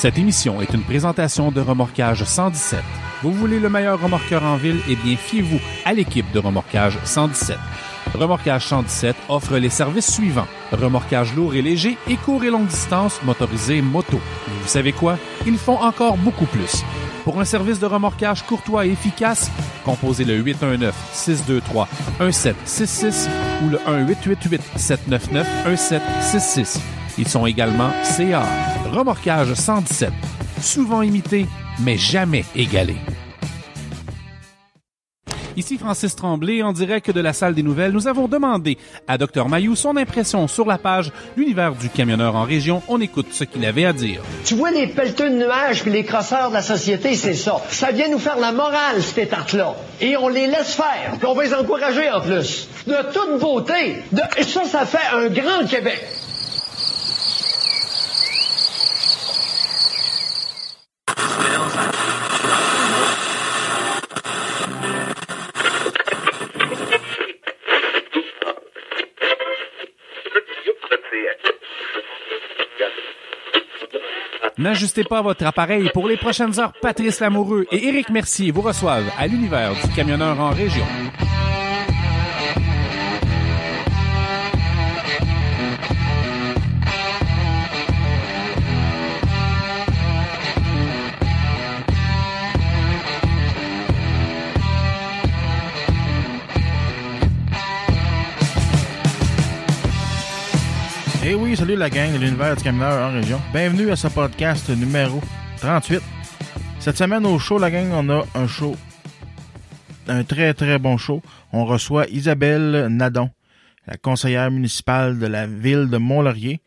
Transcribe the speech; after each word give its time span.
Cette 0.00 0.16
émission 0.16 0.62
est 0.62 0.72
une 0.72 0.84
présentation 0.84 1.50
de 1.50 1.60
Remorquage 1.60 2.22
117. 2.22 2.78
Vous 3.24 3.32
voulez 3.32 3.58
le 3.58 3.68
meilleur 3.68 4.00
remorqueur 4.00 4.44
en 4.44 4.54
ville? 4.54 4.78
Eh 4.88 4.94
bien, 4.94 5.16
fiez-vous 5.16 5.58
à 5.84 5.92
l'équipe 5.92 6.30
de 6.30 6.38
Remorquage 6.38 6.96
117. 7.02 7.58
Remorquage 8.14 8.68
117 8.68 9.16
offre 9.28 9.56
les 9.56 9.70
services 9.70 10.14
suivants. 10.14 10.46
Remorquage 10.70 11.34
lourd 11.34 11.56
et 11.56 11.62
léger 11.62 11.98
et 12.06 12.14
court 12.14 12.44
et 12.44 12.50
longue 12.50 12.68
distance 12.68 13.20
motorisé 13.24 13.82
moto. 13.82 14.20
Mais 14.46 14.54
vous 14.62 14.68
savez 14.68 14.92
quoi? 14.92 15.18
Ils 15.48 15.58
font 15.58 15.82
encore 15.82 16.16
beaucoup 16.16 16.46
plus. 16.46 16.84
Pour 17.24 17.40
un 17.40 17.44
service 17.44 17.80
de 17.80 17.86
remorquage 17.86 18.44
courtois 18.44 18.86
et 18.86 18.92
efficace, 18.92 19.50
composez 19.84 20.24
le 20.24 20.40
819-623-1766 22.20 23.28
ou 23.64 23.70
le 23.70 23.78
1-888-799-1766. 24.76 26.78
Ils 27.18 27.28
sont 27.28 27.46
également 27.46 27.90
CA. 28.04 28.44
Remorquage 28.92 29.54
117. 29.54 30.12
Souvent 30.60 31.02
imité, 31.02 31.46
mais 31.80 31.96
jamais 31.96 32.44
égalé. 32.54 32.96
Ici 35.58 35.76
Francis 35.76 36.14
Tremblay, 36.14 36.62
en 36.62 36.72
direct 36.72 37.10
de 37.10 37.20
la 37.20 37.32
salle 37.32 37.52
des 37.52 37.64
nouvelles. 37.64 37.90
Nous 37.90 38.06
avons 38.06 38.28
demandé 38.28 38.78
à 39.08 39.18
Dr 39.18 39.48
Mayou 39.48 39.74
son 39.74 39.96
impression 39.96 40.46
sur 40.46 40.64
la 40.64 40.78
page 40.78 41.10
L'univers 41.36 41.74
du 41.74 41.88
camionneur 41.88 42.36
en 42.36 42.44
région. 42.44 42.80
On 42.86 43.00
écoute 43.00 43.26
ce 43.32 43.42
qu'il 43.42 43.64
avait 43.64 43.84
à 43.84 43.92
dire. 43.92 44.22
Tu 44.44 44.54
vois 44.54 44.70
les 44.70 44.86
pelleteux 44.86 45.30
de 45.30 45.34
nuages 45.34 45.82
puis 45.82 45.90
les 45.90 46.04
crosseurs 46.04 46.50
de 46.50 46.54
la 46.54 46.62
société, 46.62 47.16
c'est 47.16 47.34
ça. 47.34 47.60
Ça 47.70 47.90
vient 47.90 48.08
nous 48.08 48.20
faire 48.20 48.38
la 48.38 48.52
morale, 48.52 49.02
cette 49.02 49.30
tarte-là. 49.30 49.74
Et 50.00 50.16
on 50.16 50.28
les 50.28 50.46
laisse 50.46 50.76
faire. 50.76 51.14
Puis 51.18 51.26
on 51.26 51.34
va 51.34 51.42
les 51.42 51.54
encourager 51.54 52.08
en 52.08 52.20
plus. 52.20 52.68
De 52.86 52.94
toute 53.12 53.40
beauté. 53.40 53.96
De... 54.12 54.22
Ça, 54.44 54.64
ça 54.64 54.86
fait 54.86 55.12
un 55.12 55.26
grand 55.28 55.66
Québec. 55.68 56.06
N'ajustez 74.58 75.04
pas 75.04 75.22
votre 75.22 75.46
appareil. 75.46 75.88
Pour 75.94 76.08
les 76.08 76.16
prochaines 76.16 76.58
heures, 76.58 76.72
Patrice 76.82 77.20
Lamoureux 77.20 77.66
et 77.70 77.88
Éric 77.88 78.10
Mercier 78.10 78.50
vous 78.50 78.60
reçoivent 78.60 79.10
à 79.16 79.28
l'univers 79.28 79.72
du 79.72 79.94
camionneur 79.94 80.38
en 80.40 80.50
région. 80.50 80.84
Salut 101.68 101.80
la 101.80 101.90
gang 101.90 102.10
de 102.14 102.18
l'univers 102.18 102.56
du 102.56 102.62
camionneur 102.62 103.10
en 103.10 103.12
région. 103.12 103.38
Bienvenue 103.52 103.90
à 103.90 103.96
ce 103.96 104.08
podcast 104.08 104.70
numéro 104.70 105.20
38. 105.58 106.00
Cette 106.80 106.96
semaine 106.96 107.26
au 107.26 107.38
show, 107.38 107.58
la 107.58 107.70
gang, 107.70 107.90
on 107.92 108.08
a 108.08 108.24
un 108.34 108.46
show, 108.46 108.74
un 110.06 110.24
très 110.24 110.54
très 110.54 110.78
bon 110.78 110.96
show. 110.96 111.20
On 111.52 111.66
reçoit 111.66 112.06
Isabelle 112.06 112.86
Nadon, 112.88 113.28
la 113.86 113.98
conseillère 113.98 114.50
municipale 114.50 115.18
de 115.18 115.26
la 115.26 115.46
ville 115.46 115.90
de 115.90 115.98
Mont-Laurier. 115.98 116.62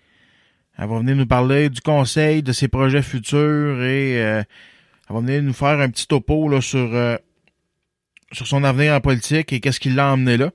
Elle 0.78 0.88
va 0.88 1.00
venir 1.00 1.16
nous 1.16 1.26
parler 1.26 1.72
du 1.72 1.82
conseil, 1.82 2.44
de 2.44 2.52
ses 2.52 2.68
projets 2.68 3.02
futurs 3.02 3.82
et 3.82 4.22
euh, 4.22 4.44
elle 5.10 5.16
va 5.16 5.20
venir 5.20 5.42
nous 5.42 5.54
faire 5.54 5.80
un 5.80 5.90
petit 5.90 6.06
topo 6.06 6.48
là, 6.48 6.62
sur, 6.62 6.94
euh, 6.94 7.18
sur 8.34 8.46
son 8.46 8.64
avenir 8.64 8.94
en 8.94 9.02
politique 9.02 9.52
et 9.52 9.62
qu'est-ce 9.62 9.80
qui 9.80 9.90
l'a 9.90 10.14
emmené 10.14 10.38
là. 10.38 10.52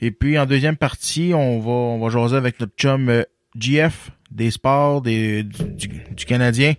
Et 0.00 0.10
puis 0.10 0.36
en 0.36 0.46
deuxième 0.46 0.76
partie, 0.76 1.30
on 1.32 1.60
va 1.60 1.70
on 1.70 2.00
va 2.00 2.08
jaser 2.08 2.36
avec 2.36 2.58
notre 2.58 2.74
chum 2.74 3.08
euh, 3.08 3.22
GF 3.58 4.10
des 4.30 4.50
sports 4.50 5.02
des, 5.02 5.42
du, 5.42 6.24
Canadien, 6.26 6.74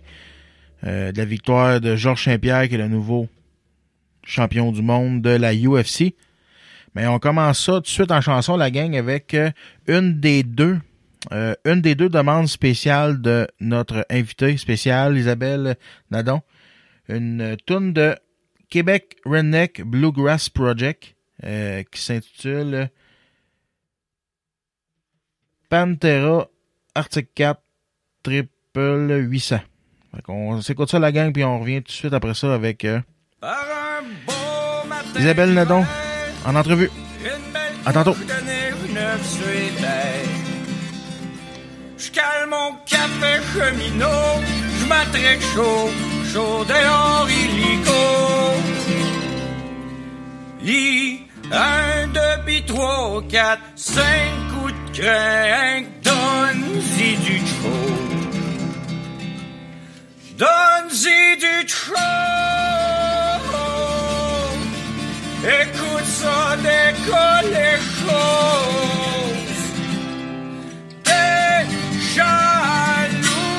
euh, 0.84 1.12
de 1.12 1.18
la 1.18 1.24
victoire 1.24 1.80
de 1.80 1.96
Georges 1.96 2.24
Saint-Pierre 2.24 2.68
qui 2.68 2.74
est 2.74 2.78
le 2.78 2.88
nouveau 2.88 3.28
champion 4.24 4.72
du 4.72 4.82
monde 4.82 5.22
de 5.22 5.30
la 5.30 5.54
UFC. 5.54 6.14
Mais 6.94 7.06
on 7.06 7.18
commence 7.18 7.64
ça 7.64 7.74
tout 7.74 7.80
de 7.80 7.86
suite 7.86 8.10
en 8.10 8.20
chanson 8.20 8.56
la 8.56 8.70
gang 8.70 8.96
avec 8.96 9.34
euh, 9.34 9.50
une 9.86 10.20
des 10.20 10.42
deux 10.42 10.78
euh, 11.32 11.54
une 11.66 11.82
des 11.82 11.94
deux 11.94 12.08
demandes 12.08 12.48
spéciales 12.48 13.20
de 13.20 13.46
notre 13.60 14.06
invité 14.08 14.56
spécial 14.56 15.18
Isabelle 15.18 15.76
Nadon, 16.10 16.40
une 17.10 17.58
tune 17.66 17.92
de 17.92 18.16
Québec 18.70 19.16
Redneck 19.26 19.82
Bluegrass 19.82 20.48
Project 20.48 21.14
qui 21.42 22.00
s'intitule 22.02 22.90
Pantera 25.70 26.49
Arctic 26.94 27.34
4 27.34 27.60
Triple 28.22 29.26
800. 29.28 29.60
Fait 30.14 30.22
qu'on 30.22 30.60
s'écoute 30.60 30.90
ça 30.90 30.98
la 30.98 31.12
gang 31.12 31.32
puis 31.32 31.44
on 31.44 31.60
revient 31.60 31.82
tout 31.82 31.88
de 31.88 31.92
suite 31.92 32.12
après 32.12 32.34
ça 32.34 32.52
avec 32.54 32.84
euh, 32.84 33.00
Isabelle 35.18 35.54
Nadon 35.54 35.84
en 36.44 36.54
entrevue. 36.56 36.90
À 37.86 37.92
tantôt. 37.92 38.14
Je 41.98 42.10
cale 42.10 42.48
mon 42.48 42.76
café 42.86 43.40
cheminot, 43.52 44.40
je 44.80 44.86
m'attraque 44.86 45.40
chaud, 45.54 45.90
chaud 46.32 46.64
dehors 46.64 47.28
illico. 47.28 47.92
I, 50.62 51.20
un, 51.52 52.06
deux, 52.08 52.42
puis 52.46 52.62
trois, 52.64 53.22
quatre, 53.28 53.62
cinq 53.76 54.30
coups 54.52 54.72
de 54.72 55.02
crainte, 55.02 55.86
Donne-y 60.40 61.36
du 61.36 61.66
trop. 61.66 62.00
Écoute 65.44 66.06
ça, 66.06 66.56
décolle 66.56 67.50
les 67.52 67.78
choses. 68.00 69.64
T'es 71.04 71.66
jaloux 72.14 73.50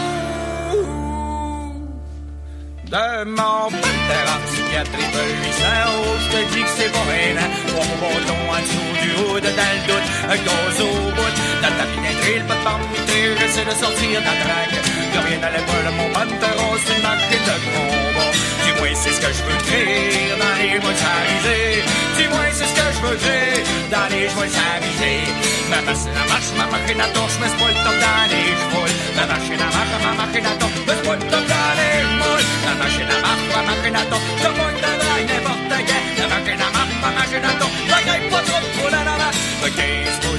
de 2.86 3.08
mon 3.26 3.70
pantera 3.70 4.36
psychiatrie 4.48 5.10
de 5.16 5.24
800 5.46 5.66
euros. 5.86 6.18
Je 6.20 6.28
te 6.32 6.40
dis 6.52 6.64
que 6.64 6.72
c'est 6.78 6.92
pas 6.92 7.06
rien. 7.12 7.48
Trois 7.68 7.92
bâtons 8.02 8.46
en 8.50 8.62
dessous 8.66 8.94
du 9.04 9.10
hood, 9.22 9.44
dans 9.44 9.74
le 9.76 9.82
doute, 9.88 10.10
un 10.32 10.38
gaz 10.46 10.78
au 10.82 11.12
bout. 11.12 11.41
Dans 11.62 11.70
ta 11.78 11.86
le 11.86 12.44
pas 12.48 12.56
de 12.56 12.64
bambouter, 12.66 13.38
j'essaie 13.38 13.66
de 13.66 13.76
sortir 13.78 14.20
de 14.20 14.26
la 14.26 14.36
traque. 14.42 14.78
Y'a 15.14 15.22
rien 15.22 15.42
à 15.46 15.50
l'épaule, 15.54 15.90
mon 15.98 16.10
pantera, 16.10 16.68
c'est 16.82 16.96
une 16.98 17.04
machine 17.06 17.46
de 17.46 17.56
combat. 17.70 18.32
Dis-moi, 18.66 18.90
c'est 18.96 19.14
ce 19.14 19.22
que 19.22 19.30
je 19.30 19.42
veux 19.46 19.62
créer 19.70 20.34
dans 20.42 20.56
les 20.58 20.80
mois 20.82 20.96
s'aviser. 20.98 21.84
Dis-moi, 22.18 22.46
c'est 22.50 22.66
ce 22.66 22.74
que 22.74 22.88
je 22.96 23.00
veux 23.06 23.18
dire 23.18 23.62
dans 23.94 24.08
les 24.10 24.26
mois 24.34 24.50
s'aviser. 24.50 25.52
Ma 25.70 25.82
machine 25.86 26.18
à 26.18 26.26
marche, 26.34 26.52
ma 26.58 26.66
machine 26.66 27.02
à 27.02 27.08
torche, 27.14 27.38
pas 27.38 27.46
le 27.46 27.78
top 27.86 27.98
dans 28.02 28.26
les 28.34 28.50
chevaux. 28.58 28.90
Ma 29.16 29.26
machine 29.30 29.62
à 29.62 29.70
marche, 29.70 29.96
ma 30.02 30.12
machine 30.18 30.48
à 30.50 30.54
torche, 30.58 30.82
pas 31.06 31.16
le 31.16 31.26
top 31.30 31.46
dans 31.46 31.74
les 31.78 31.98
moules. 32.18 32.48
Ma 32.66 32.74
machine 32.82 33.06
à 33.06 33.18
marche, 33.22 33.48
ma 33.54 33.62
machine 33.70 33.98
à 34.02 34.04
torche, 34.10 34.30
monde 34.58 34.78
de 34.82 34.92
drague 34.98 35.28
n'importe 35.30 35.74
quel. 35.78 36.06
La 36.18 36.26
machine 36.26 36.58
à 36.58 36.70
marche, 36.74 36.98
ma 37.06 37.10
machine 37.14 37.46
à 37.46 37.54
torche, 37.54 37.80
la 37.86 38.00
gagne 38.02 38.30
pas 38.34 38.42
trop 38.50 38.66
pour 38.74 38.90
la 38.90 39.04
la 39.06 39.16
la. 39.22 39.30
Le 39.62 39.70
15 39.70 39.78
pouces 39.78 39.82
de 39.82 40.26
l'air, 40.26 40.31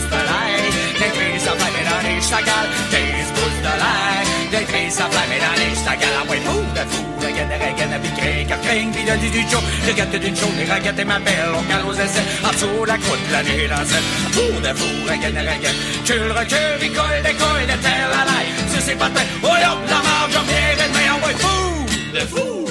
des 1.03 1.13
prises 1.19 1.47
à 1.49 1.55
flammer 1.59 1.85
dans 1.91 2.03
les 2.07 2.21
chagales. 2.23 2.71
15 2.91 3.31
pouces 3.37 3.63
de 3.67 3.75
l'air, 3.83 4.23
des 4.55 4.67
prises 4.71 5.01
à 5.01 5.07
flammer 5.11 5.41
dans 5.45 5.57
les 5.61 5.75
chagales. 5.85 6.19
Ah 6.21 6.31
ouais, 6.31 6.41
fou 6.47 6.61
de 6.77 6.85
fou, 6.93 7.05
regarde, 7.19 7.55
regarde, 7.59 7.95
puis 8.03 8.13
crée, 8.19 8.45
que 8.51 8.57
crée, 8.65 8.87
puis 8.93 9.05
de 9.09 9.15
du. 9.23 9.63
Regarde 9.89 10.17
d'une 10.23 10.37
regarde 10.75 11.03
ma 11.05 11.19
belle, 11.19 11.53
on 11.59 11.63
cale 11.71 11.85
aux 11.89 11.99
essais. 12.05 12.27
En 12.45 12.85
la 12.85 12.99
croûte, 12.99 13.27
la 13.33 13.43
nuit 13.43 13.69
dans 13.69 13.87
cette. 13.91 14.09
Fou 14.35 14.47
de 14.67 14.73
fou, 14.79 14.93
regarde, 15.11 15.39
regarde. 15.53 15.79
Tu 16.05 16.15
le 16.15 16.33
recules, 16.33 16.83
il 16.83 16.93
colle, 16.93 17.23
décolle, 17.25 17.67
de 17.73 17.77
terre 17.83 18.11
à 18.21 18.25
l'ail. 18.29 18.49
C'est 18.85 18.99
pas 18.99 19.11
tel, 19.11 19.27
oh 19.43 19.47
hop, 19.47 19.79
la 19.89 20.01
marge, 20.07 20.33
j'en 20.33 20.43
viens, 20.43 20.89
mais 20.95 21.09
on 21.15 21.21
va 21.25 21.33
fou 21.39 21.87
de 22.13 22.21
fou, 22.33 22.62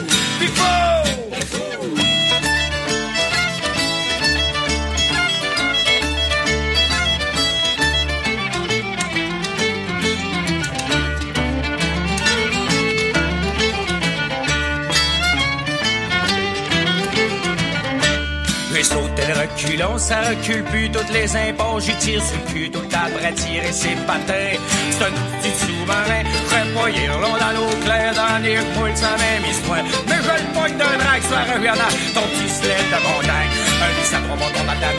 sauté 19.41 19.77
le 19.77 19.85
reculon, 19.85 19.97
ça 19.97 20.21
recule 20.21 20.63
plus 20.65 20.89
toutes 20.89 21.11
les 21.11 21.35
impôts. 21.35 21.79
J'y 21.79 21.95
tire 21.97 22.23
sur 22.23 22.37
le 22.37 22.53
cul 22.53 22.71
tout 22.71 22.79
pour 22.79 23.25
attirer 23.25 23.71
ses 23.71 23.95
patins. 24.07 24.57
C'est 24.91 25.05
un 25.05 25.11
petit 25.39 25.55
sous-marin, 25.57 26.23
ferait 26.61 27.07
pas 27.07 27.39
dans 27.39 27.51
l'eau 27.57 27.69
claire, 27.83 28.13
dans 28.13 28.27
dernier 28.27 28.57
moule, 28.75 28.95
ça 28.95 29.15
même 29.17 29.45
histoire. 29.49 29.83
Mais 30.07 30.19
je 30.21 30.33
le 30.41 30.47
pogne 30.53 30.77
d'un 30.77 30.97
drague, 30.97 31.23
soit 31.23 31.45
reviennant, 31.53 31.93
ton 32.13 32.25
petit 32.31 32.49
sled 32.49 32.85
de 32.93 32.99
montagne. 33.01 33.51
Un 33.81 33.91
8 33.97 34.13
à 34.13 34.19
3 34.21 34.37
montons 34.37 34.65
dans 34.65 34.79
la 34.81 34.91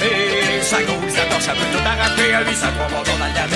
Sa 0.62 0.82
gaule, 0.82 1.10
sa 1.10 1.24
torche, 1.30 1.46
ça 1.46 1.52
peut 1.52 1.70
tout 1.72 1.84
arracher. 1.86 2.34
Un 2.34 2.42
8 2.42 2.50
à 2.50 2.70
3 2.72 2.88
montons 2.90 3.18
dans 3.18 3.30
la 3.30 3.46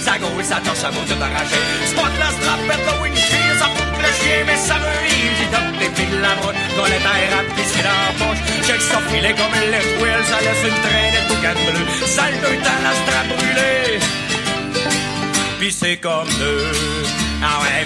Sa 0.00 0.18
gaule, 0.18 0.44
sa 0.44 0.58
torche, 0.64 0.78
ça 0.78 0.88
peut 0.88 1.06
tout 1.08 1.20
arracher. 1.20 1.62
Spot 1.90 2.12
la 2.18 2.30
strapette, 2.32 2.84
le 2.88 2.94
windshield, 3.02 3.56
ça 3.58 3.68
fout 3.76 3.98
le 4.00 4.10
chien, 4.18 4.40
mais 4.46 4.56
ça 4.56 4.76
me 4.80 4.88
rit. 5.04 5.32
J'y 5.36 5.46
donne 5.52 5.72
des 5.80 5.90
de 5.90 6.20
la 6.20 6.34
route, 6.40 6.58
dans 6.76 6.88
les 6.88 7.02
tailles 7.04 7.28
rapides, 7.32 7.70
c'est 7.72 7.84
dans 7.84 8.00
la 8.04 8.12
poche. 8.20 8.42
Check 8.66 8.80
son 8.80 9.00
filet 9.10 9.34
comme 9.34 9.52
le 9.52 9.80
wheel, 10.00 10.20
ça 10.30 10.38
laisse 10.40 10.64
une 10.64 10.80
traîne 10.84 11.14
tout 11.28 11.40
canne 11.42 11.62
bleu. 11.68 11.84
Sale 12.06 12.38
de 12.40 12.52
temps, 12.64 12.80
la 12.84 12.92
strap 13.00 13.26
brûlée. 13.36 13.98
Puis 15.58 15.72
c'est 15.72 15.96
comme 15.96 16.28
deux. 16.38 17.23
Ah 17.46 17.60
ouais, 17.60 17.84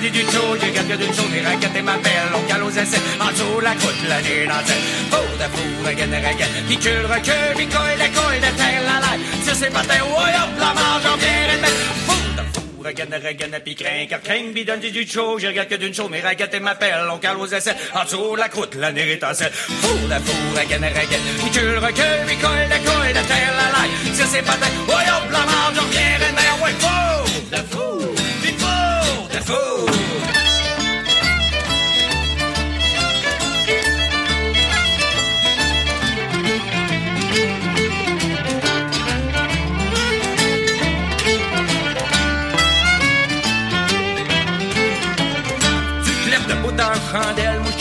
du 0.00 0.10
du 0.10 0.20
chaude, 0.24 0.60
et 0.62 1.82
ma 1.82 1.96
belle, 1.96 2.32
on 2.34 2.66
aux 2.66 2.70
essais, 2.70 3.00
en 3.20 3.30
dessous 3.30 3.60
la 3.62 3.74
croûte, 3.74 4.02
la 4.08 4.20
nuit 4.20 4.46
dans 4.46 4.62
Fou 5.10 5.24
de 5.38 5.48
fou, 5.54 5.88
de 5.88 5.92
gaine, 5.96 6.10
de 6.10 6.16
regaine, 6.16 6.64
pis 6.68 6.76
que 6.76 6.88
le 6.88 7.06
recul, 7.06 7.56
pis 7.56 7.66
coille, 7.66 7.96
de 7.96 8.08
coille, 8.16 8.40
de 8.40 8.56
terre, 8.56 8.82
la 8.84 9.00
laille, 9.00 9.24
c'est 9.42 9.72
pas 9.72 9.82
tes, 9.82 10.00
ouais, 10.00 10.34
hop, 10.40 10.52
la 10.58 10.74
marge, 10.74 11.06
en 11.06 11.16
bien, 11.16 11.48
et 11.54 11.56
de 11.56 12.07
fou, 12.88 12.94
regaine, 12.94 13.14
regaine, 13.14 13.60
pis 13.64 13.74
craint, 13.74 14.06
car 14.08 14.20
craint, 14.20 14.52
pis 14.54 14.64
donne 14.64 14.80
du 14.80 15.06
chaud, 15.06 15.38
j'ai 15.38 15.52
que 15.52 15.74
d'une 15.74 15.94
chaude, 15.94 16.10
mais 16.10 16.20
raquette 16.20 16.60
m'appelle, 16.60 17.08
on 17.12 17.18
cale 17.18 17.36
aux 17.36 17.46
essais, 17.46 17.74
en 17.94 18.04
dessous 18.04 18.36
la 18.36 18.48
croûte, 18.48 18.74
la 18.74 18.92
nuit 18.92 19.12
étincelle. 19.12 19.52
Fou 19.52 19.94
de 20.08 20.14
fou, 20.14 20.58
regaine, 20.58 20.84
regaine, 20.84 21.20
pis 21.38 21.50
que 21.50 21.60
le 21.60 21.78
recul, 21.78 22.26
pis 22.26 22.36
coille, 22.36 22.66
de 22.66 22.88
coille, 22.88 23.08
de 23.08 23.26
terre, 23.26 23.54
la 23.56 23.78
laille, 23.78 24.14
si 24.14 24.22
c'est 24.26 24.42
pas 24.42 24.52
ouais, 24.52 24.94
hop, 24.94 25.30
la 25.30 25.38
marge, 25.38 25.90
bien, 25.90 26.00
et 26.00 26.62
ouais, 26.62 26.74
fou 26.78 27.50
de 27.50 27.56
fou, 27.56 28.14
pis 28.42 28.54
fou 28.58 29.36
de 29.36 29.44
fou. 29.44 30.37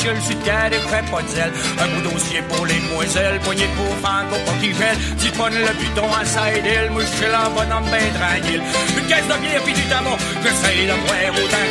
Chandelle, 0.07 0.21
mouchule 0.21 0.21
sur 0.21 0.39
terre 0.43 0.71
et 0.71 0.87
frais 0.87 1.03
zèle. 1.27 1.51
Un 1.79 1.87
bout 1.87 2.09
dossier 2.09 2.41
pour 2.49 2.65
les 2.65 2.79
demoiselles, 2.79 3.39
poignée 3.41 3.69
pour 3.75 3.87
fango 4.01 4.37
pas 4.45 4.53
qui. 4.61 4.71
Tu 5.19 5.31
prennes 5.31 5.53
le 5.53 5.73
buton 5.79 6.07
à 6.13 6.25
side 6.25 6.65
hill, 6.65 6.91
mouchule 6.91 7.35
en 7.35 7.49
bonhomme 7.51 7.89
ben 7.91 8.07
tranquille. 8.13 8.61
Une 8.97 9.07
caisse 9.07 9.27
de 9.27 9.37
bière 9.41 9.61
puis 9.63 9.73
du 9.73 9.83
tabac, 9.83 10.17
que 10.43 10.51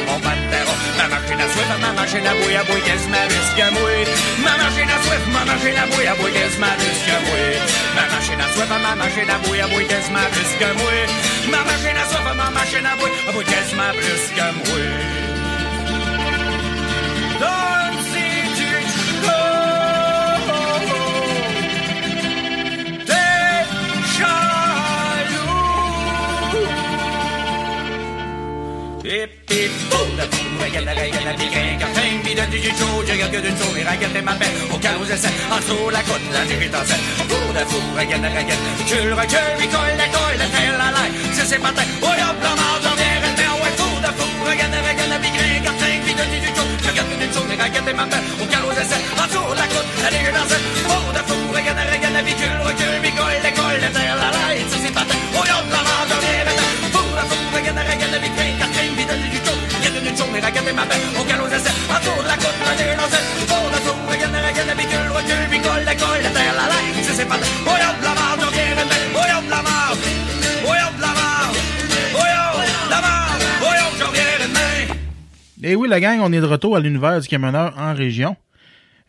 mon 0.06 0.18
patero. 0.20 0.72
Ma 0.98 1.08
machine 1.08 1.40
à 1.40 1.78
ma 1.78 1.92
machine 1.92 2.26
à 2.26 2.34
qu'est-ce 2.84 3.08
ma 3.08 4.54
machine 4.56 4.90
à 4.90 4.98
soif, 5.04 5.24
ma 5.32 5.44
machine 5.44 5.76
à 5.76 5.86
bouille, 5.86 6.32
qu'est-ce 6.32 6.58
ma 6.58 6.72
risque. 6.76 7.12
Ma 7.94 8.04
machine 8.12 8.40
à 8.40 8.48
soif, 8.52 8.70
ma 8.82 8.94
machine 8.96 9.30
à 9.30 9.38
bouille, 9.44 9.86
qu'est-ce 9.86 10.10
ma 10.10 10.24
risque. 10.34 10.64
Ma 11.50 11.62
machine 11.64 11.96
à 11.96 12.04
soif, 12.08 12.26
ma 12.36 12.50
machine 12.50 12.86
à 12.86 12.94
bouille, 12.96 13.44
qu'est-ce. 13.44 13.66
Quand 31.78 31.94
un 32.00 32.22
bidon 32.24 32.48
du 32.50 32.58
je 33.06 33.12
regarde 33.12 33.32
d'une 33.32 33.56
regarde 33.86 34.24
ma 34.24 34.34
belle, 34.34 34.48
au 34.72 34.78
j'essaie, 35.06 35.32
en 35.50 35.60
la 35.90 36.02
côte, 36.02 36.20
la 36.32 36.40
en 36.74 36.84
scène. 36.84 37.04
Boum, 37.28 37.54
la 37.54 37.64
fou, 37.64 37.78
regarde 37.96 38.22
la 38.22 38.28
règle, 38.28 38.52
tu 38.86 38.94
le 38.94 39.14
recul, 39.14 39.38
il 39.60 39.68
la 39.96 40.08
la 40.36 41.02
c'est 41.32 41.46
ses 41.46 41.58
patins, 41.58 41.82
ouais, 42.02 42.22
fou, 43.78 44.00
la 44.02 44.12
fou, 44.12 44.28
regarde 44.44 44.72
bidon 46.04 46.26
du 46.30 46.40
je 46.82 46.90
regarde 46.90 47.08
regarde 47.62 47.96
ma 47.96 48.04
belle, 48.04 48.26
au 48.40 48.46
en 49.20 49.26
dessous 49.26 49.54
la 49.54 49.66
côte, 49.66 49.90
la 50.02 50.10
nuit 50.10 50.36
en 50.36 50.48
scène. 50.48 50.65
Et 75.66 75.74
oui, 75.74 75.88
la 75.88 75.98
gang, 75.98 76.20
on 76.22 76.32
est 76.32 76.40
de 76.40 76.46
retour 76.46 76.76
à 76.76 76.80
l'univers 76.80 77.20
du 77.20 77.26
camionneur 77.26 77.76
en 77.76 77.92
région. 77.92 78.36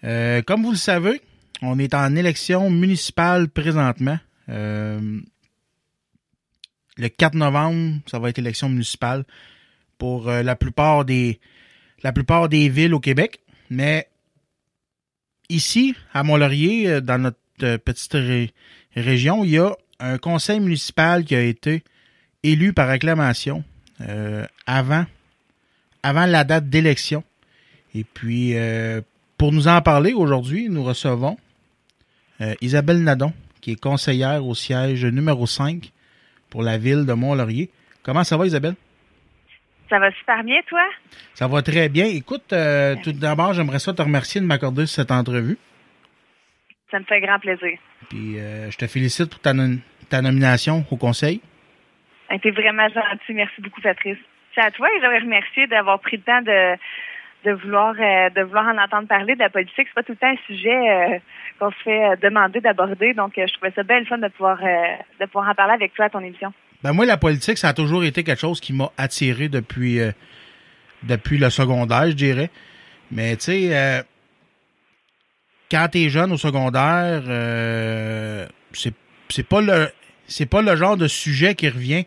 Euh, 0.03 0.41
comme 0.41 0.63
vous 0.63 0.71
le 0.71 0.75
savez, 0.77 1.21
on 1.61 1.77
est 1.77 1.93
en 1.93 2.15
élection 2.15 2.71
municipale 2.71 3.47
présentement. 3.47 4.17
Euh, 4.49 5.19
le 6.97 7.09
4 7.09 7.35
novembre, 7.35 7.99
ça 8.07 8.17
va 8.17 8.29
être 8.29 8.39
élection 8.39 8.69
municipale 8.69 9.23
pour 9.99 10.29
euh, 10.29 10.41
la 10.41 10.55
plupart 10.55 11.05
des 11.05 11.39
la 12.01 12.11
plupart 12.11 12.49
des 12.49 12.69
villes 12.69 12.95
au 12.95 12.99
Québec. 12.99 13.39
Mais 13.69 14.07
ici, 15.49 15.93
à 16.11 16.23
Mont-Laurier, 16.23 17.01
dans 17.01 17.19
notre 17.19 17.77
petite 17.77 18.13
ré- 18.13 18.51
région, 18.95 19.43
il 19.43 19.51
y 19.51 19.59
a 19.59 19.75
un 19.99 20.17
conseil 20.17 20.59
municipal 20.59 21.23
qui 21.23 21.35
a 21.35 21.41
été 21.43 21.83
élu 22.41 22.73
par 22.73 22.89
acclamation 22.89 23.63
avant 24.65 25.05
avant 26.07 26.25
la 26.25 26.45
date 26.45 26.69
d'élection. 26.69 27.23
Et 27.93 28.05
puis, 28.05 28.57
euh, 28.57 29.01
pour 29.37 29.51
nous 29.51 29.67
en 29.67 29.81
parler 29.81 30.13
aujourd'hui, 30.13 30.69
nous 30.69 30.83
recevons 30.83 31.37
euh, 32.39 32.53
Isabelle 32.61 33.03
Nadon, 33.03 33.33
qui 33.61 33.73
est 33.73 33.81
conseillère 33.81 34.45
au 34.45 34.55
siège 34.55 35.05
numéro 35.05 35.45
5 35.45 35.91
pour 36.49 36.63
la 36.63 36.77
ville 36.77 37.05
de 37.05 37.11
Mont-Laurier. 37.13 37.69
Comment 38.03 38.23
ça 38.23 38.37
va, 38.37 38.45
Isabelle? 38.45 38.75
Ça 39.89 39.99
va 39.99 40.11
super 40.11 40.43
bien, 40.43 40.61
toi? 40.67 40.83
Ça 41.33 41.47
va 41.47 41.61
très 41.61 41.89
bien. 41.89 42.05
Écoute, 42.05 42.53
euh, 42.53 42.95
tout 43.03 43.11
d'abord, 43.11 43.53
j'aimerais 43.53 43.79
ça 43.79 43.93
te 43.93 44.01
remercier 44.01 44.39
de 44.39 44.45
m'accorder 44.45 44.85
cette 44.85 45.11
entrevue. 45.11 45.57
Ça 46.89 46.99
me 46.99 47.03
fait 47.03 47.19
grand 47.19 47.39
plaisir. 47.39 47.77
Puis, 48.09 48.39
euh, 48.39 48.71
je 48.71 48.77
te 48.77 48.87
félicite 48.87 49.29
pour 49.29 49.41
ta 49.41 50.21
nomination 50.21 50.85
au 50.89 50.95
conseil. 50.95 51.41
T'es 52.41 52.51
vraiment 52.51 52.87
gentil. 52.87 53.33
Merci 53.33 53.61
beaucoup, 53.61 53.81
Patrice. 53.81 54.17
C'est 54.57 54.63
à 54.63 54.71
toi 54.71 54.87
et 54.89 54.99
j'aimerais 54.99 55.19
remercier 55.19 55.67
d'avoir 55.67 55.99
pris 55.99 56.17
le 56.17 56.23
temps 56.23 56.41
de, 56.41 57.51
vouloir 57.51 57.93
euh, 57.93 58.29
de 58.31 58.41
vouloir 58.41 58.65
en 58.65 58.77
entendre 58.83 59.07
parler 59.07 59.35
de 59.35 59.39
la 59.39 59.51
politique. 59.51 59.87
C'est 59.87 59.93
pas 59.93 60.01
tout 60.01 60.13
le 60.13 60.17
temps 60.17 60.31
un 60.31 60.47
sujet 60.47 60.69
euh, 60.69 61.19
qu'on 61.59 61.69
se 61.69 61.75
fait 61.83 62.03
euh, 62.03 62.15
demander 62.15 62.59
d'aborder. 62.59 63.13
Donc, 63.13 63.33
je 63.37 63.53
trouvais 63.53 63.71
ça 63.75 63.83
bien 63.83 63.99
le 63.99 64.05
fun 64.05 64.17
de 64.17 64.27
pouvoir 64.29 64.57
de 64.57 65.25
pouvoir 65.25 65.49
en 65.49 65.53
parler 65.53 65.73
avec 65.73 65.93
toi 65.93 66.05
à 66.05 66.09
ton 66.09 66.21
émission. 66.21 66.51
Ben 66.81 66.91
moi, 66.91 67.05
la 67.05 67.17
politique, 67.17 67.59
ça 67.59 67.69
a 67.69 67.73
toujours 67.73 68.03
été 68.03 68.23
quelque 68.23 68.39
chose 68.39 68.59
qui 68.59 68.73
m'a 68.73 68.89
attiré 68.97 69.47
depuis 69.47 69.99
depuis 71.03 71.37
le 71.37 71.51
secondaire, 71.51 72.07
je 72.07 72.15
dirais. 72.15 72.49
Mais 73.11 73.35
tu 73.35 73.43
sais, 73.43 74.03
quand 75.69 75.87
t'es 75.91 76.09
jeune 76.09 76.31
au 76.31 76.37
secondaire, 76.37 77.21
c'est 78.73 78.95
c'est 79.29 79.47
pas 79.47 79.61
le 79.61 79.87
c'est 80.25 80.49
pas 80.49 80.63
le 80.63 80.75
genre 80.75 80.97
de 80.97 81.07
sujet 81.07 81.53
qui 81.53 81.69
revient. 81.69 82.05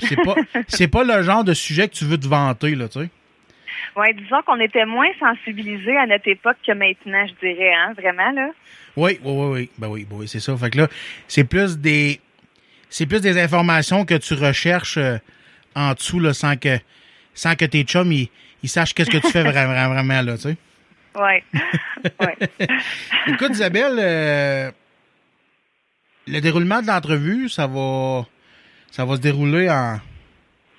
C'est 0.00 0.16
pas 0.16 0.34
c'est 0.68 0.88
pas 0.88 1.04
le 1.04 1.22
genre 1.22 1.44
de 1.44 1.54
sujet 1.54 1.88
que 1.88 1.94
tu 1.94 2.04
veux 2.04 2.18
te 2.18 2.26
vanter 2.26 2.74
là, 2.74 2.88
tu 2.88 3.00
sais. 3.00 3.08
Ouais, 3.96 4.12
disons 4.14 4.42
qu'on 4.42 4.60
était 4.60 4.86
moins 4.86 5.10
sensibilisés 5.18 5.96
à 5.96 6.06
notre 6.06 6.28
époque 6.28 6.56
que 6.64 6.72
maintenant, 6.72 7.26
je 7.26 7.46
dirais, 7.46 7.74
hein, 7.74 7.92
vraiment 7.94 8.30
là. 8.30 8.50
Oui, 8.96 9.18
oui, 9.22 9.32
oui, 9.32 9.46
oui. 9.52 9.70
Ben 9.78 9.88
oui, 9.88 10.06
ben 10.08 10.16
oui, 10.16 10.28
c'est 10.28 10.40
ça. 10.40 10.56
Fait 10.56 10.70
que 10.70 10.78
là, 10.78 10.88
c'est 11.28 11.44
plus 11.44 11.78
des 11.78 12.20
c'est 12.88 13.06
plus 13.06 13.20
des 13.20 13.40
informations 13.40 14.04
que 14.04 14.14
tu 14.14 14.34
recherches 14.34 14.96
euh, 14.96 15.18
en 15.74 15.94
dessous 15.94 16.20
là, 16.20 16.32
sans 16.34 16.56
que 16.56 16.78
sans 17.34 17.54
que 17.54 17.64
tes 17.64 17.82
chums 17.82 18.12
ils, 18.12 18.28
ils 18.62 18.68
sachent 18.68 18.94
qu'est-ce 18.94 19.10
que 19.10 19.18
tu 19.18 19.30
fais 19.30 19.42
vraiment, 19.42 19.88
vraiment, 19.88 20.22
là, 20.22 20.36
tu 20.36 20.42
sais. 20.42 20.56
Ouais. 21.14 21.42
ouais. 22.20 22.36
Écoute, 23.26 23.50
Isabelle, 23.50 23.96
euh, 23.98 24.70
le 26.26 26.40
déroulement 26.40 26.82
de 26.82 26.86
l'entrevue, 26.86 27.48
ça 27.48 27.66
va 27.66 28.26
ça 28.90 29.04
va 29.04 29.16
se 29.16 29.20
dérouler 29.20 29.70
en 29.70 30.00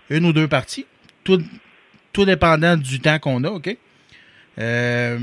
une 0.10 0.26
ou 0.26 0.34
deux 0.34 0.48
parties, 0.48 0.86
tout, 1.24 1.42
tout 2.14 2.26
dépendant 2.26 2.76
du 2.78 3.00
temps 3.00 3.20
qu'on 3.20 3.44
a, 3.44 3.50
OK? 3.50 3.76
Euh, 4.60 5.20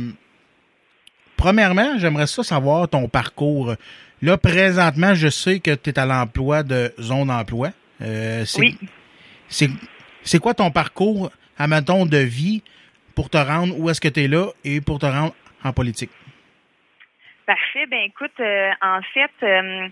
premièrement, 1.37 1.99
j'aimerais 1.99 2.27
ça 2.27 2.43
savoir 2.43 2.89
ton 2.89 3.09
parcours. 3.09 3.75
Là, 4.23 4.39
présentement, 4.39 5.15
je 5.15 5.29
sais 5.29 5.61
que 5.61 5.75
tu 5.75 5.91
es 5.91 5.99
à 5.99 6.07
l'emploi 6.07 6.63
de 6.63 6.93
zone 6.99 7.31
emploi. 7.31 7.71
Euh, 8.01 8.45
c'est, 8.45 8.61
Oui. 8.61 8.79
c'est 9.49 9.71
C'est 10.23 10.39
quoi 10.39 10.55
ton 10.55 10.71
parcours, 10.71 11.31
à 11.59 11.67
de 11.67 12.19
vie 12.19 12.63
pour 13.15 13.31
te 13.31 13.37
rendre 13.39 13.79
où 13.79 13.91
est-ce 13.91 14.01
que 14.01 14.09
tu 14.09 14.25
es 14.25 14.29
là 14.29 14.47
et 14.65 14.81
pour 14.81 14.99
te 14.99 15.07
rendre 15.07 15.35
en 15.65 15.73
politique? 15.73 16.11
Parfait. 17.47 17.87
Ben 17.91 18.01
écoute, 18.07 18.39
euh, 18.41 18.71
en 18.83 19.01
fait, 19.15 19.31
euh, 19.43 19.89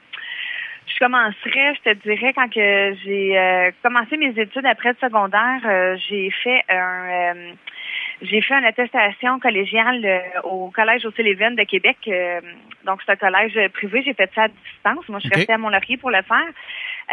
je 0.86 0.98
commencerai, 0.98 1.74
je 1.74 1.90
te 1.90 1.94
dirais, 2.08 2.32
quand 2.32 2.48
que 2.48 2.94
j'ai 3.04 3.38
euh, 3.38 3.70
commencé 3.82 4.16
mes 4.16 4.38
études 4.40 4.66
après 4.66 4.90
le 4.90 4.96
secondaire, 5.00 5.96
j'ai 6.08 6.30
fait 6.30 6.62
un 6.68 7.34
j'ai 8.22 8.40
fait 8.40 8.54
une 8.54 8.64
attestation 8.64 9.38
collégiale 9.38 10.22
au 10.44 10.70
Collège 10.70 11.04
au 11.04 11.10
Sullivan 11.10 11.54
de 11.54 11.64
Québec. 11.64 11.98
donc, 12.84 13.00
c'est 13.04 13.12
un 13.12 13.16
collège 13.16 13.58
privé. 13.74 14.02
J'ai 14.02 14.14
fait 14.14 14.30
ça 14.34 14.44
à 14.44 14.48
distance. 14.48 15.06
Moi, 15.10 15.18
je 15.22 15.28
suis 15.28 15.36
restée 15.36 15.52
à 15.52 15.58
Mont-Laurier 15.58 15.98
pour 15.98 16.10
le 16.10 16.22
faire. 16.22 16.48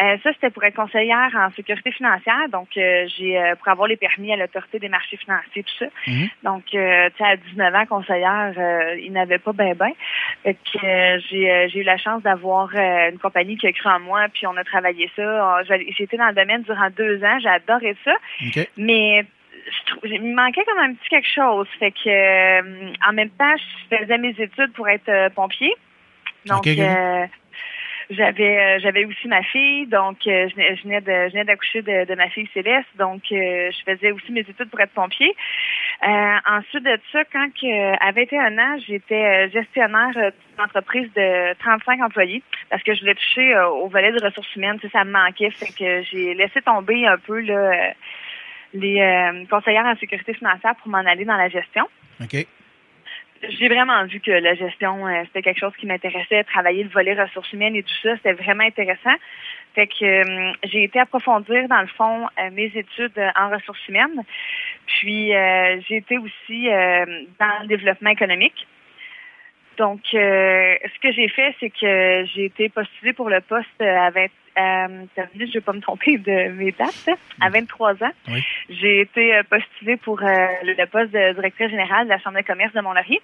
Euh, 0.02 0.18
ça, 0.24 0.34
c'était 0.34 0.50
pour 0.50 0.64
être 0.64 0.76
conseillère 0.76 1.30
en 1.36 1.52
sécurité 1.52 1.92
financière. 1.92 2.50
Donc, 2.52 2.70
euh, 2.78 3.08
j'ai 3.16 3.38
euh, 3.38 3.56
pour 3.56 3.68
avoir 3.68 3.88
les 3.88 3.96
permis 3.96 4.34
à 4.34 4.38
l'autorité 4.38 4.80
des 4.80 4.90
marchés 4.90 5.18
financiers, 5.18 5.64
tout 5.64 5.78
ça. 5.78 5.86
Mhm. 6.08 6.30
Donc, 6.44 6.66
tu 6.66 6.78
sais, 6.78 7.24
à 7.24 7.36
19 7.36 7.76
ans, 7.76 7.86
conseillère, 7.86 8.54
il 8.98 9.12
n'avait 9.12 9.38
pas 9.38 9.54
ben 9.54 9.76
ben. 9.76 9.92
Fait 10.44 10.56
que 10.56 11.20
j'ai 11.30 11.70
j'ai 11.70 11.80
eu 11.80 11.84
la 11.84 11.98
chance 11.98 12.24
d'avoir 12.24 12.74
une 12.74 13.20
compagnie 13.20 13.58
qui 13.58 13.68
a 13.68 13.72
cru 13.72 13.90
en 13.90 14.00
moi, 14.00 14.26
puis 14.34 14.48
on 14.48 14.58
a 14.58 14.64
travaillé 14.64 15.12
ça. 15.16 15.62
J'ai 15.64 16.04
été 16.04 16.18
dans 16.18 16.28
le 16.28 16.34
domaine 16.34 16.64
durant 16.64 16.90
deux 16.90 17.24
ans. 17.24 17.38
J'ai 17.40 17.50
adoré 17.50 17.96
ça. 18.04 18.14
Mais 18.78 19.26
il 20.04 20.22
me 20.22 20.36
manquait 20.36 20.64
comme 20.66 20.80
un 20.80 20.94
petit 20.94 21.10
quelque 21.10 21.30
chose. 21.30 21.68
Fait 21.80 21.92
que 21.92 23.08
en 23.08 23.14
même 23.14 23.30
temps, 23.30 23.56
je 23.92 23.98
faisais 23.98 24.18
mes 24.18 24.36
études 24.40 24.74
pour 24.74 24.90
être 24.90 25.30
pompier. 25.36 25.74
Donc, 26.46 26.66
j'avais 28.14 29.06
aussi 29.06 29.28
ma 29.28 29.44
fille, 29.44 29.88
donc 29.88 30.18
euh, 30.28 30.48
je, 30.50 30.56
venais 30.56 30.76
je 30.76 31.32
venais 31.32 31.44
d'accoucher 31.44 31.82
de, 31.82 32.16
ma 32.16 32.30
fille 32.30 32.50
Céleste, 32.54 32.88
donc 32.98 33.24
euh, 33.32 33.72
je 33.72 33.92
faisais 33.92 34.12
aussi 34.12 34.32
mes 34.32 34.42
études 34.42 34.70
pour 34.70 34.80
être 34.80 34.94
pompier. 34.94 35.36
ensuite 36.02 36.84
de 36.84 37.00
ça, 37.12 37.24
quand 37.26 37.50
à 38.00 38.12
21 38.12 38.58
ans, 38.58 38.78
j'étais 38.88 39.50
gestionnaire 39.50 40.12
d'une 40.14 40.64
entreprise 40.64 41.12
de 41.14 41.54
35 41.60 42.02
employés 42.02 42.44
parce 42.70 42.84
que 42.84 42.94
je 42.94 43.02
voulais 43.02 43.16
toucher 43.16 43.58
au 43.60 43.88
volet 43.88 44.12
de 44.12 44.24
ressources 44.24 44.56
humaines, 44.56 44.80
ça, 44.92 45.04
me 45.04 45.12
manquait, 45.12 45.52
fait 45.52 45.74
que 45.78 46.04
j'ai 46.04 46.34
laissé 46.34 46.62
tomber 46.62 47.06
un 47.06 47.18
peu 47.18 47.40
les 48.74 49.46
conseillères 49.50 49.86
en 49.86 49.96
sécurité 49.98 50.34
financière 50.34 50.76
pour 50.78 50.90
m'en 50.90 51.00
aller 51.00 51.26
dans 51.26 51.38
la 51.38 51.50
gestion. 51.50 51.88
J'ai 53.50 53.68
vraiment 53.68 54.06
vu 54.06 54.20
que 54.20 54.32
la 54.32 54.56
gestion, 54.56 55.08
euh, 55.08 55.24
c'était 55.26 55.42
quelque 55.42 55.60
chose 55.60 55.76
qui 55.78 55.86
m'intéressait, 55.86 56.44
travailler 56.44 56.84
le 56.84 56.90
volet 56.90 57.14
ressources 57.14 57.52
humaines 57.54 57.76
et 57.76 57.84
tout 57.84 57.94
ça, 58.02 58.16
c'était 58.18 58.34
vraiment 58.34 58.64
intéressant. 58.64 59.16
Fait 59.76 59.88
que 59.88 60.06
euh, 60.06 60.54
j'ai 60.64 60.84
été 60.84 61.00
approfondir, 61.00 61.68
dans 61.68 61.82
le 61.82 61.88
fond, 61.88 62.28
euh, 62.40 62.50
mes 62.52 62.72
études 62.76 63.20
en 63.36 63.50
ressources 63.50 63.88
humaines. 63.88 64.24
Puis 64.86 65.32
j'ai 65.88 65.98
été 65.98 66.18
aussi 66.18 66.68
dans 66.68 67.62
le 67.62 67.68
développement 67.68 68.10
économique. 68.10 68.68
Donc, 69.78 70.02
ce 70.12 71.00
que 71.02 71.12
j'ai 71.14 71.30
fait, 71.30 71.56
c'est 71.60 71.70
que 71.70 72.26
j'ai 72.36 72.46
été 72.46 72.70
postulée 72.70 73.14
pour 73.14 73.30
le 73.30 73.42
poste 73.42 73.82
à 73.82 74.12
20, 74.12 74.28
euh, 74.58 75.06
je 75.18 75.44
ne 75.44 75.52
vais 75.52 75.62
pas 75.62 75.74
me 75.74 75.82
tromper 75.82 76.18
de 76.18 76.50
mes 76.52 76.72
dates, 76.72 77.10
à 77.42 77.50
23 77.50 78.04
ans. 78.04 78.12
J'ai 78.70 79.02
été 79.02 79.36
euh, 79.36 79.44
postulée 79.50 79.98
pour 79.98 80.22
euh, 80.22 80.48
le 80.64 80.86
poste 80.86 81.12
de 81.12 81.34
directrice 81.34 81.70
générale 81.70 82.06
de 82.06 82.10
la 82.10 82.20
Chambre 82.20 82.38
de 82.38 82.46
commerce 82.46 82.74
de 82.74 82.82
Mont-Laurier. 82.82 83.22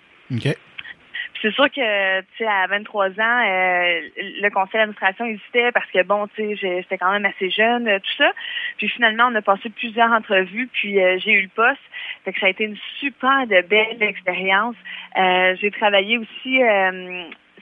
C'est 1.41 1.53
sûr 1.53 1.71
que, 1.71 2.19
tu 2.21 2.27
sais, 2.38 2.48
à 2.48 2.67
23 2.67 3.07
ans, 3.07 3.12
euh, 3.12 4.01
le 4.17 4.50
conseil 4.50 4.74
d'administration 4.74 5.25
hésitait 5.25 5.71
parce 5.71 5.89
que, 5.89 6.03
bon, 6.03 6.27
tu 6.36 6.43
sais, 6.43 6.55
j'étais 6.81 6.98
quand 6.98 7.12
même 7.12 7.25
assez 7.25 7.50
jeune, 7.50 7.86
tout 7.86 8.17
ça. 8.17 8.31
Puis 8.77 8.89
finalement, 8.89 9.29
on 9.31 9.36
a 9.36 9.41
passé 9.41 9.69
plusieurs 9.69 10.12
entrevues, 10.12 10.67
puis 10.67 10.95
j'ai 11.19 11.31
eu 11.31 11.43
le 11.43 11.50
poste. 11.55 11.79
Fait 12.25 12.33
que 12.33 12.39
ça 12.41 12.48
a 12.48 12.50
été 12.50 12.65
une 12.65 12.77
super 13.00 13.48
de 13.48 13.62
belle 13.62 14.03
expérience. 14.03 14.75
j'ai 15.15 15.71
travaillé 15.71 16.17
aussi 16.17 16.59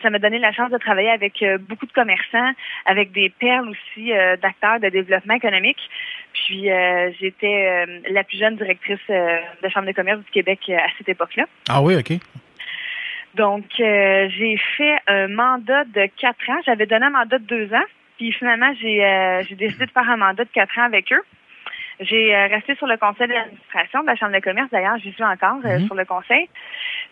ça 0.01 0.09
m'a 0.09 0.19
donné 0.19 0.39
la 0.39 0.51
chance 0.51 0.71
de 0.71 0.77
travailler 0.77 1.09
avec 1.09 1.41
euh, 1.41 1.57
beaucoup 1.57 1.85
de 1.85 1.91
commerçants, 1.91 2.51
avec 2.85 3.11
des 3.11 3.29
perles 3.29 3.69
aussi 3.69 4.11
euh, 4.11 4.35
d'acteurs 4.37 4.79
de 4.79 4.89
développement 4.89 5.35
économique. 5.35 5.79
Puis 6.33 6.71
euh, 6.71 7.11
j'étais 7.19 7.85
la 8.09 8.23
plus 8.23 8.37
jeune 8.37 8.55
directrice 8.57 8.99
de 9.09 9.69
Chambre 9.69 9.87
de 9.87 9.91
commerce 9.91 10.19
du 10.19 10.31
Québec 10.31 10.59
à 10.69 10.87
cette 10.97 11.09
époque-là. 11.09 11.45
Ah 11.69 11.81
oui, 11.81 11.95
OK. 11.95 12.13
Donc 13.35 13.65
j'ai 13.77 14.59
fait 14.77 14.97
un 15.07 15.27
mandat 15.27 15.83
de 15.85 16.07
quatre 16.17 16.49
ans. 16.49 16.59
J'avais 16.65 16.85
donné 16.85 17.05
un 17.07 17.11
mandat 17.11 17.39
de 17.39 17.45
deux 17.45 17.73
ans. 17.73 17.85
Puis 18.17 18.31
finalement, 18.31 18.71
j'ai 18.79 19.43
j'ai 19.49 19.55
décidé 19.55 19.85
de 19.85 19.91
faire 19.91 20.09
un 20.09 20.17
mandat 20.17 20.43
de 20.43 20.49
quatre 20.53 20.77
ans 20.77 20.83
avec 20.83 21.11
eux. 21.11 21.23
J'ai 21.99 22.35
resté 22.35 22.75
sur 22.75 22.85
le 22.85 22.97
conseil 22.97 23.27
d'administration 23.27 24.01
de 24.01 24.07
la 24.07 24.15
Chambre 24.15 24.33
de 24.33 24.39
commerce. 24.39 24.69
D'ailleurs, 24.71 24.97
j'y 24.97 25.11
suis 25.13 25.23
encore 25.23 25.57
mhm. 25.63 25.87
sur 25.87 25.95
le 25.95 26.05
conseil. 26.05 26.47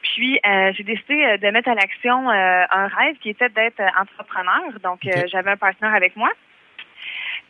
Puis, 0.01 0.39
euh, 0.45 0.71
j'ai 0.73 0.83
décidé 0.83 1.23
euh, 1.23 1.37
de 1.37 1.47
mettre 1.49 1.69
à 1.69 1.75
l'action 1.75 2.29
euh, 2.29 2.63
un 2.69 2.87
rêve 2.87 3.15
qui 3.17 3.29
était 3.29 3.49
d'être 3.49 3.81
entrepreneur. 3.99 4.79
Donc, 4.83 4.99
j'avais 5.27 5.51
un 5.51 5.57
partenaire 5.57 5.95
avec 5.95 6.15
moi. 6.15 6.29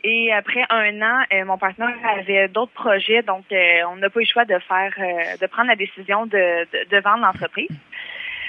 Et 0.04 0.32
après 0.32 0.64
un 0.70 1.02
an, 1.02 1.24
mon 1.46 1.58
partenaire 1.58 1.94
avait 2.04 2.48
d'autres 2.48 2.72
projets, 2.72 3.22
donc 3.22 3.44
on 3.50 3.96
n'a 3.96 4.10
pas 4.10 4.20
eu 4.20 4.22
le 4.22 4.28
choix 4.28 4.44
de 4.44 4.56
faire, 4.58 4.92
de 5.40 5.46
prendre 5.46 5.68
la 5.68 5.74
décision 5.74 6.26
de, 6.26 6.86
de 6.88 7.00
vendre 7.00 7.24
l'entreprise. 7.24 7.70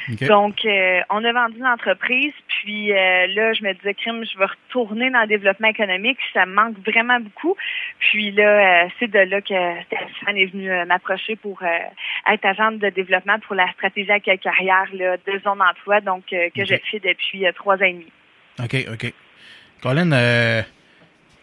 Donc, 0.09 0.63
euh, 0.63 1.01
on 1.09 1.23
a 1.23 1.33
vendu 1.33 1.59
l'entreprise, 1.59 2.33
puis 2.47 2.93
euh, 2.93 3.27
là, 3.27 3.53
je 3.53 3.63
me 3.63 3.73
disais, 3.73 3.93
crime, 3.93 4.23
je 4.23 4.37
vais 4.37 4.45
retourner 4.45 5.09
dans 5.09 5.21
le 5.21 5.27
développement 5.27 5.67
économique, 5.67 6.17
ça 6.33 6.45
me 6.45 6.53
manque 6.53 6.77
vraiment 6.85 7.19
beaucoup. 7.19 7.55
Puis 7.99 8.31
là, 8.31 8.85
euh, 8.85 8.89
c'est 8.99 9.09
de 9.09 9.19
là 9.19 9.41
que 9.41 9.83
Stéphane 9.85 10.37
est 10.37 10.45
venu 10.45 10.69
m'approcher 10.85 11.35
pour 11.35 11.61
être 11.63 12.45
agente 12.45 12.79
de 12.79 12.89
développement 12.89 13.39
pour 13.39 13.55
la 13.55 13.69
stratégie 13.73 14.11
à 14.11 14.19
carrière 14.19 14.87
là, 14.93 15.17
de 15.17 15.39
zone 15.39 15.59
d'emploi, 15.59 16.01
donc 16.01 16.23
que 16.27 16.65
je 16.65 16.75
fais 16.89 16.99
depuis 16.99 17.45
trois 17.55 17.75
ans 17.75 17.85
et 17.85 17.93
demi. 17.93 18.11
OK, 18.59 18.75
OK. 18.93 19.13
Colin, 19.81 20.63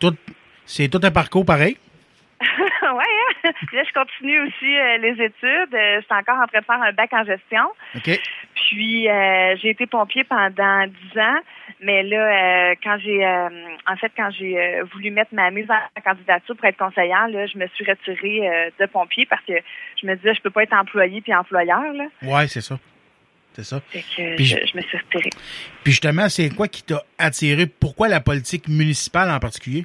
tout, 0.01 0.17
c'est 0.65 0.89
tout 0.89 1.01
un 1.03 1.11
parcours 1.11 1.45
pareil? 1.45 1.77
ouais, 2.41 2.49
hein? 2.83 3.34
là, 3.73 3.83
je 3.85 3.93
continue 3.93 4.41
aussi 4.41 4.73
les 5.01 5.25
études. 5.25 5.73
je 5.73 6.01
suis 6.01 6.15
encore 6.15 6.41
en 6.43 6.47
train 6.47 6.61
de 6.61 6.65
faire 6.65 6.83
un 6.83 6.93
bac 6.93 7.13
en 7.13 7.25
gestion. 7.25 7.65
OK. 7.97 8.21
Puis 8.55 9.09
euh, 9.09 9.57
j'ai 9.61 9.71
été 9.71 9.87
pompier 9.87 10.25
pendant 10.25 10.87
dix 10.87 11.19
ans, 11.19 11.41
mais 11.81 12.03
là, 12.03 12.17
euh, 12.17 12.75
quand 12.83 12.99
j'ai 12.99 13.25
euh, 13.25 13.49
en 13.87 13.97
fait 13.97 14.13
quand 14.17 14.31
j'ai 14.31 14.83
voulu 14.93 15.11
mettre 15.11 15.35
ma 15.35 15.51
mise 15.51 15.71
en 15.71 16.01
candidature 16.01 16.57
pour 16.57 16.65
être 16.65 16.79
conseillère, 16.79 17.29
là, 17.29 17.47
je 17.47 17.59
me 17.59 17.67
suis 17.69 17.85
retirée 17.85 18.73
de 18.79 18.87
pompier 18.87 19.27
parce 19.27 19.45
que 19.45 19.55
je 20.01 20.07
me 20.07 20.17
disais 20.17 20.35
je 20.35 20.41
peux 20.41 20.51
pas 20.51 20.63
être 20.63 20.75
employé 20.75 21.21
puis 21.21 21.35
employeur. 21.35 21.93
Là. 21.93 22.05
Ouais, 22.23 22.47
c'est 22.49 22.61
ça. 22.61 22.79
C'est 23.53 23.65
ça. 23.65 23.81
Fait 23.89 24.01
que 24.01 24.43
je, 24.43 24.67
je, 24.67 24.77
me 24.77 24.83
suis 24.83 24.99
retirée. 24.99 25.31
Puis 25.85 25.93
justement, 25.93 26.29
c'est 26.29 26.51
quoi 26.51 26.67
qui 26.67 26.83
t'a 26.83 27.03
attiré? 27.19 27.67
Pourquoi 27.67 28.09
la 28.09 28.21
politique 28.21 28.67
municipale 28.67 29.31
en 29.31 29.39
particulier? 29.39 29.85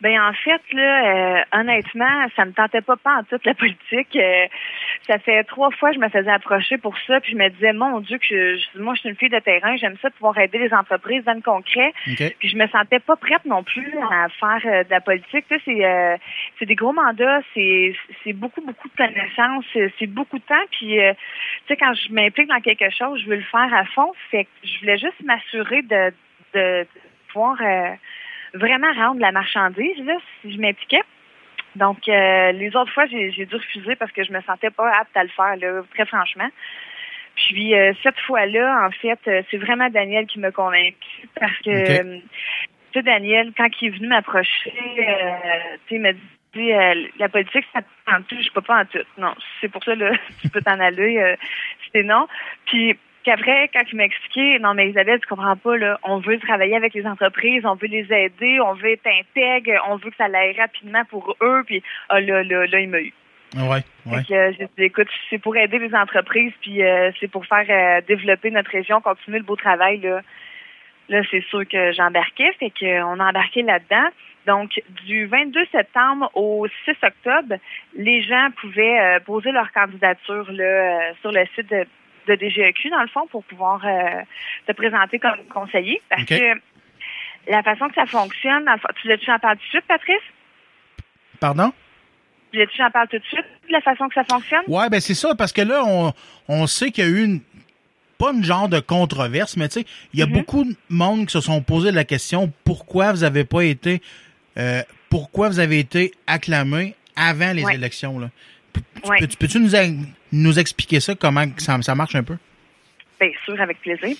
Ben 0.00 0.20
en 0.20 0.32
fait 0.32 0.60
là, 0.72 1.40
euh, 1.40 1.44
honnêtement, 1.52 2.26
ça 2.36 2.44
me 2.44 2.52
tentait 2.52 2.82
pas 2.82 2.96
pas 2.96 3.18
en 3.18 3.24
toute 3.24 3.44
la 3.44 3.54
politique. 3.54 4.14
Euh, 4.14 4.46
ça 5.08 5.18
fait 5.18 5.42
trois 5.44 5.70
fois 5.72 5.90
que 5.90 5.96
je 5.96 6.00
me 6.00 6.08
faisais 6.08 6.30
approcher 6.30 6.78
pour 6.78 6.96
ça, 7.06 7.20
puis 7.20 7.32
je 7.32 7.36
me 7.36 7.48
disais 7.48 7.72
mon 7.72 7.98
Dieu 8.00 8.18
que 8.18 8.24
je, 8.28 8.78
moi 8.78 8.94
je 8.94 9.00
suis 9.00 9.08
une 9.08 9.16
fille 9.16 9.28
de 9.28 9.38
terrain, 9.40 9.76
j'aime 9.76 9.96
ça 10.00 10.10
pouvoir 10.10 10.38
aider 10.38 10.58
les 10.58 10.72
entreprises 10.72 11.24
dans 11.24 11.34
le 11.34 11.40
concret. 11.40 11.92
Puis 12.04 12.48
je 12.48 12.56
me 12.56 12.68
sentais 12.68 13.00
pas 13.00 13.16
prête 13.16 13.44
non 13.44 13.64
plus 13.64 13.92
à 14.10 14.28
faire 14.28 14.72
euh, 14.72 14.84
de 14.84 14.90
la 14.90 15.00
politique. 15.00 15.46
Tu 15.48 15.56
sais, 15.56 15.62
c'est 15.64 16.18
c'est 16.58 16.66
des 16.66 16.76
gros 16.76 16.92
mandats, 16.92 17.40
c'est 17.54 17.94
c'est 18.22 18.32
beaucoup 18.32 18.60
beaucoup 18.60 18.88
de 18.88 18.96
connaissances, 18.96 19.64
c'est 19.98 20.06
beaucoup 20.06 20.38
de 20.38 20.44
temps. 20.44 20.66
Puis 20.70 20.96
tu 20.96 21.66
sais 21.66 21.76
quand 21.76 21.94
je 21.94 22.12
m'implique 22.12 22.48
dans 22.48 22.60
quelque 22.60 22.90
chose, 22.90 23.20
je 23.22 23.28
veux 23.28 23.36
le 23.36 23.42
faire 23.42 23.74
à 23.74 23.84
fond. 23.86 24.12
Fait 24.30 24.44
que 24.44 24.50
je 24.62 24.78
voulais 24.80 24.98
juste 24.98 25.20
m'assurer 25.24 25.82
de, 25.82 26.12
de, 26.54 26.82
de 26.82 26.86
pouvoir 27.32 27.56
vraiment 28.54 28.92
rendre 28.92 29.20
la 29.20 29.32
marchandise, 29.32 30.04
là, 30.04 30.16
si 30.40 30.52
je 30.52 30.60
m'impliquais. 30.60 31.02
Donc, 31.76 32.08
euh, 32.08 32.52
les 32.52 32.74
autres 32.74 32.92
fois, 32.92 33.06
j'ai 33.06 33.30
dû 33.30 33.54
refuser 33.54 33.94
parce 33.96 34.12
que 34.12 34.24
je 34.24 34.32
me 34.32 34.40
sentais 34.42 34.70
pas 34.70 34.90
apte 34.98 35.16
à 35.16 35.22
le 35.22 35.28
faire, 35.30 35.56
là, 35.56 35.82
très 35.94 36.06
franchement. 36.06 36.48
Puis 37.36 37.74
euh, 37.74 37.92
cette 38.02 38.18
fois-là, 38.20 38.86
en 38.86 38.90
fait, 38.90 39.20
euh, 39.28 39.42
c'est 39.50 39.58
vraiment 39.58 39.88
Daniel 39.90 40.26
qui 40.26 40.40
m'a 40.40 40.50
convaincu 40.50 41.28
parce 41.38 41.56
que, 41.58 42.16
tu 42.16 42.22
sais, 42.92 43.02
Daniel, 43.02 43.52
quand 43.56 43.68
il 43.80 43.88
est 43.88 43.96
venu 43.96 44.08
m'approcher, 44.08 44.72
tu 44.72 45.02
sais, 45.04 45.94
il 45.94 46.00
m'a 46.00 46.12
dit 46.12 47.08
la 47.18 47.28
politique, 47.28 47.64
ça 47.72 47.80
en 48.08 48.22
tout, 48.22 48.36
je 48.40 48.50
peux 48.50 48.62
pas 48.62 48.80
en 48.80 48.84
tout. 48.86 49.04
Non, 49.18 49.34
c'est 49.60 49.68
pour 49.68 49.84
ça, 49.84 49.94
là, 49.94 50.10
tu 50.42 50.48
peux 50.48 50.62
t'en 50.62 50.80
aller. 50.80 51.36
C'était 51.84 52.02
non. 52.02 52.26
Puis 52.66 52.98
après, 53.30 53.68
quand 53.72 53.82
il 53.90 53.96
m'a 53.96 54.04
expliqué, 54.04 54.58
non, 54.58 54.74
mais 54.74 54.90
Isabelle, 54.90 55.20
tu 55.20 55.26
comprends 55.26 55.56
pas, 55.56 55.76
là, 55.76 55.98
on 56.02 56.18
veut 56.18 56.38
travailler 56.38 56.76
avec 56.76 56.94
les 56.94 57.06
entreprises, 57.06 57.64
on 57.64 57.74
veut 57.74 57.88
les 57.88 58.12
aider, 58.12 58.60
on 58.60 58.74
veut 58.74 58.92
être 58.92 59.06
intègre, 59.06 59.72
on 59.88 59.96
veut 59.96 60.10
que 60.10 60.16
ça 60.16 60.26
aille 60.26 60.56
rapidement 60.58 61.04
pour 61.06 61.36
eux, 61.42 61.62
puis 61.66 61.82
ah, 62.08 62.20
là, 62.20 62.42
là, 62.42 62.66
là, 62.66 62.80
il 62.80 62.88
m'a 62.88 63.00
eu. 63.00 63.12
Ouais, 63.56 63.82
ouais. 64.06 64.22
Euh, 64.30 64.52
j'ai 64.58 64.66
dit, 64.76 64.84
écoute, 64.84 65.08
c'est 65.30 65.38
pour 65.38 65.56
aider 65.56 65.78
les 65.78 65.94
entreprises, 65.94 66.52
puis 66.60 66.82
euh, 66.82 67.10
c'est 67.18 67.28
pour 67.28 67.46
faire 67.46 67.66
euh, 67.68 68.00
développer 68.06 68.50
notre 68.50 68.70
région, 68.70 69.00
continuer 69.00 69.38
le 69.38 69.44
beau 69.44 69.56
travail, 69.56 69.98
là. 70.00 70.20
là, 71.08 71.22
c'est 71.30 71.44
sûr 71.44 71.66
que 71.66 71.92
j'embarquais, 71.92 72.52
fait 72.58 72.72
qu'on 72.78 73.20
a 73.20 73.28
embarqué 73.28 73.62
là-dedans. 73.62 74.08
Donc, 74.48 74.80
du 75.04 75.26
22 75.26 75.66
septembre 75.72 76.30
au 76.34 76.66
6 76.86 76.92
octobre, 77.02 77.56
les 77.94 78.22
gens 78.22 78.48
pouvaient 78.60 78.98
euh, 78.98 79.20
poser 79.20 79.52
leur 79.52 79.70
candidature 79.72 80.50
là, 80.50 80.64
euh, 80.64 81.12
sur 81.20 81.32
le 81.32 81.44
site 81.54 81.68
de, 81.70 81.86
de 82.28 82.36
DGEQ, 82.36 82.90
dans 82.90 83.02
le 83.02 83.08
fond, 83.08 83.26
pour 83.26 83.42
pouvoir 83.44 83.84
euh, 83.84 84.22
se 84.66 84.72
présenter 84.72 85.18
comme 85.18 85.38
conseiller. 85.52 86.00
Parce 86.08 86.24
que 86.24 86.60
la 87.48 87.62
façon 87.62 87.88
que 87.88 87.94
ça 87.94 88.06
fonctionne, 88.06 88.64
dans 88.64 88.72
le 88.74 88.78
fond- 88.78 88.88
tu 88.96 89.02
voulais-tu 89.02 89.26
que 89.26 89.32
j'en 89.32 89.38
parle 89.38 89.56
tout 89.56 89.64
de 89.64 89.70
suite, 89.70 89.84
Patrice? 89.88 90.22
Pardon? 91.40 91.72
Tu 92.52 92.66
j'en 92.76 92.90
parle 92.90 93.08
tout 93.08 93.18
de 93.18 93.24
suite, 93.24 93.44
de 93.68 93.72
la 93.72 93.80
façon 93.80 94.08
que 94.08 94.14
ça 94.14 94.24
fonctionne? 94.24 94.62
Ouais, 94.68 94.88
ben 94.88 95.00
c'est 95.00 95.14
ça, 95.14 95.34
parce 95.34 95.52
que 95.52 95.60
là, 95.62 95.82
on, 95.84 96.12
on 96.48 96.66
sait 96.66 96.90
qu'il 96.90 97.04
y 97.04 97.06
a 97.06 97.10
eu 97.10 97.24
une, 97.24 97.40
pas 98.18 98.32
une 98.32 98.42
genre 98.42 98.68
de 98.68 98.80
controverse, 98.80 99.56
mais 99.56 99.68
tu 99.68 99.80
sais, 99.80 99.86
il 100.14 100.20
y 100.20 100.22
a 100.22 100.26
Mhm. 100.26 100.32
beaucoup 100.32 100.64
de 100.64 100.74
monde 100.88 101.26
qui 101.26 101.32
se 101.32 101.40
sont 101.40 101.62
posé 101.62 101.90
la 101.92 102.04
question 102.04 102.50
pourquoi 102.64 103.12
vous 103.12 103.22
avez 103.24 103.44
pas 103.44 103.64
été, 103.64 104.00
euh, 104.56 104.82
pourquoi 105.10 105.48
vous 105.50 105.60
avez 105.60 105.78
été 105.78 106.12
acclamé 106.26 106.94
avant 107.16 107.52
les 107.52 107.64
Ouais. 107.64 107.74
élections, 107.74 108.18
là? 108.18 108.28
Peux- 109.02 109.26
Peux-tu 109.38 109.60
nous, 109.60 110.58
expliquer 110.58 111.00
ça, 111.00 111.14
comment 111.14 111.44
ça, 111.56 111.80
ça 111.82 111.94
marche 111.94 112.14
un 112.14 112.22
peu? 112.22 112.36
Bien 113.20 113.30
sûr, 113.44 113.60
avec 113.60 113.80
plaisir. 113.80 114.16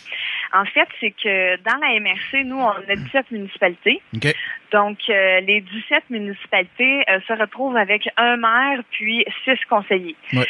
En 0.53 0.65
fait, 0.65 0.89
c'est 0.99 1.13
que 1.13 1.57
dans 1.63 1.77
la 1.77 2.01
MRC, 2.01 2.43
nous, 2.45 2.57
on 2.59 2.71
a 2.71 2.97
17 2.97 3.31
municipalités. 3.31 4.01
Donc, 4.73 4.99
euh, 5.09 5.41
les 5.41 5.61
17 5.61 6.11
municipalités 6.11 7.05
euh, 7.09 7.21
se 7.29 7.33
retrouvent 7.35 7.77
avec 7.77 8.09
un 8.17 8.37
maire 8.37 8.81
puis 8.91 9.25
six 9.45 9.59
conseillers. 9.69 10.17
Ouais. 10.33 10.47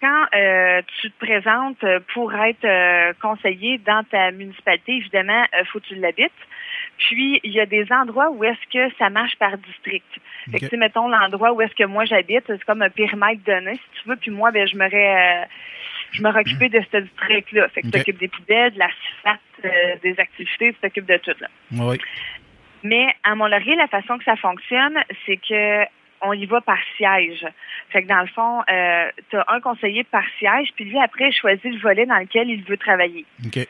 Quand 0.00 0.24
euh, 0.36 0.80
tu 1.00 1.10
te 1.10 1.18
présentes 1.26 1.82
euh, 1.82 1.98
pour 2.14 2.32
être 2.32 2.64
conseiller 3.20 3.78
dans 3.78 4.04
ta 4.04 4.30
municipalité, 4.30 4.92
évidemment, 4.92 5.44
il 5.58 5.66
faut 5.66 5.80
que 5.80 5.86
tu 5.86 5.96
l'habites. 5.96 6.30
Puis, 6.98 7.40
il 7.44 7.52
y 7.52 7.60
a 7.60 7.66
des 7.66 7.90
endroits 7.92 8.30
où 8.30 8.44
est-ce 8.44 8.66
que 8.72 8.94
ça 8.98 9.08
marche 9.08 9.36
par 9.36 9.56
district. 9.56 10.06
Fait 10.50 10.50
que, 10.52 10.56
OK. 10.56 10.60
tu 10.60 10.68
sais, 10.68 10.76
mettons, 10.76 11.08
l'endroit 11.08 11.52
où 11.52 11.62
est-ce 11.62 11.74
que 11.74 11.84
moi 11.84 12.04
j'habite, 12.04 12.44
c'est 12.46 12.64
comme 12.64 12.82
un 12.82 12.90
périmètre 12.90 13.42
donné, 13.44 13.74
si 13.74 14.02
tu 14.02 14.08
veux. 14.08 14.16
Puis 14.16 14.30
moi, 14.30 14.50
ben, 14.50 14.66
je 14.66 14.76
m'aurais... 14.76 15.42
euh, 15.42 15.46
je 16.10 16.22
m'aurais 16.22 16.40
occupé 16.40 16.68
de 16.70 16.80
ce 16.90 16.96
district-là. 16.98 17.68
Fait 17.68 17.82
que 17.82 17.88
OK. 17.88 17.92
tu 17.92 17.98
t'occupes 17.98 18.18
des 18.18 18.28
poubelles, 18.28 18.72
de 18.72 18.78
la 18.78 18.88
CIFAT, 18.88 19.38
euh, 19.64 19.96
des 20.02 20.18
activités, 20.18 20.72
tu 20.72 20.80
t'occupes 20.80 21.06
de 21.06 21.18
tout, 21.18 21.34
là. 21.38 21.48
Oui. 21.72 21.98
Mais 22.82 23.14
à 23.24 23.34
Mont-Laurier, 23.34 23.76
la 23.76 23.88
façon 23.88 24.18
que 24.18 24.24
ça 24.24 24.36
fonctionne, 24.36 24.98
c'est 25.26 25.36
que 25.36 25.84
on 26.20 26.32
y 26.32 26.46
va 26.46 26.60
par 26.60 26.78
siège. 26.96 27.46
Fait 27.90 28.02
que 28.02 28.08
dans 28.08 28.20
le 28.20 28.26
fond, 28.28 28.62
euh, 28.70 29.10
tu 29.30 29.36
as 29.36 29.44
un 29.48 29.60
conseiller 29.60 30.02
par 30.04 30.24
siège, 30.38 30.70
puis 30.74 30.84
lui, 30.84 30.98
après, 30.98 31.30
choisit 31.30 31.64
le 31.64 31.78
volet 31.78 32.06
dans 32.06 32.18
lequel 32.18 32.48
il 32.50 32.64
veut 32.64 32.76
travailler. 32.76 33.24
OK. 33.46 33.66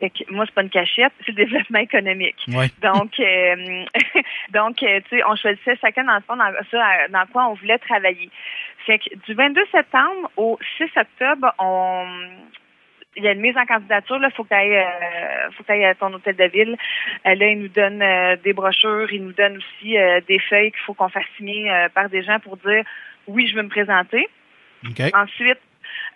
Fait 0.00 0.10
que 0.10 0.32
moi, 0.32 0.44
c'est 0.46 0.54
pas 0.54 0.62
une 0.62 0.70
cachette, 0.70 1.12
c'est 1.24 1.32
le 1.32 1.44
développement 1.44 1.78
économique. 1.78 2.36
Ouais. 2.48 2.70
Donc, 2.82 3.18
euh, 3.20 3.84
donc, 4.52 4.82
euh, 4.82 5.00
tu 5.08 5.16
sais, 5.16 5.24
on 5.26 5.36
choisissait 5.36 5.76
chacun 5.80 6.04
dans 6.04 6.14
le 6.14 6.20
fond 6.22 6.36
dans 6.36 6.52
ça, 6.70 7.08
dans 7.08 7.26
quoi 7.32 7.48
on 7.48 7.54
voulait 7.54 7.78
travailler. 7.78 8.30
Fait 8.86 8.98
que 8.98 9.14
du 9.26 9.34
22 9.34 9.62
septembre 9.72 10.30
au 10.36 10.58
6 10.78 10.84
octobre, 10.96 11.52
on 11.58 12.06
il 13.16 13.24
y 13.24 13.28
a 13.28 13.32
une 13.32 13.40
mise 13.40 13.56
en 13.56 13.64
candidature, 13.64 14.18
là, 14.18 14.30
faut 14.30 14.42
que 14.42 14.48
tu 14.48 14.54
ailles, 14.54 14.76
euh, 14.76 15.50
faut 15.52 15.62
que 15.62 15.68
t'ailles 15.68 15.84
à 15.84 15.94
ton 15.94 16.12
hôtel 16.12 16.36
de 16.36 16.44
ville. 16.44 16.76
Euh, 17.26 17.34
là, 17.34 17.48
ils 17.48 17.60
nous 17.60 17.68
donnent 17.68 18.02
euh, 18.02 18.36
des 18.42 18.52
brochures, 18.52 19.12
ils 19.12 19.22
nous 19.22 19.32
donnent 19.32 19.58
aussi 19.58 19.96
des 20.26 20.38
feuilles 20.38 20.72
qu'il 20.72 20.80
faut 20.80 20.94
qu'on 20.94 21.08
fasse 21.08 21.24
signer 21.36 21.70
par 21.94 22.08
des 22.08 22.22
gens 22.22 22.38
pour 22.40 22.56
dire 22.56 22.84
oui, 23.26 23.46
je 23.46 23.54
veux 23.54 23.62
me 23.62 23.68
présenter. 23.68 24.28
OK. 24.84 25.00
Ensuite, 25.14 25.58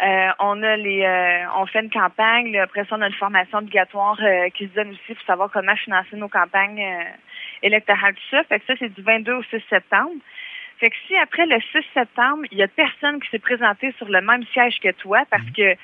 euh, 0.00 0.28
on 0.38 0.62
a 0.62 0.76
les, 0.76 1.02
euh, 1.02 1.44
on 1.56 1.66
fait 1.66 1.80
une 1.80 1.90
campagne. 1.90 2.52
là, 2.52 2.62
après 2.62 2.84
ça, 2.84 2.96
on 2.96 3.02
a 3.02 3.06
une 3.08 3.12
formation 3.14 3.58
obligatoire 3.58 4.18
euh, 4.22 4.48
qui 4.50 4.68
se 4.68 4.74
donne 4.74 4.90
aussi 4.90 5.14
pour 5.14 5.24
savoir 5.26 5.50
comment 5.50 5.74
financer 5.76 6.16
nos 6.16 6.28
campagnes 6.28 6.80
euh, 6.80 7.04
électorales, 7.62 8.14
tout 8.14 8.36
ça. 8.36 8.44
Fait 8.44 8.60
que 8.60 8.66
ça, 8.66 8.74
c'est 8.78 8.94
du 8.94 9.02
22 9.02 9.32
au 9.34 9.42
6 9.44 9.60
septembre. 9.68 10.12
Fait 10.78 10.90
que 10.90 10.96
si 11.08 11.16
après 11.16 11.46
le 11.46 11.58
6 11.72 11.78
septembre, 11.92 12.44
il 12.52 12.58
y 12.58 12.62
a 12.62 12.68
personne 12.68 13.20
qui 13.20 13.28
s'est 13.30 13.40
présenté 13.40 13.92
sur 13.98 14.08
le 14.08 14.20
même 14.20 14.44
siège 14.52 14.78
que 14.80 14.92
toi, 14.92 15.22
parce 15.30 15.50
que 15.56 15.74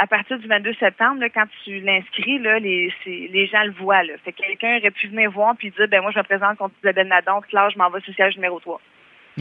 à 0.00 0.06
partir 0.06 0.38
du 0.38 0.46
22 0.46 0.74
septembre, 0.74 1.20
là, 1.20 1.28
quand 1.28 1.46
tu 1.64 1.80
l'inscris, 1.80 2.38
là, 2.38 2.58
les, 2.60 2.90
les 3.04 3.46
gens 3.48 3.64
le 3.64 3.72
voient. 3.72 4.04
Là. 4.04 4.14
Fait 4.24 4.30
que 4.32 4.38
quelqu'un 4.42 4.78
aurait 4.78 4.92
pu 4.92 5.08
venir 5.08 5.28
voir 5.32 5.56
puis 5.58 5.70
dire, 5.72 5.88
ben 5.88 6.00
moi, 6.00 6.12
je 6.12 6.18
me 6.18 6.22
présente 6.22 6.56
contre 6.56 6.74
Isabelle 6.84 7.08
Nadon, 7.08 7.40
là, 7.52 7.68
je 7.68 7.76
m'en 7.76 7.90
vais 7.90 8.00
sur 8.00 8.10
le 8.10 8.14
siège 8.14 8.36
numéro 8.36 8.60
3. 8.60 8.80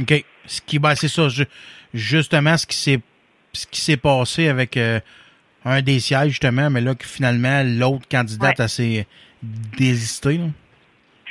OK. 0.02 0.14
Ce 0.46 0.62
qui, 0.62 0.80
ben, 0.80 0.96
c'est 0.96 1.08
ça, 1.08 1.30
ju- 1.30 1.46
justement, 1.94 2.58
ce 2.58 2.66
qui 2.66 2.76
s'est, 2.76 3.00
ce 3.58 3.68
qui 3.68 3.82
s'est 3.82 3.98
passé 3.98 4.48
avec 4.50 4.78
euh, 4.78 5.00
un 5.66 5.82
des 5.82 6.00
sièges, 6.00 6.30
justement, 6.30 6.70
mais 6.70 6.82
là, 6.82 6.96
que 6.96 7.06
finalement, 7.06 7.62
l'autre 7.66 8.08
candidate 8.10 8.60
a 8.60 8.68
s'est 8.68 9.06
désisté, 9.78 10.38
là. 10.38 10.46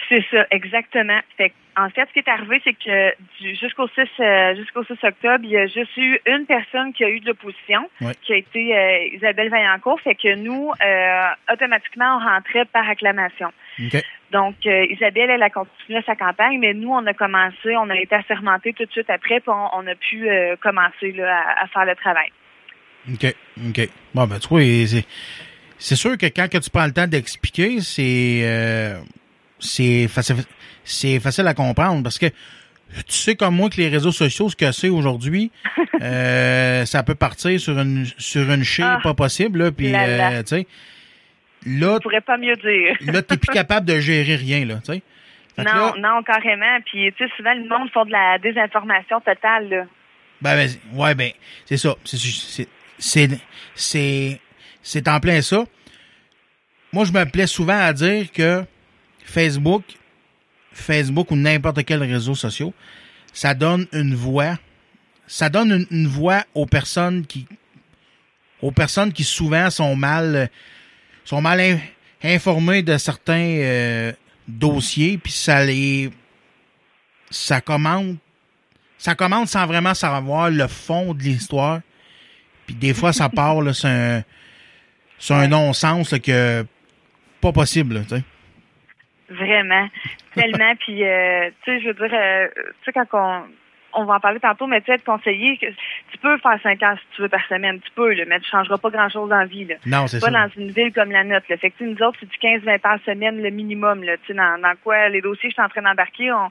C'est 0.09 0.25
ça, 0.31 0.47
exactement. 0.53 1.19
Fait 1.37 1.49
que, 1.51 1.55
en 1.77 1.91
fait, 1.91 2.07
ce 2.09 2.13
qui 2.13 2.19
est 2.21 2.29
arrivé, 2.29 2.61
c'est 2.63 2.75
que 2.75 3.11
du- 3.41 3.57
jusqu'au 3.57 3.89
6 3.89 4.03
euh, 4.21 4.55
jusqu'au 4.55 4.85
6 4.85 4.93
octobre, 5.03 5.41
il 5.43 5.51
y 5.51 5.57
a 5.57 5.67
juste 5.67 5.97
eu 5.97 6.21
une 6.27 6.47
personne 6.47 6.93
qui 6.93 7.03
a 7.05 7.09
eu 7.11 7.19
de 7.19 7.27
l'opposition, 7.27 7.91
Ouais. 8.01 8.13
qui 8.23 8.33
a 8.35 8.37
été 8.37 8.77
euh, 8.79 9.17
Isabelle 9.17 9.49
Vaillancourt. 9.51 10.01
Fait 10.03 10.15
que 10.15 10.37
nous, 10.37 10.71
automatiquement, 11.53 12.19
on 12.19 12.25
rentrait 12.25 12.67
par 12.67 12.89
acclamation. 12.89 13.53
Donc, 14.33 14.55
euh, 14.67 14.87
Isabelle, 14.91 15.31
elle 15.31 15.43
a 15.43 15.51
continué 15.51 16.03
sa 16.05 16.17
campagne, 16.17 16.59
mais 16.59 16.75
nous, 16.75 16.91
on 16.91 17.07
a 17.07 17.15
commencé, 17.15 17.77
on 17.77 17.89
a 17.91 17.97
été 17.97 18.15
assermentés 18.15 18.73
tout 18.73 18.85
de 18.85 18.91
suite 18.91 19.09
après, 19.09 19.41
puis 19.41 19.51
on, 19.51 19.69
on 19.79 19.87
a 19.87 19.95
pu 19.95 20.29
euh, 20.29 20.57
commencer 20.61 21.13
là, 21.13 21.43
à, 21.59 21.65
à 21.65 21.67
faire 21.69 21.85
le 21.85 21.95
travail. 21.95 22.31
OK. 23.13 23.35
OK. 23.69 23.89
Bon, 24.15 24.27
ben, 24.27 24.39
tu 24.39 24.49
vois, 24.49 24.61
c'est, 25.79 25.95
sûr 25.95 26.19
que 26.19 26.27
quand 26.27 26.49
que 26.51 26.59
tu 26.59 26.71
prends 26.71 26.87
le 26.87 26.93
temps 26.93 27.07
d'expliquer, 27.07 27.81
c'est, 27.81 28.41
euh, 28.43 28.99
c'est 29.61 30.09
facile, 30.09 30.45
facile 31.21 31.47
à 31.47 31.55
comprendre 31.55 32.03
parce 32.03 32.19
que 32.19 32.27
tu 32.27 33.13
sais 33.13 33.37
comme 33.37 33.55
moi 33.55 33.69
que 33.69 33.77
les 33.77 33.89
réseaux 33.89 34.13
sociaux, 34.13 34.49
ce 34.49 34.57
que 34.57 34.73
c'est 34.73 34.89
aujourd'hui, 34.89 35.53
euh, 36.03 36.85
ça 36.85 37.03
peut 37.05 37.15
partir 37.15 37.61
sur 37.61 37.79
une, 37.79 38.07
sur 38.19 38.51
une 38.51 38.65
chire 38.65 38.97
Ah, 38.99 39.01
pas 39.03 39.15
possible, 39.15 39.59
là, 39.65 39.73
puis, 39.73 39.93
tu 39.93 40.47
sais, 40.47 40.67
là, 41.67 41.95
Je 41.97 42.03
pourrais 42.03 42.21
pas 42.21 42.39
mieux 42.39 42.57
dire. 42.57 42.97
là, 43.13 43.23
t'es 43.23 43.37
plus 43.37 43.53
capable 43.53 43.87
de 43.87 43.99
gérer 44.01 44.37
rien, 44.37 44.65
là, 44.65 44.77
tu 44.77 44.93
sais. 44.93 45.03
Fait 45.57 45.65
Non, 45.65 45.73
là, 45.73 45.95
non, 45.99 46.23
carrément. 46.23 46.79
Puis, 46.85 47.13
tu 47.17 47.25
sais, 47.25 47.33
souvent, 47.37 47.55
le 47.55 47.69
monde 47.69 47.91
font 47.91 48.05
de 48.05 48.13
la 48.13 48.39
désinformation 48.39 49.21
totale, 49.21 49.69
là. 49.69 49.85
Ben, 50.41 50.55
ben, 50.55 50.69
ouais, 50.93 51.15
ben, 51.15 51.31
c'est 51.65 51.79
ça. 51.79 51.95
C'est, 52.05 52.19
c'est, 52.19 52.69
c'est, 52.99 53.29
c'est, 53.75 54.41
c'est 54.83 55.09
en 55.09 55.19
plein 55.19 55.41
ça. 55.41 55.65
Moi, 56.93 57.05
je 57.05 57.13
me 57.13 57.25
plais 57.25 57.47
souvent 57.47 57.79
à 57.79 57.93
dire 57.93 58.31
que 58.33 58.63
Facebook, 59.25 59.83
Facebook 60.73 61.31
ou 61.31 61.37
n'importe 61.37 61.85
quel 61.85 62.03
réseau 62.03 62.35
social, 62.35 62.71
ça 63.33 63.55
donne 63.55 63.87
une 63.93 64.15
voix, 64.15 64.57
ça 65.27 65.49
donne 65.49 65.73
une, 65.73 65.87
une 65.91 66.07
voix 66.07 66.45
aux 66.55 66.67
personnes 66.67 67.27
qui, 67.27 67.47
aux 68.63 68.71
personnes 68.71 69.13
qui 69.13 69.25
souvent 69.25 69.71
sont 69.71 69.97
mal, 69.97 70.51
sont 71.29 71.41
mal 71.43 71.61
in- 71.61 71.79
informées 72.23 72.83
de 72.83 72.97
certains 72.97 73.59
euh, 73.59 74.13
dossiers, 74.49 75.19
puis 75.19 75.33
ça 75.33 75.65
les, 75.65 76.11
ça 77.31 77.61
commande 77.61 78.17
ça 78.99 79.15
commence 79.15 79.51
sans 79.51 79.67
vraiment 79.67 79.95
savoir 79.95 80.51
le 80.51 80.67
fond 80.67 81.13
de 81.13 81.23
l'histoire. 81.23 81.81
Puis 82.67 82.75
des 82.75 82.95
fois, 82.95 83.13
ça 83.13 83.29
part, 83.29 83.61
là, 83.61 83.73
c'est 83.75 83.87
un, 83.89 84.23
un 85.31 85.49
non-sens 85.49 86.15
que 86.19 86.65
pas 87.41 87.53
possible, 87.53 88.03
tu 88.05 88.17
sais. 88.17 88.25
Vraiment. 89.29 89.89
Tellement. 90.35 90.75
Puis, 90.77 91.05
euh, 91.05 91.51
tu 91.65 91.73
sais, 91.73 91.81
je 91.83 91.89
veux 91.89 91.95
dire, 92.09 92.19
euh, 92.19 92.49
tu 92.83 92.85
sais, 92.87 92.93
quand 92.93 93.07
on, 93.13 93.43
on 93.97 94.05
va 94.05 94.15
en 94.15 94.21
parler 94.21 94.41
tantôt, 94.41 94.67
mais 94.67 94.81
tu 94.81 94.87
sais, 94.87 94.93
être 94.95 95.05
conseiller, 95.05 95.57
que- 95.59 95.67
tu 96.13 96.19
peux 96.21 96.37
faire 96.39 96.59
cinq 96.63 96.83
ans 96.83 96.95
si 96.97 97.17
tu 97.17 97.23
veux 97.23 97.29
par 97.29 97.45
semaine, 97.49 97.81
tu 97.81 97.91
peux, 97.95 98.13
là, 98.13 98.25
mais 98.27 98.39
tu 98.41 98.49
changeras 98.51 98.79
pas 98.79 98.91
grand-chose 98.91 99.33
en 99.33 99.45
vie, 99.47 99.65
là. 99.65 99.75
Non, 99.87 100.07
c'est 100.07 100.21
Pas 100.21 100.31
ça. 100.31 100.33
dans 100.47 100.49
une 100.57 100.71
ville 100.71 100.93
comme 100.93 101.11
la 101.11 101.25
nôtre, 101.25 101.47
là. 101.49 101.57
Fait 101.57 101.71
que, 101.71 101.83
nous 101.85 102.01
autres, 102.03 102.19
c'est 102.21 102.29
du 102.29 102.39
15-20 102.39 102.79
par 102.81 102.99
semaine, 103.05 103.43
le 103.43 103.51
minimum, 103.51 104.03
là. 104.05 104.17
Tu 104.19 104.27
sais, 104.29 104.35
dans, 104.35 104.61
dans 104.61 104.75
quoi 104.85 105.09
les 105.09 105.21
dossiers 105.21 105.49
que 105.49 105.55
je 105.57 105.61
suis 105.61 105.63
en 105.63 105.69
train 105.69 105.83
d'embarquer, 105.83 106.31
on, 106.33 106.51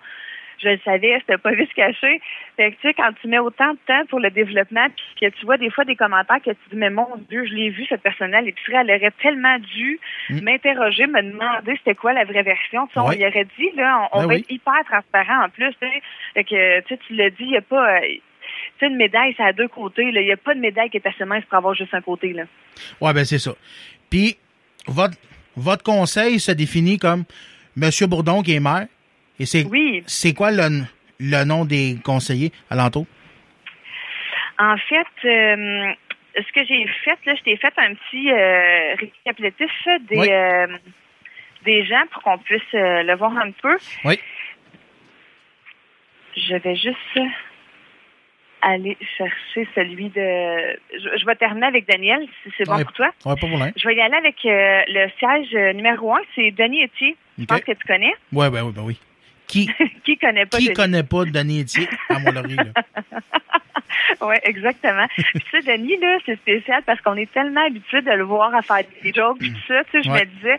je 0.62 0.70
le 0.70 0.80
savais, 0.86 1.18
c'était 1.20 1.38
pas 1.38 1.52
vite 1.56 1.74
caché. 1.74 2.22
Fait 2.58 2.72
que, 2.72 2.76
tu 2.82 2.88
sais, 2.88 2.94
quand 2.94 3.12
tu 3.22 3.28
mets 3.28 3.40
autant 3.40 3.74
de 3.74 3.80
temps 3.88 4.06
pour 4.10 4.20
le 4.20 4.30
développement, 4.30 4.88
puis 4.96 5.06
que 5.30 5.36
tu 5.38 5.46
vois 5.46 5.58
des 5.58 5.70
fois 5.70 5.86
des 5.86 5.96
commentaires 5.96 6.42
que 6.42 6.52
tu 6.52 6.58
dis, 6.72 6.76
mais 6.78 6.90
mon 6.90 7.08
Dieu, 7.30 7.46
je 7.46 7.54
l'ai 7.54 7.70
vu, 7.70 7.86
cette 7.88 8.02
personne-là, 8.02 8.42
l'épicerie, 8.42 8.76
elle 8.76 8.92
aurait 8.92 9.14
tellement 9.22 9.58
dû 9.60 10.00
Mm. 10.30 10.40
m'interroger, 10.42 11.08
me 11.08 11.22
demander 11.22 11.76
c'était 11.78 11.96
quoi 11.96 12.14
la 12.14 12.24
vraie 12.26 12.44
version. 12.44 12.88
Tu 12.88 12.94
sais, 12.94 13.00
on 13.00 13.08
Ouais. 13.10 13.18
y 13.20 13.26
aurait 13.28 13.48
dit, 13.58 13.70
là, 13.76 14.10
on, 14.14 14.18
on 14.18 14.22
Ben 14.22 14.28
va 14.28 14.36
être 14.36 14.50
hyper 14.52 14.84
transparent 14.90 15.46
en 15.46 15.50
plus, 15.50 15.70
tu 15.82 15.88
sais. 15.88 16.02
Fait 16.34 16.44
que, 16.44 16.80
tu 16.82 16.88
sais, 16.96 17.00
tu 17.08 17.14
l'as 17.16 17.30
dit, 17.30 17.38
il 17.44 17.50
n'y 17.52 17.58
a 17.58 17.62
pas... 17.62 17.98
euh, 17.98 18.00
tu 18.08 18.22
sais, 18.80 18.88
une 18.88 18.96
médaille, 18.98 19.34
ça 19.36 19.46
a 19.46 19.54
deux 19.54 19.68
côtés. 19.68 20.04
Il 20.04 20.14
n'y 20.20 20.32
a 20.32 20.38
pas 20.38 20.54
de 20.54 20.60
médaille 20.60 20.90
qui 20.90 20.98
est 20.98 21.08
assez 21.08 21.26
mince 21.26 21.44
pour 21.46 21.58
avoir 21.58 21.74
juste 21.76 21.94
un 21.94 22.02
côté. 22.02 22.32
Là. 22.34 22.44
Ouais, 23.02 23.14
ben 23.14 23.26
c'est 23.26 23.40
ça. 23.40 23.52
Puis, 24.10 24.38
votre, 24.88 25.16
votre 25.56 25.84
conseil 25.84 26.40
se 26.40 26.52
définit 26.52 26.98
comme 26.98 27.24
Monsieur 27.76 28.08
Bourdon 28.08 28.42
qui 28.42 28.56
est 28.56 28.60
maire. 28.60 28.88
Et 29.40 29.46
c'est, 29.46 29.66
Oui. 29.66 30.04
c'est 30.08 30.34
quoi 30.34 30.52
le, 30.52 30.84
le 31.20 31.44
nom 31.46 31.66
des 31.66 31.98
conseillers 32.04 32.52
alentour? 32.70 33.06
En 34.58 34.78
fait, 34.78 35.28
euh, 35.28 35.92
ce 36.38 36.52
que 36.54 36.64
j'ai 36.66 36.88
fait, 37.04 37.18
là, 37.26 37.36
je 37.36 37.42
t'ai 37.44 37.58
fait 37.58 37.74
un 37.78 37.94
petit 37.96 38.32
euh, 38.32 38.96
récapitulatif 38.96 39.72
des, 40.10 40.18
Oui. 40.18 40.28
euh, 40.32 40.68
des 41.66 41.86
gens 41.86 42.04
pour 42.12 42.22
qu'on 42.24 42.38
puisse 42.38 42.62
le 42.74 43.14
voir 43.16 43.38
un 43.38 43.52
peu. 43.52 43.78
Oui. 44.06 44.18
Je 46.38 46.56
vais 46.56 46.76
juste 46.76 47.20
aller 48.62 48.98
chercher 49.18 49.68
celui 49.76 50.10
de. 50.10 50.80
Je, 50.94 51.18
je 51.20 51.26
vais 51.26 51.36
terminer 51.36 51.68
avec 51.68 51.88
Daniel, 51.88 52.26
si 52.44 52.52
c'est 52.58 52.66
bon 52.66 52.78
Ouais. 52.78 52.84
pour 52.84 52.94
toi. 52.94 53.08
Ouais, 53.26 53.36
pas 53.40 53.48
pour 53.48 53.58
l'un. 53.58 53.72
Je 53.76 53.88
vais 53.88 53.96
y 53.96 54.02
aller 54.02 54.16
avec 54.16 54.36
euh, 54.46 54.82
le 54.88 55.10
siège 55.20 55.76
numéro 55.76 56.14
un, 56.16 56.20
c'est 56.34 56.52
Denis 56.52 56.84
Etier. 56.86 57.16
Je 57.38 57.46
pense 57.46 57.62
que 57.62 57.72
tu 57.74 57.86
connais. 57.88 58.14
Ouais, 58.34 58.50
ben 58.50 58.64
oui, 58.64 58.74
ben 58.76 58.82
oui. 58.84 59.00
Qui, 59.48 59.70
Qui 60.04 60.18
connaît 60.18 60.46
pas 60.46 60.58
qui 60.58 60.66
Denis? 60.66 60.76
connaît 60.76 61.04
pas 61.04 61.26
Denis 61.26 61.62
Etier 61.62 61.88
à 62.10 62.20
Mont-Laurier? 62.20 62.58
Oui, 64.22 64.36
exactement. 64.44 65.08
Puis 65.16 65.24
tu 65.34 65.50
sais, 65.52 65.78
Denis, 65.78 65.98
là, 65.98 66.18
c'est 66.26 66.36
spécial 66.38 66.84
parce 66.86 67.00
qu'on 67.02 67.16
est 67.16 67.32
tellement 67.32 67.66
habitué 67.66 68.02
de 68.02 68.12
le 68.12 68.24
voir 68.24 68.54
à 68.54 68.62
faire 68.62 68.84
des 69.04 69.14
jokes 69.14 69.38
puis 69.40 69.52
tout 69.52 69.60
ça. 69.68 69.84
Tu 69.86 69.92
sais, 69.92 70.04
je 70.04 70.10
Ouais. 70.10 70.22
me 70.22 70.26
disais, 70.26 70.58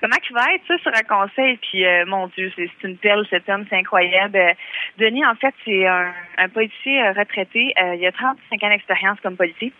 comment 0.00 0.16
il 0.28 0.34
va 0.34 0.54
être, 0.54 0.66
ça, 0.68 0.78
sur 0.78 0.92
un 0.94 1.02
conseil? 1.02 1.56
Puis, 1.58 1.84
euh, 1.84 2.04
mon 2.06 2.26
Dieu, 2.28 2.52
c'est 2.56 2.68
une 2.84 2.96
perle, 2.96 3.26
cet 3.30 3.48
homme, 3.48 3.64
c'est 3.68 3.76
incroyable. 3.76 4.36
Euh, 4.36 4.52
Denis, 4.98 5.24
en 5.26 5.34
fait, 5.34 5.54
c'est 5.64 5.86
un, 5.86 6.12
un 6.38 6.48
policier 6.48 7.02
euh, 7.02 7.12
retraité. 7.12 7.72
Euh, 7.82 7.94
il 7.96 8.06
a 8.06 8.12
35 8.12 8.62
ans 8.62 8.68
d'expérience 8.68 9.18
comme 9.20 9.36
policier. 9.36 9.72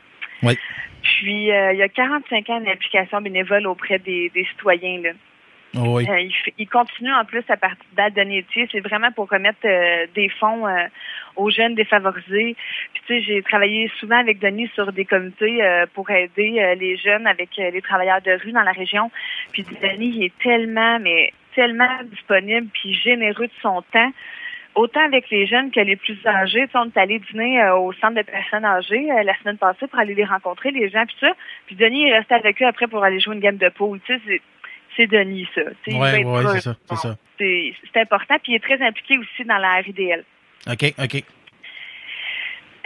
Oui. 0.43 0.59
Puis, 1.03 1.47
il 1.47 1.83
a 1.83 1.89
45 1.89 2.51
ans 2.51 2.61
d'implication 2.61 3.21
bénévole 3.21 3.67
auprès 3.67 3.99
des, 3.99 4.31
des 4.31 4.45
citoyens, 4.47 5.01
là. 5.03 5.11
Oh, 5.77 5.97
oui. 5.97 6.09
Euh, 6.09 6.29
il, 6.59 6.69
continue 6.69 7.13
en 7.13 7.25
plus 7.25 7.45
à 7.49 7.57
partir 7.57 7.85
de 7.97 8.25
métier. 8.25 8.69
C'est 8.73 8.81
vraiment 8.81 9.11
pour 9.13 9.29
remettre 9.29 9.59
euh, 9.65 10.07
des 10.15 10.29
fonds 10.29 10.67
euh, 10.67 10.87
aux 11.37 11.51
jeunes 11.51 11.75
défavorisés. 11.75 12.57
Puis 12.95 13.03
tu 13.07 13.15
sais, 13.15 13.21
j'ai 13.23 13.43
travaillé 13.43 13.91
souvent 13.99 14.19
avec 14.19 14.39
Denis 14.39 14.71
sur 14.75 14.93
des 14.93 15.05
comités 15.05 15.63
euh, 15.63 15.87
pour 15.95 16.11
aider 16.11 16.59
euh, 16.59 16.75
les 16.75 16.97
jeunes 16.97 17.27
avec 17.27 17.51
les 17.57 17.83
travailleurs 17.83 18.23
de 18.23 18.33
rue 18.43 18.53
dans 18.53 18.63
la 18.63 18.73
région. 18.73 19.11
Puis 19.53 19.65
Denis, 19.65 20.15
il 20.17 20.25
est 20.25 20.39
tellement, 20.39 20.99
mais 20.99 21.33
tellement 21.55 22.03
disponible 22.05 22.69
puis 22.73 22.95
généreux 22.95 23.47
de 23.47 23.53
son 23.61 23.83
temps. 23.93 24.13
Autant 24.77 25.01
avec 25.01 25.31
les 25.31 25.47
jeunes 25.47 25.71
que 25.71 25.81
les 25.81 25.97
plus 25.97 26.19
âgés. 26.27 26.67
Tu 26.67 26.73
sais, 26.73 26.79
on 26.79 26.85
est 26.85 26.99
allé 26.99 27.19
dîner 27.19 27.63
euh, 27.63 27.79
au 27.79 27.95
centre 27.95 28.15
de 28.15 28.23
personnes 28.23 28.67
âgées 28.67 29.11
euh, 29.11 29.23
la 29.23 29.35
semaine 29.39 29.57
passée 29.57 29.87
pour 29.87 29.99
aller 29.99 30.15
les 30.15 30.27
rencontrer, 30.27 30.71
les 30.71 30.91
gens, 30.91 31.07
puis 31.07 31.17
ça. 31.19 31.33
Puis 31.67 31.77
Denis 31.77 32.09
est 32.09 32.19
resté 32.19 32.35
avec 32.35 32.61
eux 32.61 32.67
après 32.67 32.87
pour 32.87 33.03
aller 33.03 33.19
jouer 33.19 33.37
une 33.37 33.41
gamme 33.41 33.57
de 33.57 33.71
poule. 33.71 34.01
Tu 34.07 34.21
sais, 34.27 34.43
c'est- 34.97 35.07
Denis, 35.07 35.47
ça. 35.55 35.61
Il 35.87 35.95
Ouais, 35.97 36.25
ouais, 36.25 36.43
c'est 36.55 36.61
ça, 36.61 36.77
c'est 36.87 36.97
ça. 36.97 37.17
C'est 37.39 37.75
c'est 37.93 38.01
important, 38.01 38.37
puis 38.43 38.53
il 38.53 38.57
est 38.57 38.61
très 38.65 38.81
impliqué 38.85 39.19
aussi 39.19 39.45
dans 39.45 39.59
la 39.59 39.75
RIDL. 39.77 40.25
OK, 40.69 40.95
OK. 40.99 41.23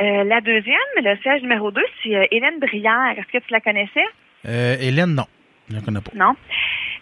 Euh, 0.01 0.25
la 0.25 0.41
deuxième, 0.41 0.77
le 0.97 1.17
siège 1.19 1.43
numéro 1.43 1.71
2, 1.71 1.83
c'est 2.03 2.17
euh, 2.17 2.27
Hélène 2.31 2.59
Brière. 2.59 3.15
Est-ce 3.19 3.27
que 3.39 3.45
tu 3.45 3.53
la 3.53 3.61
connaissais? 3.61 4.05
Euh, 4.47 4.77
Hélène, 4.81 5.15
non. 5.15 5.27
Je 5.69 5.75
la 5.77 5.83
connais 5.83 6.01
pas. 6.01 6.11
Non. 6.15 6.35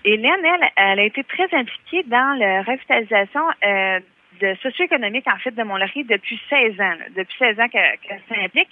Hélène, 0.04 0.44
elle, 0.44 0.68
elle 0.76 0.98
a 1.00 1.04
été 1.04 1.22
très 1.24 1.44
impliquée 1.56 2.02
dans 2.06 2.36
la 2.38 2.62
revitalisation 2.62 3.40
de 4.40 4.54
socio-économique, 4.62 5.26
en 5.26 5.36
fait, 5.38 5.50
de 5.50 5.62
Mont-Laurier 5.62 6.04
depuis 6.04 6.40
16 6.48 6.80
ans. 6.80 6.94
là. 6.98 7.04
Depuis 7.16 7.36
16 7.38 7.60
ans 7.60 7.68
qu'elle 7.68 7.98
qu'elle 8.02 8.20
s'implique. 8.28 8.68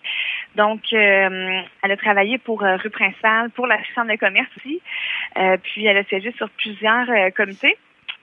Donc, 0.55 0.81
euh, 0.92 1.61
elle 1.83 1.92
a 1.92 1.96
travaillé 1.96 2.38
pour 2.38 2.62
euh, 2.62 2.76
rue 2.76 2.90
Principale, 2.90 3.50
pour 3.50 3.66
la 3.66 3.79
Chambre 3.94 4.12
de 4.12 4.16
commerce 4.16 4.48
aussi. 4.57 4.81
Euh, 5.37 5.57
puis, 5.62 5.87
elle 5.87 5.98
a 5.98 6.05
siégé 6.05 6.33
sur 6.37 6.48
plusieurs 6.50 7.07
comités. 7.35 7.76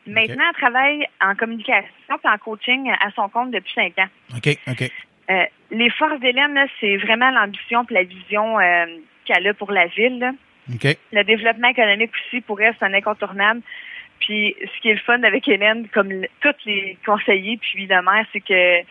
Maintenant, 0.05 0.43
elle 0.49 0.55
travaille 0.55 1.07
en 1.21 1.35
communication 1.35 1.87
et 2.09 2.27
en 2.27 2.37
coaching 2.37 2.91
à 2.91 3.11
son 3.11 3.29
compte 3.29 3.51
depuis 3.51 3.73
5 3.73 3.97
ans. 3.99 4.09
OK, 4.35 4.57
OK. 4.67 4.91
Les 5.71 5.89
forces 5.91 6.19
d'Hélène, 6.19 6.59
c'est 6.79 6.97
vraiment 6.97 7.31
l'ambition 7.31 7.85
et 7.89 7.93
la 7.93 8.03
vision 8.03 8.57
qu'elle 9.25 9.47
a 9.47 9.53
pour 9.53 9.71
la 9.71 9.87
ville. 9.87 10.19
là. 10.19 10.31
OK. 10.73 10.97
Le 11.11 11.23
développement 11.23 11.69
économique 11.69 12.11
aussi, 12.25 12.41
pour 12.41 12.61
elle, 12.61 12.75
c'est 12.79 12.85
un 12.85 12.93
incontournable. 12.93 13.61
Puis, 14.25 14.55
ce 14.61 14.81
qui 14.81 14.89
est 14.89 14.93
le 14.93 14.99
fun 14.99 15.21
avec 15.23 15.47
Hélène, 15.47 15.87
comme 15.93 16.09
le- 16.09 16.27
tous 16.41 16.55
les 16.65 16.97
conseillers 17.05 17.57
puis 17.57 17.85
le 17.87 18.01
maire, 18.01 18.25
c'est 18.31 18.39
que 18.41 18.81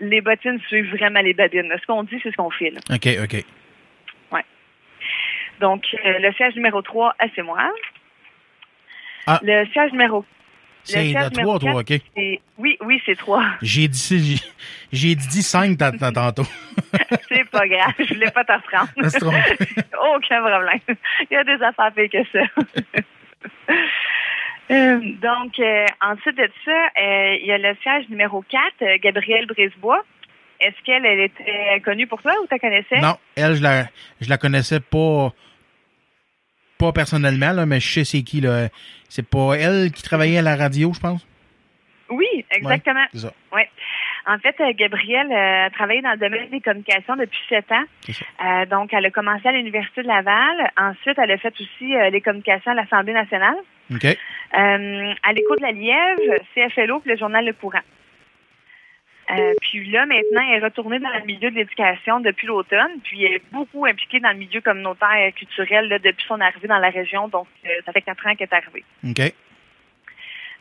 les 0.00 0.20
bottines 0.20 0.60
suivent 0.68 0.90
vraiment 0.96 1.20
les 1.20 1.34
babines. 1.34 1.72
Ce 1.80 1.86
qu'on 1.86 2.04
dit, 2.04 2.18
c'est 2.22 2.30
ce 2.30 2.36
qu'on 2.36 2.50
fait. 2.50 2.70
là. 2.70 2.80
OK, 2.94 3.08
OK. 3.24 3.44
Donc, 5.60 5.84
euh, 6.06 6.18
le 6.20 6.32
siège 6.32 6.54
numéro 6.56 6.80
3, 6.80 7.14
ah, 7.18 7.26
c'est 7.34 7.42
moi. 7.42 7.58
Ah. 9.26 9.38
Le 9.42 9.66
siège 9.72 9.92
numéro 9.92 10.24
C'est 10.84 10.92
siège 11.02 11.12
la 11.12 11.28
numéro 11.28 11.58
3, 11.58 11.72
toi, 11.72 11.84
quatre, 11.84 12.00
OK? 12.00 12.10
c'est... 12.16 12.40
Oui, 12.56 12.78
oui, 12.80 13.02
c'est 13.04 13.14
3. 13.14 13.44
J'ai 13.60 13.86
dit, 13.88 14.42
j'ai- 14.90 15.14
dit 15.16 15.42
5 15.42 15.76
tantôt. 15.76 16.44
c'est 17.28 17.44
pas 17.50 17.68
grave, 17.68 17.92
je 17.98 18.14
voulais 18.14 18.30
pas 18.30 18.44
suis 19.10 19.20
trompé. 19.20 19.36
Aucun 20.14 20.40
problème. 20.40 20.80
Il 21.30 21.34
y 21.34 21.36
a 21.36 21.44
des 21.44 21.62
affaires 21.62 21.92
pires 21.92 22.08
que 22.10 22.24
ça. 22.32 23.02
Euh, 24.70 25.00
donc, 25.20 25.58
euh, 25.58 25.86
ensuite 26.00 26.36
de 26.36 26.48
ça, 26.64 26.70
euh, 26.70 27.36
il 27.40 27.46
y 27.46 27.52
a 27.52 27.58
le 27.58 27.74
siège 27.82 28.08
numéro 28.08 28.42
4, 28.42 28.62
euh, 28.82 28.98
Gabrielle 29.02 29.46
Brisebois. 29.46 30.04
Est-ce 30.60 30.76
qu'elle 30.84 31.06
elle 31.06 31.20
était 31.20 31.80
connue 31.82 32.06
pour 32.06 32.20
toi 32.20 32.32
ou 32.42 32.46
tu 32.46 32.52
la 32.52 32.58
connaissais? 32.58 33.00
Non, 33.00 33.16
elle, 33.34 33.54
je 33.54 33.62
la, 33.62 33.86
je 34.20 34.28
la 34.28 34.36
connaissais 34.36 34.78
pas, 34.78 35.32
pas 36.78 36.92
personnellement, 36.92 37.52
là, 37.52 37.64
mais 37.64 37.80
je 37.80 37.90
sais 37.90 38.04
c'est 38.04 38.22
qui, 38.22 38.42
là. 38.42 38.68
C'est 39.08 39.28
pas 39.28 39.54
elle 39.54 39.90
qui 39.90 40.02
travaillait 40.02 40.38
à 40.38 40.42
la 40.42 40.56
radio, 40.56 40.92
je 40.92 41.00
pense? 41.00 41.26
Oui, 42.10 42.44
exactement. 42.50 43.06
C'est 43.12 43.20
ça. 43.20 43.32
Ouais. 43.52 43.68
En 44.30 44.38
fait, 44.38 44.54
euh, 44.60 44.72
Gabrielle 44.76 45.32
euh, 45.32 45.66
a 45.66 45.70
travaillé 45.70 46.02
dans 46.02 46.12
le 46.12 46.18
domaine 46.18 46.48
des 46.50 46.60
communications 46.60 47.16
depuis 47.16 47.40
sept 47.48 47.70
ans. 47.72 47.82
Euh, 48.08 48.66
donc, 48.66 48.92
elle 48.92 49.04
a 49.04 49.10
commencé 49.10 49.48
à 49.48 49.52
l'Université 49.52 50.02
de 50.02 50.06
Laval. 50.06 50.70
Ensuite, 50.76 51.18
elle 51.18 51.32
a 51.32 51.38
fait 51.38 51.52
aussi 51.60 51.96
euh, 51.96 52.10
les 52.10 52.20
communications 52.20 52.70
à 52.70 52.74
l'Assemblée 52.74 53.12
nationale. 53.12 53.56
OK. 53.92 54.04
Euh, 54.04 55.14
à 55.24 55.32
l'écho 55.32 55.56
de 55.56 55.62
la 55.62 55.72
Lièvre, 55.72 56.44
CFLO, 56.54 57.00
puis 57.00 57.10
le 57.10 57.16
journal 57.16 57.44
Le 57.44 57.52
Courant. 57.54 57.82
Puis 59.60 59.88
là, 59.90 60.06
maintenant, 60.06 60.42
elle 60.48 60.60
est 60.60 60.64
retournée 60.64 60.98
dans 60.98 61.08
le 61.10 61.24
milieu 61.24 61.50
de 61.50 61.56
l'éducation 61.56 62.18
depuis 62.18 62.48
l'automne, 62.48 62.98
puis 63.04 63.24
elle 63.24 63.34
est 63.34 63.52
beaucoup 63.52 63.86
impliquée 63.86 64.18
dans 64.18 64.30
le 64.30 64.38
milieu 64.38 64.60
communautaire 64.60 65.24
et 65.24 65.30
culturel 65.30 65.88
là, 65.88 66.00
depuis 66.00 66.26
son 66.26 66.40
arrivée 66.40 66.66
dans 66.66 66.78
la 66.78 66.90
région. 66.90 67.28
Donc, 67.28 67.46
ça 67.86 67.92
fait 67.92 68.02
quatre 68.02 68.26
ans 68.26 68.34
qu'elle 68.34 68.48
est 68.50 68.56
arrivée. 68.56 68.84
OK. 69.08 69.32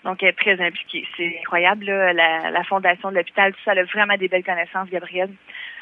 Donc, 0.05 0.23
elle 0.23 0.29
est 0.29 0.33
très 0.33 0.59
impliquée. 0.65 1.05
C'est 1.17 1.39
incroyable, 1.41 1.85
là, 1.85 2.13
la, 2.13 2.51
la 2.51 2.63
fondation 2.63 3.09
de 3.11 3.15
l'hôpital, 3.15 3.51
tout 3.53 3.59
ça, 3.65 3.73
elle 3.73 3.79
a 3.79 3.83
vraiment 3.83 4.15
des 4.17 4.27
belles 4.29 4.43
connaissances, 4.43 4.89
Gabrielle. 4.89 5.31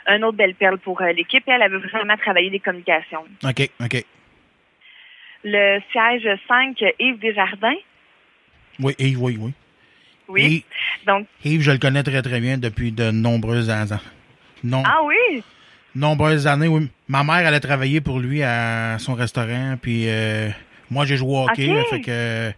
Un 0.08 0.22
autre 0.24 0.38
belle 0.38 0.56
perle 0.56 0.80
pour 0.80 1.02
euh, 1.02 1.12
l'équipe, 1.12 1.44
elle 1.48 1.62
avait 1.62 1.78
vraiment 1.78 2.18
travaillé 2.18 2.50
les 2.50 2.60
communications. 2.60 3.24
OK, 3.44 3.70
OK. 3.82 4.04
Le 5.44 5.80
siège 5.92 6.28
5, 6.48 6.84
Yves 7.00 7.20
Desjardins. 7.20 7.76
Oui, 8.80 8.96
Yves, 8.98 9.22
oui, 9.22 9.38
oui. 9.40 9.54
Oui. 10.30 10.44
Yves, 10.44 10.64
Donc, 11.06 11.28
Yves, 11.46 11.62
je 11.62 11.72
le 11.72 11.78
connais 11.78 12.04
très, 12.04 12.22
très 12.22 12.40
bien 12.40 12.58
depuis 12.58 12.92
de 12.92 13.12
nombreuses 13.12 13.70
années. 13.70 13.96
Non, 14.64 14.84
ah 14.86 15.02
oui? 15.04 15.44
nombreuses 15.96 16.48
années, 16.48 16.68
oui. 16.68 16.90
Ma 17.08 17.24
mère, 17.24 17.48
elle 17.48 17.54
a 17.54 17.60
travaillé 17.60 18.02
pour 18.02 18.20
lui 18.20 18.44
à 18.44 18.98
son 19.00 19.14
restaurant, 19.14 19.78
puis 19.82 20.06
euh, 20.08 20.50
moi, 20.92 21.06
j'ai 21.06 21.18
joué 21.18 21.30
au 21.30 21.44
hockey, 21.48 21.70
Ok. 21.70 21.76
là, 21.76 21.84
fait 21.90 22.02
que 22.02 22.12
euh, 22.12 22.52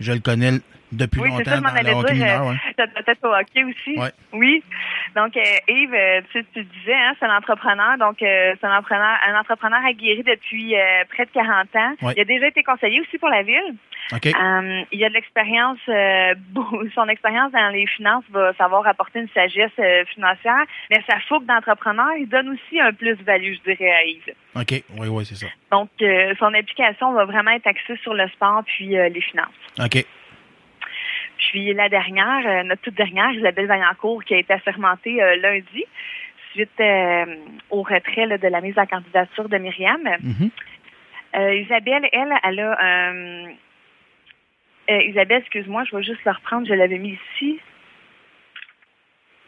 je 0.00 0.12
le 0.12 0.18
connais 0.20 0.52
depuis 0.92 1.20
Oui, 1.20 1.30
c'est 1.36 1.44
longtemps 1.44 1.50
ça, 1.50 1.56
je 1.56 1.62
m'en 1.62 1.68
dans 1.68 1.74
le 1.74 1.80
allais 1.80 1.94
hockey 1.94 2.14
dire. 2.14 2.42
euh, 2.42 2.86
peut-être 3.02 3.24
au 3.24 3.34
hockey 3.34 3.64
aussi. 3.64 3.98
Ouais. 3.98 4.10
Oui. 4.32 4.62
Donc, 5.16 5.36
euh, 5.36 5.40
Yves, 5.68 5.94
euh, 5.94 6.20
tu, 6.32 6.44
tu 6.54 6.62
disais, 6.64 6.94
hein, 6.94 7.14
c'est 7.18 7.26
un 7.26 7.36
entrepreneur. 7.36 7.98
Donc, 7.98 8.16
c'est 8.20 8.64
un 8.64 8.76
entrepreneur, 8.76 9.16
un 9.28 9.40
entrepreneur 9.40 9.80
aguerri 9.84 10.22
depuis 10.22 10.74
près 11.10 11.26
de 11.26 11.30
40 11.30 11.76
ans. 11.76 11.92
Ouais. 12.02 12.14
Il 12.16 12.20
a 12.20 12.24
déjà 12.24 12.46
été 12.46 12.62
conseiller 12.62 13.00
aussi 13.00 13.18
pour 13.18 13.28
la 13.28 13.42
ville. 13.42 13.76
Il 14.10 15.04
a 15.04 15.08
de 15.08 15.14
l'expérience, 15.14 15.78
euh, 15.88 16.34
son 16.94 17.08
expérience 17.08 17.52
dans 17.52 17.68
les 17.70 17.86
finances 17.86 18.24
va 18.30 18.52
savoir 18.54 18.86
apporter 18.86 19.20
une 19.20 19.28
sagesse 19.28 19.70
euh, 19.78 20.04
financière, 20.06 20.64
mais 20.90 21.02
sa 21.08 21.18
fougue 21.20 21.46
d'entrepreneur, 21.46 22.10
il 22.18 22.28
donne 22.28 22.50
aussi 22.50 22.80
un 22.80 22.92
plus-value, 22.92 23.54
je 23.54 23.72
dirais, 23.72 23.90
à 23.92 24.04
Yves. 24.04 24.34
OK, 24.54 24.84
oui, 24.98 25.08
oui, 25.08 25.24
c'est 25.24 25.36
ça. 25.36 25.46
Donc, 25.70 25.90
euh, 26.02 26.34
son 26.38 26.52
implication 26.54 27.12
va 27.12 27.24
vraiment 27.24 27.52
être 27.52 27.66
axée 27.66 27.96
sur 28.02 28.14
le 28.14 28.28
sport 28.28 28.62
puis 28.66 28.88
les 28.88 29.20
finances. 29.20 29.48
OK. 29.82 30.04
Puis 31.38 31.72
la 31.74 31.88
dernière, 31.88 32.46
euh, 32.46 32.62
notre 32.62 32.82
toute 32.82 32.94
dernière, 32.94 33.32
Isabelle 33.32 33.66
Vaillancourt, 33.66 34.24
qui 34.24 34.34
a 34.34 34.38
été 34.38 34.52
assermentée 34.52 35.22
euh, 35.22 35.36
lundi 35.36 35.84
suite 36.52 36.70
euh, 36.80 37.24
au 37.70 37.82
retrait 37.82 38.26
là, 38.26 38.38
de 38.38 38.48
la 38.48 38.60
mise 38.60 38.78
en 38.78 38.86
candidature 38.86 39.48
de 39.48 39.56
Myriam. 39.58 40.02
Mhm. 40.20 40.50
Isabelle, 41.34 42.06
elle, 42.12 42.32
elle 42.42 42.60
a... 42.60 43.12
Isabelle, 44.90 45.40
excuse-moi, 45.40 45.84
je 45.84 45.96
vais 45.96 46.02
juste 46.02 46.22
le 46.26 46.32
reprendre, 46.32 46.66
je 46.66 46.74
l'avais 46.74 46.98
mis 46.98 47.18
ici. 47.36 47.58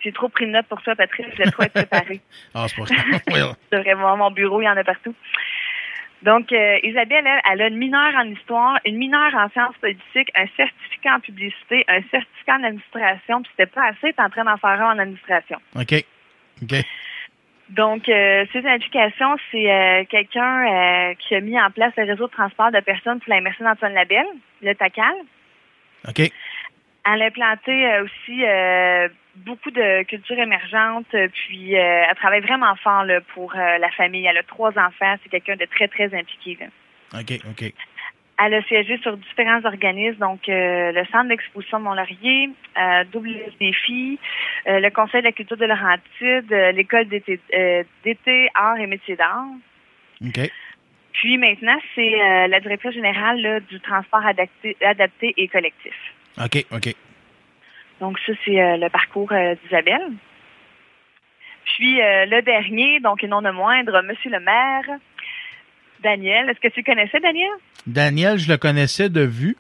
J'ai 0.01 0.13
trop 0.13 0.31
pris 0.31 0.47
de 0.47 0.51
notes 0.51 0.67
pour 0.67 0.81
toi, 0.83 0.95
Patrice, 0.97 1.27
je 1.33 1.43
vais 1.43 1.51
trop 1.51 1.63
être 1.63 1.73
préparée. 1.87 2.21
Ah, 2.55 2.67
c'est 2.69 2.77
pas 2.77 2.87
ça. 2.87 2.95
Je 3.73 3.77
devrais 3.77 3.95
voir 3.95 4.17
mon 4.17 4.31
bureau, 4.31 4.63
il 4.63 4.65
y 4.65 4.69
en 4.69 4.77
a 4.77 4.85
partout. 4.85 5.15
Donc, 6.25 6.53
euh, 6.53 6.79
Isabelle, 6.83 7.27
elle, 7.27 7.41
elle 7.53 7.63
a 7.63 7.69
une 7.69 7.77
mineure 7.77 8.15
en 8.17 8.25
histoire, 8.25 8.79
une 8.87 8.97
mineure 8.97 9.35
en 9.35 9.51
sciences 9.51 9.77
politiques, 9.77 10.31
un 10.35 10.47
certificat 10.57 11.17
en 11.17 11.21
publicité, 11.21 11.85
un 11.87 12.01
certificat 12.11 12.55
en 12.55 12.65
administration, 12.65 13.43
puis 13.43 13.53
c'était 13.55 13.71
pas 13.71 13.89
assez, 13.89 14.11
t'es 14.15 14.23
en 14.23 14.31
train 14.31 14.45
d'en 14.45 14.57
faire 14.57 14.81
un 14.81 14.95
en 14.95 14.99
administration. 14.99 15.59
OK. 15.77 16.03
OK. 16.63 16.77
Donc, 17.69 18.09
euh, 18.09 18.47
ces 18.55 18.67
implications, 18.67 19.37
c'est 19.51 19.71
euh, 19.71 20.05
quelqu'un 20.09 20.65
euh, 21.11 21.15
qui 21.19 21.35
a 21.35 21.41
mis 21.41 21.61
en 21.61 21.71
place 21.71 21.93
le 21.99 22.05
réseau 22.05 22.27
de 22.27 22.33
transport 22.33 22.71
de 22.71 22.81
personnes 22.81 23.21
pour 23.21 23.33
la 23.33 23.43
MRC 23.43 23.63
d'Antoine 23.63 23.93
Labelle, 23.93 24.27
le 24.63 24.75
TACAL. 24.75 25.15
OK. 26.09 26.31
Elle 27.07 27.23
a 27.23 27.27
implanté 27.27 27.87
euh, 27.87 28.05
aussi 28.05 28.45
euh, 28.45 29.09
beaucoup 29.37 29.71
de 29.71 30.03
cultures 30.05 30.39
émergentes, 30.39 31.13
euh, 31.15 31.29
puis 31.29 31.77
euh, 31.77 32.05
elle 32.09 32.17
travaille 32.17 32.41
vraiment 32.41 32.75
fort 32.77 33.05
là, 33.05 33.21
pour 33.35 33.55
euh, 33.55 33.79
la 33.79 33.91
famille. 33.91 34.25
Elle 34.25 34.39
a 34.39 34.43
trois 34.43 34.71
enfants, 34.71 35.17
c'est 35.23 35.29
quelqu'un 35.29 35.57
de 35.57 35.67
très, 35.67 35.89
très 35.89 36.15
impliqué. 36.15 36.59
là. 36.61 37.21
OK, 37.21 37.41
OK. 37.51 37.73
Elle 38.37 38.55
a 38.55 38.63
siégé 38.63 38.99
sur 38.99 39.17
différents 39.17 39.65
organismes, 39.65 40.19
donc 40.19 40.49
euh, 40.49 40.91
le 40.91 41.05
Centre 41.07 41.29
d'exposition 41.29 41.79
de 41.79 41.85
Mont-Laurier, 41.85 42.51
euh, 42.77 43.05
Double 43.13 43.37
Défi, 43.61 44.19
euh, 44.67 44.81
le 44.81 44.91
Conseil 44.91 45.21
de 45.21 45.27
la 45.27 45.33
culture 45.33 45.57
de 45.57 45.67
Laurentide, 45.67 46.53
euh, 46.53 46.73
l'École 46.73 47.07
d'été, 47.07 47.39
euh, 47.55 47.85
d'été, 48.03 48.49
arts 48.55 48.79
et 48.79 48.89
métiers 48.89 49.15
d'art. 49.15 49.47
OK. 50.27 50.51
Puis 51.13 51.39
maintenant, 51.39 51.79
c'est 51.95 52.21
euh, 52.21 52.49
la 52.49 52.59
directrice 52.59 52.93
générale 52.93 53.41
là, 53.41 53.61
du 53.61 53.79
transport 53.81 54.27
adapté, 54.27 54.77
adapté 54.83 55.33
et 55.37 55.47
collectif. 55.47 55.95
OK, 56.43 56.67
OK. 56.73 56.95
Donc 58.01 58.19
ça, 58.27 58.33
c'est 58.45 58.61
euh, 58.61 58.77
le 58.77 58.89
parcours 58.91 59.31
euh, 59.33 59.55
d'Isabelle. 59.63 60.13
Puis 61.77 62.01
euh, 62.01 62.27
le 62.27 62.43
dernier, 62.43 63.01
donc 63.01 63.23
et 63.25 63.29
non 63.29 63.41
le 63.41 63.53
moindre, 63.53 64.03
Monsieur 64.03 64.31
le 64.31 64.41
maire, 64.41 64.99
Daniel. 66.03 66.49
Est-ce 66.51 66.61
que 66.61 66.69
tu 66.75 66.83
connaissais 66.83 67.21
Daniel? 67.21 67.51
Daniel, 67.87 68.39
je 68.39 68.49
le 68.51 68.57
connaissais 68.59 69.09
de 69.09 69.23
vue. 69.23 69.57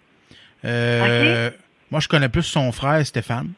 Moi, 0.63 2.01
je 2.01 2.09
connais 2.09 2.29
plus 2.29 2.43
son 2.43 2.73
frère 2.73 3.05
Stéphane. 3.07 3.53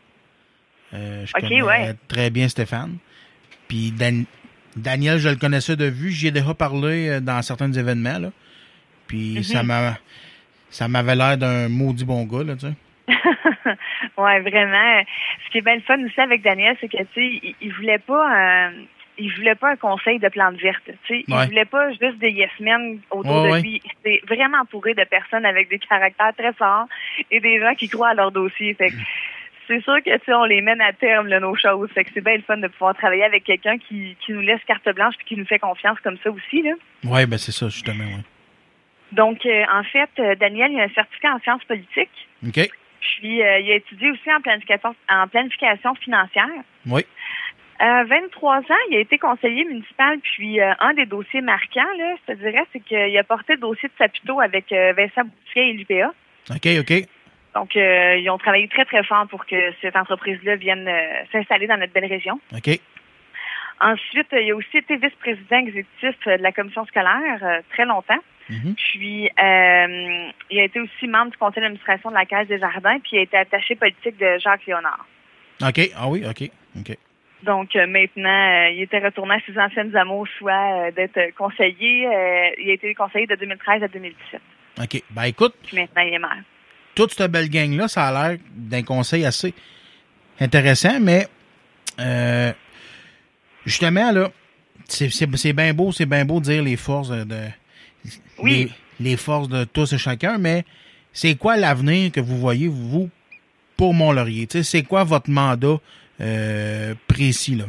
Je 0.92 1.24
Ok, 1.34 1.40
connais 1.40 1.62
ouais. 1.62 1.94
très 2.08 2.30
bien 2.30 2.48
Stéphane. 2.48 2.98
Puis 3.68 3.90
Dan- 3.92 4.24
Daniel, 4.76 5.18
je 5.18 5.28
le 5.30 5.36
connaissais 5.36 5.76
de 5.76 5.86
vue. 5.86 6.10
J'y 6.10 6.28
ai 6.28 6.30
déjà 6.30 6.54
parlé 6.54 7.20
dans 7.20 7.40
certains 7.42 7.72
événements. 7.72 8.18
Là. 8.18 8.30
Puis 9.08 9.36
Mhm. 9.36 9.42
ça 9.42 9.62
m'a 9.62 9.98
ça 10.68 10.88
m'avait 10.88 11.14
l'air 11.16 11.38
d'un 11.38 11.68
maudit 11.68 12.04
bon 12.04 12.24
gars, 12.24 12.44
là, 12.44 12.54
tu 12.54 12.66
sais. 12.66 12.72
ouais, 14.18 14.40
vraiment. 14.40 15.02
Ce 15.46 15.50
qui 15.50 15.58
est 15.58 15.62
bien 15.62 15.76
le 15.76 15.80
fun 15.82 16.02
aussi 16.04 16.20
avec 16.20 16.42
Daniel, 16.42 16.76
c'est 16.80 16.88
que 16.88 16.96
tu 16.98 17.04
sais, 17.14 17.40
il, 17.42 17.54
il 17.60 17.72
voulait 17.74 17.98
pas 17.98 18.28
un, 18.28 18.72
il 19.18 19.32
voulait 19.34 19.54
pas 19.54 19.70
un 19.70 19.76
conseil 19.76 20.18
de 20.18 20.28
plantes 20.28 20.56
vertes. 20.60 20.90
Sais, 21.08 21.24
il 21.26 21.34
Ouais. 21.34 21.46
voulait 21.46 21.64
pas 21.64 21.90
juste 21.90 22.18
des 22.18 22.30
yes 22.30 22.50
men 22.60 23.00
autour 23.10 23.44
Ouais, 23.44 23.60
de 23.60 23.62
lui. 23.64 23.82
C'est 24.04 24.20
vraiment 24.28 24.58
entouré 24.58 24.94
de 24.94 25.04
personnes 25.04 25.46
avec 25.46 25.68
des 25.68 25.78
caractères 25.78 26.34
très 26.36 26.52
forts 26.52 26.86
et 27.30 27.40
des 27.40 27.60
gens 27.60 27.74
qui 27.74 27.88
croient 27.88 28.10
à 28.10 28.14
leur 28.14 28.32
dossier. 28.32 28.74
Fait 28.74 28.90
que 28.90 28.94
c'est 29.68 29.82
sûr 29.82 29.96
que 30.04 30.16
tu 30.18 30.32
on 30.34 30.44
les 30.44 30.60
mène 30.60 30.80
à 30.80 30.92
terme 30.92 31.28
là, 31.28 31.40
nos 31.40 31.56
choses. 31.56 31.90
Fait 31.92 32.04
que 32.04 32.10
c'est 32.14 32.20
bien 32.24 32.36
le 32.36 32.42
fun 32.42 32.56
de 32.58 32.68
pouvoir 32.68 32.94
travailler 32.94 33.24
avec 33.24 33.44
quelqu'un 33.44 33.78
qui, 33.78 34.16
qui 34.20 34.32
nous 34.32 34.40
laisse 34.42 34.60
carte 34.66 34.88
blanche 34.94 35.14
puis 35.18 35.26
qui 35.26 35.36
nous 35.36 35.46
fait 35.46 35.58
confiance 35.58 35.98
comme 36.00 36.18
ça 36.22 36.30
aussi 36.30 36.62
là. 36.62 36.72
Ouais, 37.04 37.26
ben 37.26 37.38
c'est 37.38 37.52
ça, 37.52 37.68
justement, 37.68 38.04
ouais. 38.04 38.22
Donc 39.12 39.46
euh, 39.46 39.64
en 39.72 39.82
fait, 39.84 40.10
euh, 40.18 40.34
Daniel 40.34 40.72
il 40.72 40.80
a 40.80 40.84
un 40.84 40.88
certificat 40.88 41.32
en 41.34 41.38
sciences 41.40 41.64
politiques. 41.64 42.28
OK. 42.46 42.68
Puis 43.00 43.42
euh, 43.42 43.58
il 43.60 43.70
a 43.70 43.74
étudié 43.76 44.10
aussi 44.10 44.32
en 44.32 44.40
planification 44.40 44.94
en 45.08 45.28
planification 45.28 45.94
financière. 45.94 46.62
Oui. 46.86 47.04
Euh, 47.82 48.04
23 48.04 48.58
ans, 48.58 48.84
il 48.90 48.96
a 48.96 49.00
été 49.00 49.18
conseiller 49.18 49.64
municipal, 49.64 50.18
puis 50.20 50.60
euh, 50.60 50.72
un 50.80 50.94
des 50.94 51.04
dossiers 51.04 51.42
marquants, 51.42 51.92
là, 51.98 52.14
je 52.26 52.32
te 52.32 52.38
dirais, 52.38 52.64
c'est 52.72 52.80
qu'il 52.80 53.18
a 53.18 53.24
porté 53.24 53.54
le 53.54 53.60
dossier 53.60 53.88
de 53.88 53.94
Saputo 53.98 54.40
avec 54.40 54.72
euh, 54.72 54.94
Vincent 54.96 55.24
Boutier 55.24 55.70
et 55.70 55.72
l'UPA. 55.74 56.12
OK, 56.50 56.68
OK. 56.80 57.06
Donc, 57.54 57.74
ils 57.74 58.28
ont 58.28 58.36
travaillé 58.36 58.68
très, 58.68 58.84
très 58.84 59.02
fort 59.02 59.26
pour 59.28 59.46
que 59.46 59.56
cette 59.80 59.96
entreprise-là 59.96 60.56
vienne 60.56 60.90
s'installer 61.32 61.66
dans 61.66 61.78
notre 61.78 61.92
belle 61.94 62.04
région. 62.04 62.38
OK. 62.54 62.78
Ensuite, 63.80 64.26
il 64.32 64.50
a 64.50 64.54
aussi 64.54 64.76
été 64.76 64.96
vice-président 64.96 65.56
exécutif 65.60 66.16
de 66.26 66.42
la 66.42 66.52
commission 66.52 66.84
scolaire 66.84 67.62
très 67.70 67.86
longtemps. 67.86 68.20
Mhm. 68.48 68.74
Puis, 68.76 69.24
euh, 69.26 70.28
il 70.50 70.60
a 70.60 70.64
été 70.64 70.78
aussi 70.80 71.08
membre 71.08 71.32
du 71.32 71.36
conseil 71.36 71.62
d'administration 71.62 72.10
de 72.10 72.14
la 72.14 72.26
Caisse 72.26 72.46
des 72.48 72.58
Jardins, 72.60 72.98
puis 73.00 73.10
il 73.14 73.18
a 73.18 73.22
été 73.22 73.36
attaché 73.36 73.74
politique 73.74 74.16
de 74.18 74.38
Jacques 74.38 74.66
Léonard. 74.66 75.04
OK. 75.66 75.90
Ah 75.96 76.08
oui, 76.08 76.24
OK. 76.28 76.48
OK. 76.78 76.96
Donc 77.42 77.76
euh, 77.76 77.86
maintenant, 77.86 78.28
euh, 78.66 78.70
il 78.70 78.82
était 78.82 78.98
retourné 78.98 79.34
à 79.34 79.40
ses 79.46 79.58
anciennes 79.58 79.94
amours, 79.96 80.26
soit 80.38 80.90
d'être 80.92 81.34
conseiller. 81.36 82.02
il 82.58 82.70
a 82.70 82.72
été 82.72 82.94
conseiller 82.94 83.26
de 83.26 83.34
2013 83.36 83.82
à 83.82 83.88
2017. 83.88 84.40
OK. 84.82 85.02
Ben 85.10 85.24
écoute, 85.24 85.54
Puis 85.66 85.76
maintenant, 85.78 86.02
il 86.02 86.14
est 86.14 86.18
maire. 86.18 86.42
toute 86.94 87.12
cette 87.12 87.30
belle 87.30 87.48
gang-là, 87.50 87.88
ça 87.88 88.06
a 88.08 88.28
l'air 88.30 88.38
d'un 88.50 88.82
conseil 88.82 89.24
assez 89.24 89.54
intéressant, 90.40 90.98
mais 91.00 91.26
justement, 93.64 94.10
là, 94.12 94.30
c'est 94.88 95.52
bien 95.52 95.74
beau, 95.74 95.92
c'est 95.92 96.06
bien 96.06 96.24
beau 96.24 96.38
de 96.40 96.44
dire 96.44 96.62
les 96.62 96.76
forces 96.76 97.10
de- 97.10 97.48
Oui. 98.38 98.70
les, 99.00 99.10
les 99.10 99.16
forces 99.16 99.48
de 99.48 99.64
tous 99.64 99.92
et 99.92 99.98
chacun, 99.98 100.38
mais 100.38 100.64
c'est 101.12 101.36
quoi 101.36 101.56
l'avenir 101.56 102.12
que 102.12 102.20
vous 102.20 102.38
voyez, 102.38 102.68
vous, 102.68 103.10
pour 103.76 103.94
Mont-Laurier? 103.94 104.46
C'est 104.62 104.82
quoi 104.82 105.04
votre 105.04 105.30
mandat 105.30 105.78
euh, 106.20 106.94
précis, 107.08 107.56
là? 107.56 107.64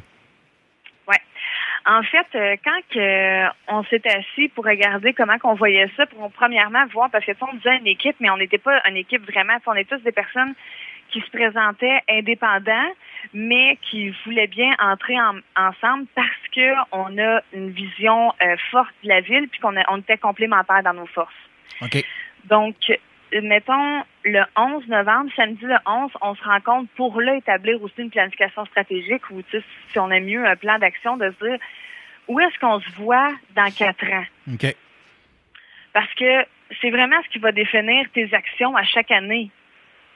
En 1.90 2.04
fait, 2.04 2.28
euh, 2.36 2.58
quand 2.66 2.82
que, 2.94 3.46
on 3.70 3.82
s'est 3.86 4.02
assis 4.10 4.50
pour 4.50 4.66
regarder 4.66 5.14
comment 5.14 5.40
qu'on 5.40 5.56
voyait 5.56 5.90
ça, 5.96 6.06
pour 6.06 6.30
premièrement 6.32 6.86
voir, 6.88 7.10
parce 7.10 7.24
que 7.24 7.32
on 7.40 7.56
disait 7.56 7.78
une 7.78 7.88
équipe, 7.88 8.18
mais 8.20 8.30
on 8.30 8.36
n'était 8.36 8.58
pas 8.58 8.82
une 8.90 8.98
équipe 8.98 9.24
vraiment. 9.24 9.54
On 9.66 9.74
est 9.74 9.88
tous 9.88 10.04
des 10.04 10.12
personnes 10.12 10.54
qui 11.10 11.22
se 11.22 11.30
présentaient 11.32 12.02
indépendants, 12.10 12.92
mais 13.34 13.78
qui 13.82 14.10
voulaient 14.26 14.48
bien 14.48 14.74
entrer 14.80 15.20
en- 15.20 15.40
ensemble 15.56 16.06
parce 16.16 16.28
que 16.54 16.74
on 16.92 17.18
a 17.18 17.42
une 17.54 17.70
vision 17.72 18.34
euh, 18.42 18.56
forte 18.72 18.94
de 19.04 19.10
la 19.10 19.22
ville, 19.22 19.48
puis 19.50 19.60
qu'on 19.60 19.74
on 19.90 19.98
était 19.98 20.18
complémentaires 20.18 20.84
dans 20.84 20.94
nos 20.94 21.06
forces. 21.08 21.34
OK. 21.82 22.04
Donc, 22.46 22.76
mettons, 23.44 24.04
le 24.24 24.42
11 24.56 24.88
novembre, 24.88 25.30
samedi 25.36 25.66
le 25.66 25.76
11, 25.86 26.12
on 26.22 26.36
se 26.36 26.44
rencontre 26.44 26.90
pour 26.96 27.20
là 27.22 27.36
établir 27.36 27.82
aussi 27.84 27.96
une 28.02 28.10
planification 28.10 28.66
stratégique 28.66 29.30
ou, 29.32 29.42
si 29.52 30.00
on 30.00 30.10
a 30.12 30.20
mieux 30.20 30.46
un 30.46 30.56
plan 30.56 30.80
d'action, 30.80 31.18
de 31.18 31.32
se 31.40 31.46
dire 31.46 31.58
où 32.28 32.40
est-ce 32.40 32.58
qu'on 32.60 32.80
se 32.80 32.90
voit 32.98 33.32
dans 33.56 33.70
quatre 33.72 34.06
ans? 34.06 34.26
OK. 34.54 34.76
Parce 35.94 36.14
que 36.16 36.46
c'est 36.82 36.90
vraiment 36.90 37.16
ce 37.24 37.30
qui 37.30 37.40
va 37.40 37.52
définir 37.52 38.06
tes 38.14 38.34
actions 38.34 38.76
à 38.76 38.84
chaque 38.84 39.12
année. 39.12 39.50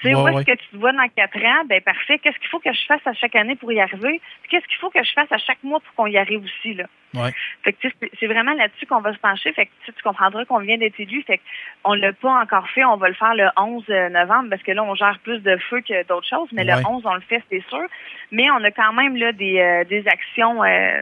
Tu 0.02 0.08
sais, 0.10 0.16
Ouais, 0.16 0.22
où 0.22 0.28
est-ce 0.30 0.38
ouais. 0.38 0.46
que 0.46 0.52
tu 0.54 0.68
te 0.70 0.78
vois 0.78 0.92
dans 0.94 1.08
quatre 1.16 1.38
ans? 1.46 1.64
Ben 1.68 1.80
parfait. 1.82 2.18
Qu'est-ce 2.20 2.38
qu'il 2.40 2.48
faut 2.50 2.60
que 2.60 2.74
je 2.74 2.86
fasse 2.88 3.06
à 3.06 3.14
chaque 3.14 3.36
année 3.36 3.56
pour 3.56 3.72
y 3.72 3.80
arriver? 3.80 4.20
Qu'est-ce 4.50 4.66
qu'il 4.68 4.78
faut 4.78 4.90
que 4.90 5.04
je 5.04 5.12
fasse 5.14 5.32
à 5.32 5.38
chaque 5.38 5.64
mois 5.64 5.80
pour 5.80 5.94
qu'on 5.96 6.08
y 6.08 6.18
arrive 6.18 6.44
aussi, 6.44 6.74
là? 6.74 6.86
Ouais. 7.14 7.32
Fait 7.64 7.74
que 7.74 7.82
tu 7.82 7.90
sais, 7.90 8.10
c'est- 8.20 8.28
vraiment 8.28 8.54
là-dessus 8.54 8.86
qu'on 8.88 9.02
va 9.02 9.14
se 9.14 9.20
pencher. 9.20 9.52
Fait 9.54 9.66
que 9.68 9.72
tu 9.82 9.88
sais, 9.88 9.94
tu 9.94 10.02
comprendras 10.02 10.46
qu'on 10.46 10.60
vient 10.60 10.78
d'être 10.78 11.00
élu. 11.00 11.22
Fait 11.24 11.38
que 11.38 11.44
on 11.84 11.94
l'a 11.94 12.14
pas 12.14 12.42
encore 12.42 12.68
fait. 12.70 12.84
On 12.86 12.98
va 12.98 13.10
le 13.10 13.14
faire 13.16 13.36
le 13.36 13.48
11 13.58 13.88
novembre 13.90 14.50
parce 14.50 14.64
que 14.64 14.72
là, 14.72 14.84
on 14.84 14.96
gère 14.96 15.20
plus 15.24 15.40
de 15.40 15.58
feu 15.70 15.82
que 15.82 16.08
d'autres 16.08 16.28
choses. 16.28 16.50
Mais 16.54 16.64
le 16.64 16.74
11, 16.88 17.06
on 17.06 17.14
le 17.14 17.22
fait, 17.22 17.44
c'est 17.52 17.64
sûr. 17.70 17.84
Mais 18.32 18.50
on 18.52 18.64
a 18.64 18.72
quand 18.72 18.94
même 18.94 19.16
là 19.18 19.32
des, 19.34 19.60
euh, 19.60 19.84
des 19.84 20.08
actions 20.08 20.64
euh, 20.64 21.02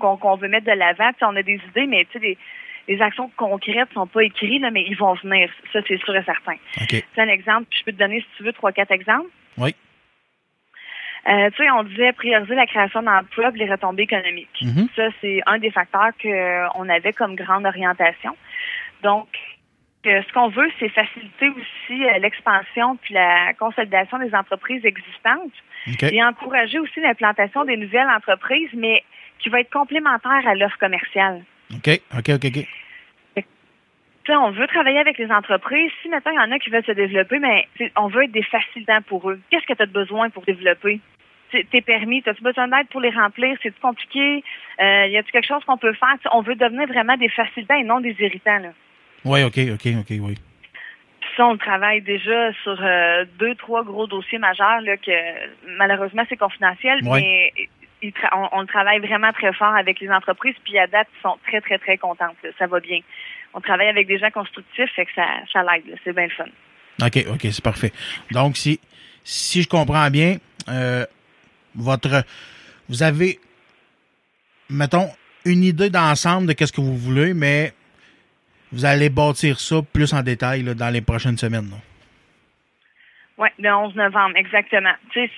qu'on 0.00 0.16
qu'on 0.16 0.36
veut 0.36 0.48
mettre 0.48 0.66
de 0.66 0.72
l'avant. 0.72 1.10
On 1.22 1.36
a 1.36 1.42
des 1.42 1.60
idées, 1.68 1.86
mais 1.86 2.04
tu 2.06 2.12
sais, 2.14 2.18
des, 2.20 2.38
les 2.88 3.00
actions 3.02 3.30
concrètes 3.36 3.88
sont 3.92 4.06
pas 4.06 4.24
écrites, 4.24 4.62
là, 4.62 4.70
mais 4.70 4.84
ils 4.88 4.96
vont 4.96 5.14
venir. 5.14 5.50
Ça, 5.72 5.80
c'est 5.86 5.98
sûr 5.98 6.16
et 6.16 6.24
certain. 6.24 6.54
OK. 6.80 7.04
C'est 7.14 7.20
un 7.20 7.28
exemple. 7.28 7.66
puis 7.70 7.80
Je 7.80 7.84
peux 7.84 7.92
te 7.92 7.98
donner, 7.98 8.20
si 8.20 8.26
tu 8.38 8.42
veux, 8.44 8.52
trois, 8.52 8.72
quatre 8.72 8.92
exemples. 8.92 9.28
Oui. 9.58 9.74
Euh, 11.28 11.50
tu 11.50 11.62
sais, 11.62 11.70
on 11.70 11.82
disait 11.82 12.12
prioriser 12.12 12.54
la 12.54 12.66
création 12.66 13.02
d'emplois 13.02 13.50
et 13.54 13.58
les 13.58 13.70
retombées 13.70 14.04
économiques. 14.04 14.62
Mhm. 14.62 14.88
Ça, 14.96 15.08
c'est 15.20 15.40
un 15.46 15.58
des 15.58 15.70
facteurs 15.70 16.12
qu'on 16.22 16.88
avait 16.88 17.12
comme 17.12 17.36
grande 17.36 17.66
orientation. 17.66 18.34
Donc, 19.02 19.28
euh, 20.06 20.22
ce 20.26 20.32
qu'on 20.32 20.48
veut, 20.48 20.70
c'est 20.78 20.88
faciliter 20.88 21.48
aussi 21.50 22.04
euh, 22.04 22.18
l'expansion 22.18 22.96
puis 22.96 23.12
la 23.12 23.52
consolidation 23.58 24.18
des 24.18 24.34
entreprises 24.34 24.84
existantes 24.86 25.52
et 26.02 26.22
encourager 26.22 26.78
aussi 26.78 27.00
l'implantation 27.00 27.64
des 27.64 27.76
nouvelles 27.76 28.08
entreprises, 28.08 28.70
mais 28.74 29.02
qui 29.38 29.48
va 29.48 29.60
être 29.60 29.70
complémentaire 29.70 30.46
à 30.46 30.54
l'offre 30.54 30.78
commerciale. 30.78 31.42
OK. 31.74 32.00
OK, 32.16 32.28
OK, 32.30 32.44
OK. 32.46 32.66
On 34.30 34.50
veut 34.50 34.66
travailler 34.66 34.98
avec 34.98 35.16
les 35.16 35.30
entreprises. 35.30 35.90
Si 36.02 36.08
maintenant 36.10 36.32
il 36.32 36.36
y 36.36 36.38
en 36.38 36.52
a 36.52 36.58
qui 36.58 36.68
veulent 36.68 36.84
se 36.84 36.92
développer, 36.92 37.38
mais 37.38 37.66
sais, 37.78 37.90
on 37.96 38.08
veut 38.08 38.24
être 38.24 38.32
des 38.32 38.42
facilitants 38.42 39.00
pour 39.02 39.30
eux. 39.30 39.40
Qu'est-ce 39.50 39.64
que 39.66 39.72
tu 39.72 39.82
as 39.82 39.86
besoin 39.86 40.28
pour 40.28 40.44
développer? 40.44 41.00
Tes 41.50 41.80
permis, 41.80 42.22
as-tu 42.26 42.42
besoin 42.42 42.68
d'aide 42.68 42.88
pour 42.88 43.00
les 43.00 43.08
remplir? 43.08 43.56
C'est-tu 43.62 43.80
compliqué? 43.80 44.44
Euh, 44.80 45.06
y 45.06 45.16
a-t-il 45.16 45.32
quelque 45.32 45.46
chose 45.46 45.64
qu'on 45.64 45.78
peut 45.78 45.94
faire? 45.94 46.14
On 46.32 46.42
veut 46.42 46.56
devenir 46.56 46.86
vraiment 46.88 47.16
des 47.16 47.30
facilitants 47.30 47.76
et 47.78 47.84
non 47.84 48.00
des 48.00 48.14
irritants. 48.20 48.58
Là. 48.58 48.68
Oui, 49.24 49.42
OK, 49.44 49.58
OK, 49.72 49.86
OK, 49.98 50.10
oui. 50.10 50.34
Puis 51.20 51.30
ça, 51.38 51.46
on 51.46 51.56
travaille 51.56 52.02
déjà 52.02 52.52
sur 52.64 52.78
euh, 52.82 53.24
deux, 53.38 53.54
trois 53.54 53.82
gros 53.82 54.06
dossiers 54.06 54.38
majeurs 54.38 54.82
là, 54.82 54.98
que 54.98 55.10
malheureusement 55.78 56.24
c'est 56.28 56.36
confidentiel, 56.36 57.00
Ouais. 57.04 57.20
mais 57.20 57.68
tra- 58.02 58.30
on, 58.34 58.58
on 58.58 58.60
le 58.62 58.66
travaille 58.66 59.00
vraiment 59.00 59.32
très 59.32 59.52
fort 59.52 59.74
avec 59.74 60.00
les 60.00 60.10
entreprises, 60.10 60.54
puis 60.64 60.78
à 60.78 60.86
date, 60.86 61.08
ils 61.18 61.22
sont 61.22 61.38
très, 61.46 61.60
très, 61.60 61.78
très 61.78 61.98
contentes. 61.98 62.36
là. 62.42 62.50
Ça 62.58 62.66
va 62.66 62.80
bien. 62.80 63.00
On 63.54 63.60
travaille 63.60 63.88
avec 63.88 64.06
des 64.06 64.18
gens 64.18 64.30
constructifs, 64.30 64.90
fait 64.94 65.06
que 65.06 65.12
ça, 65.14 65.26
ça 65.52 65.62
l'aide. 65.62 65.98
C'est 66.04 66.12
bien 66.14 66.24
le 66.26 66.30
fun. 66.30 67.06
OK, 67.06 67.24
OK, 67.32 67.40
c'est 67.50 67.64
parfait. 67.64 67.92
Donc, 68.30 68.56
si, 68.56 68.80
si 69.24 69.62
je 69.62 69.68
comprends 69.68 70.10
bien, 70.10 70.36
euh, 70.68 71.04
votre, 71.74 72.24
vous 72.88 73.02
avez 73.02 73.38
mettons, 74.70 75.08
une 75.44 75.64
idée 75.64 75.90
d'ensemble 75.90 76.46
de 76.46 76.52
qu'est-ce 76.52 76.72
que 76.72 76.80
vous 76.80 76.96
voulez, 76.96 77.34
mais 77.34 77.72
vous 78.72 78.84
allez 78.84 79.08
bâtir 79.08 79.58
ça 79.60 79.76
plus 79.92 80.12
en 80.12 80.22
détail 80.22 80.62
là, 80.62 80.74
dans 80.74 80.90
les 80.90 81.00
prochaines 81.00 81.38
semaines. 81.38 81.70
Oui, 83.38 83.48
le 83.58 83.72
11 83.72 83.94
novembre, 83.94 84.36
exactement. 84.36 84.92
Tu 85.12 85.20
sais, 85.20 85.30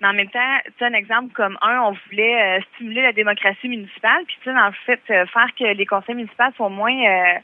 mais 0.00 0.08
en 0.08 0.12
même 0.12 0.30
temps, 0.30 0.58
tu 0.64 0.72
sais, 0.78 0.84
un 0.84 0.92
exemple 0.92 1.32
comme 1.34 1.58
un, 1.60 1.80
on 1.80 1.96
voulait 2.08 2.58
euh, 2.58 2.60
stimuler 2.74 3.02
la 3.02 3.12
démocratie 3.12 3.68
municipale, 3.68 4.24
puis 4.26 4.36
tu 4.42 4.50
sais, 4.50 4.58
en 4.58 4.72
fait, 4.86 5.00
euh, 5.10 5.26
faire 5.26 5.48
que 5.58 5.64
les 5.64 5.86
conseils 5.86 6.14
municipaux 6.14 6.44
soient 6.56 6.68
moins 6.68 6.94
euh, 6.94 7.38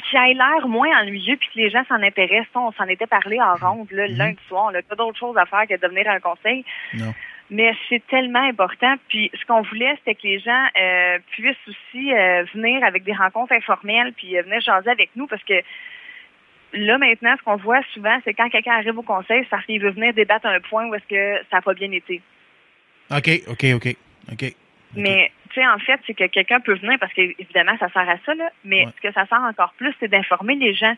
qui 0.00 0.16
aient 0.16 0.34
l'air 0.34 0.66
moins 0.68 0.88
ennuyeux 1.00 1.36
puis 1.36 1.48
que 1.54 1.58
les 1.58 1.70
gens 1.70 1.84
s'en 1.88 2.02
intéressent. 2.02 2.48
On 2.54 2.72
s'en 2.72 2.86
était 2.86 3.06
parlé 3.06 3.40
en 3.40 3.54
ronde 3.54 3.90
là, 3.90 4.06
le 4.06 4.14
lundi 4.14 4.38
soir. 4.48 4.66
On 4.68 4.70
n'a 4.70 4.82
pas 4.82 4.94
d'autre 4.94 5.18
chose 5.18 5.36
à 5.36 5.44
faire 5.46 5.66
que 5.68 5.74
de 5.74 5.80
devenir 5.80 6.08
un 6.08 6.20
conseil. 6.20 6.64
Non. 6.94 7.12
Mais 7.50 7.74
c'est 7.88 8.02
tellement 8.06 8.42
important. 8.42 8.94
Puis 9.08 9.30
ce 9.38 9.44
qu'on 9.44 9.60
voulait, 9.62 9.94
c'était 9.98 10.14
que 10.14 10.26
les 10.26 10.38
gens 10.38 10.66
euh, 10.80 11.18
puissent 11.32 11.68
aussi 11.68 12.14
euh, 12.14 12.44
venir 12.54 12.82
avec 12.82 13.04
des 13.04 13.12
rencontres 13.12 13.52
informelles 13.52 14.14
puis 14.14 14.38
euh, 14.38 14.42
venir 14.42 14.60
jaser 14.60 14.90
avec 14.90 15.10
nous 15.16 15.26
parce 15.26 15.42
que 15.44 15.60
là, 16.72 16.98
maintenant, 16.98 17.34
ce 17.38 17.42
qu'on 17.42 17.56
voit 17.56 17.80
souvent, 17.94 18.18
c'est 18.24 18.34
quand 18.34 18.48
quelqu'un 18.48 18.72
arrive 18.72 18.98
au 18.98 19.02
conseil, 19.02 19.42
c'est 19.42 19.50
parce 19.50 19.64
qu'il 19.66 19.80
veut 19.80 19.90
venir 19.90 20.12
débattre 20.14 20.46
un 20.46 20.60
point 20.60 20.86
où 20.86 20.94
est-ce 20.94 21.06
que 21.06 21.44
ça 21.50 21.56
n'a 21.56 21.62
pas 21.62 21.74
bien 21.74 21.90
été. 21.92 22.20
OK, 23.10 23.28
OK, 23.48 23.64
OK. 23.74 23.96
OK. 24.32 24.54
Mais, 24.94 25.32
tu 25.48 25.54
sais, 25.60 25.66
en 25.66 25.78
fait, 25.78 25.98
c'est 26.06 26.12
que 26.12 26.26
quelqu'un 26.26 26.60
peut 26.60 26.74
venir 26.74 26.98
parce 26.98 27.12
qu'évidemment, 27.14 27.76
ça 27.78 27.88
sert 27.88 28.08
à 28.08 28.16
ça, 28.26 28.34
là. 28.34 28.50
Mais 28.62 28.84
Ouais. 28.84 28.92
ce 28.96 29.08
que 29.08 29.12
ça 29.14 29.26
sert 29.26 29.40
encore 29.40 29.72
plus, 29.78 29.94
c'est 29.98 30.08
d'informer 30.08 30.54
les 30.54 30.74
gens. 30.74 30.94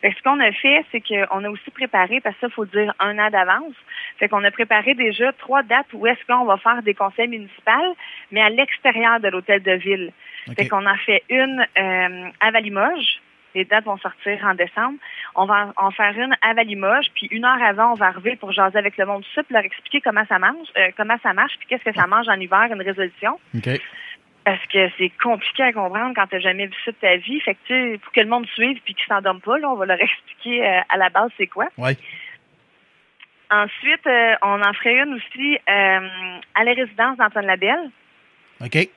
Fait 0.00 0.10
que 0.10 0.16
ce 0.18 0.22
qu'on 0.22 0.40
a 0.40 0.50
fait, 0.50 0.84
c'est 0.90 1.00
qu'on 1.00 1.44
a 1.44 1.48
aussi 1.48 1.70
préparé, 1.70 2.20
parce 2.20 2.34
que 2.36 2.40
ça, 2.42 2.48
faut 2.48 2.64
dire 2.66 2.92
un 2.98 3.18
an 3.20 3.30
d'avance. 3.30 3.74
Fait 4.18 4.28
qu'on 4.28 4.42
a 4.42 4.50
préparé 4.50 4.94
déjà 4.94 5.32
trois 5.32 5.62
dates 5.62 5.86
où 5.92 6.06
est-ce 6.08 6.24
qu'on 6.26 6.44
va 6.44 6.56
faire 6.56 6.82
des 6.82 6.94
conseils 6.94 7.28
municipaux, 7.28 7.96
mais 8.32 8.42
à 8.42 8.50
l'extérieur 8.50 9.20
de 9.20 9.28
l'hôtel 9.28 9.62
de 9.62 9.72
ville. 9.72 10.12
OK. 10.48 10.54
Fait 10.56 10.68
qu'on 10.68 10.84
a 10.86 10.96
fait 10.98 11.22
une 11.28 11.64
euh, 11.78 12.28
à 12.40 12.50
Valimoges. 12.50 13.20
Les 13.56 13.64
dates 13.64 13.86
vont 13.86 13.96
sortir 13.96 14.38
en 14.44 14.54
décembre. 14.54 14.98
On 15.34 15.46
va 15.46 15.72
en 15.78 15.90
faire 15.90 16.12
une 16.18 16.36
à 16.42 16.52
Valimoges, 16.52 17.06
puis 17.14 17.26
une 17.30 17.46
heure 17.46 17.62
avant, 17.62 17.92
on 17.92 17.94
va 17.94 18.08
arriver 18.08 18.36
pour 18.36 18.52
jaser 18.52 18.76
avec 18.76 18.98
le 18.98 19.06
monde 19.06 19.24
leur 19.48 19.64
expliquer 19.64 20.02
comment 20.02 20.26
ça 20.28 20.38
mange, 20.38 20.68
euh, 20.76 20.90
comment 20.94 21.16
ça 21.22 21.32
marche, 21.32 21.54
puis 21.58 21.66
qu'est-ce 21.68 21.82
que 21.82 21.94
ça 21.94 22.06
mange 22.06 22.28
en 22.28 22.38
hiver, 22.38 22.68
une 22.70 22.82
résolution. 22.82 23.40
OK. 23.56 23.80
Parce 24.44 24.64
que 24.66 24.90
c'est 24.98 25.10
compliqué 25.22 25.62
à 25.62 25.72
comprendre 25.72 26.12
quand 26.14 26.26
t'as 26.26 26.38
jamais 26.38 26.66
vu 26.66 26.74
ça 26.84 26.92
de 26.92 26.96
ta 26.96 27.16
vie. 27.16 27.40
Fait 27.40 27.54
que 27.54 27.60
tu 27.66 27.72
sais, 27.72 27.98
pour 27.98 28.12
que 28.12 28.20
le 28.20 28.28
monde 28.28 28.46
suive 28.48 28.78
puis 28.84 28.94
qu'ils 28.94 29.06
s'endorment 29.06 29.40
pas, 29.40 29.56
là, 29.58 29.70
on 29.70 29.76
va 29.76 29.86
leur 29.86 30.00
expliquer 30.02 30.62
euh, 30.62 30.80
à 30.90 30.98
la 30.98 31.08
base 31.08 31.30
c'est 31.38 31.46
quoi. 31.46 31.68
Ouais. 31.78 31.96
Ensuite, 33.50 34.06
euh, 34.06 34.34
on 34.42 34.60
en 34.60 34.72
ferait 34.74 34.98
une 34.98 35.14
aussi 35.14 35.58
à 35.66 36.64
la 36.64 36.72
résidence 36.74 37.16
d'Antoine 37.16 37.46
Labelle. 37.46 37.90
OK. 38.60 38.88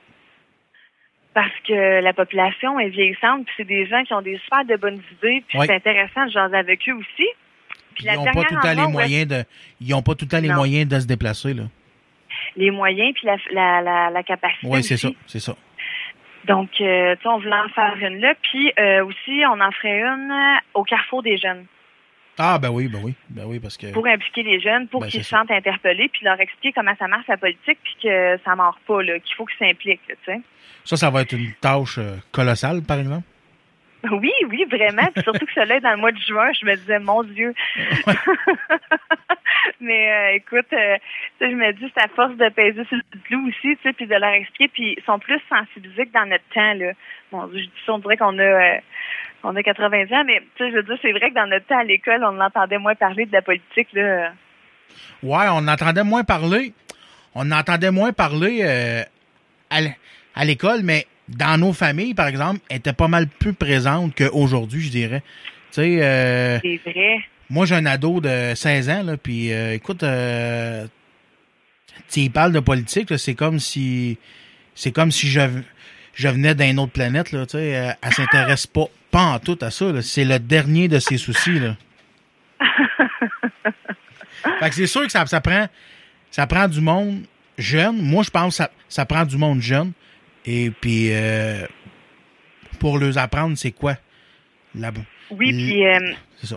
Parce 1.32 1.52
que 1.66 2.00
la 2.00 2.12
population 2.12 2.78
est 2.80 2.88
vieillissante, 2.88 3.44
puis 3.46 3.54
c'est 3.58 3.64
des 3.64 3.86
gens 3.86 4.02
qui 4.02 4.12
ont 4.14 4.20
des 4.22 4.38
super 4.38 4.64
de 4.64 4.74
bonnes 4.76 5.00
idées, 5.18 5.44
puis 5.46 5.58
c'est 5.64 5.74
intéressant 5.74 6.26
de 6.26 6.30
jaser 6.32 6.56
avec 6.56 6.88
eux 6.88 6.94
aussi. 6.94 7.26
Puis 7.94 8.04
Ils 8.06 8.14
n'ont 8.14 8.24
pas 8.24 8.44
tout 8.44 8.56
temps 8.60 8.74
les 8.74 8.86
moyens 8.88 9.26
de. 9.28 9.44
Ils 9.80 9.94
ont 9.94 10.02
pas 10.02 10.14
tout 10.14 10.24
le 10.24 10.30
temps 10.30 10.40
les 10.40 10.48
Non. 10.48 10.54
moyens 10.56 10.88
de 10.88 10.98
se 10.98 11.06
déplacer, 11.06 11.54
là. 11.54 11.64
les 12.56 12.70
moyens 12.72 13.14
puis 13.14 13.26
la, 13.26 13.36
la, 13.52 13.80
la, 13.80 14.10
la 14.10 14.22
capacité. 14.24 14.66
Oui, 14.66 14.82
c'est 14.82 14.96
ça. 14.96 15.08
C'est 15.26 15.38
ça. 15.40 15.54
Donc, 16.46 16.70
euh, 16.80 17.14
on 17.26 17.38
voulait 17.38 17.52
en 17.54 17.68
faire 17.68 17.94
une 18.00 18.18
là. 18.18 18.34
Puis 18.42 18.72
euh, 18.78 19.04
aussi, 19.04 19.42
on 19.46 19.60
en 19.60 19.70
ferait 19.72 20.00
une 20.00 20.32
au 20.74 20.82
Carrefour 20.84 21.22
des 21.22 21.36
jeunes 21.36 21.66
Ah, 22.38 22.58
ben 22.58 22.70
oui, 22.70 22.88
ben 22.88 23.00
oui. 23.04 23.14
Ben 23.28 23.44
oui, 23.46 23.60
parce 23.60 23.76
que. 23.76 23.92
pour 23.92 24.06
impliquer 24.06 24.42
les 24.42 24.58
jeunes, 24.58 24.88
pour 24.88 25.02
Ben, 25.02 25.08
qu'ils 25.08 25.22
se 25.22 25.28
sentent 25.28 25.50
interpellés, 25.50 26.08
puis 26.08 26.24
leur 26.24 26.40
expliquer 26.40 26.72
comment 26.72 26.94
ça 26.98 27.06
marche 27.08 27.26
la 27.28 27.36
politique, 27.36 27.78
puis 27.84 27.96
que 28.02 28.38
ça 28.44 28.56
mord 28.56 28.78
pas, 28.86 29.02
là, 29.02 29.18
qu'il 29.20 29.34
faut 29.36 29.44
qu'ils 29.44 29.58
s'impliquent, 29.68 30.08
là, 30.08 30.14
tu 30.24 30.32
sais. 30.32 30.40
Ça, 30.84 30.96
ça 30.96 31.10
va 31.10 31.22
être 31.22 31.32
une 31.32 31.52
tâche 31.60 31.98
euh, 31.98 32.16
colossale, 32.32 32.82
par 32.82 32.98
exemple? 32.98 33.24
Oui, 34.10 34.32
oui, 34.48 34.64
vraiment. 34.70 35.06
Puis 35.14 35.22
surtout 35.22 35.46
que 35.46 35.52
cela 35.54 35.80
dans 35.80 35.90
le 35.90 35.96
mois 35.98 36.12
de 36.12 36.18
juin, 36.18 36.50
je 36.58 36.64
me 36.64 36.74
disais, 36.76 36.98
mon 36.98 37.22
Dieu. 37.22 37.54
Mais 39.80 40.12
euh, 40.12 40.36
écoute, 40.36 40.72
euh, 40.72 40.96
je 41.40 41.46
me 41.46 41.72
dis, 41.72 41.92
c'est 41.94 42.04
à 42.04 42.08
force 42.08 42.34
de 42.36 42.48
peser 42.50 42.84
sur 42.86 42.96
le 42.96 43.20
clou 43.24 43.48
aussi, 43.48 43.76
tu 43.76 43.82
sais, 43.82 43.92
puis 43.92 44.06
de 44.06 44.14
leur 44.14 44.32
expliquer, 44.32 44.68
puis 44.68 44.94
ils 44.96 45.04
sont 45.04 45.18
plus 45.18 45.40
sensibilisés 45.48 46.06
que 46.06 46.12
dans 46.12 46.26
notre 46.26 46.44
temps, 46.54 46.74
là. 46.74 46.92
Bon, 47.32 47.48
je 47.52 47.58
dis 47.58 47.70
ça, 47.84 47.92
on 47.94 47.98
dirait 47.98 48.16
qu'on 48.16 48.38
a, 48.38 48.42
euh, 48.42 48.78
on 49.42 49.56
a 49.56 49.62
80 49.62 50.04
ans, 50.12 50.24
mais 50.24 50.40
tu 50.56 50.64
sais, 50.64 50.70
je 50.70 50.76
veux 50.76 50.82
dire, 50.82 50.98
c'est 51.02 51.12
vrai 51.12 51.30
que 51.30 51.34
dans 51.34 51.46
notre 51.46 51.66
temps 51.66 51.78
à 51.78 51.84
l'école, 51.84 52.24
on 52.24 52.40
entendait 52.40 52.78
moins 52.78 52.94
parler 52.94 53.26
de 53.26 53.32
la 53.32 53.42
politique, 53.42 53.88
là. 53.92 54.32
Ouais, 55.22 55.46
on 55.50 55.68
entendait 55.68 56.04
moins 56.04 56.24
parler. 56.24 56.72
On 57.34 57.52
entendait 57.52 57.90
moins 57.92 58.12
parler 58.12 58.64
à 59.70 59.80
à 60.34 60.44
l'école, 60.44 60.82
mais 60.82 61.06
dans 61.28 61.58
nos 61.58 61.72
familles, 61.72 62.14
par 62.14 62.26
exemple, 62.26 62.60
elle 62.68 62.78
était 62.78 62.92
pas 62.92 63.08
mal 63.08 63.26
plus 63.28 63.52
présente 63.52 64.14
qu'aujourd'hui, 64.16 64.82
je 64.82 64.90
dirais. 64.90 65.22
Tu 65.72 65.82
sais, 65.82 66.02
euh, 66.02 66.58
C'est 66.62 66.90
vrai. 66.90 67.20
moi, 67.48 67.66
j'ai 67.66 67.76
un 67.76 67.86
ado 67.86 68.20
de 68.20 68.52
16 68.54 68.90
ans, 68.90 69.02
là, 69.04 69.16
puis 69.16 69.52
euh, 69.52 69.74
écoute, 69.74 70.02
euh, 70.02 70.86
tu 72.10 72.20
y 72.20 72.30
parles 72.30 72.52
de 72.52 72.60
politique, 72.60 73.10
là, 73.10 73.18
c'est 73.18 73.34
comme 73.34 73.60
si 73.60 74.18
c'est 74.74 74.92
comme 74.92 75.10
si 75.10 75.28
je, 75.28 75.40
je 76.14 76.28
venais 76.28 76.54
d'une 76.54 76.78
autre 76.78 76.92
planète, 76.92 77.32
là, 77.32 77.46
tu 77.46 77.52
sais, 77.52 77.76
euh, 77.76 77.92
elle 78.02 78.12
s'intéresse 78.12 78.66
pas, 78.66 78.86
pas 79.10 79.22
en 79.22 79.38
tout 79.38 79.58
à 79.60 79.70
ça, 79.70 79.92
là. 79.92 80.02
c'est 80.02 80.24
le 80.24 80.38
dernier 80.38 80.88
de 80.88 80.98
ses 80.98 81.18
soucis, 81.18 81.60
là. 81.60 81.76
fait 84.60 84.68
que 84.68 84.74
c'est 84.74 84.86
sûr 84.86 85.02
que 85.02 85.12
ça, 85.12 85.24
ça 85.26 85.40
prend 85.40 85.66
ça 86.30 86.46
prend 86.46 86.68
du 86.68 86.80
monde 86.80 87.22
jeune. 87.58 88.00
Moi, 88.00 88.22
je 88.22 88.30
pense 88.30 88.56
que 88.56 88.64
ça, 88.64 88.70
ça 88.88 89.04
prend 89.04 89.24
du 89.24 89.36
monde 89.36 89.60
jeune. 89.60 89.92
Et 90.46 90.70
puis, 90.70 91.08
euh, 91.12 91.66
pour 92.78 92.98
leur 92.98 93.16
apprendre, 93.18 93.56
c'est 93.56 93.72
quoi? 93.72 93.94
La, 94.74 94.90
Oui, 95.30 95.52
puis 95.52 95.86
euh, 95.86 96.12
c'est 96.36 96.46
ça. 96.46 96.56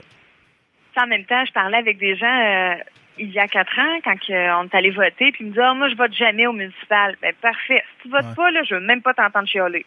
En 0.98 1.08
même 1.08 1.26
temps, 1.26 1.44
je 1.46 1.52
parlais 1.52 1.78
avec 1.78 1.98
des 1.98 2.16
gens 2.16 2.28
euh, 2.28 2.76
il 3.18 3.32
y 3.32 3.40
a 3.40 3.48
quatre 3.48 3.78
ans 3.80 4.00
quand 4.04 4.16
on 4.30 4.66
est 4.66 4.76
allé 4.76 4.92
voter, 4.92 5.32
puis 5.32 5.38
ils 5.42 5.46
me 5.48 5.50
disaient 5.52 5.64
ah, 5.64 5.74
moi 5.74 5.90
je 5.90 5.96
vote 5.96 6.14
jamais 6.14 6.46
au 6.48 6.54
municipal. 6.54 7.16
Ben 7.22 7.34
parfait. 7.42 7.84
Si 7.98 8.04
tu 8.04 8.10
votes 8.10 8.26
Ouais. 8.26 8.36
pas, 8.36 8.52
là, 8.52 8.62
je 8.64 8.76
veux 8.76 8.82
même 8.82 9.02
pas 9.02 9.14
t'entendre 9.14 9.48
chialer. 9.48 9.86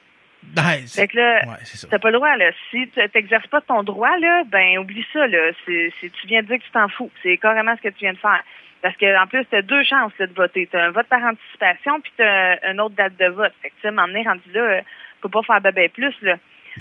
Ouais, 0.57 0.83
c'est 0.87 1.01
Fait 1.03 1.09
que 1.09 1.17
là, 1.17 1.43
ouais, 1.47 1.57
t'as 1.91 1.99
pas 1.99 2.11
le 2.11 2.17
droit, 2.19 2.37
là. 2.37 2.51
Si 2.71 2.89
tu 2.89 3.09
t'exerces 3.11 3.47
pas 3.49 3.61
ton 3.61 3.83
droit, 3.83 4.17
là, 4.19 4.43
ben 4.47 4.79
oublie 4.79 5.05
ça, 5.13 5.27
là. 5.27 5.51
C'est, 5.65 5.93
c'est- 6.01 6.11
tu 6.11 6.27
viens 6.27 6.43
de 6.43 6.47
dire 6.49 6.59
que 6.59 6.65
tu 6.65 6.71
t'en 6.71 6.89
fous. 6.89 7.11
C'est 7.23 7.37
carrément 7.39 7.75
ce 7.77 7.83
que 7.83 7.89
tu 7.89 8.01
viens 8.01 8.13
de 8.13 8.19
faire. 8.19 8.43
Parce 8.87 8.99
que 8.99 9.21
en 9.21 9.27
plus, 9.27 9.45
t'as 9.51 9.63
deux 9.63 9.83
chances 9.83 10.13
là, 10.17 10.29
de 10.29 10.33
voter. 10.33 10.69
T'as 10.71 10.87
un 10.87 10.91
vote 10.93 11.09
par 11.09 11.21
anticipation, 11.21 12.01
puis 12.01 12.13
t'as 12.17 12.71
une 12.71 12.81
autre 12.81 12.95
date 12.95 13.17
de 13.17 13.27
vote. 13.27 13.53
Fait 13.61 13.71
que 13.71 13.75
tu 13.75 13.81
sais, 13.83 13.91
m'emmener 13.91 14.23
rendu 14.23 14.49
là, 14.55 14.61
euh, 14.61 14.81
faut 15.21 15.29
pas 15.29 15.43
faire 15.43 15.61
bébé 15.61 15.89
plus, 15.89 16.15
là. 16.23 16.37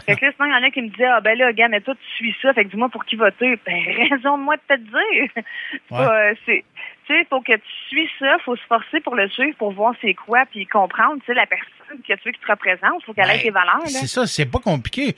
Fait 0.05 0.15
que 0.15 0.23
là, 0.23 0.31
sinon, 0.35 0.47
il 0.47 0.51
y 0.51 0.55
en 0.55 0.67
a 0.67 0.69
qui 0.69 0.83
me 0.83 0.89
disaient, 0.89 1.07
ah 1.07 1.19
ben 1.19 1.35
là, 1.35 1.51
gars, 1.51 1.67
mais 1.67 1.81
toi, 1.81 1.95
tu 1.95 2.15
suis 2.15 2.35
ça, 2.43 2.53
fait 2.53 2.65
que 2.65 2.69
dis-moi 2.69 2.89
pour 2.89 3.05
qui 3.05 3.15
voter. 3.15 3.59
Ben, 3.65 3.73
raison 4.11 4.37
de 4.37 4.43
moi 4.43 4.55
de 4.55 4.75
te 4.75 4.79
dire. 4.79 5.43
Ouais. 5.89 5.99
Euh, 5.99 6.35
tu 6.45 6.63
sais, 7.07 7.25
faut 7.27 7.41
que 7.41 7.53
tu 7.53 7.71
suis 7.87 8.07
ça, 8.19 8.37
faut 8.45 8.55
se 8.55 8.65
forcer 8.69 8.99
pour 8.99 9.15
le 9.15 9.27
suivre, 9.29 9.57
pour 9.57 9.71
voir 9.71 9.95
c'est 9.99 10.13
quoi, 10.13 10.45
puis 10.51 10.67
comprendre, 10.67 11.15
tu 11.21 11.25
sais, 11.25 11.33
la 11.33 11.47
personne 11.47 12.03
que 12.07 12.13
tu 12.13 12.19
veux 12.23 12.33
qui 12.33 12.39
te 12.39 12.51
représente, 12.51 13.03
faut 13.03 13.13
qu'elle 13.15 13.31
ait 13.31 13.37
Ben, 13.37 13.41
tes 13.41 13.49
valeurs. 13.49 13.87
C'est 13.87 14.05
ça, 14.05 14.27
c'est 14.27 14.45
pas 14.45 14.59
compliqué. 14.59 15.15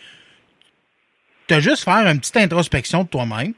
T'as 1.47 1.60
juste 1.60 1.84
faire 1.84 2.08
une 2.08 2.19
petite 2.19 2.38
introspection 2.38 3.04
de 3.04 3.10
toi-même. 3.10 3.54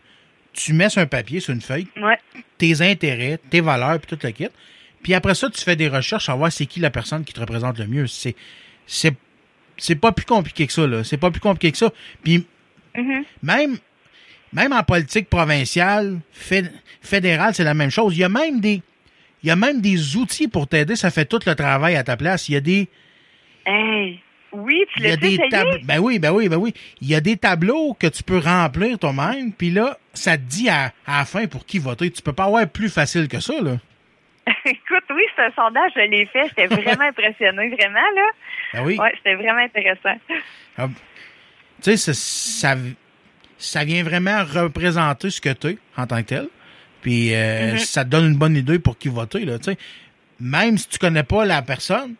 Tu 0.52 0.74
mets 0.74 0.90
sur 0.90 1.04
un 1.04 1.06
papier, 1.06 1.40
sur 1.40 1.54
une 1.54 1.62
feuille, 1.62 1.88
Ouais. 1.96 2.18
Tes 2.60 2.82
intérêts, 2.82 3.40
tes 3.50 3.62
valeurs, 3.62 4.00
puis 4.00 4.16
tout 4.16 4.20
le 4.24 4.30
kit. 4.32 4.48
Puis 5.02 5.14
après 5.16 5.34
ça, 5.34 5.50
tu 5.50 5.60
fais 5.62 5.76
des 5.76 5.88
recherches 5.88 6.30
à 6.30 6.36
voir 6.36 6.52
c'est 6.52 6.68
qui 6.68 6.80
la 6.80 6.92
personne 6.92 7.24
qui 7.24 7.34
te 7.34 7.40
représente 7.40 7.80
le 7.80 7.88
mieux. 7.88 8.06
C'est, 8.06 8.36
c'est, 8.86 9.16
c'est 9.78 9.96
pas 9.96 10.12
plus 10.12 10.26
compliqué 10.26 10.68
que 10.68 10.74
ça, 10.74 10.86
là. 10.86 11.04
C'est 11.04 11.18
pas 11.18 11.32
plus 11.32 11.40
compliqué 11.42 11.72
que 11.72 11.78
ça. 11.78 11.92
Puis 12.24 12.46
Mhm. 12.96 13.24
même, 13.44 13.78
même 14.52 14.74
en 14.74 14.84
politique 14.84 15.30
provinciale, 15.30 16.20
fé- 16.32 16.64
fédérale, 17.02 17.54
c'est 17.56 17.64
la 17.64 17.74
même 17.74 17.92
chose. 17.92 18.16
Il 18.16 18.20
y 18.20 18.24
a 18.24 18.30
même 18.30 18.60
des, 18.60 18.82
il 19.42 19.48
y 19.48 19.52
a 19.52 19.56
même 19.56 19.80
des 19.80 20.18
outils 20.18 20.48
pour 20.50 20.68
t'aider. 20.68 20.96
Ça 20.98 21.12
fait 21.12 21.26
tout 21.26 21.40
le 21.46 21.56
travail 21.56 21.96
à 21.96 22.04
ta 22.04 22.18
place. 22.18 22.50
Il 22.50 22.54
y 22.54 22.58
a 22.58 22.62
des, 22.62 22.88
Hey, 23.66 24.20
oui, 24.52 24.82
tu 24.96 25.04
l'as. 25.04 25.16
Ben 25.84 26.00
oui, 26.00 26.18
ben 26.20 26.32
oui, 26.32 26.50
ben 26.50 26.58
oui. 26.58 26.74
Il 27.02 27.08
y 27.08 27.16
a 27.16 27.22
des 27.22 27.38
tableaux 27.38 27.94
que 27.98 28.08
tu 28.08 28.24
peux 28.24 28.40
remplir 28.40 28.98
toi-même. 28.98 29.54
Puis 29.54 29.70
là, 29.70 29.98
ça 30.20 30.38
te 30.38 30.44
dit 30.44 30.70
à, 30.70 30.92
à 31.06 31.20
la 31.20 31.26
fin 31.26 31.48
pour 31.48 31.66
qui 31.66 31.80
voter. 31.80 32.12
Tu 32.12 32.22
peux 32.22 32.34
pas 32.34 32.46
avoir 32.46 32.68
plus 32.68 32.90
facile 32.90 33.28
que 33.28 33.40
ça, 33.40 33.54
là. 33.62 33.78
Écoute, 34.66 35.04
oui, 35.12 35.22
c'est 35.36 35.44
un 35.44 35.52
sondage, 35.56 35.92
je 35.96 36.02
l'ai 36.02 36.26
fait. 36.28 36.48
J'étais 36.50 36.68
vraiment 36.68 37.04
impressionnée, 37.10 37.70
vraiment, 37.70 38.00
là. 38.16 38.30
Ben 38.74 38.84
oui. 38.86 38.98
Ouais, 39.00 39.12
c'était 39.18 39.36
vraiment 39.36 39.60
intéressant. 39.60 40.20
Ah, 40.78 40.88
Tu 41.82 41.96
sais, 41.96 41.98
ça, 41.98 42.14
ça, 42.14 42.76
ça 43.58 43.84
vient 43.84 44.04
vraiment 44.04 44.44
représenter 44.44 45.30
ce 45.30 45.40
que 45.42 45.54
tu 45.54 45.68
es 45.68 45.78
en 45.98 46.08
tant 46.08 46.18
que 46.24 46.28
tel. 46.28 46.48
Puis 47.02 47.34
euh, 47.34 47.74
Mhm. 47.74 47.78
ça 47.78 48.04
te 48.04 48.10
donne 48.10 48.26
une 48.26 48.38
bonne 48.38 48.56
idée 48.58 48.80
pour 48.80 48.98
qui 48.98 49.08
voter. 49.10 49.46
Là, 49.46 49.58
tu 49.60 49.66
sais. 49.72 49.78
Même 50.42 50.78
si 50.78 50.88
tu 50.90 50.98
connais 51.00 51.24
pas 51.24 51.46
la 51.46 51.62
personne 51.62 52.16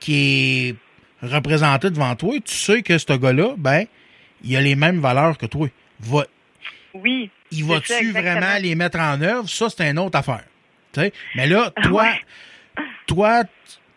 qui 0.00 0.68
est 0.70 1.26
représentée 1.26 1.90
devant 1.90 2.14
toi, 2.16 2.34
tu 2.44 2.54
sais 2.54 2.82
que 2.82 2.98
ce 2.98 3.12
gars-là, 3.12 3.54
ben, 3.56 3.84
il 4.42 4.56
a 4.56 4.60
les 4.60 4.76
mêmes 4.76 5.00
valeurs 5.00 5.38
que 5.38 5.46
toi. 5.46 5.68
Va, 6.00 6.24
Oui. 6.94 7.30
il 7.50 7.64
va-tu 7.64 8.12
vraiment 8.12 8.56
les 8.60 8.74
mettre 8.74 8.98
en 8.98 9.20
œuvre? 9.20 9.48
Ça, 9.48 9.68
c'est 9.68 9.90
une 9.90 9.98
autre 9.98 10.18
affaire. 10.18 10.44
Mais 11.34 11.46
là, 11.46 11.70
toi, 11.82 12.02
Ouais. 12.04 12.82
toi, 13.06 13.42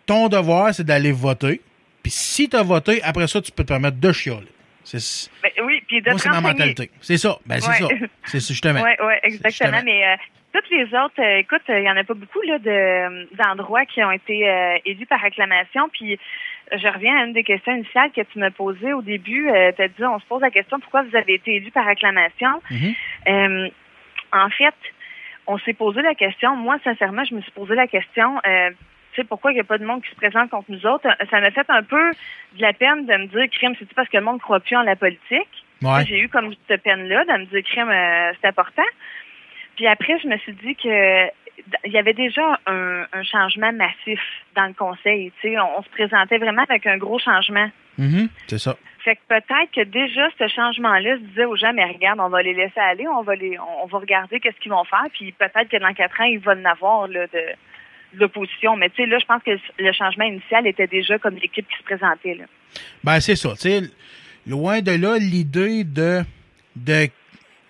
ton 0.05 0.27
devoir, 0.29 0.73
c'est 0.73 0.83
d'aller 0.83 1.11
voter. 1.11 1.61
Puis 2.01 2.11
si 2.11 2.49
tu 2.49 2.55
as 2.55 2.63
voté, 2.63 3.01
après 3.03 3.27
ça, 3.27 3.41
tu 3.41 3.51
peux 3.51 3.63
te 3.63 3.67
permettre 3.69 3.97
de 3.97 4.11
chioler. 4.11 4.47
C'est, 4.83 5.29
Ben 5.43 5.51
oui, 5.65 5.83
puis 5.87 6.01
de 6.01 6.09
moi, 6.09 6.17
c'est 6.19 6.29
ma 6.29 6.39
mentalité. 6.41 6.89
C'est 7.01 7.17
ça. 7.17 7.37
Ben, 7.45 7.59
c'est 7.59 7.69
Ouais. 7.69 7.77
ça. 7.79 8.05
C'est 8.25 8.39
ça, 8.39 8.53
justement. 8.53 8.81
Oui, 8.81 8.91
oui, 9.05 9.13
exactement. 9.23 9.81
Mais 9.83 10.07
euh, 10.07 10.15
toutes 10.53 10.69
les 10.71 10.85
autres, 10.85 11.19
euh, 11.21 11.39
écoute, 11.39 11.61
il 11.67 11.83
y 11.83 11.89
en 11.89 11.97
a 11.97 12.03
pas 12.05 12.13
beaucoup 12.13 12.41
là 12.43 12.57
de 12.57 13.35
d'endroits 13.35 13.85
qui 13.85 14.01
ont 14.01 14.11
été 14.11 14.49
euh, 14.49 14.77
élus 14.85 15.05
par 15.05 15.21
acclamation. 15.25 15.89
Puis 15.91 16.17
je 16.71 16.87
reviens 16.87 17.17
à 17.17 17.23
une 17.25 17.33
des 17.33 17.43
questions 17.43 17.75
initiales 17.75 18.11
que 18.11 18.21
tu 18.21 18.39
m'as 18.39 18.51
posées 18.51 18.93
au 18.93 19.01
début. 19.01 19.49
Euh, 19.49 19.71
tu 19.75 19.81
as 19.81 19.87
dit, 19.87 20.03
on 20.03 20.19
se 20.19 20.25
pose 20.25 20.41
la 20.41 20.51
question 20.51 20.79
pourquoi 20.79 21.03
vous 21.03 21.15
avez 21.15 21.35
été 21.35 21.55
élu 21.55 21.71
par 21.71 21.87
acclamation? 21.87 22.61
Mhm. 22.69 22.93
Euh, 23.27 23.69
en 24.33 24.49
fait, 24.49 24.75
on 25.47 25.57
s'est 25.59 25.73
posé 25.73 26.01
la 26.01 26.13
question. 26.13 26.55
Moi, 26.55 26.77
sincèrement, 26.83 27.23
je 27.23 27.35
me 27.35 27.41
suis 27.41 27.51
posé 27.51 27.73
la 27.75 27.87
question. 27.87 28.37
Euh, 28.45 28.69
tu 29.13 29.21
sais, 29.21 29.23
pourquoi 29.23 29.51
il 29.51 29.55
n'y 29.55 29.61
a 29.61 29.63
pas 29.63 29.77
de 29.77 29.85
monde 29.85 30.03
qui 30.03 30.09
se 30.09 30.15
présente 30.15 30.49
contre 30.49 30.69
nous 30.69 30.85
autres? 30.85 31.07
Ça 31.29 31.39
m'a 31.39 31.51
fait 31.51 31.69
un 31.69 31.83
peu 31.83 32.11
de 32.55 32.61
la 32.61 32.73
peine 32.73 33.05
de 33.05 33.13
me 33.15 33.25
dire, 33.27 33.49
crime, 33.51 33.73
c'est 33.79 33.91
parce 33.93 34.09
que 34.09 34.17
le 34.17 34.23
monde 34.23 34.35
ne 34.35 34.41
croit 34.41 34.59
plus 34.59 34.75
en 34.75 34.83
la 34.83 34.95
politique? 34.95 35.65
Ouais. 35.81 36.05
J'ai 36.05 36.19
eu 36.19 36.29
comme 36.29 36.53
cette 36.67 36.83
peine-là 36.83 37.23
de 37.23 37.31
me 37.31 37.45
dire, 37.45 37.63
crime, 37.63 37.89
euh, 37.89 38.33
c'est 38.41 38.47
important. 38.47 38.83
Puis 39.77 39.87
après, 39.87 40.19
je 40.19 40.27
me 40.27 40.37
suis 40.37 40.53
dit 40.53 40.75
que 40.75 41.27
il 41.85 41.91
y 41.91 41.97
avait 41.97 42.13
déjà 42.13 42.59
un, 42.65 43.05
un 43.11 43.23
changement 43.23 43.71
massif 43.73 44.19
dans 44.55 44.65
le 44.67 44.73
conseil. 44.73 45.31
On, 45.43 45.79
on 45.79 45.83
se 45.83 45.89
présentait 45.89 46.37
vraiment 46.37 46.63
avec 46.63 46.85
un 46.85 46.97
gros 46.97 47.19
changement. 47.19 47.69
Mhm. 47.97 48.29
C'est 48.47 48.59
ça. 48.59 48.77
Fait 49.03 49.15
que 49.15 49.21
peut-être 49.27 49.71
que 49.73 49.83
déjà 49.83 50.27
ce 50.37 50.47
changement-là 50.47 51.15
se 51.15 51.21
disait 51.21 51.45
aux 51.45 51.55
gens, 51.55 51.71
mais 51.73 51.85
regarde, 51.85 52.19
on 52.19 52.29
va 52.29 52.41
les 52.41 52.53
laisser 52.53 52.79
aller, 52.79 53.07
on 53.07 53.21
va 53.23 53.35
les, 53.35 53.57
on, 53.59 53.85
va 53.87 53.99
regarder 53.99 54.39
qu'est-ce 54.39 54.59
qu'ils 54.59 54.71
vont 54.71 54.83
faire, 54.83 55.05
puis 55.13 55.31
peut-être 55.31 55.69
que 55.69 55.77
dans 55.77 55.93
quatre 55.93 56.19
ans, 56.19 56.25
il 56.25 56.39
va 56.39 56.53
en 56.53 56.65
avoir 56.65 57.07
là, 57.07 57.25
de, 57.27 57.39
de 58.13 58.19
l'opposition. 58.19 58.75
Mais 58.75 58.89
tu 58.89 58.97
sais, 58.97 59.05
là, 59.05 59.17
je 59.19 59.25
pense 59.25 59.41
que 59.43 59.51
le 59.79 59.91
changement 59.93 60.25
initial 60.25 60.67
était 60.67 60.87
déjà 60.87 61.17
comme 61.19 61.35
l'équipe 61.35 61.67
qui 61.67 61.77
se 61.77 61.83
présentait. 61.83 62.35
Là. 62.35 62.45
Ben, 63.03 63.19
c'est 63.21 63.35
ça. 63.37 63.51
Tu 63.51 63.69
sais, 63.69 63.81
loin 64.45 64.81
de 64.81 64.91
là, 64.91 65.17
l'idée 65.17 65.85
de, 65.85 66.21
de, 66.75 67.07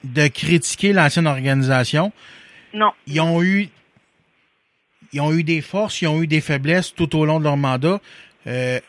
de 0.03 0.27
critiquer 0.29 0.91
l'ancienne 0.91 1.27
organisation, 1.27 2.11
Non. 2.73 2.91
ils 3.05 3.21
ont 3.21 3.43
eu 3.43 3.67
ils 5.18 5.22
ont 5.22 5.34
eu 5.34 5.43
des 5.43 5.61
forces, 5.61 6.01
ils 6.01 6.07
ont 6.07 6.22
eu 6.22 6.28
des 6.28 6.41
faiblesses 6.41 6.93
tout 6.93 7.15
au 7.18 7.26
long 7.26 7.39
de 7.39 7.43
leur 7.45 7.57
mandat. 7.57 7.99
Euh, 8.45 8.80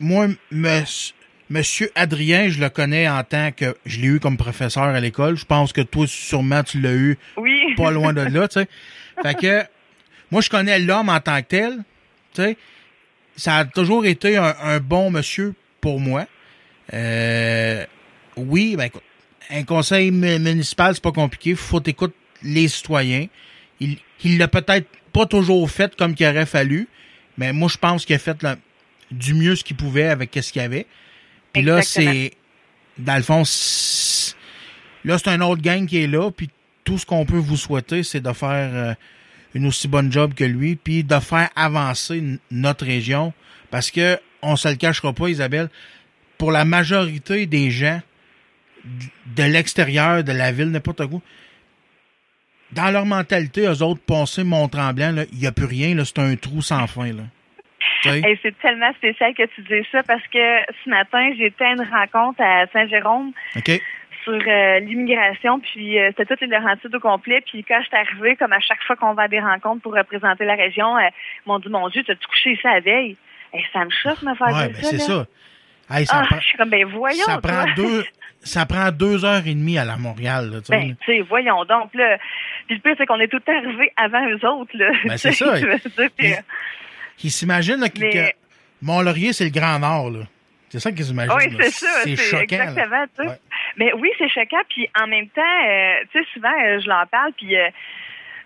moi, 0.00 0.26
mons- 0.50 1.12
Monsieur 1.48 1.92
Adrien, 1.94 2.48
je 2.48 2.58
le 2.60 2.68
connais 2.70 3.08
en 3.08 3.22
tant 3.22 3.52
que 3.52 3.76
je 3.86 4.00
l'ai 4.00 4.08
eu 4.08 4.18
comme 4.20 4.36
professeur 4.36 4.82
à 4.82 4.98
l'école. 5.00 5.36
Je 5.36 5.44
pense 5.44 5.72
que 5.72 5.80
toi, 5.80 6.04
sûrement, 6.08 6.64
tu 6.64 6.80
l'as 6.80 6.92
eu 6.94 7.18
Oui. 7.36 7.60
pas 7.76 7.92
loin 7.92 8.12
de 8.12 8.22
là, 8.22 8.48
tu 8.48 8.54
sais. 8.60 8.68
Fait 9.22 9.34
que 9.34 9.62
moi, 10.32 10.40
je 10.40 10.50
connais 10.50 10.78
l'homme 10.80 11.08
en 11.08 11.20
tant 11.20 11.40
que 11.42 11.46
tel. 11.46 11.76
Tu 12.34 12.42
sais, 12.42 12.56
ça 13.36 13.58
a 13.58 13.64
toujours 13.64 14.06
été 14.06 14.36
un, 14.36 14.56
un 14.60 14.80
bon 14.80 15.10
monsieur 15.12 15.54
pour 15.80 16.00
moi. 16.00 16.26
Euh, 16.92 17.84
oui, 18.36 18.74
ben 18.76 18.84
écoute, 18.84 19.02
un 19.50 19.62
conseil 19.62 20.10
mu- 20.10 20.38
municipal, 20.40 20.94
c'est 20.94 21.02
pas 21.02 21.12
compliqué. 21.12 21.54
Faut 21.54 21.82
écouter 21.84 22.14
les 22.42 22.66
citoyens. 22.68 23.26
Il 23.80 23.98
il 24.24 24.38
l'a 24.38 24.48
peut-être 24.48 24.88
pas 25.16 25.24
toujours 25.24 25.70
fait 25.70 25.96
comme 25.96 26.14
qu'il 26.14 26.26
aurait 26.26 26.44
fallu, 26.44 26.88
mais 27.38 27.54
moi, 27.54 27.68
je 27.68 27.78
pense 27.78 28.04
qu'il 28.04 28.14
a 28.14 28.18
fait 28.18 28.46
du 29.10 29.32
mieux 29.32 29.56
ce 29.56 29.64
qu'il 29.64 29.76
pouvait 29.76 30.08
avec 30.08 30.30
ce 30.34 30.52
qu'il 30.52 30.60
y 30.60 30.64
avait. 30.64 30.86
Puis 31.54 31.62
là, 31.62 31.80
c'est... 31.80 32.32
Dans 32.98 33.16
le 33.16 33.22
fond, 33.22 33.42
là, 35.04 35.18
c'est 35.18 35.28
un 35.28 35.40
autre 35.40 35.62
gang 35.62 35.86
qui 35.86 36.02
est 36.02 36.06
là, 36.06 36.30
puis 36.30 36.50
tout 36.84 36.98
ce 36.98 37.06
qu'on 37.06 37.24
peut 37.24 37.36
vous 37.36 37.56
souhaiter, 37.56 38.02
c'est 38.02 38.20
de 38.20 38.32
faire 38.32 38.70
euh, 38.74 38.94
une 39.54 39.66
aussi 39.66 39.88
bonne 39.88 40.12
job 40.12 40.34
que 40.34 40.44
lui, 40.44 40.76
puis 40.76 41.02
de 41.02 41.18
faire 41.18 41.50
avancer 41.56 42.22
notre 42.50 42.84
région, 42.86 43.32
parce 43.70 43.90
que 43.90 44.18
on 44.42 44.56
se 44.56 44.68
le 44.68 44.76
cachera 44.76 45.12
pas, 45.12 45.28
Isabelle, 45.28 45.68
pour 46.38 46.52
la 46.52 46.64
majorité 46.64 47.46
des 47.46 47.70
gens 47.70 48.00
de 49.34 49.42
l'extérieur 49.42 50.24
de 50.24 50.32
la 50.32 50.52
ville, 50.52 50.70
n'importe 50.70 51.00
où, 51.00 51.20
dans 52.72 52.90
leur 52.92 53.06
mentalité, 53.06 53.62
eux 53.66 53.82
autres, 53.82 54.00
passer 54.06 54.44
Mont-Tremblant, 54.44 55.24
il 55.32 55.38
n'y 55.38 55.46
a 55.46 55.52
plus 55.52 55.66
rien, 55.66 55.96
c'est 56.04 56.18
un 56.18 56.34
trou 56.36 56.62
sans 56.62 56.86
fin. 56.86 57.12
Là. 57.12 57.22
Et 58.14 58.38
c'est 58.42 58.56
tellement 58.58 58.92
spécial 58.94 59.34
que 59.34 59.44
tu 59.54 59.62
dis 59.62 59.86
ça 59.90 60.02
parce 60.02 60.22
que 60.28 60.38
ce 60.84 60.90
matin, 60.90 61.30
j'étais 61.38 61.64
à 61.64 61.72
une 61.72 61.82
rencontre 61.82 62.40
à 62.42 62.66
Saint-Jérôme 62.72 63.32
sur 64.24 64.32
euh, 64.32 64.80
l'immigration, 64.80 65.60
puis 65.60 65.98
euh, 65.98 66.08
c'était 66.08 66.26
toute 66.26 66.42
une 66.42 66.50
Laurentide 66.50 66.94
au 66.94 67.00
complet. 67.00 67.40
Puis 67.46 67.62
quand 67.64 67.78
je 67.80 67.86
suis 67.86 67.96
arrivée, 67.96 68.36
comme 68.36 68.52
à 68.52 68.58
chaque 68.60 68.82
fois 68.82 68.96
qu'on 68.96 69.14
va 69.14 69.22
à 69.24 69.28
des 69.28 69.40
rencontres 69.40 69.82
pour 69.82 69.94
représenter 69.94 70.44
la 70.44 70.54
région, 70.56 70.96
euh, 70.96 71.00
ils 71.44 71.48
m'ont 71.48 71.58
dit, 71.60 71.68
mon 71.68 71.88
Dieu, 71.88 72.02
t'as-tu 72.04 72.26
couché 72.26 72.52
ici 72.52 72.62
la 72.64 72.80
veille? 72.80 73.16
Et 73.54 73.62
ça 73.72 73.84
me 73.84 73.90
choque 73.90 74.20
de 74.22 74.28
me 74.28 74.34
faire 74.34 74.48
Ouais, 74.48 74.68
ben 74.68 74.74
c'est 74.82 74.96
là. 74.98 75.04
ça. 75.04 75.26
Hey, 75.88 76.04
ça, 76.06 76.18
Ah, 76.20 76.26
prend, 76.26 76.40
je 76.40 76.44
suis 76.46 76.58
comme, 76.58 76.70
ben 76.70 76.84
voyons. 76.86 77.24
ça 77.24 77.38
prend 77.40 77.64
deux 77.76 78.04
ça 78.46 78.64
prend 78.66 78.90
deux 78.90 79.24
heures 79.24 79.46
et 79.46 79.54
demie 79.54 79.76
à 79.78 79.84
la 79.84 79.96
Montréal. 79.96 80.50
Là, 80.50 80.58
tu 80.60 80.66
sais. 80.66 80.76
Ben, 80.78 80.96
tu 81.04 81.12
sais, 81.16 81.20
voyons 81.20 81.64
donc, 81.64 81.92
là. 81.94 82.16
Puis 82.66 82.76
le 82.76 82.80
pire, 82.80 82.94
c'est 82.96 83.06
qu'on 83.06 83.20
est 83.20 83.28
tout 83.28 83.42
arrivés 83.46 83.92
avant 83.96 84.26
eux 84.28 84.46
autres, 84.48 84.70
là. 84.74 84.90
Ben, 85.04 85.16
c'est 85.18 85.32
ça. 85.32 85.52
puis, 86.16 86.32
euh, 86.32 86.36
Ils 87.22 87.30
s'imaginent 87.30 87.88
que, 87.90 88.00
Mais- 88.00 88.10
que 88.10 88.32
Mont-Laurier, 88.82 89.32
c'est 89.32 89.44
le 89.44 89.50
Grand 89.50 89.78
Nord. 89.78 90.10
là. 90.10 90.20
C'est 90.68 90.80
ça 90.80 90.90
qu'ils 90.92 91.08
imaginent. 91.10 91.36
Oui, 91.36 91.56
c'est 91.60 91.70
ça. 91.70 92.00
C'est 92.02 92.16
choquant. 92.16 92.42
exactement 92.42 93.04
ça. 93.16 93.22
Ouais. 93.24 93.38
Mais 93.76 93.92
oui, 93.94 94.10
c'est 94.18 94.28
choquant. 94.28 94.62
Puis 94.68 94.88
en 95.00 95.06
même 95.06 95.28
temps, 95.28 95.42
euh, 95.66 95.94
tu 96.12 96.18
sais, 96.18 96.26
souvent, 96.34 96.48
euh, 96.64 96.80
je 96.80 96.88
leur 96.88 97.06
parle, 97.06 97.32
puis 97.36 97.56
euh, 97.56 97.68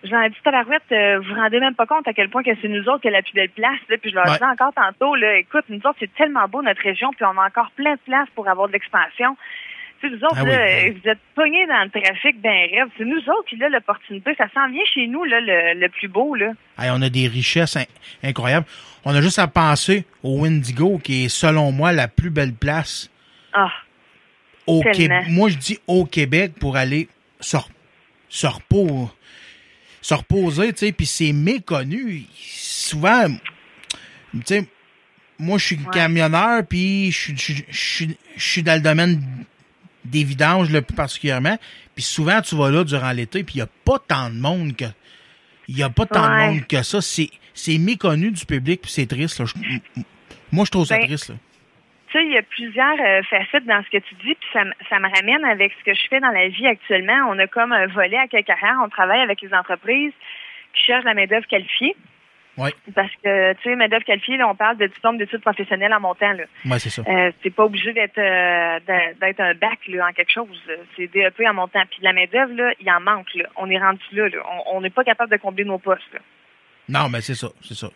je 0.05 0.11
leur 0.11 0.29
dis, 0.29 0.37
tabarouette, 0.45 0.83
euh, 0.93 1.19
vous 1.19 1.29
vous 1.35 1.41
rendez 1.41 1.59
même 1.61 1.75
pas 1.75 1.87
compte 1.87 2.07
à 2.07 2.13
quel 2.13 2.29
point 2.29 2.43
que 2.43 2.51
c'est 2.61 2.69
nous 2.69 2.87
autres 2.89 3.01
qui 3.01 3.09
a 3.09 3.11
la 3.11 3.23
plus 3.23 3.33
belle 3.33 3.49
place. 3.51 3.81
Là. 3.89 3.97
Puis 4.01 4.11
je 4.11 4.15
leur 4.15 4.27
Ouais. 4.27 4.33
disais 4.33 4.45
encore 4.45 4.73
tantôt, 4.75 5.15
là, 5.17 5.37
écoute, 5.39 5.65
nous 5.71 5.79
autres, 5.79 5.97
c'est 5.99 6.15
tellement 6.15 6.47
beau 6.47 6.63
notre 6.63 6.83
région, 6.83 7.11
puis 7.11 7.25
on 7.25 7.39
a 7.39 7.47
encore 7.47 7.71
plein 7.73 7.95
de 7.95 8.01
places 8.07 8.29
pour 8.35 8.49
avoir 8.49 8.69
de 8.69 8.75
l'expansion. 8.75 9.37
Tu 10.01 10.09
sais, 10.09 10.17
vous 10.17 10.25
autres, 10.25 10.37
Ah 10.39 10.45
là, 10.45 10.51
oui. 10.67 10.89
euh, 10.89 10.93
vous 11.03 11.09
êtes 11.11 11.19
pognés 11.35 11.67
dans 11.67 11.85
le 11.85 11.91
trafic 11.91 12.41
d'un 12.41 12.49
rêve. 12.51 12.87
C'est 12.97 13.05
nous 13.05 13.19
autres 13.19 13.45
qui, 13.49 13.57
là, 13.57 13.69
l'opportunité. 13.69 14.31
Ça 14.39 14.47
s'en 14.55 14.69
vient 14.71 14.83
chez 14.95 15.07
nous, 15.07 15.25
là, 15.25 15.41
le, 15.41 15.79
le 15.79 15.89
plus 15.91 16.09
beau, 16.09 16.35
là. 16.35 16.53
Hey, 16.79 16.89
on 16.91 17.03
a 17.03 17.11
des 17.11 17.29
richesses 17.29 17.77
in- 17.77 17.85
incroyables. 18.23 18.67
On 19.05 19.15
a 19.15 19.21
juste 19.21 19.39
à 19.39 19.47
penser 19.47 20.05
au 20.23 20.41
Wendigo, 20.41 20.99
qui 20.99 21.25
est, 21.25 21.29
selon 21.29 21.71
moi, 21.73 21.93
la 21.93 22.09
plus 22.09 22.31
belle 22.31 22.55
place 22.55 23.11
Ah, 23.53 23.71
au. 24.67 24.83
Québec. 24.83 25.25
Moi, 25.29 25.51
je 25.51 25.57
dis 25.59 25.79
au 25.87 26.05
Québec 26.07 26.53
pour 26.59 26.77
aller 26.77 27.09
se, 27.41 27.57
re- 27.59 27.69
se, 28.29 28.47
repos- 28.47 29.11
se 30.01 30.15
reposer, 30.15 30.73
tu 30.73 30.79
sais, 30.87 30.93
puis 30.93 31.07
c'est 31.07 31.33
méconnu. 31.33 32.23
Souvent, 32.39 33.27
tu 34.33 34.41
sais, 34.47 34.65
moi, 35.39 35.59
je 35.59 35.65
suis 35.67 35.77
Ouais. 35.77 35.91
camionneur, 35.93 36.67
puis 36.67 37.11
je 37.13 38.07
suis 38.39 38.63
dans 38.63 38.75
le 38.75 38.81
domaine 38.81 39.23
des 40.05 40.25
vidanges, 40.25 40.71
le 40.71 40.83
plus 40.83 40.95
particulièrement. 40.97 41.57
Puis 41.95 42.03
souvent, 42.05 42.41
tu 42.41 42.57
vas 42.57 42.71
là 42.71 42.85
durant 42.85 43.13
l'été, 43.13 43.45
puis 43.45 43.57
il 43.57 43.59
n'y 43.59 43.63
a 43.63 43.69
pas 43.85 43.99
tant 43.99 44.31
de 44.31 44.37
monde 44.41 44.77
que... 44.77 44.85
Il 45.69 45.81
a 45.83 45.91
pas 45.91 46.05
tant 46.07 46.23
Ouais. 46.29 46.47
de 46.49 46.53
monde 46.55 46.67
que 46.67 46.83
ça. 46.83 47.01
C'est 47.01 47.31
c'est 47.55 47.79
méconnu 47.79 48.31
du 48.31 48.45
public, 48.47 48.81
puis 48.83 48.91
c'est 48.91 49.07
triste. 49.07 49.39
Là. 49.39 49.45
Je- 49.47 50.03
moi, 50.51 50.65
je 50.65 50.71
trouve 50.71 50.85
ça 50.87 50.97
Ben, 50.97 51.07
triste. 51.07 51.29
Là. 51.29 51.35
Tu 52.11 52.19
sais, 52.19 52.25
il 52.25 52.33
y 52.33 52.39
a 52.39 52.43
plusieurs 52.43 52.99
euh, 53.01 53.23
facettes 53.25 53.67
dans 53.67 53.81
ce 53.85 53.91
que 53.91 54.03
tu 54.03 54.15
dis, 54.17 54.35
puis 54.35 54.49
ça, 54.53 54.63
ça 54.89 54.99
me 54.99 55.09
ramène 55.15 55.45
avec 55.45 55.73
ce 55.79 55.85
que 55.85 55.95
je 55.95 56.01
fais 56.09 56.19
dans 56.19 56.31
la 56.31 56.49
vie 56.49 56.67
actuellement. 56.67 57.29
On 57.29 57.39
a 57.39 57.47
comme 57.47 57.71
un 57.73 57.87
volet 57.87 58.17
à 58.17 58.27
quelque 58.27 58.47
carrière, 58.49 58.79
on 58.85 58.89
travaille 58.89 59.21
avec 59.21 59.41
les 59.43 59.53
entreprises 59.55 60.13
qui 60.75 60.83
cherchent 60.87 61.05
la 61.05 61.15
main-d'œuvre 61.15 61.47
qualifiée. 61.47 61.95
Parce 62.95 63.13
que, 63.25 63.53
tu 63.55 63.63
sais, 63.63 63.77
main-d'œuvre 63.77 64.05
qualifiée, 64.05 64.37
là, 64.37 64.49
on 64.49 64.55
parle 64.55 64.77
de 64.77 64.87
diplôme 64.87 65.19
d'études 65.19 65.41
professionnelles 65.41 65.93
en 65.95 66.01
montant. 66.01 66.33
Là. 66.33 66.45
Ouais, 66.67 66.79
c'est 66.79 66.91
ça. 66.91 67.03
Euh, 67.09 67.31
c'est 67.43 67.55
pas 67.55 67.65
obligé 67.65 67.93
d'être 67.93 68.19
euh, 68.19 68.79
d'être 68.87 69.19
d'être 69.19 69.41
un 69.41 69.55
bac 69.55 69.79
là, 69.89 70.09
en 70.09 70.13
quelque 70.13 70.33
chose. 70.33 70.61
C'est 70.97 71.07
DEP 71.13 71.41
en 71.49 71.55
montant. 71.55 71.83
Puis 71.91 72.01
de 72.01 72.05
la 72.05 72.13
main-d'œuvre, 72.13 72.53
là, 72.55 72.73
il 72.81 72.91
en 72.91 73.01
manque. 73.01 73.35
Là. 73.35 73.45
On 73.57 73.71
est 73.71 73.79
rendu 73.79 74.03
là. 74.13 74.29
là. 74.29 74.39
On- 74.73 74.81
n'est 74.81 74.91
pas 74.91 75.05
capable 75.05 75.31
de 75.31 75.37
combler 75.37 75.65
nos 75.65 75.79
postes. 75.79 76.13
Là. 76.13 76.21
Non, 76.89 77.09
mais 77.09 77.21
c'est 77.21 77.35
ça, 77.35 77.49
c'est 77.63 77.75
ça. 77.75 77.89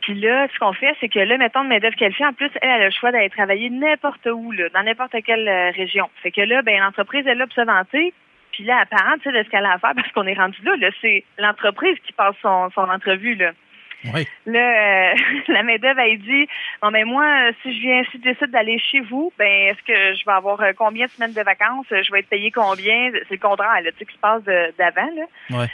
Puis 0.00 0.14
là, 0.14 0.46
ce 0.52 0.58
qu'on 0.58 0.72
fait, 0.72 0.94
c'est 1.00 1.08
que 1.08 1.18
là, 1.18 1.36
mettons, 1.36 1.64
de 1.64 1.68
main-d'œuvre 1.68 1.96
qualifiée, 1.96 2.26
en 2.26 2.32
plus, 2.32 2.50
elle, 2.62 2.70
elle 2.70 2.82
a 2.82 2.84
le 2.86 2.90
choix 2.90 3.10
d'aller 3.12 3.30
travailler 3.30 3.70
n'importe 3.70 4.26
où, 4.26 4.52
là, 4.52 4.68
dans 4.70 4.82
n'importe 4.82 5.16
quelle 5.24 5.48
euh, 5.48 5.70
région. 5.70 6.08
Fait 6.22 6.30
que 6.30 6.40
là, 6.42 6.62
ben, 6.62 6.80
l'entreprise 6.80 7.26
est 7.26 7.34
là 7.34 7.46
pour 7.46 7.54
se 7.54 7.60
vanter. 7.66 8.14
Puis 8.52 8.64
là, 8.64 8.78
apparemment, 8.80 9.16
tu 9.18 9.24
sais, 9.30 9.32
de 9.38 9.42
ce 9.44 9.50
qu'elle 9.50 9.66
a 9.66 9.72
à 9.72 9.78
faire, 9.78 9.92
parce 9.94 10.10
qu'on 10.12 10.26
est 10.26 10.34
rendu 10.34 10.56
là, 10.62 10.76
là, 10.76 10.88
c'est 11.02 11.24
l'entreprise 11.38 11.98
qui 12.06 12.12
passe 12.12 12.36
son, 12.40 12.70
son 12.70 12.88
entrevue, 12.88 13.34
là. 13.34 13.52
Oui. 14.04 14.26
Là, 14.46 15.10
euh, 15.10 15.14
la 15.48 15.62
main-d'œuvre, 15.62 16.00
elle 16.00 16.18
dit, 16.18 16.46
bon, 16.82 16.90
ben, 16.90 17.04
moi, 17.06 17.50
si 17.62 17.74
je 17.74 17.80
viens, 17.80 18.02
si 18.10 18.18
je 18.18 18.22
décide 18.22 18.50
d'aller 18.50 18.78
chez 18.78 19.00
vous, 19.00 19.32
ben, 19.38 19.46
est-ce 19.46 19.82
que 19.82 20.14
je 20.14 20.24
vais 20.24 20.32
avoir 20.32 20.60
euh, 20.60 20.72
combien 20.76 21.06
de 21.06 21.10
semaines 21.12 21.32
de 21.32 21.42
vacances? 21.42 21.86
Je 21.90 22.12
vais 22.12 22.20
être 22.20 22.28
payé 22.28 22.50
combien? 22.50 23.10
C'est 23.28 23.34
le 23.34 23.38
contraire, 23.38 23.80
là, 23.82 23.90
tu 23.92 23.98
sais, 23.98 24.04
qui 24.04 24.14
se 24.14 24.20
passe 24.20 24.42
d'avant, 24.78 25.10
là. 25.14 25.58
Ouais. 25.58 25.66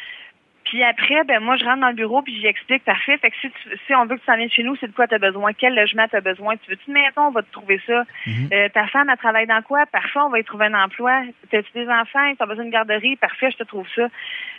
Puis 0.64 0.82
après, 0.84 1.24
ben 1.24 1.40
moi, 1.40 1.56
je 1.56 1.64
rentre 1.64 1.80
dans 1.80 1.88
le 1.88 1.94
bureau 1.94 2.22
puis 2.22 2.40
j'explique, 2.40 2.84
parfait. 2.84 3.18
Fait 3.18 3.30
que 3.30 3.36
si, 3.40 3.50
tu- 3.50 3.76
si 3.86 3.94
on 3.94 4.06
veut 4.06 4.16
que 4.16 4.20
tu 4.20 4.26
s'en 4.26 4.36
viennes 4.36 4.50
chez 4.50 4.62
nous, 4.62 4.76
c'est 4.76 4.86
de 4.86 4.92
quoi 4.94 5.06
tu 5.08 5.14
as 5.14 5.18
besoin? 5.18 5.52
Quel 5.52 5.74
logement 5.74 6.06
tu 6.08 6.16
as 6.16 6.20
besoin? 6.20 6.56
Tu 6.56 6.70
veux-tu 6.70 6.84
une 6.88 6.94
maison? 6.94 7.22
On 7.26 7.30
va 7.30 7.42
te 7.42 7.50
trouver 7.52 7.80
ça. 7.86 8.04
Mhm. 8.26 8.48
Euh, 8.52 8.68
ta 8.68 8.86
femme, 8.86 9.10
elle 9.10 9.16
travaille 9.18 9.46
dans 9.46 9.60
quoi? 9.62 9.84
Parfait, 9.86 10.20
on 10.20 10.28
va 10.28 10.38
y 10.38 10.44
trouver 10.44 10.66
un 10.66 10.74
emploi. 10.84 11.22
T'as-tu 11.50 11.72
des 11.74 11.88
enfants? 11.88 12.34
Tu 12.36 12.42
as 12.42 12.46
besoin 12.46 12.64
d'une 12.64 12.72
garderie? 12.72 13.16
Parfait, 13.16 13.50
je 13.50 13.56
te 13.58 13.64
trouve 13.64 13.86
ça. 13.94 14.06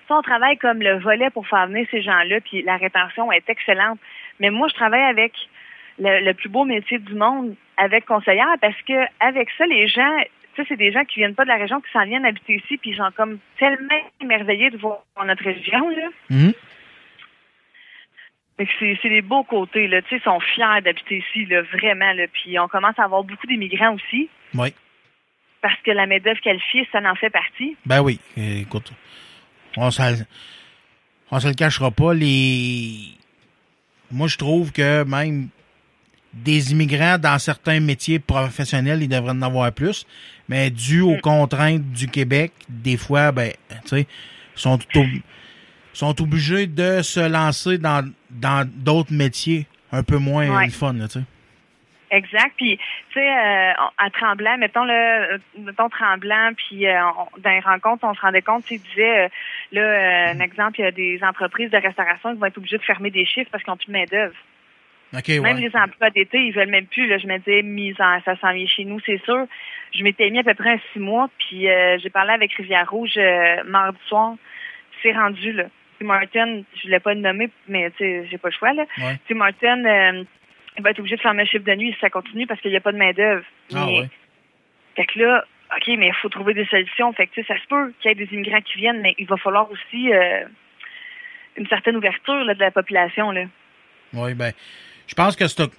Ça, 0.08 0.16
on 0.16 0.22
travaille 0.22 0.58
comme 0.58 0.82
le 0.82 1.00
volet 1.00 1.30
pour 1.30 1.48
faire 1.48 1.68
venir 1.68 1.88
ces 1.90 2.02
gens-là, 2.02 2.42
puis 2.42 2.62
la 2.64 2.76
rétention 2.78 3.32
est 3.32 3.50
excellente. 3.50 4.00
Mais 4.40 4.50
moi, 4.50 4.68
je 4.68 4.74
travaille 4.74 5.04
avec 5.04 5.34
le, 6.00 6.20
le 6.26 6.34
plus 6.34 6.50
beau 6.50 6.66
métier 6.66 7.00
du 7.00 7.14
monde 7.16 7.56
avec 7.78 8.06
conseillère 8.06 8.56
parce 8.62 8.80
que 8.82 8.94
avec 9.20 9.50
ça, 9.58 9.66
les 9.66 9.88
gens, 9.88 10.18
tu 10.56 10.62
sais, 10.62 10.68
c'est 10.70 10.78
des 10.78 10.92
gens 10.92 11.04
qui 11.06 11.20
viennent 11.20 11.36
pas 11.36 11.44
de 11.44 11.50
la 11.50 11.58
région, 11.58 11.82
qui 11.82 11.92
s'en 11.92 12.06
viennent 12.06 12.26
habiter 12.26 12.56
ici, 12.56 12.78
puis 12.78 12.92
ils 12.92 12.98
sont 12.98 13.10
comme 13.16 13.40
tellement 13.60 14.02
émerveillés 14.22 14.70
de 14.70 14.78
voir 14.78 15.00
notre 15.26 15.44
région, 15.44 15.90
là. 15.90 16.10
Que 18.58 18.64
c'est 19.02 19.10
les 19.10 19.22
beaux 19.22 19.44
côtés, 19.44 19.88
là. 19.88 20.02
Tu 20.04 20.10
sais, 20.10 20.16
ils 20.18 20.22
sont 20.24 20.40
fiers 20.40 20.82
d'habiter 20.84 21.18
ici, 21.18 21.46
là, 21.48 21.62
vraiment, 21.64 22.14
là. 22.14 22.26
Puis 22.32 22.58
on 22.60 22.68
commence 22.68 22.98
à 22.98 23.04
avoir 23.04 23.24
beaucoup 23.24 23.48
d'immigrants 23.48 23.94
aussi, 23.96 24.30
Oui. 24.54 24.74
parce 25.62 25.80
que 25.82 25.92
la 25.92 26.06
main-d'œuvre 26.06 26.40
qualifiée, 26.40 26.88
ça 26.92 27.00
en 27.00 27.16
fait 27.16 27.30
partie. 27.32 27.76
Ben 27.86 28.02
oui. 28.02 28.20
Écoute, 28.38 28.94
on 29.76 29.90
se, 29.92 30.24
on 31.32 31.40
se 31.40 31.48
le 31.48 31.56
cachera 31.56 31.90
pas. 31.92 32.14
Les, 32.14 33.18
moi, 34.12 34.28
je 34.28 34.38
trouve 34.38 34.72
que 34.72 35.04
même 35.04 35.50
des 36.34 36.72
immigrants 36.72 37.18
dans 37.18 37.38
certains 37.40 37.80
métiers 37.80 38.20
professionnels, 38.20 39.02
ils 39.04 39.08
devraient 39.10 39.32
en 39.32 39.42
avoir 39.42 39.72
plus. 39.72 40.06
Mais 40.50 40.70
dû 40.70 41.02
aux 41.02 41.18
contraintes 41.18 41.92
du 41.92 42.08
Québec, 42.08 42.52
des 42.68 42.98
fois, 42.98 43.32
ben, 43.32 43.52
tu 43.84 43.90
sais, 43.90 44.08
sont 44.56 44.78
sont 45.94 46.22
obligés 46.22 46.68
de 46.68 47.02
se 47.02 47.20
lancer 47.20 47.78
dans 47.78 48.10
dans 48.32 48.68
d'autres 48.68 49.14
métiers 49.14 49.68
un 49.92 50.02
peu 50.04 50.18
moins 50.18 50.50
Ouais. 50.50 50.66
le 50.66 50.72
fun, 50.72 50.94
tu 50.96 51.08
sais. 51.08 51.22
Exact. 52.10 52.54
Puis, 52.58 52.78
tu 52.78 53.14
sais, 53.20 53.28
euh, 53.28 53.72
à 53.98 54.10
Tremblant, 54.12 54.58
mettons 54.60 54.84
le, 54.86 55.40
mettons 55.58 55.90
Tremblant, 55.90 56.52
puis 56.56 56.86
euh, 56.88 57.00
on- 57.18 57.40
dans 57.42 57.50
les 57.50 57.60
rencontres, 57.60 58.04
on 58.04 58.14
se 58.14 58.22
rendait 58.22 58.42
compte, 58.44 58.64
tu 58.66 58.76
sais, 58.76 58.82
il 58.84 58.90
disait, 58.90 59.26
euh, 59.26 59.28
là, 59.72 60.32
un 60.32 60.40
exemple, 60.40 60.80
il 60.80 60.84
y 60.84 60.88
a 60.88 60.92
des 60.92 61.20
entreprises 61.24 61.72
de 61.72 61.78
restauration 61.78 62.34
qui 62.34 62.40
vont 62.40 62.46
être 62.46 62.58
obligées 62.58 62.78
de 62.78 62.84
fermer 62.84 63.10
des 63.10 63.26
chiffres 63.26 63.50
parce 63.52 63.64
qu'ils 63.64 63.72
n'ont 63.72 63.78
plus 63.78 63.88
de 63.88 63.92
main 63.94 64.06
d'œuvre. 64.12 64.36
Même 65.14 65.58
ouais. 65.58 65.62
les 65.62 65.76
emplois 65.76 66.10
d'été, 66.10 66.40
ils 66.40 66.54
veulent 66.54 66.70
même 66.70 66.88
plus. 66.88 67.08
Là, 67.08 67.20
je 67.20 67.28
me 67.28 67.38
disais, 67.38 67.62
mise 67.62 68.00
en, 68.00 68.20
ça 68.22 68.36
s'en 68.38 68.52
vient 68.52 68.66
chez 68.66 68.84
nous, 68.84 69.00
c'est 69.06 69.24
sûr. 69.24 69.46
Je 69.94 70.04
m'étais 70.04 70.30
mis 70.32 70.40
à 70.40 70.44
peu 70.44 70.56
près 70.56 70.72
un 70.72 70.80
six 70.92 71.00
mois, 71.00 71.30
puis 71.38 71.70
euh, 71.70 71.98
j'ai 72.00 72.10
parlé 72.10 72.32
avec 72.32 72.52
Rivière 72.54 72.90
Rouge 72.90 73.14
euh, 73.18 73.64
mardi 73.66 74.00
soir. 74.08 74.34
C'est 75.04 75.12
rendu 75.12 75.52
là. 75.52 75.66
Tim 76.00 76.08
Martin, 76.08 76.64
je 76.76 76.84
voulais 76.84 77.00
pas 77.00 77.14
le 77.14 77.22
nommer, 77.22 77.50
mais 77.68 77.92
tu 77.92 77.98
sais, 78.00 78.28
j'ai 78.30 78.38
pas 78.40 78.50
le 78.50 78.54
choix 78.54 78.74
là. 78.74 78.86
Ouais. 78.98 79.20
Tim 79.28 79.36
Martin, 79.36 79.86
euh, 79.86 80.24
il 80.78 80.84
va 80.84 80.90
être 80.90 81.00
obligé 81.00 81.16
de 81.16 81.22
fermer 81.22 81.44
un 81.44 81.46
chiffre 81.46 81.66
de 81.66 81.76
nuit 81.76 81.94
si 81.94 82.00
ça 82.00 82.10
continue 82.10 82.48
parce 82.48 82.60
qu'il 82.62 82.72
n'y 82.72 82.78
a 82.78 82.82
pas 82.82 82.92
de 82.92 82.98
main 82.98 83.12
d'œuvre. 83.12 83.46
Ah 83.74 83.86
Mais- 83.86 84.00
ouais. 84.00 84.10
Fait 84.96 85.06
que 85.06 85.20
là, 85.20 85.46
ok, 85.76 85.88
mais 85.98 86.08
il 86.08 86.14
faut 86.14 86.30
trouver 86.30 86.54
des 86.54 86.66
solutions. 86.66 87.14
Fait 87.14 87.28
que 87.28 87.34
tu 87.34 87.42
sais, 87.42 87.48
ça 87.54 87.60
se 87.60 87.68
peut 87.68 87.94
qu'il 88.00 88.10
y 88.10 88.12
ait 88.12 88.26
des 88.26 88.34
immigrants 88.34 88.62
qui 88.62 88.78
viennent, 88.78 89.02
mais 89.02 89.14
il 89.20 89.28
va 89.28 89.38
falloir 89.38 89.70
aussi 89.72 90.12
euh, 90.12 90.46
une 91.56 91.68
certaine 91.68 91.98
ouverture 91.98 92.44
là, 92.44 92.56
de 92.56 92.60
la 92.60 92.72
population 92.72 93.32
là. 93.32 93.44
Oui, 94.14 94.34
ben, 94.34 94.52
je 95.14 95.16
pense 95.16 95.36
que 95.36 95.48
c'est 95.48 95.70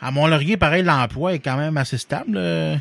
à 0.00 0.10
Mont-Laurier, 0.10 0.56
pareil, 0.56 0.82
l'emploi 0.82 1.34
est 1.34 1.38
quand 1.38 1.58
même 1.58 1.76
assez 1.76 1.98
stable. 1.98 2.38
euh. 2.38 2.76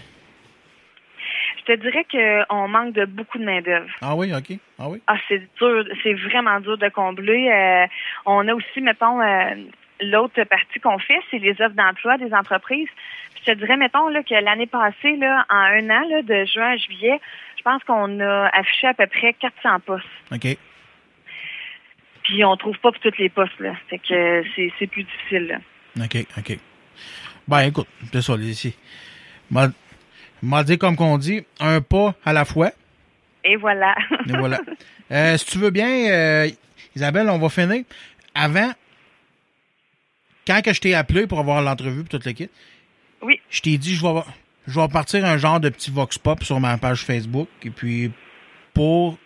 Je 1.58 1.74
te 1.74 1.82
dirais 1.82 2.06
qu'on 2.10 2.70
manque 2.70 2.94
de 2.94 3.04
beaucoup 3.04 3.38
de 3.38 3.44
main-d'œuvre. 3.44 3.90
Ah 4.02 4.16
oui, 4.16 4.34
OK. 4.34 4.58
Ah 4.80 4.88
oui. 4.88 5.02
Ah, 5.08 5.18
c'est 5.28 5.42
dur, 5.60 5.84
c'est 6.02 6.14
vraiment 6.14 6.62
dur 6.62 6.78
de 6.78 6.88
combler. 6.88 7.50
Euh, 7.52 7.86
on 8.26 8.48
a 8.48 8.54
aussi, 8.54 8.80
mettons, 8.80 9.20
euh, 9.20 9.56
l'autre 10.00 10.42
partie 10.46 10.80
qu'on 10.80 11.00
fait, 11.00 11.20
c'est 11.30 11.40
les 11.40 11.52
offres 11.62 11.76
d'emploi 11.76 12.18
des 12.18 12.34
entreprises. 12.34 12.88
Puis 13.36 13.44
je 13.46 13.52
te 13.52 13.58
dirais, 13.58 13.76
mettons, 13.76 14.08
là, 14.08 14.24
que 14.24 14.36
l'année 14.36 14.68
passée, 14.68 15.18
là, 15.18 15.46
en 15.50 15.58
un 15.58 15.90
an, 15.90 16.08
là, 16.10 16.22
de 16.22 16.46
juin 16.46 16.72
à 16.72 16.78
juillet, 16.78 17.20
je 17.58 17.62
pense 17.64 17.84
qu'on 17.84 18.22
a 18.22 18.48
affiché 18.54 18.88
à 18.88 18.94
peu 18.94 19.08
près 19.08 19.34
400 19.34 19.82
postes. 19.82 20.06
OK. 20.32 20.58
Puis 22.24 22.46
on 22.46 22.56
trouve 22.56 22.80
pas 22.80 22.94
pour 22.94 23.02
tous 23.02 23.18
les 23.18 23.28
postes, 23.28 23.60
là. 23.60 23.74
Fait 23.90 23.98
que 24.00 24.44
c'est, 24.56 24.72
c'est 24.80 24.88
plus 24.88 25.04
difficile, 25.04 25.48
là. 25.48 25.58
OK, 26.00 26.26
OK. 26.38 26.60
Ben, 27.48 27.60
écoute, 27.62 27.88
c'est 28.12 28.22
ça, 28.22 28.36
les 28.38 28.50
ici. 28.50 28.74
M'a 29.52 29.70
m'a 30.42 30.64
dit, 30.64 30.78
comme 30.78 30.96
qu'on 30.96 31.18
dit, 31.18 31.44
un 31.60 31.82
pas 31.82 32.16
à 32.26 32.32
la 32.34 32.46
fois. 32.46 32.72
Et 33.44 33.56
voilà. 33.56 33.96
Et 34.28 34.38
voilà. 34.38 34.60
Euh, 35.12 35.38
si 35.38 35.46
tu 35.46 35.58
veux 35.58 35.72
bien, 35.72 35.88
euh, 36.12 36.50
Isabelle, 36.96 37.30
on 37.30 37.40
va 37.40 37.50
finir. 37.50 37.84
Avant, 38.36 38.72
quand 40.46 40.62
que 40.64 40.74
je 40.74 40.80
t'ai 40.82 40.94
appelé 40.94 41.26
pour 41.28 41.40
avoir 41.40 41.62
l'entrevue 41.62 42.02
pour 42.02 42.10
toute 42.10 42.26
l'équipe, 42.26 42.52
Oui. 43.22 43.40
je 43.50 43.62
t'ai 43.62 43.78
dit, 43.78 43.96
je 43.96 44.06
vais, 44.06 44.22
je 44.68 44.80
vais 44.80 44.88
partir 44.88 45.26
un 45.26 45.38
genre 45.38 45.60
de 45.60 45.70
petit 45.70 45.90
vox 45.92 46.18
pop 46.18 46.44
sur 46.44 46.60
ma 46.60 46.78
page 46.78 47.02
Facebook, 47.04 47.48
et 47.64 47.70
puis 47.72 48.12
pour, 48.74 49.18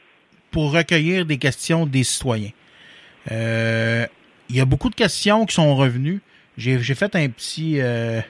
pour 0.51 0.72
recueillir 0.72 1.26
des 1.26 1.38
questions 1.38 1.86
des 1.86 2.03
citoyens. 2.03 2.51
Euh, 3.32 4.05
Il 4.49 4.55
y 4.55 4.61
a 4.61 4.66
beaucoup 4.66 4.89
de 4.89 4.95
questions 4.95 5.45
qui 5.45 5.53
sont 5.55 5.76
revenues. 5.76 6.22
J'ai 6.58 6.95
fait 6.95 7.16
un 7.16 7.30
petit, 7.30 7.82
euh, 7.82 8.22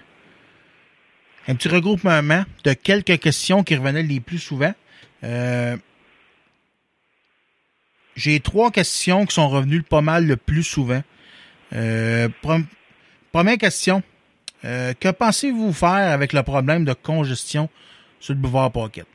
un 1.48 1.56
petit 1.56 1.68
regroupement 1.68 2.44
de 2.64 2.74
quelques 2.74 3.20
questions 3.20 3.64
qui 3.64 3.76
revenaient 3.76 4.04
les 4.04 4.20
plus 4.20 4.40
souvent. 4.40 4.74
Euh, 5.24 5.76
j'ai 8.16 8.40
trois 8.40 8.72
questions 8.72 9.26
qui 9.26 9.34
sont 9.34 9.50
revenues 9.50 9.82
pas 9.82 10.02
mal 10.02 10.26
le 10.26 10.38
plus 10.38 10.64
souvent. 10.64 11.02
Euh, 11.74 12.30
première 13.32 13.58
question. 13.58 14.04
Que 14.62 15.12
pensez-vous 15.12 15.74
faire 15.74 16.14
avec 16.14 16.32
le 16.32 16.42
problème 16.42 16.86
de 16.86 16.94
congestion 16.94 17.70
sur 18.22 18.34
le 18.34 18.40
boulevard 18.40 18.72
Pocket? 18.72 19.06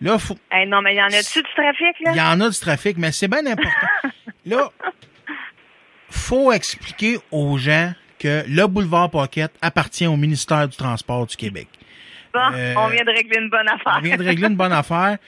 Là, 0.00 0.18
faut, 0.18 0.36
Hey, 0.50 0.66
non, 0.66 0.82
mais 0.82 0.94
il 0.94 0.98
y 0.98 1.02
en 1.02 1.06
a-tu 1.06 1.42
du 1.42 1.48
trafic, 1.54 2.00
là? 2.04 2.12
il 2.12 2.16
y 2.16 2.20
en 2.20 2.40
a 2.40 2.50
du 2.50 2.58
trafic, 2.58 2.98
mais 2.98 3.10
c'est 3.10 3.28
bien 3.28 3.46
important. 3.46 3.70
Là, 4.46 4.70
faut 6.10 6.52
expliquer 6.52 7.18
aux 7.30 7.58
gens 7.58 7.92
que 8.18 8.44
le 8.48 8.66
boulevard 8.66 9.10
Pocket 9.10 9.50
appartient 9.62 10.06
au 10.06 10.16
ministère 10.16 10.68
du 10.68 10.76
Transport 10.76 11.26
du 11.26 11.36
Québec. 11.36 11.68
Bon, 12.32 12.40
euh, 12.54 12.74
on 12.76 12.88
vient 12.88 13.04
de 13.04 13.10
régler 13.10 13.38
une 13.38 13.48
bonne 13.48 13.68
affaire. 13.68 13.96
On 13.98 14.00
vient 14.00 14.16
de 14.16 14.24
régler 14.24 14.48
une 14.48 14.56
bonne 14.56 14.72
affaire. 14.72 15.18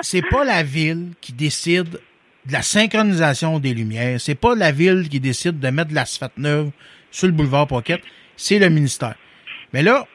C'est 0.00 0.22
pas 0.22 0.44
la 0.44 0.62
ville 0.62 1.12
qui 1.20 1.32
décide 1.32 2.00
de 2.46 2.52
la 2.52 2.62
synchronisation 2.62 3.58
des 3.58 3.74
lumières. 3.74 4.20
C'est 4.20 4.34
pas 4.34 4.54
la 4.54 4.72
ville 4.72 5.08
qui 5.08 5.20
décide 5.20 5.58
de 5.58 5.68
mettre 5.68 5.90
de 5.90 5.94
l'asphalte 5.94 6.38
neuve 6.38 6.70
sur 7.10 7.26
le 7.26 7.32
boulevard 7.32 7.66
Pocket. 7.66 8.00
C'est 8.36 8.58
le 8.58 8.68
ministère. 8.68 9.14
Mais 9.72 9.82
là, 9.82 10.06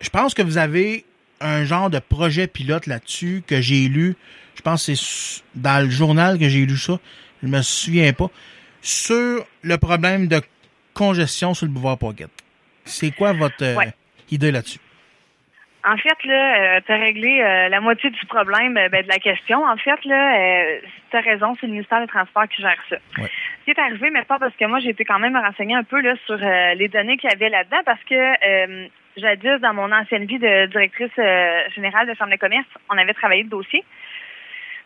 je 0.00 0.08
pense 0.08 0.34
que 0.34 0.42
vous 0.42 0.58
avez 0.58 1.04
un 1.40 1.64
genre 1.64 1.90
de 1.90 1.98
projet 1.98 2.46
pilote 2.46 2.86
là-dessus 2.86 3.42
que 3.46 3.60
j'ai 3.60 3.88
lu. 3.88 4.16
Je 4.54 4.62
pense 4.62 4.86
que 4.86 4.94
c'est 4.94 5.42
dans 5.54 5.84
le 5.84 5.90
journal 5.90 6.38
que 6.38 6.48
j'ai 6.48 6.64
lu 6.66 6.76
ça. 6.76 6.98
Je 7.42 7.48
me 7.48 7.62
souviens 7.62 8.12
pas. 8.12 8.30
Sur 8.80 9.46
le 9.62 9.78
problème 9.78 10.26
de 10.26 10.40
congestion 10.94 11.54
sur 11.54 11.66
le 11.66 11.72
boulevard 11.72 11.98
Pocket. 11.98 12.28
C'est 12.84 13.10
quoi 13.12 13.32
votre 13.32 13.62
euh, 13.62 13.76
Ouais. 13.76 13.92
idée 14.30 14.50
là-dessus? 14.50 14.80
En 15.84 15.96
fait, 15.96 16.16
là, 16.24 16.80
tu 16.80 16.92
as 16.92 16.96
réglé 16.96 17.40
euh, 17.40 17.68
la 17.68 17.80
moitié 17.80 18.08
du 18.10 18.26
problème 18.26 18.76
euh, 18.76 18.88
ben, 18.88 19.02
de 19.02 19.08
la 19.08 19.18
question. 19.18 19.64
En 19.64 19.76
fait, 19.76 20.04
là, 20.04 20.38
euh, 20.38 20.78
tu 21.10 21.16
as 21.16 21.20
raison, 21.20 21.56
c'est 21.60 21.66
le 21.66 21.72
ministère 21.72 22.00
des 22.00 22.06
Transports 22.06 22.46
qui 22.48 22.62
gère 22.62 22.78
ça. 22.88 22.96
Ouais. 23.18 23.28
Ce 23.60 23.64
qui 23.64 23.70
est 23.72 23.78
arrivé, 23.80 24.10
mais 24.10 24.22
pas 24.22 24.38
parce 24.38 24.54
que 24.54 24.64
moi, 24.66 24.78
j'ai 24.78 24.90
été 24.90 25.04
quand 25.04 25.18
même 25.18 25.32
me 25.32 25.40
renseigner 25.40 25.74
un 25.74 25.82
peu 25.82 26.00
là, 26.00 26.14
sur 26.26 26.38
euh, 26.40 26.74
les 26.74 26.86
données 26.86 27.16
qu'il 27.16 27.30
y 27.30 27.32
avait 27.32 27.48
là-dedans, 27.48 27.80
parce 27.84 28.02
que 28.04 28.14
euh, 28.14 28.86
jadis, 29.16 29.60
dans 29.60 29.74
mon 29.74 29.90
ancienne 29.90 30.24
vie 30.26 30.38
de 30.38 30.66
directrice 30.66 31.10
euh, 31.18 31.62
générale 31.74 32.06
de 32.06 32.14
Chambre 32.14 32.30
de 32.30 32.36
commerce, 32.36 32.68
on 32.88 32.96
avait 32.96 33.14
travaillé 33.14 33.42
le 33.42 33.48
dossier. 33.48 33.82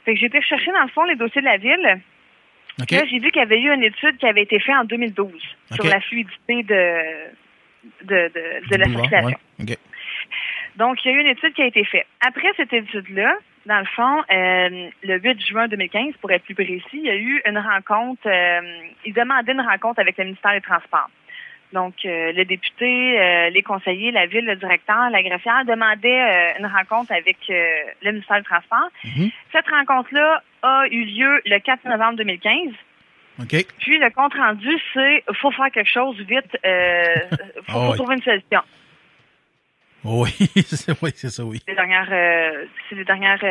Fait 0.07 0.15
que 0.15 0.21
j'ai 0.21 0.27
été 0.27 0.41
chercher, 0.41 0.73
dans 0.73 0.83
le 0.83 0.89
fond, 0.89 1.05
les 1.05 1.17
dossiers 1.17 1.43
de 1.43 1.47
la 1.47 1.59
ville. 1.59 2.01
Là, 2.79 2.85
j'ai 3.11 3.19
vu 3.19 3.31
qu'il 3.31 3.41
y 3.41 3.45
avait 3.45 3.61
eu 3.61 3.73
une 3.73 3.83
étude 3.83 4.19
qui 4.19 4.27
avait 4.27 4.43
été 4.43 4.59
faite 4.61 4.75
en 4.75 4.85
2012 4.85 5.33
sur 5.73 5.85
la 5.85 6.01
fluidité 6.01 6.63
de, 6.63 7.03
de, 8.05 8.33
de, 8.71 8.77
la 8.77 8.85
boulevard, 8.85 9.09
circulation. 9.09 9.39
ouais. 9.59 9.79
Donc, 10.77 11.03
il 11.05 11.11
y 11.11 11.15
a 11.15 11.17
eu 11.17 11.21
une 11.21 11.29
étude 11.29 11.55
qui 11.55 11.63
a 11.63 11.67
été 11.67 11.85
faite. 11.85 12.07
Après 12.21 12.49
cette 12.57 12.73
étude-là, 12.73 13.37
dans 13.65 13.79
le 13.79 13.87
fond, 13.87 14.23
euh, 14.31 14.89
le 15.03 15.19
8 15.19 15.41
juin 15.47 15.69
2015, 15.69 16.15
pour 16.21 16.31
être 16.31 16.45
plus 16.45 16.55
précis, 16.55 16.83
il 16.93 17.05
y 17.05 17.11
a 17.11 17.17
eu 17.17 17.43
une 17.47 17.59
rencontre, 17.59 18.27
euh, 18.27 18.61
ils 19.05 19.13
demandaient 19.13 19.53
une 19.53 19.61
rencontre 19.61 20.01
avec 20.01 20.17
le 20.19 20.25
ministère 20.25 20.53
des 20.53 20.61
Transports. 20.61 21.11
Donc, 21.73 21.95
euh, 22.05 22.33
le 22.33 22.45
député, 22.45 23.21
euh, 23.21 23.51
les 23.51 23.63
conseillers, 23.63 24.13
la 24.13 24.27
ville, 24.27 24.45
le 24.47 24.57
directeur, 24.57 25.11
la 25.11 25.23
greffière 25.23 25.65
demandaient 25.65 26.23
euh, 26.23 26.59
une 26.61 26.67
rencontre 26.67 27.13
avec 27.13 27.37
le 27.49 28.13
ministère 28.13 28.39
des 28.39 28.45
Transports. 28.45 28.91
Mhm. 29.05 29.31
Cette 29.53 29.69
rencontre-là 29.69 30.43
a 30.63 30.85
eu 30.91 31.05
lieu 31.05 31.43
le 31.45 31.59
4 31.59 31.85
novembre 31.87 32.17
2015. 32.19 32.73
OK. 33.43 33.67
Puis 33.81 33.99
le 33.99 34.11
compte 34.11 34.35
rendu, 34.35 34.71
c'est 34.95 35.25
faut 35.35 35.51
faire 35.51 35.71
quelque 35.71 35.91
chose 35.91 36.17
vite, 36.21 36.51
faut, 36.63 36.69
Ah 37.69 37.73
faut 37.73 37.91
ouais. 37.91 37.97
trouver 37.97 38.15
une 38.15 38.23
solution. 38.23 38.61
Oui, 40.05 40.31
c'est 40.67 41.03
oui, 41.03 41.11
ça, 41.15 41.45
oui. 41.45 41.61
les 41.67 41.75
dernières, 41.75 42.09
c'est 42.89 42.95
les 42.95 43.05
dernières 43.05 43.43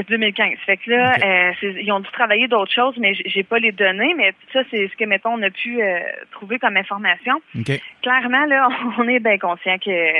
2015. 0.00 0.58
Fait 0.64 0.76
que 0.76 0.90
là, 0.90 1.16
euh, 1.22 1.52
ils 1.62 1.92
ont 1.92 2.00
dû 2.00 2.10
travailler 2.10 2.48
d'autres 2.48 2.72
choses, 2.72 2.94
mais 2.98 3.14
j'ai 3.14 3.42
pas 3.42 3.58
les 3.58 3.72
données. 3.72 4.14
Mais 4.16 4.34
ça, 4.52 4.60
c'est 4.70 4.88
ce 4.88 4.96
que 4.96 5.04
mettons 5.04 5.34
on 5.34 5.42
a 5.42 5.50
pu 5.50 5.82
euh, 5.82 6.00
trouver 6.30 6.58
comme 6.58 6.76
information. 6.76 7.40
OK. 7.58 7.80
Clairement, 8.02 8.46
là, 8.46 8.68
on 8.98 9.08
est 9.08 9.20
bien 9.20 9.38
conscient 9.38 9.78
que 9.78 10.12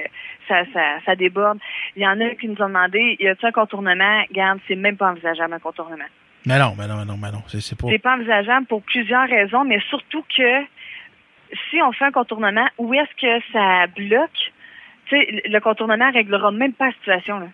ça, 0.49 0.65
ça, 0.73 1.01
ça 1.05 1.17
déborde. 1.17 1.59
Il 1.97 2.03
y 2.03 2.07
en 2.07 2.21
a 2.21 2.31
qui 2.31 2.49
nous 2.49 2.61
ont 2.61 2.69
demandé, 2.69 3.17
y 3.19 3.29
a-t-il 3.29 3.47
un 3.47 3.53
contournement? 3.53 4.23
Garde, 4.33 4.61
c'est 4.69 4.77
même 4.77 4.97
pas 4.97 5.11
envisageable 5.11 5.55
un 5.55 5.59
contournement. 5.59 6.05
Mais 6.45 6.59
non, 6.59 6.75
mais 6.77 6.87
non, 6.89 6.97
mais 6.97 7.05
non, 7.05 7.17
mais 7.17 7.31
non. 7.31 7.43
C'est, 7.47 7.79
pas. 7.79 7.87
C'est 7.89 7.99
pas 7.99 8.17
envisageable 8.17 8.67
pour 8.67 8.83
plusieurs 8.83 9.29
raisons, 9.29 9.65
mais 9.65 9.81
surtout 9.89 10.25
que 10.37 10.63
si 11.71 11.81
on 11.83 11.93
fait 11.93 12.07
un 12.07 12.13
contournement, 12.13 12.67
où 12.79 12.93
est-ce 12.95 13.15
que 13.21 13.45
ça 13.53 13.87
bloque? 13.87 14.53
Tu 15.07 15.17
sais, 15.17 15.43
le 15.47 15.61
contournement 15.61 16.11
réglera 16.11 16.51
même 16.51 16.73
pas 16.73 16.87
la 16.87 16.93
situation. 16.93 17.39
Là. 17.39 17.47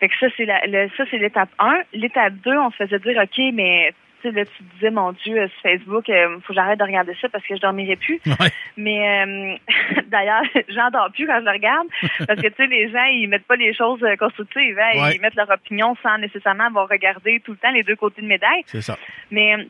Fait 0.00 0.08
que 0.08 0.14
ça, 0.18 0.26
c'est 0.36 0.46
la, 0.46 0.60
le- 0.66 0.88
ça, 0.96 1.04
c'est 1.10 1.18
l'étape 1.18 1.50
1. 1.58 1.82
L'étape 1.92 2.34
2, 2.44 2.56
on 2.56 2.70
se 2.70 2.76
faisait 2.76 2.98
dire, 2.98 3.22
OK, 3.22 3.38
mais 3.54 3.92
tu 4.22 4.28
sais, 4.28 4.34
là, 4.34 4.44
tu 4.44 4.62
disais, 4.74 4.90
mon 4.90 5.12
Dieu, 5.12 5.38
euh, 5.38 5.48
sur 5.48 5.60
Facebook, 5.62 6.04
il 6.08 6.14
faut 6.42 6.48
que 6.48 6.54
j'arrête 6.54 6.78
de 6.78 6.84
regarder 6.84 7.14
ça 7.20 7.28
parce 7.30 7.44
que 7.46 7.54
je 7.56 7.60
dormirai 7.60 7.96
plus. 7.96 8.20
Ouais. 8.26 8.48
Mais 8.76 9.24
euh, 9.24 9.54
d'ailleurs, 10.08 10.42
j'en 10.68 10.90
dors 10.90 11.10
plus 11.12 11.26
quand 11.26 11.38
je 11.40 11.44
le 11.44 11.50
regarde 11.52 11.86
parce 12.26 12.40
que 12.40 12.48
tu 12.48 12.54
sais, 12.56 12.66
les 12.66 12.90
gens 12.90 13.04
ils 13.04 13.28
mettent 13.28 13.46
pas 13.46 13.56
les 13.56 13.72
choses 13.74 14.02
euh, 14.02 14.16
constructives, 14.16 14.78
hein, 14.78 15.00
Ouais. 15.02 15.14
ils 15.16 15.20
mettent 15.22 15.36
leur 15.36 15.48
opinion 15.50 15.96
sans 16.02 16.18
nécessairement 16.18 16.64
avoir 16.66 16.88
regardé 16.88 17.40
tout 17.40 17.52
le 17.52 17.56
temps 17.58 17.70
les 17.70 17.82
deux 17.82 17.96
côtés 17.96 18.20
de 18.22 18.26
médaille. 18.26 18.62
C'est 18.66 18.82
ça. 18.82 18.98
Mais 19.30 19.54
euh, 19.56 19.64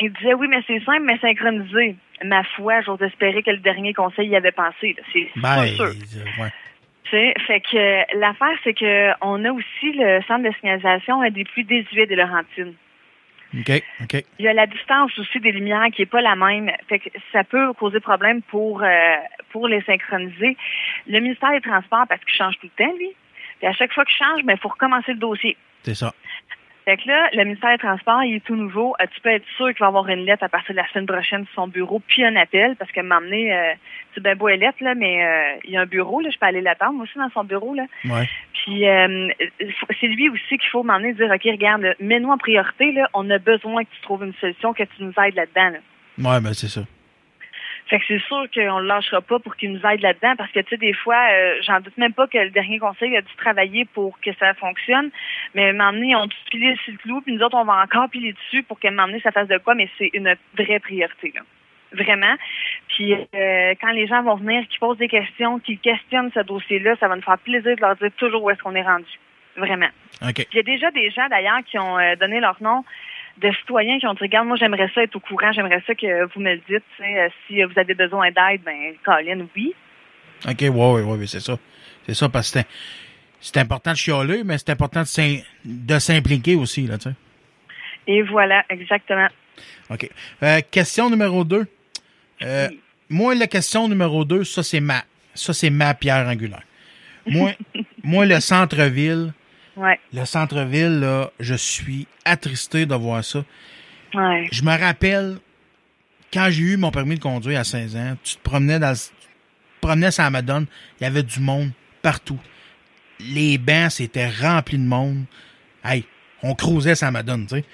il 0.00 0.12
disait 0.12 0.34
oui, 0.34 0.46
mais 0.48 0.62
c'est 0.66 0.78
simple, 0.84 1.02
mais 1.02 1.18
synchronisé. 1.18 1.96
Ma 2.24 2.42
foi, 2.44 2.80
j'ose 2.82 3.00
espérer 3.02 3.42
que 3.44 3.50
le 3.50 3.58
dernier 3.58 3.94
conseil 3.94 4.28
y 4.28 4.36
avait 4.36 4.50
pensé. 4.52 4.96
C'est 5.12 5.28
Ben, 5.36 5.64
sûr. 5.66 5.84
euh, 5.86 6.42
ouais. 6.42 6.50
Fait 7.10 7.60
que 7.60 7.76
euh, 7.76 8.02
l'affaire, 8.14 8.56
c'est 8.64 8.74
que 8.74 9.10
on 9.20 9.44
a 9.44 9.52
aussi 9.52 9.92
le 9.92 10.20
centre 10.26 10.48
de 10.48 10.54
signalisation 10.56 11.22
un 11.22 11.30
des 11.30 11.44
plus 11.44 11.64
désuets 11.64 12.06
des 12.06 12.16
Laurentides. 12.16 12.74
OK, 13.58 13.82
OK. 14.02 14.24
Il 14.38 14.44
y 14.44 14.48
a 14.48 14.52
la 14.52 14.66
distance 14.66 15.18
aussi 15.18 15.40
des 15.40 15.52
lumières 15.52 15.86
qui 15.94 16.02
est 16.02 16.06
pas 16.06 16.20
la 16.20 16.36
même. 16.36 16.70
Fait 16.88 16.98
que 16.98 17.08
ça 17.32 17.44
peut 17.44 17.72
causer 17.74 18.00
problème 18.00 18.42
pour 18.42 18.82
euh, 18.82 19.16
pour 19.50 19.68
les 19.68 19.80
synchroniser. 19.82 20.56
Le 21.06 21.20
ministère 21.20 21.52
des 21.52 21.60
Transports, 21.62 22.06
parce 22.08 22.22
qu'il 22.24 22.36
change 22.36 22.58
tout 22.58 22.68
le 22.78 22.84
temps, 22.84 22.92
lui. 22.98 23.10
Puis 23.58 23.66
à 23.66 23.72
chaque 23.72 23.92
fois 23.92 24.04
qu'il 24.04 24.16
change, 24.16 24.40
il 24.46 24.58
faut 24.58 24.68
recommencer 24.68 25.12
le 25.12 25.18
dossier. 25.18 25.56
C'est 25.82 25.94
ça. 25.94 26.12
Fait 26.88 26.96
que 26.96 27.06
là, 27.06 27.28
le 27.34 27.44
ministère 27.44 27.70
des 27.72 27.76
Transports, 27.76 28.24
il 28.24 28.36
est 28.36 28.44
tout 28.46 28.56
nouveau. 28.56 28.94
Euh, 28.98 29.04
tu 29.14 29.20
peux 29.20 29.28
être 29.28 29.44
sûr 29.58 29.66
qu'il 29.66 29.80
va 29.80 29.88
avoir 29.88 30.08
une 30.08 30.24
lettre 30.24 30.42
à 30.42 30.48
partir 30.48 30.74
de 30.74 30.80
la 30.80 30.88
semaine 30.88 31.04
prochaine 31.04 31.44
sur 31.44 31.54
son 31.54 31.68
bureau, 31.68 32.00
puis 32.08 32.24
un 32.24 32.34
appel, 32.34 32.76
parce 32.76 32.90
que 32.92 33.02
m'emmener, 33.02 33.54
euh, 33.54 33.74
c'est 34.14 34.22
bien 34.22 34.34
beau 34.34 34.48
et 34.48 34.56
lettre, 34.56 34.78
là, 34.80 34.94
mais 34.94 35.22
euh, 35.22 35.60
il 35.64 35.72
y 35.72 35.76
a 35.76 35.82
un 35.82 35.86
bureau, 35.86 36.22
là, 36.22 36.30
je 36.30 36.38
peux 36.38 36.46
aller 36.46 36.62
l'attendre, 36.62 36.94
moi 36.94 37.02
aussi, 37.02 37.18
dans 37.18 37.28
son 37.28 37.44
bureau, 37.44 37.74
là. 37.74 37.84
Ouais. 38.06 38.26
Puis 38.54 38.88
euh, 38.88 39.28
c'est 40.00 40.06
lui 40.06 40.30
aussi 40.30 40.56
qu'il 40.56 40.70
faut 40.70 40.82
m'emmener 40.82 41.12
dire, 41.12 41.30
OK, 41.30 41.42
regarde, 41.44 41.94
mets-nous 42.00 42.30
en 42.30 42.38
priorité, 42.38 42.92
là, 42.92 43.06
on 43.12 43.28
a 43.28 43.36
besoin 43.36 43.84
que 43.84 43.90
tu 43.94 44.00
trouves 44.00 44.24
une 44.24 44.32
solution, 44.40 44.72
que 44.72 44.84
tu 44.84 45.04
nous 45.04 45.12
aides 45.22 45.34
là-dedans. 45.34 45.76
Là. 45.76 46.30
Ouais, 46.30 46.40
ben, 46.40 46.54
c'est 46.54 46.68
ça. 46.68 46.80
Fait 47.88 47.98
que 47.98 48.04
c'est 48.06 48.20
sûr 48.20 48.46
qu'on 48.54 48.80
le 48.80 48.86
lâchera 48.86 49.22
pas 49.22 49.38
pour 49.38 49.56
qu'il 49.56 49.72
nous 49.72 49.86
aide 49.86 50.00
là-dedans, 50.00 50.34
parce 50.36 50.52
que, 50.52 50.60
tu 50.60 50.70
sais, 50.70 50.76
des 50.76 50.92
fois, 50.92 51.18
euh, 51.32 51.54
j'en 51.62 51.80
doute 51.80 51.96
même 51.96 52.12
pas 52.12 52.26
que 52.26 52.38
le 52.38 52.50
dernier 52.50 52.78
conseil 52.78 53.16
a 53.16 53.22
dû 53.22 53.34
travailler 53.36 53.86
pour 53.86 54.20
que 54.20 54.30
ça 54.34 54.52
fonctionne, 54.54 55.10
mais 55.54 55.72
m'emmener, 55.72 56.14
on 56.14 56.26
dû 56.26 56.36
piler 56.50 56.76
sur 56.84 56.92
le 56.92 56.98
clou, 56.98 57.20
puis 57.22 57.34
nous 57.34 57.42
autres, 57.42 57.56
on 57.56 57.64
va 57.64 57.82
encore 57.82 58.10
piler 58.10 58.34
dessus 58.34 58.62
pour 58.62 58.78
que 58.78 58.88
m'emmener, 58.88 59.20
ça 59.20 59.32
fasse 59.32 59.48
de 59.48 59.58
quoi, 59.58 59.74
mais 59.74 59.88
c'est 59.96 60.10
une 60.12 60.34
vraie 60.56 60.80
priorité, 60.80 61.32
là. 61.34 61.42
Vraiment. 61.92 62.34
Puis 62.88 63.14
euh, 63.14 63.74
quand 63.80 63.92
les 63.92 64.06
gens 64.06 64.22
vont 64.22 64.36
venir, 64.36 64.66
qui 64.68 64.78
posent 64.78 64.98
des 64.98 65.08
questions, 65.08 65.58
qui 65.58 65.78
questionnent 65.78 66.30
ce 66.34 66.40
dossier-là, 66.40 66.96
ça 67.00 67.08
va 67.08 67.16
nous 67.16 67.22
faire 67.22 67.38
plaisir 67.38 67.76
de 67.76 67.80
leur 67.80 67.96
dire 67.96 68.10
toujours 68.18 68.42
où 68.44 68.50
est-ce 68.50 68.62
qu'on 68.62 68.74
est 68.74 68.82
rendu. 68.82 69.08
Vraiment. 69.56 69.88
OK. 70.22 70.34
Puis 70.34 70.46
il 70.52 70.56
y 70.56 70.60
a 70.60 70.62
déjà 70.62 70.90
des 70.90 71.10
gens 71.10 71.26
d'ailleurs 71.28 71.60
qui 71.64 71.78
ont 71.78 71.98
euh, 71.98 72.14
donné 72.16 72.40
leur 72.40 72.62
nom 72.62 72.84
de 73.40 73.50
citoyens 73.60 73.98
qui 73.98 74.06
ont 74.06 74.14
dit 74.14 74.20
regarde 74.22 74.46
moi 74.48 74.56
j'aimerais 74.56 74.90
ça 74.94 75.02
être 75.02 75.14
au 75.16 75.20
courant 75.20 75.52
j'aimerais 75.52 75.82
ça 75.86 75.94
que 75.94 76.24
vous 76.34 76.40
me 76.40 76.52
le 76.54 76.60
dites 76.68 76.82
euh, 77.00 77.28
si 77.46 77.62
vous 77.62 77.78
avez 77.78 77.94
besoin 77.94 78.30
d'aide 78.30 78.62
ben 78.64 78.94
Colin 79.04 79.46
oui 79.56 79.74
OK, 80.48 80.60
ouais, 80.60 80.68
ouais, 80.70 81.02
ouais, 81.02 81.26
c'est 81.26 81.40
ça. 81.40 81.58
C'est 82.06 82.14
ça, 82.14 82.28
parce 82.28 82.52
que 82.52 82.60
c'est- 83.40 83.56
important 83.58 83.90
de 83.90 83.96
chialer, 83.96 84.44
mais 84.44 84.56
c'est 84.56 84.70
important 84.70 85.00
de 85.00 85.06
s'im- 85.06 85.40
de 85.64 85.98
s'impliquer 85.98 86.54
aussi, 86.54 86.86
là, 86.86 86.96
tu 86.96 87.08
sais. 87.10 87.14
et 88.06 88.22
voilà 88.22 88.64
exactement 88.70 89.26
OK. 89.90 90.08
Euh, 90.44 90.60
question 90.70 91.10
numéro 91.10 91.42
2. 91.44 91.66
Euh, 92.42 92.68
moi, 93.10 93.34
la 93.34 93.46
question 93.48 93.88
numéro 93.88 94.24
2, 94.24 94.44
ça, 94.44 94.62
c'est 94.62 94.78
ma, 94.80 95.02
ça, 95.34 95.52
c'est 95.52 95.70
ma 95.70 95.92
pierre 95.94 96.26
angulaire. 96.28 96.62
Moi, 97.26 97.50
moi, 98.04 98.24
le 98.26 98.38
centre-ville, 98.38 99.32
ouais 99.78 99.98
le 100.12 100.24
centre-ville, 100.24 101.00
là, 101.00 101.30
je 101.40 101.54
suis 101.54 102.06
attristé 102.24 102.86
de 102.86 102.94
voir 102.94 103.24
ça. 103.24 103.44
ouais 104.14 104.48
Je 104.52 104.62
me 104.62 104.76
rappelle, 104.78 105.38
quand 106.32 106.48
j'ai 106.50 106.62
eu 106.62 106.76
mon 106.76 106.90
permis 106.90 107.14
de 107.16 107.20
conduire 107.22 107.60
à 107.60 107.64
16 107.64 107.96
ans, 107.96 108.16
tu 108.22 108.36
te 108.36 108.42
promenais 108.42 108.78
dans, 108.78 108.92
tu 108.94 109.08
te 109.10 109.80
promenais 109.80 110.10
sur 110.10 110.22
la 110.24 110.30
Madone, 110.30 110.66
il 111.00 111.04
y 111.04 111.06
avait 111.06 111.22
du 111.22 111.40
monde 111.40 111.70
partout. 112.02 112.38
Les 113.20 113.58
bancs, 113.58 113.90
c'était 113.92 114.28
rempli 114.28 114.78
de 114.78 114.84
monde. 114.84 115.24
Hey, 115.84 116.04
on 116.42 116.54
crousait 116.54 116.94
la 117.00 117.10
Madone, 117.10 117.46
tu 117.46 117.56
sais. 117.56 117.64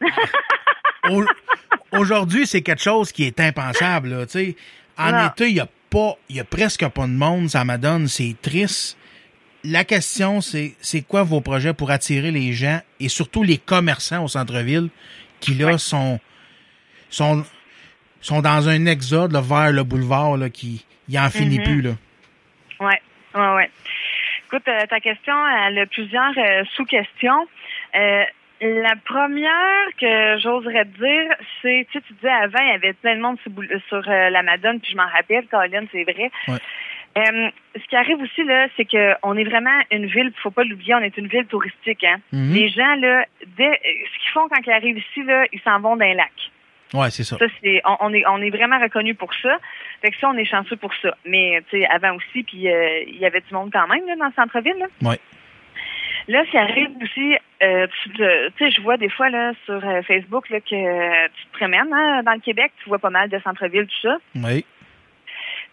Au- 1.10 1.24
Aujourd'hui, 1.92 2.46
c'est 2.46 2.62
quelque 2.62 2.82
chose 2.82 3.12
qui 3.12 3.24
est 3.24 3.40
impensable, 3.40 4.26
tu 4.26 4.32
sais. 4.32 4.56
En 4.98 5.12
Non. 5.12 5.28
été, 5.28 5.48
il 5.48 5.56
y 5.56 5.60
a 5.60 5.68
pas, 5.90 6.14
il 6.28 6.36
y 6.36 6.40
a 6.40 6.44
presque 6.44 6.86
pas 6.88 7.06
de 7.06 7.12
monde, 7.12 7.48
ça 7.48 7.64
Madone, 7.64 8.08
c'est 8.08 8.34
triste. 8.42 8.96
La 9.68 9.84
question, 9.84 10.40
c'est, 10.40 10.74
c'est 10.80 11.02
quoi 11.02 11.22
vos 11.22 11.40
projets 11.40 11.74
pour 11.74 11.90
attirer 11.90 12.30
les 12.30 12.52
gens 12.52 12.80
et 13.00 13.08
surtout 13.08 13.42
les 13.42 13.58
commerçants 13.58 14.22
au 14.24 14.28
centre-ville 14.28 14.88
qui, 15.40 15.54
là, 15.54 15.66
Ouais. 15.66 15.78
sont, 15.78 16.20
sont, 17.10 17.44
sont 18.20 18.42
dans 18.42 18.68
un 18.68 18.86
exode 18.86 19.32
là, 19.32 19.40
vers 19.40 19.72
le 19.72 19.82
boulevard, 19.82 20.36
là, 20.36 20.50
qui, 20.50 20.84
il 21.08 21.18
en 21.18 21.30
finit 21.30 21.58
Mhm. 21.58 21.64
plus, 21.64 21.82
là. 21.82 21.90
Ouais, 22.80 23.00
ouais, 23.34 23.54
ouais. 23.56 23.70
Écoute, 24.46 24.68
euh, 24.68 24.86
ta 24.88 25.00
question, 25.00 25.34
elle 25.66 25.78
a 25.80 25.86
plusieurs 25.86 26.32
euh, 26.38 26.62
sous-questions. 26.76 27.48
Euh, 27.96 28.22
la 28.60 28.94
première 29.04 29.86
que 30.00 30.38
j'oserais 30.38 30.84
te 30.84 30.98
dire, 30.98 31.36
c'est, 31.60 31.86
tu 31.90 31.98
sais, 31.98 32.04
tu 32.06 32.12
disais 32.14 32.30
avant, 32.30 32.58
il 32.62 32.68
y 32.68 32.74
avait 32.74 32.92
plein 32.94 33.16
de 33.16 33.20
monde 33.20 33.38
sur, 33.42 33.52
sur 33.88 34.00
la 34.08 34.42
Madone, 34.42 34.80
puis 34.80 34.92
je 34.92 34.96
m'en 34.96 35.08
rappelle, 35.08 35.46
Colin, 35.48 35.84
c'est 35.92 36.04
vrai. 36.04 36.30
Ouais. 36.48 36.58
Euh, 37.16 37.50
ce 37.74 37.88
qui 37.88 37.96
arrive 37.96 38.20
aussi, 38.20 38.44
là, 38.44 38.68
c'est 38.76 38.84
que 38.84 39.14
on 39.22 39.36
est 39.36 39.44
vraiment 39.44 39.78
une 39.90 40.06
ville, 40.06 40.32
faut 40.42 40.50
pas 40.50 40.64
l'oublier, 40.64 40.94
on 40.94 41.00
est 41.00 41.16
une 41.16 41.28
ville 41.28 41.46
touristique, 41.46 42.04
hein. 42.04 42.18
Mhm. 42.32 42.52
Les 42.52 42.68
gens, 42.68 42.94
là, 42.96 43.24
dès, 43.56 43.68
euh, 43.68 43.70
ce 43.72 44.18
qu'ils 44.22 44.32
font 44.34 44.48
quand 44.48 44.60
ils 44.66 44.72
arrivent 44.72 44.98
ici, 44.98 45.22
là, 45.22 45.46
ils 45.52 45.60
s'en 45.60 45.80
vont 45.80 45.96
d'un 45.96 46.12
lac. 46.14 46.32
Ouais, 46.92 47.10
c'est 47.10 47.24
ça. 47.24 47.38
Ça, 47.38 47.46
c'est, 47.62 47.80
on, 47.84 47.96
on 48.00 48.12
est, 48.12 48.24
on 48.26 48.40
est 48.42 48.50
vraiment 48.50 48.78
reconnu 48.78 49.14
pour 49.14 49.32
ça. 49.34 49.58
Fait 50.02 50.10
que 50.10 50.16
ça, 50.18 50.28
on 50.28 50.36
est 50.36 50.44
chanceux 50.44 50.76
pour 50.76 50.92
ça. 51.02 51.16
Mais, 51.24 51.62
tu 51.70 51.78
sais, 51.78 51.86
avant 51.86 52.14
aussi, 52.16 52.42
puis 52.42 52.68
euh, 52.68 53.02
il 53.06 53.16
y 53.16 53.24
avait 53.24 53.40
du 53.40 53.52
monde 53.52 53.70
quand 53.72 53.88
même, 53.88 54.06
là, 54.06 54.14
dans 54.16 54.26
le 54.26 54.32
centre-ville, 54.36 54.76
là. 54.78 54.86
Ouais. 55.02 55.18
Là, 56.28 56.44
ce 56.44 56.50
qui 56.50 56.58
arrive 56.58 56.90
aussi, 57.02 57.36
euh, 57.62 57.86
tu 58.14 58.24
sais, 58.58 58.70
je 58.70 58.80
vois 58.82 58.96
des 58.96 59.08
fois, 59.08 59.30
là, 59.30 59.52
sur 59.64 59.80
Facebook, 60.06 60.50
là, 60.50 60.60
que 60.60 61.26
tu 61.28 61.46
te 61.46 61.56
promènes, 61.56 61.92
hein, 61.92 62.22
dans 62.24 62.32
le 62.32 62.40
Québec, 62.40 62.72
tu 62.82 62.88
vois 62.88 62.98
pas 62.98 63.10
mal 63.10 63.30
de 63.30 63.38
centre-ville, 63.38 63.86
tout 63.86 64.08
ça. 64.08 64.16
Oui. 64.34 64.64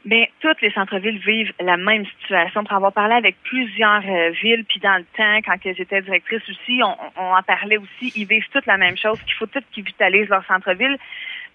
Mais 0.05 0.29
toutes 0.41 0.61
les 0.61 0.71
centres-villes 0.71 1.19
vivent 1.19 1.53
la 1.61 1.77
même 1.77 2.05
situation. 2.05 2.63
Pour 2.63 2.73
avoir 2.73 2.91
parlé 2.91 3.15
avec 3.15 3.37
plusieurs 3.43 4.03
euh, 4.05 4.31
villes, 4.41 4.65
puis 4.67 4.79
dans 4.81 4.97
le 4.97 5.05
temps, 5.15 5.39
quand 5.45 5.55
j'étais 5.63 6.01
directrice 6.01 6.41
aussi, 6.49 6.81
on, 6.83 6.95
on 7.15 7.33
en 7.33 7.43
parlait 7.43 7.77
aussi, 7.77 8.11
ils 8.15 8.27
vivent 8.27 8.47
toutes 8.51 8.65
la 8.65 8.77
même 8.77 8.97
chose, 8.97 9.17
qu'il 9.21 9.33
faut 9.35 9.45
toutes 9.45 9.69
qu'ils 9.71 9.85
vitalisent 9.85 10.29
leur 10.29 10.45
centre-ville 10.45 10.97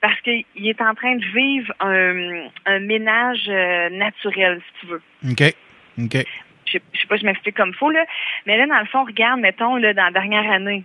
parce 0.00 0.18
qu'il 0.20 0.44
est 0.56 0.80
en 0.80 0.94
train 0.94 1.16
de 1.16 1.24
vivre 1.24 1.72
un, 1.80 2.48
un 2.66 2.78
ménage 2.80 3.46
euh, 3.48 3.90
naturel, 3.90 4.60
si 4.60 4.80
tu 4.80 4.86
veux. 4.92 5.02
OK. 5.30 5.54
OK. 6.02 6.26
Je 6.66 6.72
sais, 6.72 6.82
je 6.92 7.00
sais 7.00 7.06
pas, 7.06 7.16
je 7.16 7.24
m'explique 7.24 7.56
comme 7.56 7.74
faux, 7.74 7.90
là. 7.90 8.04
Mais 8.46 8.56
là, 8.56 8.66
dans 8.66 8.78
le 8.78 8.86
fond, 8.86 9.04
regarde, 9.04 9.40
mettons, 9.40 9.76
là, 9.76 9.94
dans 9.94 10.04
la 10.04 10.10
dernière 10.10 10.50
année, 10.50 10.84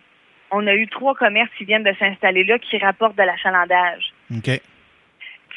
on 0.53 0.65
a 0.67 0.75
eu 0.75 0.87
trois 0.87 1.15
commerces 1.15 1.51
qui 1.57 1.65
viennent 1.65 1.83
de 1.83 1.93
s'installer 1.99 2.43
là 2.43 2.59
qui 2.59 2.77
rapportent 2.77 3.17
de 3.17 3.23
l'achalandage 3.23 4.13
OK. 4.35 4.61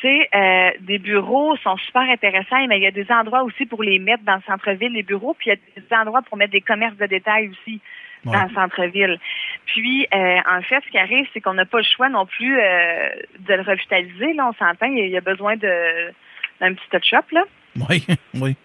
Tu 0.00 0.08
sais, 0.08 0.28
euh, 0.34 0.70
des 0.80 0.98
bureaux 0.98 1.56
sont 1.58 1.76
super 1.78 2.02
intéressants, 2.02 2.66
mais 2.68 2.78
il 2.78 2.82
y 2.82 2.86
a 2.86 2.90
des 2.90 3.10
endroits 3.10 3.42
aussi 3.44 3.64
pour 3.66 3.82
les 3.82 3.98
mettre 3.98 4.24
dans 4.24 4.36
le 4.36 4.42
centre-ville, 4.46 4.92
les 4.92 5.02
bureaux, 5.02 5.34
puis 5.38 5.50
il 5.50 5.54
y 5.54 5.80
a 5.80 5.80
des 5.80 5.96
endroits 5.96 6.22
pour 6.22 6.36
mettre 6.36 6.52
des 6.52 6.60
commerces 6.60 6.96
de 6.96 7.06
détail 7.06 7.48
aussi 7.48 7.80
Ouais. 8.24 8.32
dans 8.32 8.42
le 8.44 8.54
centre-ville. 8.54 9.20
Puis, 9.66 10.06
euh, 10.12 10.38
en 10.50 10.60
fait, 10.62 10.82
ce 10.84 10.90
qui 10.90 10.98
arrive, 10.98 11.26
c'est 11.32 11.40
qu'on 11.40 11.54
n'a 11.54 11.64
pas 11.64 11.78
le 11.78 11.84
choix 11.84 12.08
non 12.08 12.26
plus 12.26 12.58
euh, 12.58 13.08
de 13.38 13.54
le 13.54 13.62
revitaliser. 13.62 14.32
Là, 14.32 14.48
on 14.48 14.52
s'entend, 14.54 14.86
il 14.86 14.98
y 14.98 15.02
a- 15.02 15.04
il 15.04 15.10
y 15.12 15.16
a 15.16 15.20
besoin 15.20 15.54
de 15.56 16.12
d'un 16.60 16.72
petit 16.74 16.88
touch-up, 16.90 17.26
là. 17.30 17.44
Oui. 17.88 18.04
oui. 18.34 18.56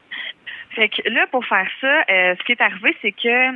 Fait 0.71 0.89
que 0.89 1.07
là, 1.09 1.27
pour 1.29 1.45
faire 1.45 1.67
ça, 1.79 2.03
euh, 2.09 2.35
ce 2.39 2.43
qui 2.45 2.53
est 2.53 2.61
arrivé, 2.61 2.95
c'est 3.03 3.11
que 3.11 3.51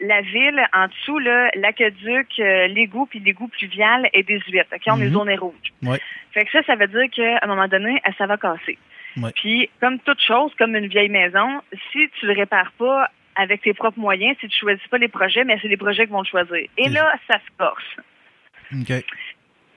la 0.00 0.20
ville, 0.22 0.60
en 0.72 0.86
dessous, 0.88 1.18
l'aqueduc, 1.18 2.28
euh, 2.38 2.66
l'égout 2.68 3.06
puis 3.06 3.20
l'égout 3.20 3.48
pluvial 3.48 4.08
est 4.12 4.22
désuète. 4.22 4.68
OK, 4.74 4.80
on 4.88 5.00
est 5.00 5.06
Mhm. 5.06 5.12
zoné 5.12 5.36
rouge. 5.36 5.54
Ouais. 5.82 5.98
Fait 6.32 6.44
que 6.44 6.50
ça, 6.52 6.62
ça 6.64 6.74
veut 6.76 6.86
dire 6.88 7.08
qu'à 7.10 7.38
un 7.42 7.46
moment 7.46 7.68
donné, 7.68 8.00
euh, 8.06 8.10
ça 8.18 8.26
va 8.26 8.36
casser. 8.36 8.78
Ouais. 9.16 9.30
Puis, 9.34 9.68
comme 9.80 9.98
toute 10.00 10.20
chose, 10.22 10.52
comme 10.56 10.74
une 10.76 10.86
vieille 10.86 11.08
maison, 11.08 11.60
si 11.92 12.08
tu 12.18 12.26
le 12.26 12.32
répares 12.32 12.72
pas 12.78 13.08
avec 13.36 13.62
tes 13.62 13.74
propres 13.74 13.98
moyens, 13.98 14.36
si 14.40 14.48
tu 14.48 14.58
choisis 14.58 14.86
pas 14.88 14.98
les 14.98 15.08
projets, 15.08 15.44
mais 15.44 15.58
c'est 15.60 15.68
les 15.68 15.76
projets 15.76 16.06
qui 16.06 16.12
vont 16.12 16.20
le 16.22 16.26
choisir. 16.26 16.66
Et 16.76 16.88
là, 16.88 17.12
ça 17.28 17.38
se 17.38 17.50
corse. 17.58 17.96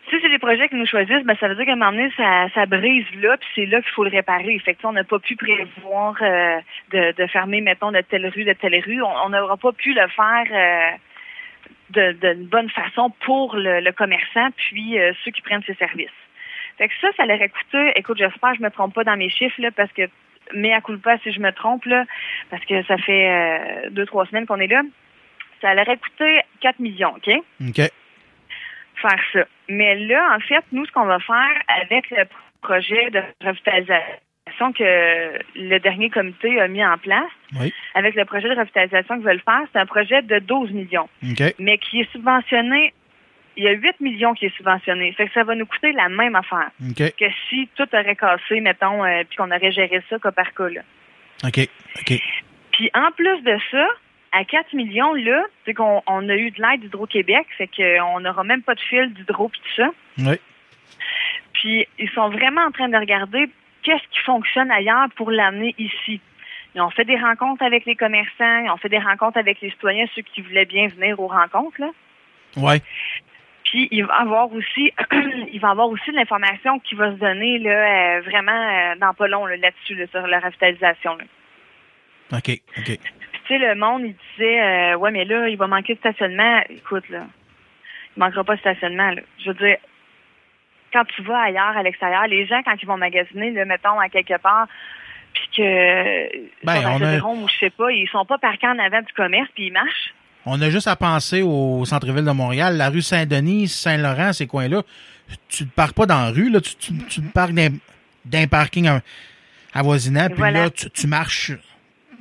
Si 0.09 0.15
c'est 0.21 0.29
des 0.29 0.39
projets 0.39 0.67
qui 0.67 0.75
nous 0.75 0.85
choisissent, 0.85 1.23
ben 1.23 1.35
ça 1.39 1.47
veut 1.47 1.55
dire 1.55 1.65
qu'à 1.65 1.73
un 1.73 1.75
moment 1.75 1.91
donné, 1.91 2.11
ça, 2.17 2.47
ça 2.53 2.65
brise 2.65 3.05
là, 3.15 3.37
puis 3.37 3.49
c'est 3.55 3.65
là 3.65 3.81
qu'il 3.81 3.91
faut 3.91 4.03
le 4.03 4.09
réparer. 4.09 4.59
Fait 4.59 4.73
que, 4.73 4.85
on 4.85 4.91
n'a 4.91 5.03
pas 5.03 5.19
pu 5.19 5.35
prévoir 5.35 6.15
euh, 6.21 6.59
de, 6.91 7.13
de 7.13 7.27
fermer, 7.27 7.61
mettons, 7.61 7.91
de 7.91 8.01
telle 8.01 8.27
rue, 8.27 8.43
de 8.43 8.53
telle 8.53 8.79
rue. 8.85 9.01
On 9.01 9.29
n'aura 9.29 9.57
pas 9.57 9.71
pu 9.71 9.93
le 9.93 10.07
faire 10.07 10.45
euh, 10.51 10.97
de, 11.91 12.11
d'une 12.11 12.45
bonne 12.47 12.69
façon 12.69 13.11
pour 13.21 13.55
le, 13.55 13.79
le 13.79 13.91
commerçant, 13.91 14.49
puis 14.57 14.99
euh, 14.99 15.13
ceux 15.23 15.31
qui 15.31 15.41
prennent 15.41 15.63
ses 15.63 15.75
services. 15.75 16.09
Fait 16.77 16.87
que 16.87 16.93
ça, 17.01 17.07
ça 17.15 17.25
leur 17.25 17.37
aurait 17.37 17.49
coûté, 17.49 17.91
écoute, 17.95 18.17
j'espère 18.17 18.51
que 18.51 18.57
je 18.57 18.63
me 18.63 18.69
trompe 18.71 18.93
pas 18.93 19.03
dans 19.03 19.17
mes 19.17 19.29
chiffres, 19.29 19.61
là, 19.61 19.71
parce 19.71 19.91
que, 19.93 20.03
mais 20.53 20.73
à 20.73 20.81
coup 20.81 20.97
pas 20.97 21.17
si 21.19 21.31
je 21.31 21.39
me 21.39 21.51
trompe, 21.51 21.85
là, 21.85 22.05
parce 22.49 22.65
que 22.65 22.83
ça 22.83 22.97
fait 22.97 23.29
euh, 23.29 23.89
deux, 23.91 24.05
trois 24.05 24.25
semaines 24.25 24.45
qu'on 24.45 24.59
est 24.59 24.67
là. 24.67 24.81
Ça 25.61 25.73
leur 25.73 25.87
aurait 25.87 25.97
coûté 25.97 26.41
4 26.61 26.79
millions, 26.79 27.15
OK? 27.15 27.29
OK. 27.69 27.89
Faire 29.03 29.19
ça. 29.33 29.45
Mais 29.69 29.95
là, 29.99 30.35
en 30.35 30.39
fait, 30.39 30.63
nous, 30.71 30.85
ce 30.85 30.91
qu'on 30.93 31.05
va 31.05 31.19
faire 31.19 31.61
avec 31.83 32.09
le 32.09 32.23
projet 32.61 33.09
de 33.11 33.21
revitalisation 33.45 34.71
que 34.73 35.39
le 35.55 35.77
dernier 35.79 36.09
comité 36.09 36.59
a 36.61 36.67
mis 36.67 36.83
en 36.85 36.97
place, 36.97 37.29
Oui. 37.59 37.73
avec 37.95 38.15
le 38.15 38.23
projet 38.25 38.47
de 38.49 38.55
revitalisation 38.59 39.15
qu'ils 39.17 39.25
veulent 39.25 39.41
faire, 39.43 39.61
c'est 39.71 39.79
un 39.79 39.85
projet 39.85 40.21
de 40.21 40.39
12 40.39 40.71
millions, 40.71 41.09
mais 41.59 41.77
qui 41.79 41.99
est 42.01 42.11
subventionné. 42.11 42.93
Il 43.55 43.63
y 43.65 43.67
a 43.67 43.71
8 43.73 43.99
millions 43.99 44.33
qui 44.33 44.47
est 44.47 44.55
subventionné. 44.55 45.11
Fait 45.13 45.27
que 45.27 45.33
ça 45.33 45.43
va 45.43 45.53
nous 45.53 45.65
coûter 45.67 45.91
la 45.91 46.09
même 46.09 46.35
affaire 46.35 46.69
que 46.97 47.25
si 47.49 47.69
tout 47.75 47.87
aurait 47.93 48.15
cassé, 48.15 48.61
mettons, 48.61 49.03
euh, 49.05 49.23
puis 49.27 49.37
qu'on 49.37 49.51
aurait 49.51 49.71
géré 49.71 50.01
ça 50.09 50.17
cas 50.17 50.31
par 50.31 50.51
cas. 50.55 50.69
Là. 50.69 50.81
OK. 51.45 51.59
OK. 51.99 52.19
Puis 52.71 52.89
en 52.95 53.11
plus 53.11 53.41
de 53.43 53.55
ça, 53.69 53.85
à 54.33 54.43
4 54.43 54.73
millions, 54.73 55.13
là, 55.13 55.45
c'est 55.63 55.73
qu'on 55.73 56.01
on 56.07 56.27
a 56.27 56.35
eu 56.35 56.49
de 56.51 56.61
l'aide 56.61 56.81
d'Hydro-Québec, 56.81 57.45
fait 57.57 57.67
qu'on 57.67 58.19
n'aura 58.19 58.43
même 58.43 58.63
pas 58.63 58.73
de 58.73 58.79
fil 58.81 59.13
d'hydro 59.13 59.47
puis 59.47 59.61
tout 59.61 59.81
ça. 59.83 59.89
Oui. 60.17 60.39
Puis 61.53 61.87
ils 61.99 62.09
sont 62.09 62.29
vraiment 62.29 62.61
en 62.61 62.71
train 62.71 62.89
de 62.89 62.97
regarder 62.97 63.47
qu'est-ce 63.83 64.07
qui 64.11 64.19
fonctionne 64.25 64.71
ailleurs 64.71 65.07
pour 65.15 65.29
l'amener 65.29 65.75
ici. 65.77 66.19
Ils 66.75 66.81
ont 66.81 66.89
fait 66.89 67.05
des 67.05 67.17
rencontres 67.17 67.63
avec 67.63 67.85
les 67.85 67.95
commerçants, 67.95 68.63
ils 68.63 68.71
ont 68.71 68.77
fait 68.77 68.89
des 68.89 68.97
rencontres 68.97 69.37
avec 69.37 69.61
les 69.61 69.69
citoyens, 69.69 70.05
ceux 70.15 70.23
qui 70.23 70.41
voulaient 70.41 70.65
bien 70.65 70.87
venir 70.87 71.19
aux 71.19 71.27
rencontres. 71.27 71.79
Là. 71.79 71.91
Ouais. 72.57 72.81
Puis 73.65 73.87
il 73.91 74.03
va 74.05 74.15
avoir 74.15 74.51
aussi 74.51 74.91
il 75.51 75.59
va 75.59 75.69
avoir 75.69 75.89
aussi 75.89 76.09
de 76.09 76.15
l'information 76.15 76.79
qui 76.79 76.95
va 76.95 77.11
se 77.11 77.17
donner 77.17 77.59
là, 77.59 78.17
euh, 78.17 78.21
vraiment 78.21 78.51
euh, 78.51 78.95
dans 78.99 79.13
pas 79.13 79.27
long 79.27 79.45
là, 79.45 79.57
là-dessus, 79.57 79.93
là, 79.93 80.07
sur 80.07 80.25
la 80.25 80.39
revitalisation. 80.39 81.17
Là. 81.17 81.23
OK. 82.37 82.59
OK. 82.79 82.99
Tu 83.47 83.53
sais, 83.53 83.57
le 83.59 83.75
monde, 83.75 84.03
il 84.05 84.15
disait 84.35 84.61
euh, 84.61 84.95
Ouais, 84.97 85.11
mais 85.11 85.25
là, 85.25 85.47
il 85.49 85.57
va 85.57 85.67
manquer 85.67 85.93
de 85.95 85.99
stationnement. 85.99 86.61
Écoute, 86.69 87.07
là, 87.09 87.25
il 88.15 88.19
manquera 88.19 88.43
pas 88.43 88.55
de 88.55 88.59
stationnement. 88.61 89.11
Là. 89.11 89.21
Je 89.43 89.49
veux 89.49 89.55
dire, 89.55 89.77
quand 90.93 91.03
tu 91.15 91.21
vas 91.23 91.39
ailleurs, 91.41 91.75
à 91.77 91.83
l'extérieur, 91.83 92.27
les 92.27 92.45
gens, 92.45 92.61
quand 92.63 92.75
ils 92.81 92.85
vont 92.87 92.97
magasiner, 92.97 93.51
là, 93.51 93.65
mettons, 93.65 93.99
à 93.99 94.09
quelque 94.09 94.37
part, 94.39 94.67
puis 95.33 95.49
que 95.57 96.63
Ben, 96.65 96.83
on 96.85 97.01
a- 97.01 97.19
ou 97.21 97.47
je 97.49 97.57
sais 97.59 97.69
pas, 97.71 97.91
ils 97.91 98.07
sont 98.09 98.25
pas 98.25 98.37
parqués 98.37 98.67
en 98.67 98.77
avant 98.79 99.01
du 99.01 99.11
commerce, 99.13 99.49
puis 99.55 99.67
ils 99.67 99.73
marchent. 99.73 100.13
On 100.45 100.61
a 100.61 100.69
juste 100.69 100.87
à 100.87 100.95
penser 100.95 101.41
au 101.41 101.83
centre-ville 101.85 102.25
de 102.25 102.31
Montréal, 102.31 102.77
la 102.77 102.89
rue 102.89 103.01
Saint-Denis, 103.01 103.67
Saint-Laurent, 103.69 104.33
ces 104.33 104.45
coins-là. 104.45 104.83
Tu 105.49 105.63
ne 105.63 105.69
pars 105.69 105.93
pas 105.93 106.05
dans 106.05 106.19
la 106.25 106.29
rue, 106.31 106.49
là, 106.49 106.59
tu, 106.61 106.75
tu, 106.75 106.93
tu 107.07 107.21
te 107.21 107.31
parques 107.33 107.53
d'un, 107.53 108.47
parking 108.47 108.89
avoisinant, 109.73 110.27
puis 110.27 110.35
Voilà. 110.37 110.63
là, 110.65 110.69
tu, 110.69 110.89
tu 110.91 111.07
marches 111.07 111.53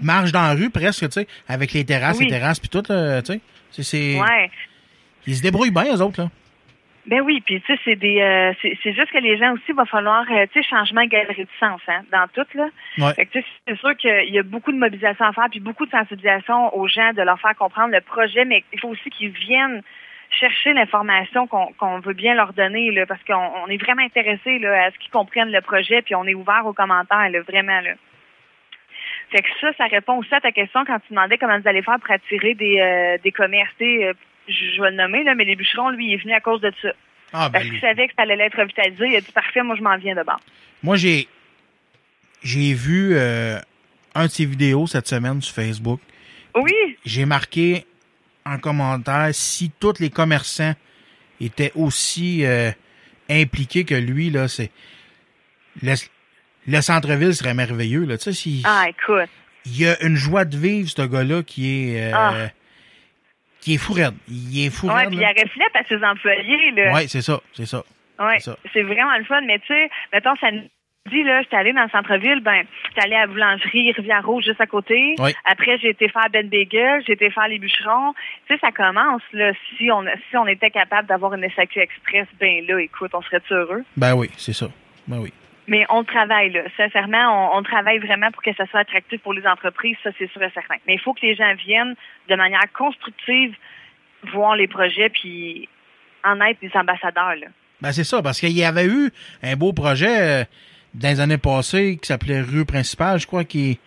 marches 0.03 0.33
dans 0.33 0.43
la 0.43 0.55
rue 0.55 0.71
presque, 0.71 1.05
tu 1.07 1.11
sais, 1.13 1.27
avec 1.49 1.73
les 1.73 1.85
terrasses, 1.85 2.19
Oui. 2.19 2.25
les 2.27 2.31
terrasses, 2.31 2.61
puis 2.61 2.69
tout, 2.69 2.83
tu 2.83 2.93
sais. 2.93 3.41
C'est, 3.71 4.21
Ouais. 4.21 4.51
Ils 5.27 5.37
se 5.37 5.43
débrouillent 5.43 5.71
bien, 5.71 5.85
eux 5.97 6.01
autres, 6.03 6.23
là. 6.23 6.29
Ben 7.07 7.21
oui, 7.21 7.41
puis 7.45 7.61
tu 7.61 7.67
sais, 7.67 7.81
c'est 7.85 7.97
des, 7.97 8.21
euh, 8.21 8.53
c'est 8.63 8.93
juste 8.93 9.11
que 9.11 9.19
les 9.19 9.37
gens 9.37 9.53
aussi, 9.55 9.65
il 9.71 9.75
va 9.75 9.85
falloir, 9.87 10.25
euh, 10.31 10.47
tu 10.53 10.63
sais, 10.63 10.69
changement 10.69 11.05
galerie 11.07 11.45
de 11.45 11.51
sens, 11.59 11.81
hein, 11.89 12.03
dans 12.13 12.29
tout 12.33 12.47
là. 12.57 12.69
Ouais. 12.99 13.15
Fait 13.15 13.27
que, 13.27 13.33
tu 13.33 13.41
sais, 13.41 13.47
c'est 13.67 13.79
sûr 13.79 13.97
qu'il 13.97 14.33
y 14.33 14.39
a 14.39 14.45
beaucoup 14.45 14.71
de 14.71 14.79
mobilisation 14.79 15.25
à 15.25 15.33
faire, 15.33 15.49
puis 15.51 15.59
beaucoup 15.59 15.85
de 15.85 15.91
sensibilisation 15.91 16.73
aux 16.77 16.87
gens, 16.87 17.13
de 17.13 17.23
leur 17.23 17.41
faire 17.41 17.57
comprendre 17.57 17.93
le 17.93 18.01
projet, 18.03 18.45
mais 18.45 18.63
il 18.73 18.79
faut 18.79 18.89
aussi 18.89 19.11
qu'ils 19.11 19.31
viennent 19.31 19.83
chercher 20.31 20.73
l'information 20.75 21.47
qu'on 21.49 21.99
veut 22.01 22.15
bien 22.15 22.35
leur 22.35 22.53
donner, 22.53 22.93
là, 22.93 23.05
parce 23.05 23.23
qu'on 23.25 23.51
on 23.65 23.67
est 23.67 23.79
vraiment 23.83 24.03
intéressé 24.03 24.61
là, 24.61 24.85
à 24.87 24.91
ce 24.93 24.99
qu'ils 24.99 25.11
comprennent 25.11 25.51
le 25.51 25.61
projet, 25.61 26.03
puis 26.03 26.15
on 26.15 26.25
est 26.25 26.35
ouvert 26.35 26.65
aux 26.67 26.73
commentaires, 26.73 27.29
là, 27.31 27.41
vraiment 27.43 27.81
là. 27.81 27.95
Fait 29.33 29.43
que 29.43 29.49
ça, 29.61 29.73
ça 29.79 29.87
répond 29.87 30.19
aussi 30.19 30.35
à 30.35 30.41
ta 30.41 30.53
question 30.53 30.85
quand 30.85 30.99
tu 31.01 31.15
demandais 31.15 31.39
comment 31.39 31.59
vous 31.59 31.69
allez 31.69 31.83
faire 31.83 31.99
pour 31.99 32.11
attirer 32.11 32.55
des, 32.55 32.79
euh, 32.81 33.19
des 33.25 33.33
commerces. 33.33 33.71
euh, 33.81 34.13
je, 34.47 34.53
je 34.77 34.83
vais 34.83 34.91
le 34.91 34.97
nommer, 34.97 35.25
là, 35.25 35.35
mais 35.35 35.45
les 35.45 35.57
bûcherons, 35.57 35.89
lui, 35.91 36.09
il 36.09 36.15
est 36.15 36.17
venu 36.19 36.33
à 36.35 36.41
cause 36.41 36.61
de 36.61 36.73
ça. 36.83 36.91
Ah, 37.33 37.49
ben, 37.49 37.53
Parce 37.59 37.65
qu'il 37.71 37.81
savait 37.81 38.09
que 38.09 38.15
ça 38.15 38.23
allait 38.25 38.39
être 38.45 38.59
revitalisé. 38.59 39.07
Il 39.09 39.17
a 39.17 39.21
dit 39.21 39.33
parfait, 39.33 39.63
moi 39.63 39.75
je 39.77 39.83
m'en 39.83 39.97
viens 39.97 40.15
de 40.15 40.23
bord. 40.23 40.41
Moi, 40.83 40.97
j'ai 40.97 41.29
j'ai 42.43 42.75
vu 42.75 43.15
euh, 43.15 43.59
un 44.15 44.27
de 44.27 44.31
ses 44.31 44.45
vidéos 44.45 44.87
cette 44.87 45.07
semaine 45.07 45.41
sur 45.41 45.55
Facebook. 45.55 46.01
Oui, 46.55 46.75
J'ai 47.07 47.25
marqué 47.25 47.87
en 48.45 48.59
commentaire 48.59 49.29
si 49.33 49.71
tous 49.81 49.99
les 50.01 50.11
commerçants 50.11 50.75
étaient 51.41 51.73
aussi 51.75 52.45
euh, 52.45 52.71
impliqués 53.31 53.85
que 53.85 53.95
lui, 53.95 54.29
là, 54.29 54.49
c'est 54.49 54.71
le, 56.67 56.73
le 56.73 56.81
centre-ville 56.81 57.35
serait 57.35 57.55
merveilleux, 57.55 58.05
là. 58.05 58.17
Tu 58.19 58.25
sais, 58.25 58.33
si, 58.33 58.63
ah 58.67 58.85
écoute, 58.89 59.29
il 59.67 59.81
y 59.81 59.87
a 59.87 60.01
une 60.05 60.17
joie 60.17 60.45
de 60.45 60.57
vivre, 60.57 60.89
ce 60.89 61.03
gars-là, 61.03 61.43
qui 61.43 61.95
est 61.95 62.13
euh, 62.13 62.17
Ah. 62.17 62.35
qui 63.61 63.75
est 63.75 63.79
fou 63.79 63.93
raide. 63.93 64.15
Il 64.29 64.67
est 64.67 64.71
fou 64.71 64.89
ouais, 64.89 64.95
raide, 64.95 65.09
puis 65.09 65.17
il 65.17 65.21
là. 65.21 65.33
y 65.33 65.39
a 65.41 65.43
reflète 65.43 65.75
à 65.75 65.85
ses 65.89 66.05
employés 66.05 66.71
là. 66.73 66.93
Ouais, 66.95 67.07
c'est 67.09 67.23
ça, 67.23 67.41
c'est 67.53 67.67
ça. 67.67 67.83
Ouais, 68.19 68.39
c'est 68.41 68.51
ça. 68.51 68.83
vraiment 68.83 69.17
le 69.19 69.25
fun. 69.25 69.41
Mais 69.47 69.59
tu 69.61 69.67
sais, 69.69 69.89
mettons 70.13 70.35
samedi 70.37 70.69
là, 71.25 71.43
j'étais 71.43 71.57
allée 71.57 71.73
dans 71.73 71.83
le 71.85 71.89
centre-ville, 71.91 72.41
ben, 72.41 72.65
j'étais 72.89 73.03
allée 73.07 73.17
à 73.17 73.21
la 73.23 73.27
boulangerie 73.27 73.91
Rivière 73.93 74.25
Rouge 74.25 74.45
juste 74.45 74.61
à 74.61 74.67
côté. 74.67 75.15
Oui. 75.19 75.33
Après, 75.45 75.79
j'ai 75.79 75.91
été 75.91 76.09
faire 76.09 76.29
Ben 76.33 76.49
Bagel, 76.49 77.03
j'ai 77.07 77.13
été 77.15 77.31
faire 77.31 77.49
les 77.49 77.59
bûcherons. 77.59 78.15
Tu 78.47 78.55
sais, 78.55 78.61
ça 78.61 78.71
commence 78.73 79.23
là. 79.33 79.53
Si 79.77 79.91
on 79.91 80.03
si 80.31 80.37
on 80.37 80.47
était 80.47 80.71
capable 80.71 81.09
d'avoir 81.09 81.35
une 81.35 81.49
SAQ 81.51 81.81
Express, 81.81 82.27
ben 82.41 82.65
là, 82.69 82.79
écoute, 82.81 83.11
on 83.15 83.23
serait 83.23 83.43
heureux? 83.51 83.83
Ben 83.97 84.15
oui, 84.15 84.29
c'est 84.37 84.53
ça. 84.53 84.67
Ben 85.09 85.19
oui. 85.19 85.33
Mais 85.69 85.87
on 85.91 86.03
travaille, 86.03 86.51
là. 86.51 86.63
Sincèrement, 86.77 87.57
on, 87.57 87.63
travaille 87.63 87.99
vraiment 87.99 88.31
pour 88.33 88.43
que 88.43 88.53
ça 88.55 88.67
soit 88.67 88.81
attractif 88.81 89.21
pour 89.21 89.33
les 89.33 89.47
entreprises, 89.47 89.97
ça 90.03 90.11
c'est 90.19 90.31
sûr 90.31 90.43
et 90.43 90.51
certain. 90.51 90.75
Mais 90.87 90.95
il 90.95 91.01
faut 91.01 91.15
que 91.15 91.25
les 91.25 91.37
gens 91.37 91.55
viennent 91.55 91.95
de 92.29 92.35
manière 92.35 92.71
constructive 92.77 93.55
voir 94.33 94.57
les 94.57 94.67
projets 94.67 95.09
puis 95.09 95.69
en 96.25 96.41
être 96.41 96.61
des 96.61 96.71
ambassadeurs, 96.75 97.37
là. 97.37 97.47
Ben 97.81 97.91
c'est 97.91 98.05
ça, 98.05 98.23
parce 98.23 98.39
qu'il 98.39 98.57
y 98.57 98.65
avait 98.65 98.87
eu 98.87 99.11
un 99.43 99.57
beau 99.57 99.73
projet 99.73 100.43
euh, 100.43 100.45
dans 100.95 101.09
les 101.09 101.21
années 101.21 101.39
passées 101.39 101.99
qui 102.01 102.07
s'appelait 102.07 102.41
Rue 102.41 102.65
Principale, 102.65 103.19
je 103.19 103.27
crois, 103.27 103.43
qui 103.43 103.81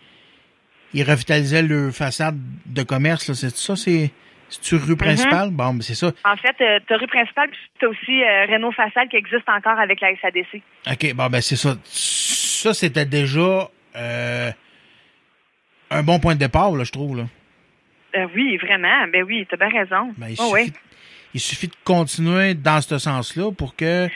il 0.92 1.02
revitalisait 1.02 1.62
le 1.62 1.90
façade 1.90 2.36
de 2.66 2.82
commerce. 2.82 3.28
là. 3.28 3.34
C'est 3.34 3.54
ça, 3.54 3.76
c'est 3.76 4.10
c'est 4.48 4.76
rue 4.76 4.96
principale? 4.96 5.50
Bon, 5.50 5.78
c'est 5.80 5.94
ça. 5.94 6.12
En 6.24 6.36
fait, 6.36 6.56
euh, 6.60 6.78
t'as 6.86 6.96
rue 6.96 7.06
principale, 7.06 7.50
puis 7.50 7.58
t'as 7.80 7.86
aussi 7.88 8.22
euh, 8.22 8.46
Renault 8.46 8.72
Façade 8.72 9.08
qui 9.08 9.16
existe 9.16 9.48
encore 9.48 9.78
avec 9.78 10.00
la 10.00 10.16
SADC. 10.20 10.62
OK, 10.90 11.14
bon, 11.14 11.26
ben 11.28 11.40
c'est 11.40 11.56
ça. 11.56 11.76
Ça, 11.84 12.72
c'était 12.74 13.04
déjà 13.06 13.68
euh, 13.96 14.50
un 15.90 16.02
bon 16.02 16.18
point 16.20 16.34
de 16.34 16.40
départ, 16.40 16.72
là, 16.76 16.84
je 16.84 16.92
trouve. 16.92 17.16
Là. 17.16 17.24
Euh, 18.16 18.26
oui, 18.34 18.56
vraiment. 18.56 19.06
Ben 19.12 19.24
oui, 19.24 19.46
t'as 19.50 19.56
bien 19.56 19.68
raison. 19.68 20.12
Ben, 20.16 20.28
il, 20.30 20.36
Oh, 20.40 20.56
suffit, 20.56 20.72
il 21.34 21.40
suffit 21.40 21.68
de 21.68 21.76
continuer 21.84 22.54
dans 22.54 22.80
ce 22.80 22.98
sens-là 22.98 23.52
pour 23.52 23.76
que 23.76 24.08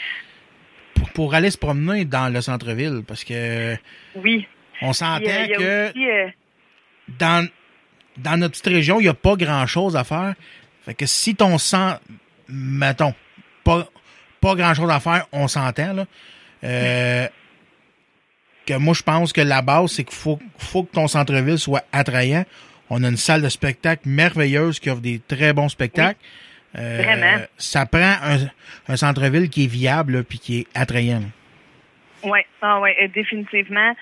pour, 0.94 1.10
pour 1.10 1.34
aller 1.34 1.50
se 1.50 1.58
promener 1.58 2.04
dans 2.04 2.32
le 2.32 2.40
centre-ville. 2.40 3.02
Parce 3.06 3.24
que 3.24 3.76
Oui. 4.16 4.46
on 4.82 4.92
s'entend 4.92 5.20
que 5.24 5.90
aussi, 5.90 6.32
dans, 7.18 7.46
dans 8.16 8.36
notre 8.36 8.52
petite 8.52 8.66
région, 8.66 9.00
il 9.00 9.04
n'y 9.04 9.08
a 9.08 9.14
pas 9.14 9.36
grand-chose 9.36 9.96
à 9.96 10.04
faire. 10.04 10.34
Fait 10.84 10.94
que 10.94 11.06
si 11.06 11.34
ton 11.34 11.58
sent, 11.58 11.96
mettons, 12.48 13.14
pas, 13.64 13.86
pas 14.40 14.54
grand-chose 14.54 14.90
à 14.90 15.00
faire, 15.00 15.26
on 15.32 15.48
s'entend, 15.48 15.92
là. 15.92 16.06
Euh, 16.64 17.26
que 18.66 18.74
moi, 18.74 18.94
je 18.94 19.02
pense 19.02 19.32
que 19.32 19.40
la 19.40 19.62
base, 19.62 19.92
c'est 19.92 20.04
qu'il 20.04 20.16
faut, 20.16 20.38
faut 20.58 20.82
que 20.82 20.92
ton 20.92 21.08
centre-ville 21.08 21.58
soit 21.58 21.84
attrayant. 21.92 22.44
On 22.90 23.02
a 23.04 23.08
une 23.08 23.16
salle 23.16 23.42
de 23.42 23.48
spectacle 23.48 24.02
merveilleuse 24.08 24.78
qui 24.80 24.90
offre 24.90 25.00
des 25.00 25.20
très 25.20 25.52
bons 25.52 25.68
spectacles. 25.68 26.20
Euh, 26.76 27.02
Vraiment. 27.02 27.44
Ça 27.56 27.86
prend 27.86 28.16
un, 28.22 28.38
un 28.88 28.96
centre-ville 28.96 29.48
qui 29.48 29.64
est 29.64 29.68
viable, 29.68 30.24
puis 30.24 30.38
qui 30.38 30.58
est 30.60 30.66
attrayant. 30.74 31.22
Oui, 32.22 32.40
ah 32.60 32.80
ouais, 32.80 32.96
euh, 33.02 33.08
définitivement. 33.14 33.94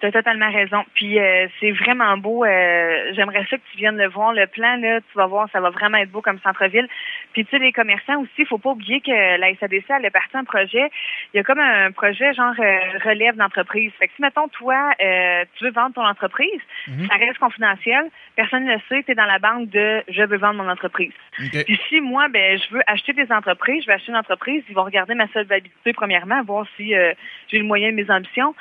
Tu 0.00 0.06
as 0.06 0.12
totalement 0.12 0.50
raison. 0.50 0.84
Puis 0.94 1.18
euh, 1.18 1.46
c'est 1.60 1.70
vraiment 1.70 2.16
beau. 2.16 2.44
euh, 2.44 3.12
J'aimerais 3.14 3.46
ça 3.48 3.56
que 3.56 3.62
tu 3.70 3.78
viennes 3.78 3.96
le 3.96 4.08
voir. 4.08 4.32
Le 4.32 4.46
plan, 4.46 4.76
là, 4.76 5.00
tu 5.00 5.16
vas 5.16 5.26
voir, 5.26 5.48
ça 5.52 5.60
va 5.60 5.70
vraiment 5.70 5.98
être 5.98 6.10
beau 6.10 6.20
comme 6.20 6.38
centre-ville. 6.40 6.86
Puis 7.32 7.44
tu 7.44 7.50
sais, 7.50 7.58
les 7.58 7.72
commerçants 7.72 8.20
aussi, 8.20 8.32
il 8.38 8.46
faut 8.46 8.58
pas 8.58 8.70
oublier 8.70 9.00
que 9.00 9.38
la 9.38 9.54
SADC, 9.54 9.84
elle 9.90 10.04
est 10.04 10.10
partie 10.10 10.36
en 10.36 10.44
projet. 10.44 10.90
Il 11.32 11.36
y 11.36 11.40
a 11.40 11.42
comme 11.42 11.60
un 11.60 11.90
projet 11.92 12.32
genre 12.34 12.54
euh, 12.58 12.78
relève 13.04 13.36
d'entreprise. 13.36 13.92
Fait 13.98 14.08
que 14.08 14.12
si, 14.16 14.22
mettons, 14.22 14.48
toi, 14.48 14.90
euh, 15.02 15.44
tu 15.56 15.64
veux 15.64 15.70
vendre 15.70 15.94
ton 15.94 16.04
entreprise, 16.06 16.60
ça 17.08 17.16
reste 17.16 17.38
confidentiel. 17.38 18.10
Personne 18.36 18.64
ne 18.64 18.74
le 18.74 18.80
sait. 18.88 19.02
Tu 19.04 19.12
es 19.12 19.14
dans 19.14 19.24
la 19.26 19.38
banque 19.38 19.70
de 19.70 20.02
je 20.08 20.22
veux 20.22 20.36
vendre 20.38 20.62
mon 20.62 20.70
entreprise. 20.70 21.12
OK. 21.40 21.64
Puis 21.64 21.80
si 21.88 22.00
moi, 22.00 22.28
ben, 22.28 22.58
je 22.58 22.74
veux 22.74 22.82
acheter 22.86 23.12
des 23.12 23.30
entreprises, 23.32 23.82
je 23.82 23.86
vais 23.86 23.94
acheter 23.94 24.10
une 24.12 24.18
entreprise, 24.18 24.62
ils 24.68 24.74
vont 24.74 24.84
regarder 24.84 25.14
ma 25.14 25.28
solvabilité 25.28 25.92
premièrement, 25.92 26.42
voir 26.42 26.66
si 26.76 26.94
euh, 26.94 27.12
j'ai 27.48 27.58
le 27.58 27.64
moyen 27.64 27.90
de 27.90 27.96
mes 27.96 28.10
ambitions. 28.10 28.54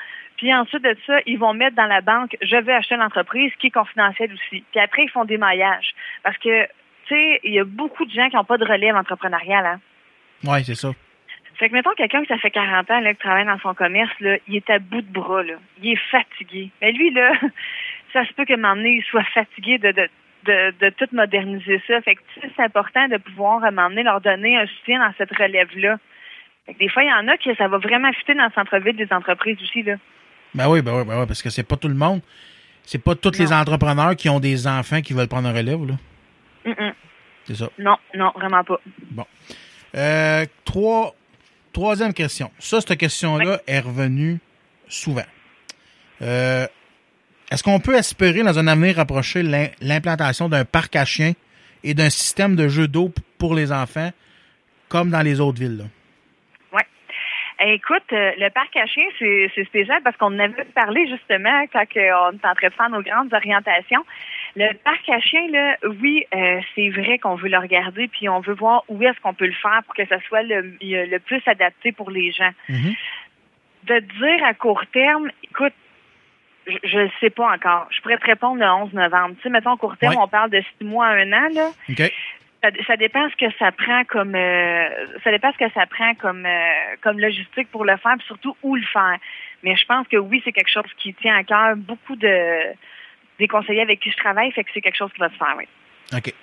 Puis 0.44 0.54
ensuite 0.54 0.84
de 0.84 0.98
ça, 1.08 1.20
ils 1.26 1.40
vont 1.40 1.54
mettre 1.54 1.78
dans 1.78 1.86
la 1.86 2.02
banque, 2.02 2.36
je 2.42 2.58
vais 2.58 2.74
acheter 2.74 2.96
une 2.96 3.02
entreprise 3.02 3.54
qui 3.60 3.68
est 3.68 3.72
confidentielle 3.72 4.34
aussi. 4.34 4.62
Puis 4.72 4.80
après, 4.82 5.06
ils 5.06 5.10
font 5.10 5.24
des 5.24 5.38
maillages. 5.38 5.96
Parce 6.22 6.38
que, 6.38 6.66
tu 6.66 7.16
sais, 7.16 7.40
il 7.46 7.54
y 7.54 7.60
a 7.62 7.64
beaucoup 7.64 8.04
de 8.04 8.12
gens 8.12 8.28
qui 8.30 8.36
n'ont 8.36 8.44
pas 8.44 8.58
de 8.58 8.66
relève 8.66 8.94
entrepreneuriale. 8.94 9.66
Hein? 9.66 9.80
Ouais, 10.44 10.62
c'est 10.66 10.76
ça. 10.76 10.92
Fait 11.56 11.70
que, 11.70 11.74
mettons, 11.74 11.94
quelqu'un 11.94 12.24
que 12.24 12.28
ça 12.28 12.38
fait 12.40 12.52
40 12.52 12.92
ans, 12.92 13.00
là, 13.00 13.14
qui 13.14 13.22
travaille 13.22 13.46
dans 13.46 13.58
son 13.60 13.74
commerce, 13.74 14.12
là, 14.20 14.36
il 14.50 14.58
est 14.58 14.70
à 14.70 14.80
bout 14.80 15.02
de 15.02 15.14
bras, 15.14 15.44
là. 15.44 15.54
Il 15.82 15.94
est 15.94 16.02
fatigué. 16.12 16.72
Mais 16.82 16.92
lui, 16.92 17.10
là, 17.12 17.32
ça 18.12 18.26
se 18.26 18.34
peut 18.34 18.44
que 18.44 18.58
m'emmener, 18.58 18.98
il 18.98 19.04
soit 19.04 19.24
fatigué 19.24 19.78
de, 19.78 19.94
de, 19.94 20.10
de, 20.44 20.74
de 20.78 20.90
tout 20.90 21.08
moderniser 21.14 21.82
ça. 21.88 22.02
Fait 22.02 22.16
que, 22.16 22.22
tu 22.34 22.42
sais, 22.42 22.52
c'est 22.54 22.64
important 22.64 23.08
de 23.08 23.16
pouvoir 23.16 23.64
euh, 23.64 23.72
m'emmener, 23.72 24.04
leur 24.04 24.20
donner 24.20 24.58
un 24.58 24.68
soutien 24.68 25.00
dans 25.00 25.14
cette 25.18 25.34
relève-là. 25.34 26.00
Fait 26.66 26.74
que 26.74 26.80
des 26.80 26.90
fois, 26.90 27.04
il 27.04 27.10
y 27.10 27.14
en 27.14 27.30
a 27.30 27.38
qui 27.38 27.56
ça 27.56 27.70
va 27.70 27.78
vraiment 27.78 28.12
fitter 28.12 28.34
dans 28.34 28.44
le 28.44 28.52
centre-ville 28.52 28.98
des 28.98 29.14
entreprises 29.14 29.62
aussi, 29.62 29.84
là. 29.84 29.96
Ben 30.56 30.70
oui, 30.70 30.82
ben 30.82 30.98
oui, 31.00 31.04
ben 31.06 31.20
oui, 31.20 31.26
parce 31.26 31.42
que 31.42 31.50
c'est 31.50 31.64
pas 31.64 31.78
tout 31.78 31.88
le 31.88 31.94
monde. 31.96 32.22
C'est 32.86 32.98
pas 33.00 33.16
tous 33.16 33.38
les 33.40 33.52
entrepreneurs 33.54 34.16
qui 34.16 34.30
ont 34.30 34.40
des 34.40 34.68
enfants 34.68 35.02
qui 35.02 35.14
veulent 35.14 35.28
prendre 35.28 35.48
un 35.48 35.54
relève, 35.54 35.86
là. 35.86 35.96
Mm, 36.66 36.70
mm. 36.72 36.94
C'est 37.46 37.56
ça. 37.56 37.70
Non, 37.80 37.96
non, 38.16 38.32
vraiment 38.36 38.64
pas. 38.64 38.80
Bon. 39.12 39.26
Euh, 39.96 40.46
trois, 40.66 41.14
troisième 41.72 42.14
question. 42.14 42.52
Ça, 42.60 42.82
cette 42.82 42.98
question-là 42.98 43.62
est 43.68 43.80
revenue 43.80 44.40
souvent. 44.88 45.26
Euh, 46.22 46.68
Est-ce 47.52 47.64
qu'on 47.64 47.80
peut 47.80 47.96
espérer 47.96 48.44
dans 48.44 48.58
un 48.60 48.68
avenir 48.68 48.96
rapproché 48.96 49.44
l'im- 49.44 49.70
l'implantation 49.82 50.50
d'un 50.50 50.66
parc 50.66 50.96
à 50.96 51.06
chiens 51.06 51.34
et 51.84 51.94
d'un 51.94 52.10
système 52.10 52.56
de 52.56 52.68
jeux 52.68 52.88
d'eau 52.88 53.12
pour 53.38 53.56
les 53.56 53.72
enfants 53.72 54.12
comme 54.90 55.10
dans 55.10 55.22
les 55.22 55.40
autres 55.40 55.60
villes? 55.60 55.78
là? 55.78 55.84
Écoute, 57.66 58.04
euh, 58.12 58.32
le 58.38 58.50
parc 58.50 58.76
à 58.76 58.86
chiens, 58.86 59.06
c'est 59.20 59.64
spécial 59.66 60.02
parce 60.04 60.18
qu'on 60.18 60.36
en 60.36 60.40
avait 60.40 60.66
parlé 60.76 61.08
justement 61.08 61.64
quand 61.72 61.86
on 61.96 61.98
est 62.00 62.46
en 62.46 62.56
train 62.56 62.68
de 62.68 62.74
faire 62.74 62.90
nos 62.90 63.02
grandes 63.02 63.34
orientations. 63.34 64.04
Le 64.56 64.74
parc 64.84 65.08
à 65.10 65.20
chiens, 65.22 65.48
là, 65.50 65.78
oui, 66.02 66.26
euh, 66.36 66.60
c'est 66.76 66.90
vrai 66.90 67.18
qu'on 67.20 67.36
veut 67.36 67.50
le 67.50 67.58
regarder, 67.58 68.08
puis 68.08 68.28
on 68.28 68.40
veut 68.42 68.54
voir 68.54 68.84
où 68.90 69.02
est-ce 69.02 69.20
qu'on 69.22 69.34
peut 69.34 69.48
le 69.48 69.54
faire 69.54 69.82
pour 69.86 69.96
que 69.96 70.06
ça 70.08 70.20
soit 70.28 70.44
le, 70.44 70.76
le 70.82 71.18
plus 71.20 71.42
adapté 71.46 71.92
pour 71.92 72.12
les 72.12 72.32
gens. 72.32 72.52
Mhm. 72.70 72.94
De 73.86 74.00
dire 74.00 74.46
à 74.46 74.54
court 74.54 74.84
terme, 74.92 75.30
écoute, 75.44 75.74
je 76.84 77.00
ne 77.00 77.10
sais 77.20 77.30
pas 77.30 77.52
encore. 77.54 77.88
Je 77.92 78.02
pourrais 78.02 78.18
te 78.18 78.26
répondre 78.26 78.58
le 78.60 78.66
11 78.70 78.94
novembre. 78.94 79.36
Tu 79.38 79.42
sais, 79.44 79.50
mettons, 79.50 79.76
court 79.78 79.98
terme, 79.98 80.14
Ouais. 80.16 80.22
on 80.22 80.28
parle 80.28 80.50
de 80.50 80.62
six 80.78 80.86
mois 80.86 81.08
à 81.08 81.14
un 81.16 81.32
an, 81.34 81.50
là. 81.54 81.70
Ça, 82.64 82.70
ça 82.88 82.96
dépend 82.98 83.30
ce 83.30 83.36
que 83.36 83.52
ça 83.60 83.72
prend 83.74 84.04
comme 84.06 84.34
euh, 84.36 84.90
ça 85.24 85.32
dépend 85.32 85.52
ce 85.52 85.58
que 85.58 85.72
ça 85.74 85.86
prend 85.86 86.16
comme 86.16 86.46
euh, 86.46 86.96
comme 87.02 87.20
logistique 87.20 87.70
pour 87.72 87.84
le 87.86 87.98
faire, 87.98 88.14
puis 88.18 88.26
surtout 88.28 88.56
où 88.64 88.76
le 88.76 88.86
faire. 88.86 89.18
Mais 89.64 89.76
je 89.76 89.86
pense 89.86 90.08
que 90.08 90.18
oui, 90.18 90.42
c'est 90.46 90.52
quelque 90.54 90.72
chose 90.72 90.92
qui 90.98 91.14
tient 91.16 91.36
à 91.36 91.44
cœur 91.44 91.76
beaucoup 91.76 92.16
de 92.16 92.74
des 93.40 93.48
conseillers 93.48 93.82
avec 93.82 94.00
qui 94.00 94.12
je 94.12 94.18
travaille, 94.18 94.52
fait 94.52 94.64
que 94.64 94.70
c'est 94.74 94.82
quelque 94.82 94.98
chose 94.98 95.12
qui 95.14 95.20
va 95.20 95.30
se 95.30 95.36
faire, 95.36 95.56
oui. 95.58 95.66
OK. 96.16 96.34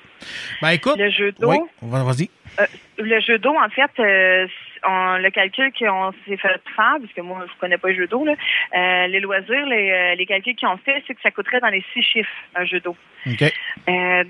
Ben 0.61 0.71
écoute. 0.71 0.97
Le 0.99 1.09
jeu 1.11 1.33
d'eau, 1.33 1.49
Oui, 1.51 1.59
va- 1.81 2.03
vas-y. 2.05 2.29
euh, 2.61 2.66
le 2.99 3.21
jeu 3.21 3.39
d'eau, 3.39 3.57
en 3.57 3.68
fait, 3.71 3.91
euh, 4.01 4.47
on, 4.87 5.16
le 5.16 5.31
calcul 5.31 5.73
qu'on 5.79 6.12
s'est 6.27 6.37
fait 6.37 6.49
faire, 6.77 6.97
parce 7.01 7.12
que 7.16 7.21
moi, 7.23 7.47
je 7.47 7.59
connais 7.59 7.79
pas 7.79 7.89
le 7.89 7.95
jeu 7.95 8.07
d'eau, 8.07 8.25
là, 8.27 8.35
euh, 8.77 9.07
les 9.07 9.21
loisirs, 9.21 9.64
les, 9.66 10.16
les 10.16 10.27
calculs 10.27 10.55
qu'ils 10.57 10.68
ont 10.68 10.77
fait, 10.79 11.03
c'est 11.07 11.14
que 11.14 11.23
ça 11.23 11.31
coûterait 11.31 11.61
dans 11.61 11.68
les 11.68 11.83
six 11.95 12.03
chiffres, 12.03 12.29
un 12.55 12.64
jeu 12.66 12.81
d'eau. 12.81 12.97
OK. 13.27 13.45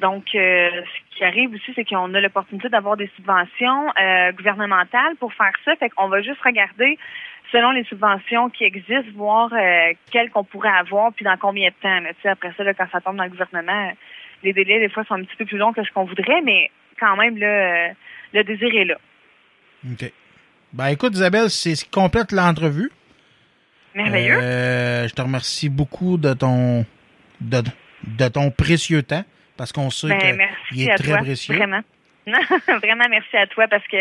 Donc, 0.00 0.26
ce 0.32 1.09
qui 1.20 1.24
arrive 1.26 1.52
aussi, 1.52 1.72
c'est 1.74 1.84
qu'on 1.84 2.14
a 2.14 2.20
l'opportunité 2.20 2.70
d'avoir 2.70 2.96
des 2.96 3.10
subventions 3.14 3.88
euh, 4.00 4.32
gouvernementales 4.32 5.16
pour 5.18 5.34
faire 5.34 5.52
ça. 5.66 5.76
Fait 5.76 5.90
qu'on 5.90 6.08
va 6.08 6.22
juste 6.22 6.40
regarder, 6.42 6.98
selon 7.52 7.72
les 7.72 7.84
subventions 7.84 8.48
qui 8.48 8.64
existent, 8.64 9.12
voir 9.16 9.52
euh, 9.52 9.92
quelles 10.10 10.30
qu'on 10.30 10.44
pourrait 10.44 10.70
avoir, 10.70 11.12
puis 11.12 11.26
dans 11.26 11.36
combien 11.36 11.68
de 11.68 11.74
temps. 11.82 12.00
là. 12.00 12.14
Tu 12.14 12.22
sais, 12.22 12.30
après 12.30 12.54
ça, 12.56 12.64
là, 12.64 12.72
quand 12.72 12.86
ça 12.90 13.02
tombe 13.02 13.16
dans 13.16 13.24
le 13.24 13.30
gouvernement, 13.30 13.92
les 14.42 14.54
délais, 14.54 14.80
des 14.80 14.88
fois, 14.88 15.04
sont 15.04 15.14
un 15.16 15.24
petit 15.24 15.36
peu 15.36 15.44
plus 15.44 15.58
longs 15.58 15.74
que 15.74 15.84
ce 15.84 15.90
qu'on 15.92 16.04
voudrait, 16.04 16.40
mais 16.42 16.70
quand 16.98 17.16
même, 17.16 17.36
là, 17.36 17.46
euh, 17.46 17.88
le 18.32 18.42
désir 18.42 18.74
est 18.74 18.86
là. 18.86 18.96
OK. 19.92 20.10
Ben 20.72 20.86
écoute, 20.86 21.12
Isabelle, 21.12 21.50
c'est 21.50 21.74
ce 21.74 21.84
qui 21.84 21.90
complète 21.90 22.32
l'entrevue. 22.32 22.90
Merveilleux. 23.94 24.38
Euh, 24.40 25.06
je 25.06 25.12
te 25.12 25.20
remercie 25.20 25.68
beaucoup 25.68 26.16
de 26.16 26.32
ton 26.32 26.86
de, 27.42 27.62
de 28.04 28.28
ton 28.28 28.50
précieux 28.50 29.02
temps 29.02 29.24
parce 29.60 29.72
qu'on 29.72 29.90
sait 29.90 30.08
Ben, 30.08 30.38
qu'il 30.70 30.88
est 30.88 30.90
à 30.90 30.94
très 30.96 31.08
toi, 31.08 31.18
précieux. 31.18 31.54
vraiment. 31.54 31.82
vraiment 32.82 33.04
merci 33.10 33.36
à 33.36 33.46
toi 33.46 33.68
parce 33.68 33.86
que 33.88 33.98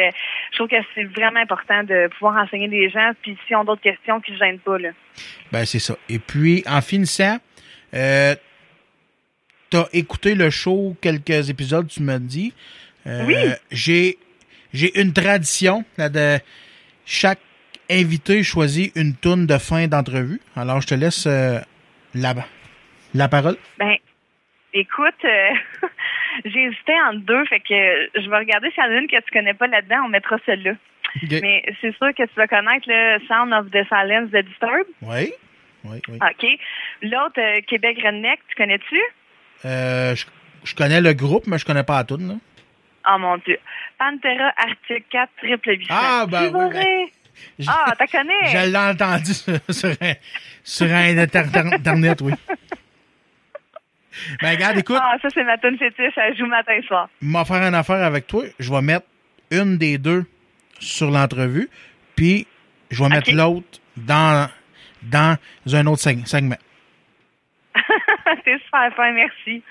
je 0.52 0.56
trouve 0.56 0.70
que 0.70 0.78
c'est 0.96 1.04
vraiment 1.04 1.42
important 1.42 1.84
de 1.84 2.08
pouvoir 2.14 2.38
enseigner 2.42 2.70
les 2.70 2.90
gens. 2.90 3.12
Puis 3.22 3.38
s'ils 3.46 3.58
ont 3.58 3.66
d'autres 3.66 3.82
questions, 3.82 4.22
qu'ils 4.22 4.36
ne 4.36 4.40
gênent 4.40 4.60
pas. 4.60 4.78
Là. 4.78 4.92
Ben 5.52 5.66
c'est 5.66 5.80
ça. 5.80 5.98
Et 6.08 6.18
puis 6.18 6.64
en 6.66 6.80
finissant, 6.80 7.40
euh, 7.94 8.36
t'as 9.70 9.84
écouté 9.92 10.34
le 10.34 10.50
show 10.50 10.96
quelques 11.02 11.50
épisodes, 11.50 11.90
tu 11.90 12.04
m'as 12.04 12.20
dit. 12.20 12.54
Euh, 13.06 13.26
Oui. 13.26 13.36
J'ai 13.70 14.18
j'ai 14.74 14.98
une 15.02 15.12
tradition 15.12 15.84
là, 15.98 16.08
de 16.08 16.40
chaque 17.06 17.40
invité 17.92 18.44
choisit 18.44 18.96
une 18.96 19.14
tourne 19.14 19.46
de 19.46 19.58
fin 19.58 19.88
d'entrevue. 19.88 20.40
Alors 20.56 20.80
je 20.80 20.88
te 20.88 20.96
laisse 20.96 21.26
euh, 21.28 21.60
la 22.14 22.34
la 23.14 23.28
parole. 23.28 23.58
Ben, 23.78 23.98
écoute, 24.74 25.16
euh, 25.26 25.50
j'ai 26.46 26.64
hésité 26.66 26.94
entre 27.08 27.20
deux, 27.26 27.46
fait 27.46 27.60
que 27.60 28.22
je 28.22 28.30
vais 28.30 28.38
regarder 28.38 28.70
s'il 28.72 28.84
y 28.84 28.88
en 28.88 28.90
a 28.92 28.96
une 28.96 29.08
que 29.08 29.16
tu 29.18 29.32
connais 29.32 29.54
pas 29.54 29.68
là-dedans, 29.68 30.04
on 30.06 30.10
mettra 30.10 30.38
celle-là. 30.46 30.72
Mais 31.42 31.64
c'est 31.82 31.96
sûr 31.98 32.10
que 32.16 32.24
tu 32.24 32.36
vas 32.36 32.48
connaître 32.48 32.86
le 32.88 33.20
Sound 33.28 33.52
of 33.54 33.72
the 33.72 33.84
Silence 33.90 34.30
de 34.32 34.42
Disturb. 34.42 34.86
Oui. 35.02 35.34
Oui, 35.86 36.02
oui. 36.10 36.18
OK. 36.22 36.48
L'autre, 37.02 37.40
euh, 37.40 37.62
Québec 37.68 37.98
Redneck, 38.04 38.40
tu 38.50 38.56
connais-tu? 38.56 39.00
Euh, 39.66 40.14
je, 40.16 40.26
je 40.66 40.76
connais 40.76 41.02
le 41.02 41.14
groupe, 41.14 41.48
mais 41.48 41.58
je 41.58 41.66
connais 41.66 41.84
pas 41.84 41.98
la 41.98 42.04
tourne. 42.04 42.28
là. 42.28 42.34
Oh 43.12 43.18
mon 43.18 43.38
Dieu. 43.38 43.58
Pantera 43.98 44.54
Arctic 44.58 45.08
4 45.10 45.30
Triple 45.42 45.70
800. 45.80 45.88
Ah, 45.90 46.26
ben 46.30 46.52
oui, 46.54 46.70
ben-. 46.74 47.06
Ah, 47.70 47.94
t'as 47.98 48.06
connais? 48.08 48.34
Je 48.48 48.70
l'ai 48.70 48.78
entendu 48.78 49.34
sur, 49.34 49.58
sur 49.74 49.90
un, 50.02 50.14
sur 50.64 50.88
un 50.94 51.18
inter- 51.18 51.46
internet, 51.74 52.20
oui. 52.22 52.34
Ben, 54.42 54.52
regarde, 54.52 54.78
écoute, 54.78 54.98
Ah, 55.02 55.16
ça, 55.22 55.28
c'est 55.34 55.44
ma 55.44 55.58
tune 55.58 55.78
fétiche. 55.78 56.14
Elle 56.18 56.38
joue 56.38 56.46
matin 56.46 56.74
et 56.74 56.84
soir. 56.86 57.10
m'a 57.22 57.46
faire 57.46 57.62
une 57.68 57.76
affaire 57.76 58.04
avec 58.04 58.28
toi. 58.28 58.44
Je 58.60 58.72
vais 58.72 58.82
mettre 58.82 59.06
une 59.52 59.78
des 59.78 59.98
deux 59.98 60.26
sur 60.80 61.10
l'entrevue, 61.12 61.70
puis 62.16 62.48
je 62.92 63.04
vais 63.04 63.10
mettre 63.10 63.32
l'autre 63.34 63.80
dans, 63.98 64.50
dans 65.04 65.38
un 65.74 65.86
autre 65.88 66.02
seg- 66.02 66.26
segment. 66.26 66.58
c'est 68.46 68.60
super 68.64 68.94
fin, 68.96 69.12
merci. 69.14 69.62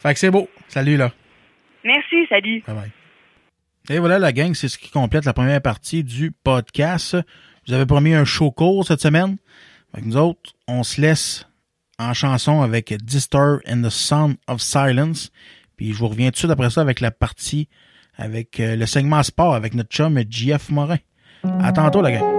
Fait 0.00 0.12
que 0.12 0.18
c'est 0.18 0.30
beau. 0.30 0.48
Salut, 0.68 0.96
là. 0.96 1.12
Merci, 1.84 2.26
salut. 2.28 2.62
Bye 2.66 2.74
bye. 2.76 2.90
Et 3.90 3.98
voilà, 3.98 4.18
la 4.18 4.32
gang, 4.32 4.54
c'est 4.54 4.68
ce 4.68 4.78
qui 4.78 4.90
complète 4.90 5.24
la 5.26 5.34
première 5.34 5.60
partie 5.60 6.02
du 6.04 6.30
podcast. 6.32 7.16
Vous 7.66 7.74
avez 7.74 7.84
promis 7.86 8.14
un 8.14 8.24
show 8.24 8.50
court 8.50 8.86
cette 8.86 9.00
semaine. 9.00 9.36
Fait 9.94 10.00
que 10.00 10.06
nous 10.06 10.16
autres, 10.16 10.54
on 10.66 10.82
se 10.82 11.00
laisse 11.00 11.46
en 11.98 12.12
chanson 12.14 12.62
avec 12.62 12.94
Disturb 13.04 13.60
and 13.68 13.82
the 13.82 13.90
Sound 13.90 14.36
of 14.48 14.60
Silence. 14.60 15.30
Puis 15.76 15.92
je 15.92 15.98
vous 15.98 16.08
reviens 16.08 16.28
tout 16.28 16.32
de 16.32 16.38
suite 16.38 16.50
après 16.50 16.70
ça 16.70 16.80
avec 16.80 17.00
la 17.00 17.10
partie, 17.10 17.68
avec 18.16 18.60
euh, 18.60 18.76
le 18.76 18.86
segment 18.86 19.22
sport 19.22 19.54
avec 19.54 19.74
notre 19.74 19.90
chum 19.90 20.20
JF 20.28 20.70
Morin. 20.70 20.98
À 21.60 21.72
tantôt, 21.72 22.00
la 22.00 22.12
gang. 22.12 22.33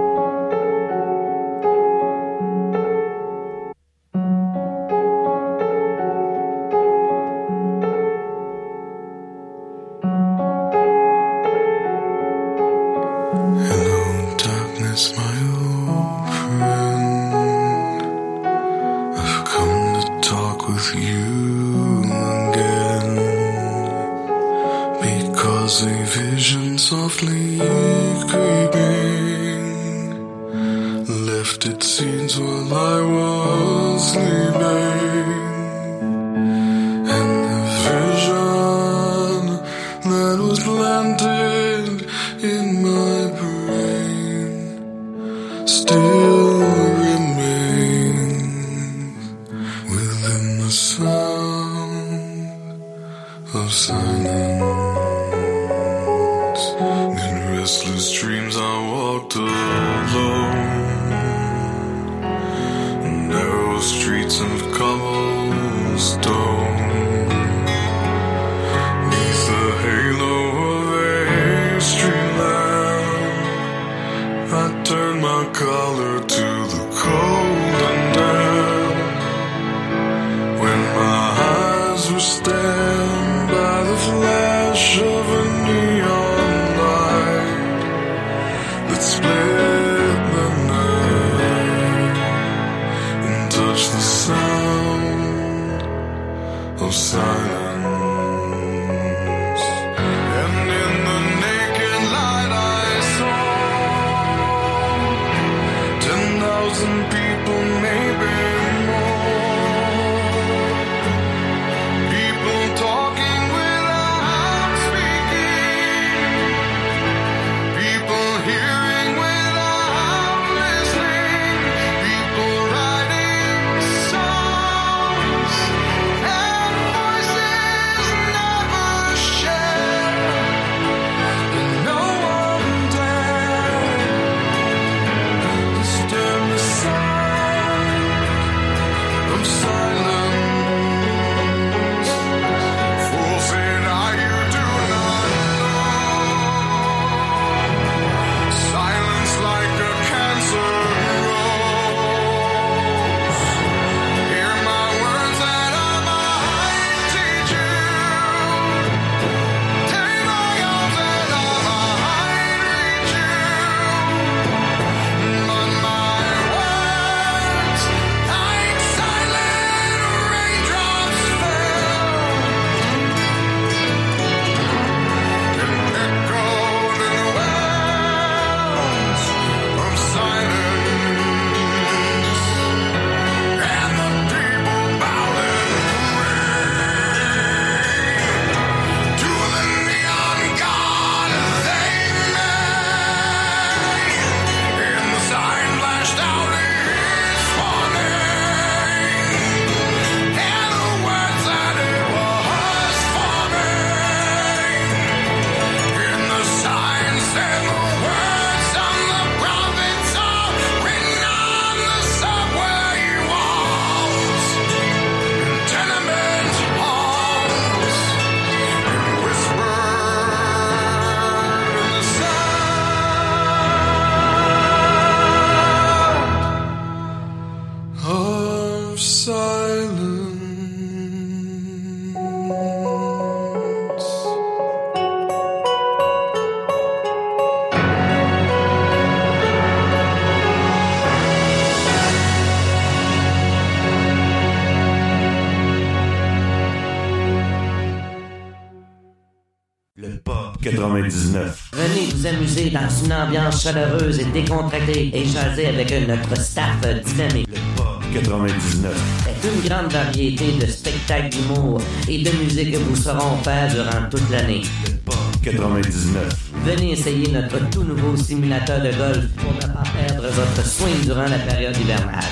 Ambiance 253.26 253.62
chaleureuse 253.62 254.20
et 254.20 254.24
décontractée 254.26 255.10
et 255.14 255.24
jaser 255.24 255.66
avec 255.66 255.92
notre 256.06 256.40
staff 256.40 256.80
dynamique. 257.04 257.48
Le 257.48 257.76
pop 257.76 258.02
99. 258.12 258.94
C'est 259.24 259.48
une 259.48 259.68
grande 259.68 259.92
variété 259.92 260.52
de 260.52 260.66
spectacles 260.66 261.30
d'humour 261.30 261.80
et 262.08 262.22
de 262.22 262.30
musique 262.42 262.72
que 262.72 262.78
vous 262.78 262.96
saurons 262.96 263.36
faire 263.42 263.68
durant 263.72 264.08
toute 264.10 264.28
l'année. 264.30 264.62
Le 264.84 264.92
pop 265.04 265.16
99. 265.42 266.50
Venez 266.64 266.92
essayer 266.92 267.28
notre 267.32 267.68
tout 267.70 267.84
nouveau 267.84 268.16
simulateur 268.16 268.80
de 268.80 268.90
golf 268.90 269.26
pour 269.36 269.52
ne 269.54 269.72
pas 269.72 269.82
perdre 269.96 270.28
votre 270.28 270.66
swing 270.66 271.04
durant 271.04 271.26
la 271.26 271.38
période 271.38 271.76
hivernale. 271.76 272.24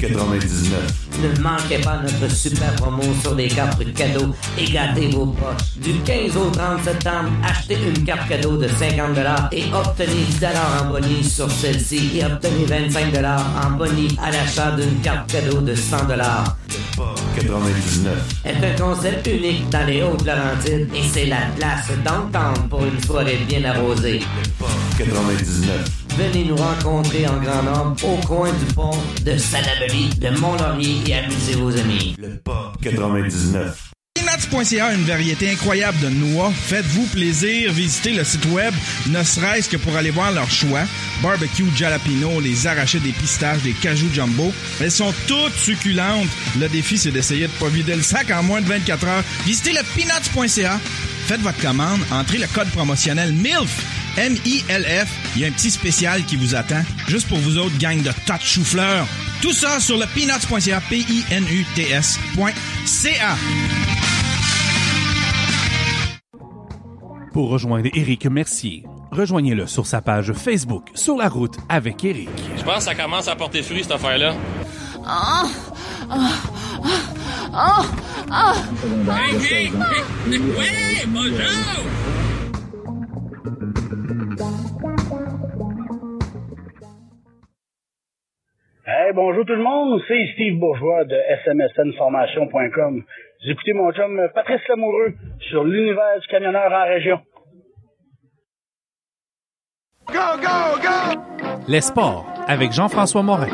Le 0.00 0.08
pop 0.08 0.26
99. 0.28 1.08
Ne 1.22 1.42
manquez 1.42 1.78
pas 1.78 2.00
notre 2.00 2.32
super 2.32 2.72
promo 2.76 3.02
sur 3.20 3.34
les 3.34 3.48
cartes 3.48 3.82
cadeaux 3.94 4.32
et 4.56 4.64
gâtez 4.70 5.08
vos 5.08 5.26
poches. 5.26 5.76
Du 5.82 5.94
15 6.04 6.36
au 6.36 6.50
30 6.50 6.84
septembre, 6.84 7.30
achetez 7.44 7.78
une 7.84 8.04
carte 8.04 8.28
cadeau 8.28 8.56
de 8.56 8.68
50 8.68 9.18
et 9.52 9.64
obtenez 9.74 10.24
10 10.38 10.46
en 10.46 10.90
bonus 10.90 11.34
sur 11.34 11.50
celle-ci 11.50 12.18
et 12.18 12.24
obtenez 12.24 12.64
25 12.66 13.12
en 13.64 13.70
bonus 13.72 14.12
à 14.22 14.30
l'achat 14.30 14.70
d'une 14.72 15.00
carte 15.00 15.32
cadeau 15.32 15.60
de 15.60 15.74
100 15.74 15.96
Le 16.08 16.96
pop 16.96 17.20
99. 17.34 18.16
est 18.44 18.64
un 18.64 18.76
concept 18.76 19.26
unique 19.26 19.68
dans 19.70 19.84
les 19.86 20.02
Hautes-Laurentides 20.02 20.88
et 20.94 21.02
c'est 21.12 21.26
la 21.26 21.46
place 21.56 21.88
d'entendre 22.04 22.68
pour 22.68 22.84
une 22.84 23.02
soirée 23.02 23.38
bien 23.48 23.64
arrosée. 23.64 24.20
Le 24.20 24.48
pop 24.58 24.68
99. 24.96 26.07
Venez 26.18 26.46
nous 26.46 26.56
rencontrer 26.56 27.28
en 27.28 27.36
grand 27.38 27.62
nombre 27.62 28.04
au 28.04 28.16
coin 28.26 28.52
du 28.52 28.74
pont 28.74 28.90
de 29.24 29.36
Salaberry, 29.36 30.08
de 30.18 30.30
Mont-Laurier 30.30 30.96
et 31.06 31.14
amusez 31.14 31.54
vos 31.54 31.70
amis. 31.78 32.16
Le 32.18 32.36
pop 32.38 32.76
99. 32.82 33.92
Peanuts.ca, 34.14 34.94
une 34.94 35.04
variété 35.04 35.48
incroyable 35.48 36.00
de 36.00 36.08
noix. 36.08 36.50
Faites-vous 36.50 37.06
plaisir, 37.06 37.72
visitez 37.72 38.14
le 38.14 38.24
site 38.24 38.46
web, 38.46 38.74
ne 39.06 39.22
serait-ce 39.22 39.68
que 39.68 39.76
pour 39.76 39.94
aller 39.94 40.10
voir 40.10 40.32
leur 40.32 40.50
choix. 40.50 40.82
Barbecue 41.22 41.62
jalapeno, 41.76 42.40
les 42.40 42.66
arrachés 42.66 42.98
des 42.98 43.12
pistaches, 43.12 43.62
des 43.62 43.70
cajou 43.70 44.08
jumbo. 44.12 44.52
Elles 44.80 44.90
sont 44.90 45.14
toutes 45.28 45.54
succulentes. 45.54 46.26
Le 46.58 46.68
défi, 46.68 46.98
c'est 46.98 47.12
d'essayer 47.12 47.46
de 47.46 47.52
pas 47.60 47.68
vider 47.68 47.94
le 47.94 48.02
sac 48.02 48.32
en 48.32 48.42
moins 48.42 48.60
de 48.60 48.66
24 48.66 49.06
heures. 49.06 49.24
Visitez 49.46 49.70
le 49.72 49.82
peanuts.ca. 49.94 50.80
Faites 51.26 51.42
votre 51.42 51.60
commande, 51.60 52.00
entrez 52.10 52.38
le 52.38 52.48
code 52.48 52.70
promotionnel 52.70 53.32
MILF. 53.32 53.97
M-I-L-F. 54.18 55.36
Il 55.36 55.42
y 55.42 55.44
a 55.44 55.48
un 55.48 55.52
petit 55.52 55.70
spécial 55.70 56.24
qui 56.24 56.34
vous 56.34 56.56
attend, 56.56 56.82
juste 57.06 57.28
pour 57.28 57.38
vous 57.38 57.56
autres, 57.56 57.78
gang 57.78 58.02
de 58.02 58.10
tas 58.26 58.38
de 58.38 58.42
chou-fleurs. 58.42 59.06
Tout 59.40 59.52
ça 59.52 59.78
sur 59.78 59.96
le 59.96 60.06
peanuts.ca, 60.06 60.80
P-I-N-U-T-S.ca. 60.88 62.16
Pour 67.32 67.50
rejoindre 67.50 67.88
Éric 67.94 68.26
Mercier, 68.26 68.82
rejoignez-le 69.12 69.68
sur 69.68 69.86
sa 69.86 70.02
page 70.02 70.32
Facebook 70.32 70.88
Sur 70.94 71.16
la 71.16 71.28
route 71.28 71.54
avec 71.68 72.02
Éric. 72.04 72.28
Je 72.56 72.64
pense 72.64 72.78
que 72.78 72.82
ça 72.82 72.96
commence 72.96 73.28
à 73.28 73.36
porter 73.36 73.62
fruit, 73.62 73.84
cette 73.84 73.92
affaire-là. 73.92 74.34
Hey, 79.08 79.36
hey, 79.36 79.54
hey, 79.54 79.70
ouais, 79.70 80.10
bonjour! 80.26 80.60
Hey, 80.60 81.06
bonjour 81.06 82.27
tout 89.18 89.52
le 89.52 89.62
monde, 89.62 90.00
c'est 90.06 90.28
Steve 90.34 90.58
Bourgeois 90.58 91.04
de 91.04 91.16
smsnformation.com. 91.44 93.02
Vous 93.42 93.50
écoutez 93.50 93.72
mon 93.72 93.92
chum 93.92 94.20
Patrice 94.32 94.60
Lamoureux 94.68 95.14
sur 95.48 95.64
l'univers 95.64 96.20
du 96.20 96.26
camionneur 96.28 96.72
en 96.72 96.84
région. 96.86 97.20
Les 101.66 101.80
sports 101.80 102.26
avec 102.46 102.72
Jean-François 102.72 103.22
Morin. 103.22 103.48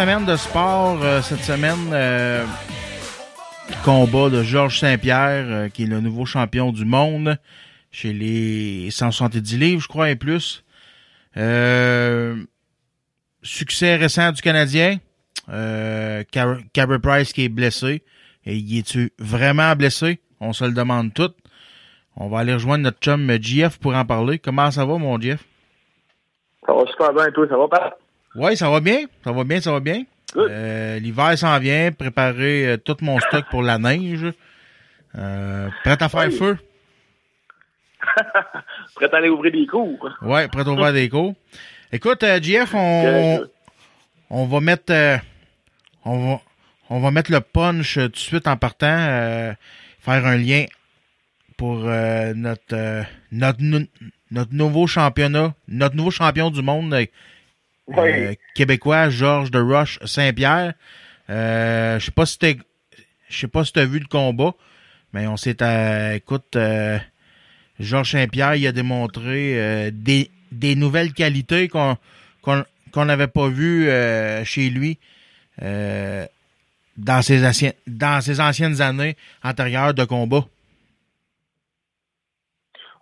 Semaine 0.00 0.24
de 0.24 0.36
sport 0.36 1.02
euh, 1.02 1.20
cette 1.22 1.40
semaine. 1.40 1.90
euh, 1.92 2.44
combat 3.84 4.30
de 4.30 4.44
Georges 4.44 4.78
Saint-Pierre, 4.78 5.44
euh, 5.48 5.68
qui 5.68 5.82
est 5.82 5.86
le 5.86 6.00
nouveau 6.00 6.24
champion 6.24 6.70
du 6.70 6.84
monde 6.84 7.36
chez 7.90 8.12
les 8.12 8.92
170 8.92 9.58
livres, 9.58 9.82
je 9.82 9.88
crois, 9.88 10.10
et 10.10 10.14
plus. 10.14 10.62
Succès 13.42 13.96
récent 13.96 14.30
du 14.30 14.40
Canadien. 14.40 14.98
Euh, 15.48 16.22
Price 17.02 17.32
qui 17.32 17.46
est 17.46 17.48
blessé. 17.48 18.04
Et 18.46 18.56
y 18.56 18.78
est-tu 18.78 19.12
vraiment 19.18 19.74
blessé? 19.74 20.20
On 20.38 20.52
se 20.52 20.64
le 20.64 20.74
demande 20.74 21.12
tout. 21.12 21.32
On 22.14 22.28
va 22.28 22.38
aller 22.38 22.54
rejoindre 22.54 22.84
notre 22.84 23.00
chum 23.00 23.28
JF 23.42 23.78
pour 23.80 23.96
en 23.96 24.04
parler. 24.04 24.38
Comment 24.38 24.70
ça 24.70 24.86
va, 24.86 24.96
mon 24.96 25.20
Jeff? 25.20 25.42
Ça 26.64 26.72
va 26.72 26.86
super 26.86 27.12
bien, 27.12 27.32
toi, 27.32 27.48
ça 27.48 27.56
va 27.56 27.66
pas? 27.66 27.98
Oui, 28.34 28.56
ça 28.56 28.70
va 28.70 28.80
bien. 28.80 29.06
Ça 29.24 29.32
va 29.32 29.44
bien, 29.44 29.60
ça 29.60 29.72
va 29.72 29.80
bien. 29.80 30.04
Euh, 30.36 30.98
L'hiver 30.98 31.36
s'en 31.38 31.58
vient. 31.58 31.90
Préparer 31.92 32.66
euh, 32.68 32.76
tout 32.76 32.96
mon 33.00 33.18
stock 33.20 33.44
pour 33.50 33.62
la 33.62 33.78
neige. 33.78 34.26
Euh, 35.16 35.68
prêt 35.84 35.96
à 36.02 36.08
faire 36.08 36.26
Oui. 36.28 36.36
feu? 36.36 36.58
Prêt 38.94 39.08
à 39.12 39.16
aller 39.16 39.28
ouvrir 39.28 39.52
des 39.52 39.66
cours? 39.66 40.08
Ouais, 40.22 40.48
prêt 40.48 40.62
à 40.66 40.70
ouvrir 40.70 40.92
des 40.92 41.08
cours. 41.08 41.34
Écoute, 41.92 42.22
euh, 42.22 42.40
JF, 42.40 42.74
on, 42.74 43.44
on 44.30 44.44
va 44.46 44.60
mettre 44.60 45.20
on 46.04 46.18
va 46.34 46.40
on 46.90 47.00
va 47.00 47.10
mettre 47.10 47.30
le 47.32 47.40
punch 47.40 47.94
tout 47.94 48.08
de 48.08 48.16
suite 48.16 48.46
en 48.46 48.56
partant, 48.56 48.86
faire 50.00 50.26
un 50.26 50.36
lien 50.36 50.64
pour 51.56 51.78
notre 51.80 53.04
notre 53.32 53.86
notre 54.30 54.54
nouveau 54.54 54.86
championnat, 54.86 55.54
notre 55.66 55.96
nouveau 55.96 56.10
champion 56.10 56.50
du 56.50 56.62
monde 56.62 56.94
Oui. 57.88 57.96
euh, 57.98 58.34
québécois, 58.54 59.08
Georges 59.10 59.50
de 59.50 59.60
Roche 59.60 59.98
Saint-Pierre. 60.04 60.74
Euh, 61.30 61.98
je 61.98 62.06
sais 62.06 62.10
pas 62.12 62.26
si 62.26 62.38
t'es 62.38 62.58
je 63.28 63.38
sais 63.40 63.48
pas 63.48 63.64
si 63.64 63.72
t'as 63.72 63.84
vu 63.84 63.98
le 63.98 64.06
combat, 64.06 64.54
mais 65.12 65.26
on 65.26 65.36
s'est 65.36 65.62
euh, 65.62 66.14
écoute 66.14 66.56
Georges 67.78 68.12
Saint-Pierre, 68.12 68.54
il 68.54 68.66
a 68.66 68.72
démontré 68.72 69.90
des, 69.92 70.30
des 70.50 70.74
nouvelles 70.74 71.12
qualités 71.12 71.68
qu'on 71.68 71.96
qu'on 72.42 73.04
n'avait 73.04 73.28
pas 73.28 73.48
vues 73.48 73.88
euh, 73.88 74.44
chez 74.44 74.70
lui 74.70 74.98
euh, 75.62 76.24
dans 76.96 77.22
ses 77.22 77.46
anciennes 77.46 77.74
dans 77.86 78.20
ses 78.20 78.40
anciennes 78.40 78.80
années 78.80 79.16
antérieures 79.42 79.94
de 79.94 80.04
combat. 80.04 80.44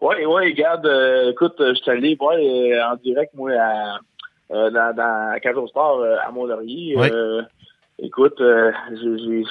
Oui, 0.00 0.16
oui, 0.26 0.50
regarde, 0.50 0.86
euh, 0.86 1.30
écoute, 1.30 1.54
je 1.58 1.74
suis 1.74 1.90
allé 1.90 2.14
voir 2.16 2.34
en 2.34 2.96
direct, 2.96 3.32
moi, 3.34 3.52
à, 3.58 3.98
euh, 4.52 4.70
dans, 4.70 4.94
dans 4.94 5.32
à 5.32 5.40
Sport 5.68 6.00
euh, 6.00 6.16
à 6.26 6.30
Mont-Laurier. 6.30 6.96
Oui. 6.96 7.08
Euh, 7.12 7.42
écoute, 7.98 8.40
euh, 8.40 8.72
j'ai- 8.92 9.44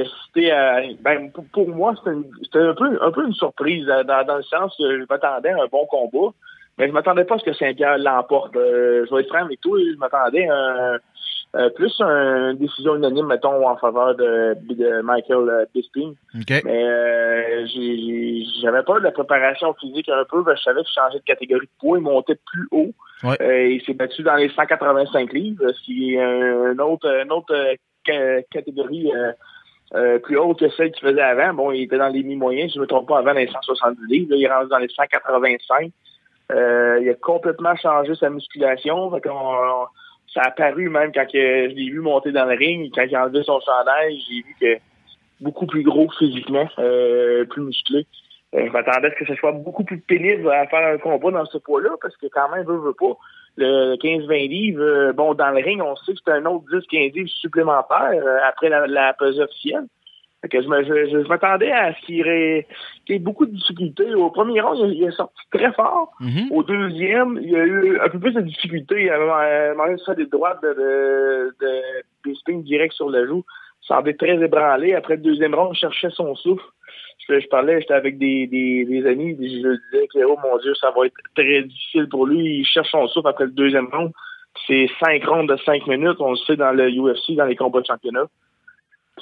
assisté 0.00 0.50
à... 0.52 0.80
Ben, 1.00 1.30
pour, 1.32 1.44
pour 1.52 1.68
moi, 1.68 1.94
c'était 1.96 2.58
un 2.60 2.74
peu, 2.74 2.98
un 3.02 3.10
peu 3.10 3.26
une 3.26 3.34
surprise, 3.34 3.84
dans, 3.86 4.24
dans 4.26 4.36
le 4.36 4.42
sens 4.44 4.74
que 4.78 5.00
je 5.00 5.04
m'attendais 5.08 5.50
à 5.50 5.62
un 5.62 5.66
bon 5.66 5.86
combat, 5.86 6.32
mais 6.78 6.86
je 6.88 6.92
m'attendais 6.92 7.24
pas 7.24 7.34
à 7.34 7.38
ce 7.38 7.44
que 7.44 7.52
Saint-Pierre 7.52 7.98
l'emporte. 7.98 8.56
Euh, 8.56 9.04
je 9.08 9.14
vais 9.14 9.22
être 9.22 9.28
franc 9.28 9.44
avec 9.44 9.60
toi, 9.60 9.78
je 9.78 9.98
m'attendais 9.98 10.48
à 10.48 10.54
un- 10.94 10.98
euh, 11.56 11.68
plus 11.70 11.94
une 12.00 12.56
décision 12.58 12.96
unanime, 12.96 13.26
mettons, 13.26 13.68
en 13.68 13.76
faveur 13.76 14.14
de, 14.14 14.56
de 14.74 15.02
Michael 15.02 15.48
euh, 15.48 15.64
Bisping. 15.74 16.14
OK. 16.34 16.62
Mais 16.64 16.84
euh, 16.84 17.66
j'avais 18.62 18.82
peur 18.82 18.98
de 19.00 19.04
la 19.04 19.12
préparation 19.12 19.74
physique 19.74 20.08
un 20.08 20.24
peu, 20.30 20.42
parce 20.44 20.56
que 20.56 20.60
je 20.60 20.64
savais 20.64 20.82
qu'il 20.82 20.94
changeait 20.94 21.18
de 21.18 21.24
catégorie 21.24 21.66
de 21.66 21.72
poids, 21.78 21.98
il 21.98 22.02
montait 22.02 22.38
plus 22.46 22.68
haut. 22.70 22.92
Ouais. 23.22 23.36
Euh, 23.40 23.68
il 23.68 23.82
s'est 23.82 23.94
battu 23.94 24.22
dans 24.22 24.34
les 24.36 24.48
185 24.48 25.32
livres, 25.32 25.70
ce 25.72 25.84
qui 25.84 26.14
est 26.14 26.80
autre, 26.80 27.06
une 27.22 27.30
autre 27.32 27.54
euh, 27.54 27.74
ca- 28.06 28.42
catégorie 28.50 29.12
euh, 29.14 29.32
euh, 29.94 30.18
plus 30.18 30.38
haute 30.38 30.58
que 30.60 30.70
celle 30.70 30.90
qu'il 30.92 31.06
faisait 31.06 31.20
avant. 31.20 31.52
Bon, 31.54 31.70
il 31.70 31.82
était 31.82 31.98
dans 31.98 32.08
les 32.08 32.22
mi-moyens, 32.22 32.70
si 32.70 32.74
je 32.76 32.78
ne 32.80 32.84
me 32.84 32.88
trompe 32.88 33.08
pas, 33.08 33.18
avant 33.18 33.32
les 33.32 33.46
170 33.46 34.00
livres. 34.08 34.30
Là, 34.30 34.36
il 34.36 34.44
est 34.44 34.48
rendu 34.52 34.68
dans 34.70 34.78
les 34.78 34.88
185. 34.88 35.92
Euh, 36.50 36.98
il 37.02 37.08
a 37.10 37.14
complètement 37.14 37.76
changé 37.76 38.14
sa 38.14 38.30
musculation. 38.30 39.10
Fait 39.10 39.28
on- 39.30 39.86
ça 40.32 40.42
a 40.42 40.48
apparu 40.48 40.88
même 40.88 41.12
quand 41.12 41.26
que 41.26 41.68
je 41.68 41.74
l'ai 41.74 41.90
vu 41.90 42.00
monter 42.00 42.32
dans 42.32 42.46
le 42.46 42.56
ring, 42.56 42.90
quand 42.94 43.06
a 43.12 43.24
enlevé 43.24 43.42
son 43.42 43.60
chandail, 43.60 44.18
j'ai 44.28 44.42
vu 44.42 44.56
que 44.60 44.80
beaucoup 45.40 45.66
plus 45.66 45.82
gros 45.82 46.08
physiquement, 46.18 46.68
euh, 46.78 47.44
plus 47.44 47.62
musclé. 47.62 48.06
Euh, 48.54 48.66
je 48.66 48.72
m'attendais 48.72 49.08
à 49.08 49.10
ce 49.10 49.16
que 49.16 49.26
ce 49.26 49.34
soit 49.34 49.52
beaucoup 49.52 49.84
plus 49.84 49.98
pénible 49.98 50.50
à 50.50 50.66
faire 50.66 50.94
un 50.94 50.98
combat 50.98 51.30
dans 51.30 51.46
ce 51.46 51.58
poids-là, 51.58 51.90
parce 52.00 52.16
que 52.16 52.26
quand 52.26 52.48
même, 52.50 52.64
veut, 52.66 52.78
veut 52.78 52.94
pas, 52.94 53.16
le 53.56 53.96
15-20 53.96 54.48
livres, 54.48 54.82
euh, 54.82 55.12
bon, 55.12 55.34
dans 55.34 55.50
le 55.50 55.62
ring, 55.62 55.80
on 55.82 55.96
sait 55.96 56.12
que 56.12 56.18
c'est 56.24 56.32
un 56.32 56.44
autre 56.46 56.64
10-15 56.70 57.14
livres 57.14 57.28
supplémentaire 57.28 58.12
euh, 58.12 58.38
après 58.46 58.68
la, 58.68 58.86
la 58.86 59.14
officielle. 59.20 59.86
Fait 60.42 60.48
que 60.48 60.60
je 60.60 60.68
me- 60.68 60.82
je- 60.82 61.08
je- 61.22 61.28
m'attendais 61.28 61.70
à 61.70 61.94
ce 61.94 62.00
qu'il 62.04 62.24
qu'il 63.06 63.14
y 63.14 63.16
ait 63.16 63.18
beaucoup 63.20 63.46
de 63.46 63.52
difficultés. 63.52 64.12
Au 64.14 64.28
premier 64.30 64.60
round, 64.60 64.76
il, 64.90 64.94
il 64.98 65.04
est 65.04 65.12
sorti 65.12 65.40
très 65.52 65.72
fort. 65.72 66.10
Au 66.50 66.62
deuxième, 66.64 67.38
il 67.40 67.50
y 67.50 67.56
a 67.56 67.64
eu 67.64 67.98
un 68.00 68.08
peu 68.08 68.18
plus 68.18 68.32
de 68.34 68.40
difficultés. 68.40 69.04
Il 69.04 69.10
avait 69.10 69.70
demandé 69.70 69.94
de 69.94 70.00
faire 70.04 70.16
des 70.16 70.26
droites 70.26 70.60
de, 70.62 70.68
de, 70.70 71.54
de 71.60 71.70
Bisping 72.24 72.64
direct 72.64 72.92
sur 72.92 73.08
le 73.08 73.24
joue. 73.26 73.44
Il 73.82 73.86
semblait 73.86 74.14
très 74.14 74.34
ébranlé. 74.42 74.94
Après 74.94 75.14
le 75.16 75.22
deuxième 75.22 75.54
round, 75.54 75.70
il 75.74 75.78
cherchait 75.78 76.10
son 76.10 76.34
souffle. 76.34 76.64
Je, 77.28 77.38
je 77.38 77.46
parlais, 77.46 77.80
j'étais 77.80 77.94
avec 77.94 78.18
des, 78.18 78.48
des, 78.48 78.84
des 78.84 79.06
amis, 79.06 79.30
je 79.34 79.36
disais 79.36 80.08
que, 80.12 80.24
oh 80.24 80.36
mon 80.42 80.58
Dieu, 80.58 80.74
ça 80.74 80.90
va 80.90 81.06
être 81.06 81.14
très 81.36 81.62
difficile 81.62 82.08
pour 82.08 82.26
lui. 82.26 82.58
Il 82.60 82.64
cherche 82.66 82.90
son 82.90 83.06
souffle 83.06 83.28
après 83.28 83.44
le 83.44 83.52
deuxième 83.52 83.86
round. 83.92 84.10
C'est 84.66 84.88
cinq 84.98 85.24
rounds 85.24 85.46
de 85.52 85.56
cinq 85.64 85.86
minutes. 85.86 86.16
On 86.18 86.30
le 86.30 86.36
sait 86.36 86.56
dans 86.56 86.72
le 86.72 86.90
UFC, 86.90 87.36
dans 87.36 87.44
les 87.44 87.54
combats 87.54 87.80
de 87.80 87.86
championnat. 87.86 88.24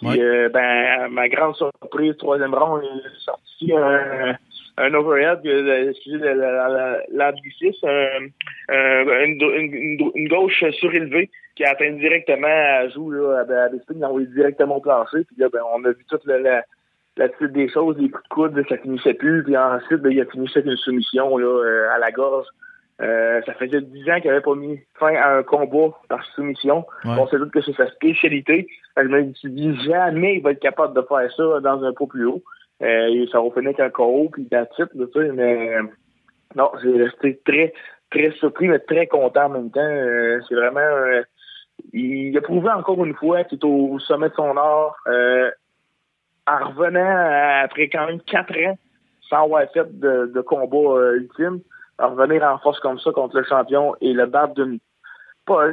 Puis, 0.00 0.22
euh, 0.22 0.48
ben, 0.48 0.60
à 1.04 1.08
ma 1.08 1.28
grande 1.28 1.54
surprise, 1.56 2.16
troisième 2.16 2.54
round, 2.54 2.82
il 2.82 2.98
est 3.00 3.20
sorti 3.24 3.72
un, 3.76 4.34
un 4.78 4.94
overhead, 4.94 5.40
euh, 5.44 5.90
excusez 5.90 6.18
la- 6.18 6.34
la- 6.34 6.68
la- 6.68 7.02
l'anglicisme, 7.12 7.86
un- 7.86 8.28
un- 8.74 9.24
une, 9.24 9.40
une- 9.42 10.10
une- 10.14 10.28
gauche 10.28 10.64
surélevée 10.72 11.28
qui 11.54 11.64
a 11.64 11.70
atteint 11.72 11.90
directement 11.92 12.46
à 12.48 12.88
joue 12.88 13.10
là, 13.10 13.40
à, 13.40 13.64
à 13.64 13.68
l'a 13.68 14.08
envoyé 14.08 14.26
directement 14.28 14.78
au 14.78 14.80
plancher. 14.80 15.24
Puis 15.24 15.36
là, 15.38 15.48
ben, 15.52 15.60
on 15.74 15.84
a 15.84 15.90
vu 15.90 16.04
toute 16.08 16.24
la, 16.24 16.38
la, 16.38 16.64
la 17.18 17.28
suite 17.36 17.52
des 17.52 17.68
choses, 17.68 17.98
les 17.98 18.08
coups 18.08 18.24
de 18.24 18.28
coude, 18.34 18.64
ça 18.68 18.78
finissait 18.78 19.14
plus. 19.14 19.44
Puis 19.44 19.56
ensuite, 19.56 20.00
ben, 20.00 20.10
il 20.12 20.20
a 20.20 20.24
fini 20.26 20.48
avec 20.54 20.64
une 20.64 20.76
soumission 20.76 21.36
là, 21.36 21.46
euh, 21.46 21.90
à 21.94 21.98
la 21.98 22.10
gorge. 22.10 22.46
Euh, 23.00 23.40
ça 23.46 23.54
faisait 23.54 23.80
dix 23.80 24.10
ans 24.10 24.20
qu'il 24.20 24.30
n'avait 24.30 24.42
pas 24.42 24.54
mis 24.54 24.78
fin 24.98 25.14
à 25.14 25.36
un 25.38 25.42
combat 25.42 25.96
par 26.08 26.24
soumission. 26.34 26.84
Ouais. 27.04 27.12
On 27.18 27.26
sait 27.28 27.38
tous 27.38 27.48
que 27.50 27.62
c'est 27.62 27.72
sa 27.76 27.88
spécialité. 27.92 28.66
Je 28.96 29.02
me 29.02 29.32
suis 29.34 29.50
dit, 29.50 29.74
jamais 29.84 30.34
il 30.36 30.42
va 30.42 30.50
être 30.52 30.60
capable 30.60 30.94
de 30.94 31.02
faire 31.02 31.32
ça 31.34 31.60
dans 31.60 31.82
un 31.84 31.92
pot 31.92 32.06
plus 32.06 32.26
haut. 32.26 32.42
Euh, 32.82 33.26
ça 33.32 33.40
va 33.40 33.50
finir 33.50 33.74
qu'un 33.74 33.90
KO, 33.90 34.28
puis 34.32 34.46
la 34.50 34.66
titre, 34.66 34.88
tu 34.94 35.06
sais, 35.12 35.32
mais 35.32 35.76
non, 36.56 36.70
j'ai 36.82 37.02
resté 37.04 37.40
très, 37.44 37.72
très 38.10 38.30
surpris, 38.32 38.68
mais 38.68 38.78
très 38.80 39.06
content 39.06 39.44
en 39.46 39.50
même 39.50 39.70
temps. 39.70 39.80
Euh, 39.80 40.40
c'est 40.48 40.54
vraiment... 40.54 40.80
euh, 40.80 41.22
il 41.94 42.36
a 42.36 42.40
prouvé 42.42 42.68
encore 42.70 43.02
une 43.04 43.14
fois 43.14 43.44
qu'il 43.44 43.58
est 43.58 43.64
au 43.64 43.98
sommet 44.00 44.28
de 44.28 44.34
son 44.34 44.56
art. 44.56 44.94
Euh, 45.06 45.50
en 46.46 46.68
revenant 46.70 47.00
à- 47.06 47.62
après 47.64 47.88
quand 47.88 48.06
même 48.06 48.20
quatre 48.22 48.54
ans 48.66 48.76
sans 49.28 49.44
avoir 49.44 49.62
fait 49.72 49.98
de, 49.98 50.26
de 50.34 50.40
combat 50.40 50.76
euh, 50.98 51.16
ultime, 51.18 51.60
revenir 52.06 52.42
en 52.42 52.58
force 52.58 52.80
comme 52.80 52.98
ça 52.98 53.10
contre 53.12 53.38
le 53.38 53.44
champion 53.44 53.94
et 54.00 54.12
le 54.12 54.26
battre 54.26 54.54
d'une 54.54 54.78
pas, 55.46 55.66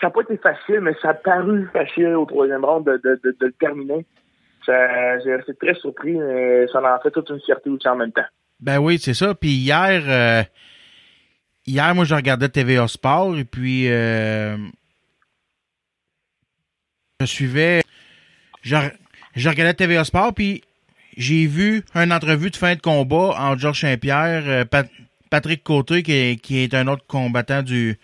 ça 0.00 0.06
n'a 0.06 0.10
pas 0.10 0.20
été 0.22 0.36
facile, 0.36 0.80
mais 0.80 0.94
ça 1.00 1.10
a 1.10 1.14
paru 1.14 1.68
facile 1.72 2.14
au 2.14 2.26
troisième 2.26 2.64
round 2.64 2.86
de, 2.86 3.00
de, 3.02 3.20
de, 3.24 3.36
le 3.40 3.52
terminer. 3.52 4.04
J'ai 4.66 5.34
resté 5.34 5.54
très 5.54 5.74
surpris, 5.74 6.14
mais 6.14 6.66
ça 6.68 6.80
en 6.80 7.02
fait 7.02 7.10
toute 7.10 7.30
une 7.30 7.40
fierté 7.40 7.70
aussi 7.70 7.88
en 7.88 7.96
même 7.96 8.12
temps. 8.12 8.24
Ben 8.60 8.78
oui, 8.78 8.98
c'est 8.98 9.14
ça. 9.14 9.34
Puis 9.34 9.50
hier, 9.50 10.02
euh, 10.06 10.42
hier, 11.66 11.94
moi, 11.94 12.04
je 12.04 12.14
regardais 12.14 12.48
TVA 12.48 12.88
Sport 12.88 13.36
et 13.36 13.44
puis 13.44 13.90
euh, 13.90 14.56
je 17.20 17.26
suivais, 17.26 17.82
je, 18.62 18.76
je 19.34 19.48
regardais 19.48 19.74
TVA 19.74 20.04
Sport, 20.04 20.32
puis 20.34 20.62
j'ai 21.16 21.46
vu 21.46 21.82
une 21.94 22.12
entrevue 22.12 22.50
de 22.50 22.56
fin 22.56 22.74
de 22.74 22.80
combat 22.80 23.34
entre 23.38 23.58
Georges 23.58 23.80
Saint-Pierre, 23.80 24.44
euh, 24.46 24.64
Patrick 25.30 25.62
Côté, 25.62 26.02
qui 26.02 26.12
est, 26.12 26.40
qui 26.40 26.58
est 26.62 26.74
un 26.74 26.86
autre 26.86 27.04
combattant 27.06 27.62
du, 27.62 27.98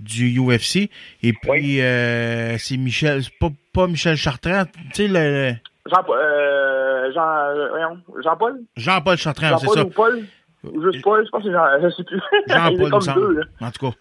du 0.00 0.38
UFC, 0.38 0.90
et 1.22 1.32
puis 1.32 1.80
euh, 1.80 2.56
c'est 2.58 2.76
Michel, 2.76 3.24
c'est 3.24 3.38
pas, 3.38 3.50
pas 3.72 3.86
Michel 3.86 4.16
Chartrand, 4.16 4.64
tu 4.94 5.06
sais, 5.06 5.08
le, 5.08 5.54
Jean, 5.90 6.04
euh, 6.10 7.12
Jean, 7.14 8.22
Jean-Paul? 8.22 8.60
Jean-Paul 8.76 9.16
Chartrand, 9.16 9.58
c'est 9.58 9.66
Jean-Paul 9.66 9.76
ça. 9.76 9.84
ou 9.84 9.90
Paul? 9.90 10.24
Ou 10.64 10.82
juste 10.82 11.02
Paul, 11.02 11.24
je 11.24 11.30
pense 11.30 11.42
que 11.42 11.48
c'est 11.48 11.54
Jean, 11.54 11.66
je 11.82 11.90
sais 11.94 12.04
plus. 12.04 12.20
Jean-Paul, 12.48 12.90
comme 12.90 13.14
deux, 13.14 13.32
là. 13.32 13.44
En 13.60 13.70
tout 13.70 13.90
cas. 13.90 13.96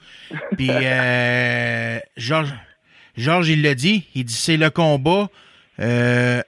Puis, 0.55 0.69
euh, 0.71 1.99
Georges, 2.17 2.53
Georges, 3.15 3.49
il 3.49 3.61
l'a 3.61 3.75
dit. 3.75 4.07
Il 4.15 4.25
dit, 4.25 4.33
c'est 4.33 4.57
le 4.57 4.69
combat, 4.69 5.29
euh, 5.79 6.41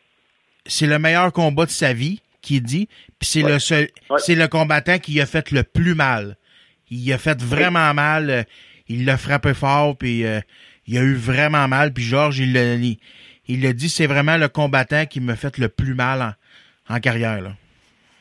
c'est 0.65 0.87
le 0.87 0.99
meilleur 0.99 1.31
combat 1.31 1.65
de 1.65 1.71
sa 1.71 1.93
vie, 1.93 2.21
qu'il 2.41 2.63
dit. 2.63 2.89
C'est 3.21 3.41
le 3.41 3.59
seul, 3.59 3.87
c'est 4.17 4.35
le 4.35 4.47
combattant 4.47 4.97
qui 4.97 5.19
a 5.21 5.25
fait 5.25 5.51
le 5.51 5.63
plus 5.63 5.95
mal. 5.95 6.35
Il 6.89 7.11
a 7.13 7.17
fait 7.17 7.41
vraiment 7.41 7.93
mal. 7.93 8.29
euh, 8.29 8.43
Il 8.87 9.05
l'a 9.05 9.17
frappé 9.17 9.53
fort, 9.53 9.95
puis 9.97 10.25
euh, 10.25 10.39
il 10.87 10.97
a 10.97 11.01
eu 11.01 11.13
vraiment 11.15 11.67
mal. 11.67 11.93
Puis 11.93 12.03
Georges, 12.03 12.39
il 12.39 12.53
l'a 12.53 12.75
il, 12.75 12.97
il 13.47 13.61
l'a 13.61 13.73
dit, 13.73 13.89
c'est 13.89 14.07
vraiment 14.07 14.37
le 14.37 14.47
combattant 14.47 15.05
qui 15.05 15.19
m'a 15.21 15.35
fait 15.35 15.57
le 15.57 15.69
plus 15.69 15.93
mal 15.95 16.21
en, 16.89 16.95
en 16.95 16.99
carrière. 16.99 17.41
Là. 17.41 17.51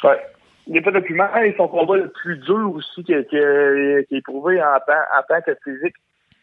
Ouais. 0.04 0.18
Il 0.66 0.76
a 0.76 0.82
fait 0.82 0.90
le 0.90 1.02
plus 1.02 1.14
mal 1.14 1.46
et 1.46 1.54
son 1.56 1.68
combat 1.68 1.96
le 1.96 2.10
plus 2.10 2.36
dur 2.38 2.72
aussi 2.74 3.02
qui, 3.04 3.12
est 3.12 4.06
éprouvé 4.10 4.60
en 4.60 4.78
tant, 4.86 4.92
en 5.18 5.22
tant 5.26 5.40
que 5.40 5.52
physique. 5.64 5.94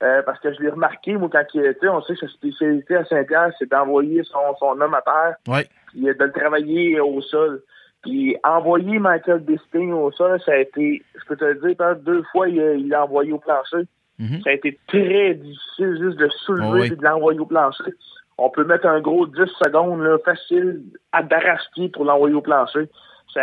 Euh, 0.04 0.22
parce 0.24 0.40
que 0.40 0.54
je 0.54 0.60
l'ai 0.62 0.70
remarqué, 0.70 1.14
moi, 1.14 1.30
quand 1.32 1.44
il 1.54 1.66
était, 1.66 1.88
on 1.88 2.02
sait 2.02 2.16
que 2.16 2.22
sa 2.22 2.28
spécialité 2.34 2.96
à 2.96 3.06
Saint-Pierre, 3.06 3.52
c'est 3.58 3.70
d'envoyer 3.70 4.24
son, 4.24 4.40
son 4.60 4.80
homme 4.82 4.94
à 4.94 5.02
terre, 5.02 5.36
Ouais. 5.48 5.68
puis 5.88 6.02
de 6.02 6.12
le 6.24 6.32
travailler 6.32 7.00
au 7.00 7.22
sol. 7.22 7.62
Puis 8.06 8.38
envoyer 8.44 9.00
Michael 9.00 9.40
Bisping 9.40 9.92
au 9.92 10.12
sol, 10.12 10.40
ça 10.46 10.52
a 10.52 10.58
été, 10.58 11.02
je 11.16 11.26
peux 11.26 11.36
te 11.36 11.44
le 11.44 11.56
dire, 11.56 11.96
deux 12.06 12.22
fois, 12.32 12.48
il 12.48 12.88
l'a 12.88 13.04
envoyé 13.04 13.34
au 13.34 13.40
plancher. 13.40 13.88
Mhm. 14.20 14.42
Ça 14.44 14.52
a 14.52 14.54
été 14.54 14.78
très 14.88 15.34
difficile 15.34 15.98
juste 16.00 16.18
de 16.20 16.30
soulever 16.46 16.68
Oh 16.68 16.82
oui. 16.82 16.88
et 16.94 16.96
de 16.96 17.04
l'envoyer 17.04 17.40
au 17.40 17.48
plancher. 17.48 17.94
On 18.38 18.52
peut 18.52 18.64
mettre 18.64 18.86
un 18.86 19.02
gros 19.02 19.26
10 19.26 19.36
secondes 19.64 20.02
là, 20.02 20.18
facile 20.24 20.84
à 21.14 21.24
d'arrache-pied 21.24 21.90
pour 21.90 22.06
l'envoyer 22.06 22.36
au 22.36 22.42
plancher. 22.42 22.88
Ça 23.34 23.42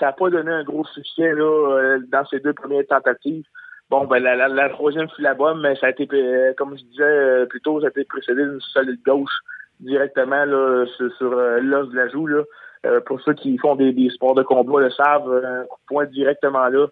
n'a 0.00 0.12
pas 0.12 0.30
donné 0.30 0.50
un 0.50 0.64
gros 0.64 0.84
succès 0.86 1.32
là, 1.32 1.44
euh, 1.44 2.00
dans 2.10 2.24
ces 2.26 2.40
deux 2.40 2.52
premières 2.54 2.86
tentatives. 2.88 3.44
Bon, 3.88 4.04
ben 4.06 4.20
la, 4.20 4.34
la, 4.34 4.48
la 4.48 4.68
troisième 4.70 5.08
fut 5.10 5.22
la 5.22 5.34
bonne, 5.34 5.60
mais 5.60 5.76
ça 5.76 5.86
a 5.86 5.90
été, 5.90 6.08
euh, 6.12 6.52
comme 6.56 6.76
je 6.76 6.82
disais 6.84 7.02
euh, 7.04 7.46
plus 7.46 7.60
tôt, 7.60 7.80
ça 7.80 7.86
a 7.86 7.90
été 7.90 8.04
précédé 8.04 8.42
d'une 8.42 8.60
solide 8.60 9.00
gauche 9.06 9.38
directement 9.78 10.44
là, 10.44 10.86
sur, 10.96 11.14
sur 11.16 11.30
l'os 11.30 11.88
de 11.90 11.96
la 11.96 12.08
joue. 12.08 12.26
Là. 12.26 12.42
Euh, 12.84 13.00
pour 13.06 13.20
ceux 13.22 13.34
qui 13.34 13.56
font 13.58 13.76
des, 13.76 13.92
des 13.92 14.10
sports 14.10 14.34
de 14.34 14.42
combat 14.42 14.80
le 14.80 14.90
savent, 14.90 15.28
euh, 15.30 15.62
un 15.62 15.64
coup 15.66 15.76
de 15.80 15.86
poing 15.86 16.06
directement 16.06 16.66
là, 16.68 16.86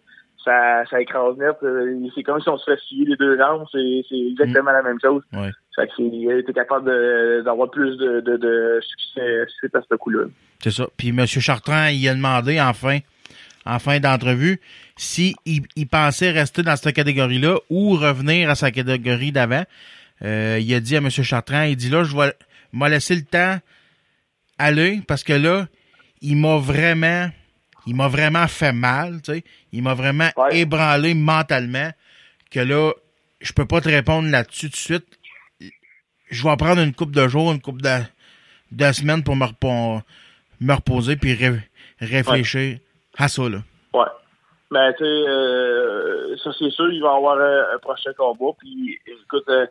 ça, 0.44 0.84
ça 0.88 1.00
écrase 1.00 1.36
net. 1.36 1.56
Euh, 1.64 1.98
C'est 2.14 2.22
comme 2.22 2.40
si 2.40 2.48
on 2.48 2.56
se 2.58 2.70
fait 2.70 2.80
scier 2.80 3.04
les 3.06 3.16
deux 3.16 3.36
jambes. 3.36 3.64
C'est 3.72 4.02
c'est 4.08 4.16
exactement 4.30 4.70
la 4.70 4.82
même 4.82 4.98
chose. 5.02 5.22
Ouais. 5.32 5.50
Fait 5.76 5.86
que 5.88 5.92
c'est- 5.96 6.02
il 6.04 6.30
a 6.30 6.38
été 6.38 6.52
capable 6.52 7.42
d'avoir 7.44 7.70
plus 7.70 7.96
de, 7.98 8.20
de, 8.20 8.36
de 8.36 8.80
succès 8.82 9.46
suite 9.58 9.74
à 9.74 9.80
ce 9.88 9.94
coup-là. 9.96 10.26
C'est 10.62 10.70
ça. 10.70 10.86
Puis 10.96 11.08
M. 11.08 11.26
Chartrand, 11.26 11.86
il 11.88 12.08
a 12.08 12.14
demandé 12.14 12.60
en 12.60 12.72
fin, 12.72 12.98
en 13.66 13.78
fin 13.80 13.98
d'entrevue 13.98 14.60
s'il 14.96 15.34
il, 15.44 15.62
il 15.76 15.88
pensait 15.88 16.30
rester 16.30 16.62
dans 16.62 16.76
cette 16.76 16.94
catégorie-là 16.94 17.56
ou 17.68 17.90
revenir 17.96 18.48
à 18.48 18.54
sa 18.54 18.70
catégorie 18.70 19.32
d'avant. 19.32 19.64
Euh, 20.22 20.58
il 20.60 20.72
a 20.72 20.80
dit 20.80 20.94
à 20.96 20.98
M. 21.00 21.10
Chartrand, 21.10 21.62
il 21.64 21.76
dit 21.76 21.90
là, 21.90 22.04
je 22.04 22.16
vais 22.16 22.32
m'a 22.72 22.88
laissé 22.88 23.14
le 23.16 23.22
temps 23.22 23.56
aller 24.58 25.00
parce 25.08 25.24
que 25.24 25.32
là, 25.32 25.66
il 26.20 26.36
m'a 26.36 26.56
vraiment 26.58 27.28
il 27.86 27.96
m'a 27.96 28.08
vraiment 28.08 28.46
fait 28.46 28.72
mal, 28.72 29.22
tu 29.22 29.32
sais. 29.32 29.44
Il 29.72 29.82
m'a 29.82 29.94
vraiment 29.94 30.28
ébranlé 30.52 31.14
mentalement 31.14 31.90
que 32.50 32.60
là, 32.60 32.92
je 33.40 33.52
peux 33.52 33.64
pas 33.64 33.80
te 33.80 33.88
répondre 33.88 34.28
là-dessus 34.28 34.66
tout 34.66 34.72
de 34.72 34.76
suite. 34.76 35.06
Je 36.30 36.44
vais 36.46 36.56
prendre 36.56 36.82
une 36.82 36.94
coupe 36.94 37.12
de 37.12 37.26
jours, 37.26 37.50
une 37.52 37.60
coupe 37.60 37.80
de, 37.82 37.98
de 38.72 38.92
semaines 38.92 39.24
pour 39.24 39.34
me, 39.34 39.46
repo- 39.46 40.02
me 40.60 40.74
reposer 40.74 41.16
puis 41.16 41.34
ré- 41.34 41.62
réfléchir 42.00 42.78
à 43.16 43.28
ça, 43.28 43.48
là. 43.48 43.58
Ouais. 43.94 44.04
Mais 44.70 44.92
tu 44.92 44.98
sais, 44.98 45.04
euh, 45.04 46.36
ça 46.44 46.50
c'est 46.58 46.70
sûr, 46.70 46.92
il 46.92 47.00
va 47.02 47.12
y 47.14 47.16
avoir 47.16 47.38
un, 47.38 47.74
un 47.74 47.78
prochain 47.78 48.12
combat. 48.16 48.52
Puis 48.58 49.00
écoute, 49.06 49.48
euh, 49.48 49.66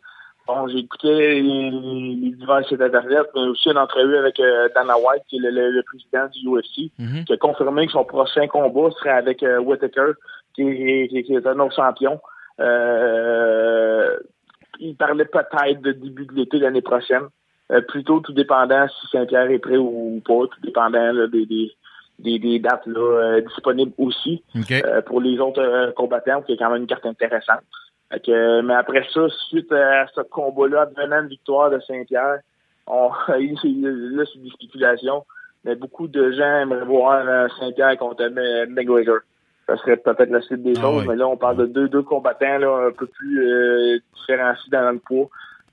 bon, 0.49 0.67
j'ai 0.67 0.79
écouté 0.79 1.07
les, 1.41 1.41
les 1.71 2.31
divers 2.31 2.65
sites 2.67 2.81
internet, 2.81 3.27
mais 3.35 3.41
aussi 3.41 3.69
une 3.69 3.77
entrevue 3.77 4.17
avec 4.17 4.39
euh, 4.39 4.67
Dana 4.73 4.95
White, 4.97 5.23
qui 5.27 5.37
est 5.37 5.39
le, 5.39 5.51
le- 5.51 5.71
le 5.71 5.83
président 5.83 6.25
du 6.33 6.47
UFC, 6.47 6.91
Mhm. 6.97 7.25
qui 7.25 7.33
a 7.33 7.37
confirmé 7.37 7.85
que 7.85 7.91
son 7.91 8.03
prochain 8.03 8.47
combat 8.47 8.89
serait 8.97 9.11
avec 9.11 9.43
euh, 9.43 9.59
Whittaker, 9.59 10.13
qui 10.55 10.63
est, 10.63 11.07
qui, 11.09 11.17
est- 11.19 11.23
qui 11.23 11.33
est 11.35 11.45
un 11.47 11.59
autre 11.59 11.75
champion. 11.75 12.19
Euh, 12.59 14.17
il 14.79 14.95
parlait 14.95 15.25
peut-être 15.25 15.81
de 15.81 15.91
début 15.91 16.25
de 16.25 16.33
l'été 16.33 16.57
l'année 16.59 16.81
prochaine. 16.81 17.23
Euh, 17.71 17.81
plutôt 17.81 18.19
tout 18.19 18.33
dépendant 18.33 18.87
si 18.87 19.07
Saint-Pierre 19.11 19.51
est 19.51 19.59
prêt 19.59 19.77
ou 19.77 20.21
pas, 20.25 20.33
tout 20.51 20.61
dépendant 20.63 21.11
là, 21.11 21.27
des, 21.27 21.45
des, 21.45 21.71
des, 22.17 22.39
des 22.39 22.57
dates 22.59 22.87
là, 22.87 22.99
euh, 22.99 23.41
disponibles 23.41 23.91
aussi 23.99 24.43
pour 25.05 25.21
les 25.21 25.37
autres 25.39 25.93
combattants, 25.95 26.41
qui 26.41 26.53
est 26.53 26.57
quand 26.57 26.71
même 26.71 26.81
une 26.81 26.87
carte 26.87 27.05
intéressante. 27.05 27.61
Fait 28.11 28.19
que, 28.25 28.61
mais 28.61 28.73
après 28.73 29.05
ça, 29.13 29.27
suite 29.49 29.71
à 29.71 30.07
ce 30.07 30.21
combat-là, 30.21 30.87
devenant 30.87 31.21
une 31.21 31.27
victoire 31.27 31.69
de 31.69 31.79
Saint-Pierre, 31.81 32.39
on, 32.87 33.09
il- 33.39 34.15
là, 34.15 34.23
c'est 34.31 34.41
des 34.41 34.49
spéculations, 34.49 35.25
mais 35.63 35.75
beaucoup 35.75 36.07
de 36.07 36.31
gens 36.31 36.61
aimeraient 36.61 36.85
voir 36.85 37.23
euh, 37.27 37.47
Saint-Pierre 37.59 37.97
contre 37.97 38.27
McGregor. 38.69 39.19
Ça 39.67 39.77
serait 39.77 39.97
peut-être 39.97 40.31
la 40.31 40.41
suite 40.41 40.63
des 40.63 40.73
Ah 40.77 40.81
choses, 40.81 41.01
oui. 41.03 41.07
mais 41.09 41.15
là, 41.15 41.27
on 41.27 41.37
parle 41.37 41.57
de 41.57 41.65
deux, 41.67 41.87
deux 41.89 42.01
combattants 42.01 42.57
là, 42.57 42.87
un 42.87 42.91
peu 42.91 43.05
plus 43.05 43.43
euh, 43.47 43.99
différenciés 44.15 44.71
dans 44.71 44.91
le 44.91 44.97
poids. 44.99 45.27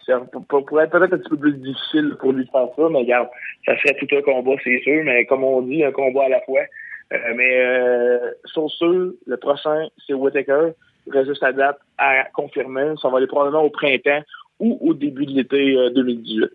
Ça 0.04 0.20
pour- 0.30 0.44
pour- 0.44 0.64
pourrait 0.66 0.84
être 0.84 0.90
peut-être 0.90 1.14
un 1.14 1.18
petit 1.18 1.30
peu 1.30 1.38
plus 1.38 1.54
difficile 1.54 2.14
pour 2.20 2.32
lui 2.32 2.44
de 2.44 2.50
faire 2.50 2.68
ça, 2.76 2.82
mais 2.90 2.98
regarde, 2.98 3.28
ça 3.64 3.76
serait 3.78 3.94
tout 3.98 4.14
un 4.14 4.20
combat, 4.20 4.52
c'est 4.62 4.78
sûr, 4.82 5.02
mais 5.04 5.24
comme 5.24 5.42
on 5.42 5.62
dit, 5.62 5.82
un 5.82 5.92
combat 5.92 6.24
à 6.24 6.28
la 6.28 6.40
fois. 6.42 6.60
Euh, 7.12 7.16
mais 7.34 7.64
euh, 7.64 8.18
sur 8.44 8.68
ce, 8.70 9.16
le 9.26 9.36
prochain, 9.38 9.88
c'est 10.06 10.12
Whittaker. 10.12 10.72
Reste 11.12 11.40
la 11.42 11.52
date 11.52 11.78
à 11.98 12.24
confirmer. 12.34 12.94
Ça 13.00 13.08
va 13.08 13.18
aller 13.18 13.26
probablement 13.26 13.62
au 13.62 13.70
printemps 13.70 14.22
ou 14.58 14.78
au 14.80 14.94
début 14.94 15.26
de 15.26 15.32
l'été 15.32 15.76
euh, 15.76 15.90
2018. 15.94 16.46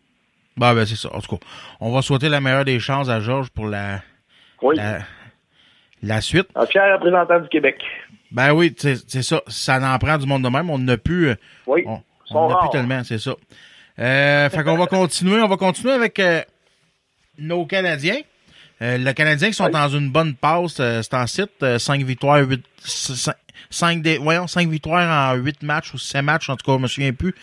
Bah 0.57 0.73
ben 0.73 0.85
c'est 0.85 0.95
ça. 0.97 1.09
En 1.15 1.21
tout 1.21 1.37
cas, 1.37 1.45
on 1.79 1.91
va 1.91 2.01
souhaiter 2.01 2.27
la 2.29 2.41
meilleure 2.41 2.65
des 2.65 2.79
chances 2.79 3.09
à 3.09 3.19
Georges 3.21 3.49
pour 3.49 3.67
la, 3.67 4.01
Oui. 4.61 4.75
la, 4.75 4.99
la 6.03 6.19
suite. 6.21 6.47
Un 6.55 6.65
fier 6.65 6.93
représentant 6.93 7.39
du 7.39 7.47
Québec. 7.47 7.81
Ben 8.31 8.53
oui, 8.53 8.73
c'est 8.77 9.21
ça. 9.23 9.41
Ça 9.47 9.79
en 9.81 9.97
prend 9.99 10.17
du 10.17 10.25
monde 10.25 10.43
de 10.43 10.49
même. 10.49 10.69
On 10.69 10.77
n'a 10.79 10.97
plus. 10.97 11.29
euh, 11.29 11.35
Oui. 11.67 11.83
On, 12.33 12.49
n'a 12.49 12.55
plus 12.57 12.69
tellement, 12.69 13.03
c'est 13.03 13.17
ça. 13.19 13.35
Euh, 13.99 14.49
fait 14.49 14.63
qu'on 14.63 14.77
va 14.77 14.87
continuer. 14.87 15.41
On 15.41 15.47
va 15.47 15.57
continuer 15.57 15.93
avec 15.93 16.17
euh, 16.19 16.41
nos 17.37 17.65
Canadiens. 17.65 18.19
Euh, 18.81 18.97
les 18.97 19.13
Canadiens 19.13 19.49
qui 19.49 19.53
sont 19.53 19.69
dans 19.69 19.89
une 19.89 20.09
bonne 20.09 20.33
passe, 20.33 20.79
euh, 20.79 21.01
c'est 21.03 21.13
en 21.13 21.27
site. 21.27 21.77
5 21.77 22.01
victoires, 22.03 22.39
8, 22.39 22.65
5, 22.79 23.35
des, 24.01 24.17
voyons, 24.17 24.47
5 24.47 24.67
victoires 24.69 25.33
en 25.33 25.35
8 25.35 25.63
matchs 25.63 25.93
ou 25.93 25.97
7 25.97 26.21
matchs, 26.23 26.49
en 26.49 26.55
tout 26.57 26.65
cas, 26.65 26.77
je 26.77 26.81
me 26.83 26.87
souviens 26.87 27.13
plus. 27.13 27.33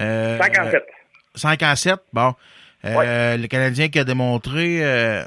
Euh, 0.00 0.38
5 0.38 0.58
en 0.58 0.70
7. 0.70 0.82
5 1.34 1.62
en 1.62 1.76
7, 1.76 1.94
bon. 2.12 2.34
Euh, 2.84 3.36
Le 3.36 3.46
Canadien 3.46 3.88
qui 3.88 3.98
a 3.98 4.04
démontré 4.04 4.84
euh, 4.84 5.24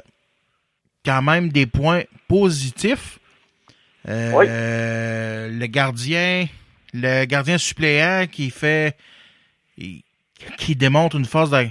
quand 1.04 1.22
même 1.22 1.48
des 1.50 1.66
points 1.66 2.02
positifs. 2.28 3.18
Euh, 4.08 5.48
Le 5.50 5.66
gardien, 5.66 6.46
le 6.94 7.24
gardien 7.24 7.58
suppléant 7.58 8.26
qui 8.30 8.50
fait, 8.50 8.96
qui 10.56 10.76
démontre 10.76 11.16
une 11.16 11.24
force 11.24 11.50
de, 11.50 11.66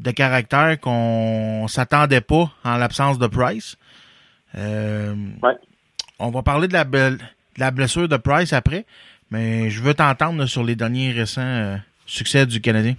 de 0.00 0.10
caractère 0.10 0.80
qu'on 0.80 1.66
s'attendait 1.68 2.20
pas 2.22 2.50
en 2.64 2.76
l'absence 2.76 3.18
de 3.18 3.26
Price. 3.26 3.76
Euh, 4.56 5.14
On 6.18 6.30
va 6.30 6.42
parler 6.42 6.66
de 6.66 6.72
la, 6.72 6.84
be- 6.84 7.18
de 7.18 7.18
la 7.58 7.70
blessure 7.70 8.08
de 8.08 8.16
Price 8.16 8.52
après, 8.52 8.84
mais 9.30 9.70
je 9.70 9.82
veux 9.82 9.94
t'entendre 9.94 10.46
sur 10.46 10.62
les 10.62 10.76
derniers 10.76 11.12
récents 11.12 11.40
euh, 11.40 11.76
succès 12.06 12.46
du 12.46 12.60
Canadien. 12.60 12.94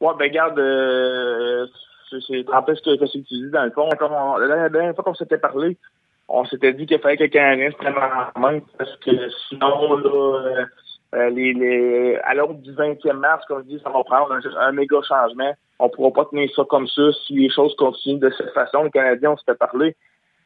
Ouais, 0.00 0.12
ben 0.18 0.28
regarde, 0.28 0.58
euh, 0.58 1.66
c'est 2.10 2.18
fait 2.18 2.74
ce 2.74 2.96
que, 2.96 3.12
tu 3.12 3.18
dis 3.18 3.50
dans 3.50 3.64
le 3.64 3.70
fond. 3.70 3.88
Comme 3.98 4.12
la 4.12 4.68
dernière 4.68 4.94
fois 4.94 5.04
qu'on 5.04 5.14
s'était 5.14 5.38
parlé, 5.38 5.76
on 6.28 6.44
s'était 6.44 6.72
dit 6.72 6.86
qu'il 6.86 6.98
fallait 6.98 7.16
que 7.16 7.24
le 7.24 7.28
Canadien 7.28 7.70
se 7.70 7.76
prenne 7.76 7.94
en 7.96 8.40
main 8.40 8.60
parce 8.78 8.96
que 8.96 9.10
sinon, 9.48 9.96
là, 9.96 10.66
euh, 11.14 12.18
à 12.24 12.34
l'heure 12.34 12.54
du 12.54 12.72
20e 12.72 13.12
mars, 13.14 13.44
comme 13.46 13.62
je 13.62 13.76
dis, 13.76 13.82
ça 13.82 13.90
va 13.90 14.02
prendre 14.04 14.32
un, 14.32 14.60
un 14.60 14.72
méga 14.72 15.00
changement. 15.08 15.54
On 15.78 15.88
pourra 15.88 16.12
pas 16.12 16.30
tenir 16.30 16.50
ça 16.54 16.62
comme 16.68 16.86
ça 16.88 17.02
si 17.26 17.34
les 17.34 17.50
choses 17.50 17.74
continuent 17.76 18.20
de 18.20 18.30
cette 18.36 18.52
façon. 18.52 18.84
Le 18.84 18.90
Canadien, 18.90 19.32
on 19.32 19.36
s'était 19.36 19.54
parlé, 19.54 19.96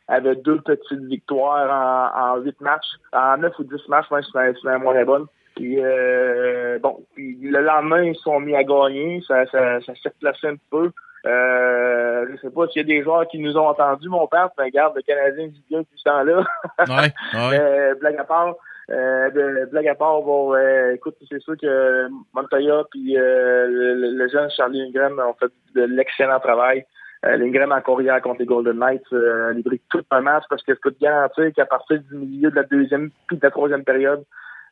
avait 0.08 0.36
deux 0.36 0.60
petites 0.60 1.04
victoires 1.04 1.70
en, 1.70 2.38
en 2.38 2.40
8 2.40 2.60
matchs, 2.60 2.86
en 3.12 3.36
9 3.36 3.58
ou 3.58 3.64
10 3.64 3.88
matchs, 3.88 4.10
même 4.10 4.22
si 4.22 4.30
c'est 4.62 4.78
moins 4.78 5.04
bonne. 5.04 5.26
Puis 5.54 5.76
euh, 5.80 6.78
bon, 6.78 7.04
puis 7.14 7.36
le 7.42 7.60
lendemain, 7.60 8.04
ils 8.04 8.14
se 8.14 8.22
sont 8.22 8.40
mis 8.40 8.54
à 8.54 8.62
gagner. 8.62 9.20
Ça, 9.26 9.44
ça, 9.46 9.80
ça 9.80 9.92
s'est 9.94 10.08
replacé 10.10 10.46
un 10.46 10.56
peu. 10.70 10.90
Euh, 11.26 12.26
je 12.30 12.36
sais 12.40 12.50
pas 12.50 12.68
s'il 12.68 12.82
y 12.82 12.84
a 12.84 12.96
des 12.96 13.02
joueurs 13.02 13.26
qui 13.26 13.38
nous 13.38 13.56
ont 13.56 13.66
entendus, 13.66 14.08
mon 14.08 14.26
père, 14.28 14.50
mais 14.56 14.66
regarde, 14.66 14.94
le 14.94 15.02
Canadien 15.02 15.48
vit 15.48 15.64
bien 15.68 15.80
depuis 15.80 15.98
ce 15.98 16.04
temps-là. 16.04 16.44
Ouais, 16.88 17.12
ouais. 17.34 17.58
Euh, 17.58 17.94
blague 17.96 18.18
à 18.18 18.24
part, 18.24 18.54
euh, 18.90 19.66
blague 19.66 19.88
à 19.88 19.94
part, 19.94 20.22
bon, 20.22 20.54
euh, 20.54 20.94
écoute, 20.94 21.16
c'est 21.28 21.40
sûr 21.40 21.56
que 21.60 22.08
Montoya 22.32 22.84
puis 22.90 23.18
euh, 23.18 23.66
le, 23.68 24.16
le 24.16 24.28
jeune 24.28 24.48
Charlie 24.50 24.82
Ingram 24.82 25.20
ont 25.26 25.34
fait 25.34 25.52
de 25.74 25.82
l'excellent 25.82 26.38
travail. 26.40 26.86
Euh, 27.26 27.36
L'Ingram 27.36 27.72
encore 27.72 28.00
hier 28.00 28.20
contre 28.22 28.40
les 28.40 28.46
Golden 28.46 28.78
Knights, 28.78 29.12
euh, 29.12 29.52
brille 29.64 29.80
tout 29.90 30.04
un 30.10 30.20
match 30.20 30.44
parce 30.48 30.62
que 30.62 30.74
je 30.74 30.78
peux 30.80 30.92
te 30.92 31.00
garantir 31.00 31.52
qu'à 31.54 31.66
partir 31.66 31.98
du 32.00 32.16
milieu 32.16 32.50
de 32.50 32.56
la 32.56 32.62
deuxième 32.62 33.10
puis 33.26 33.36
de 33.38 33.42
la 33.42 33.50
troisième 33.50 33.82
période, 33.84 34.24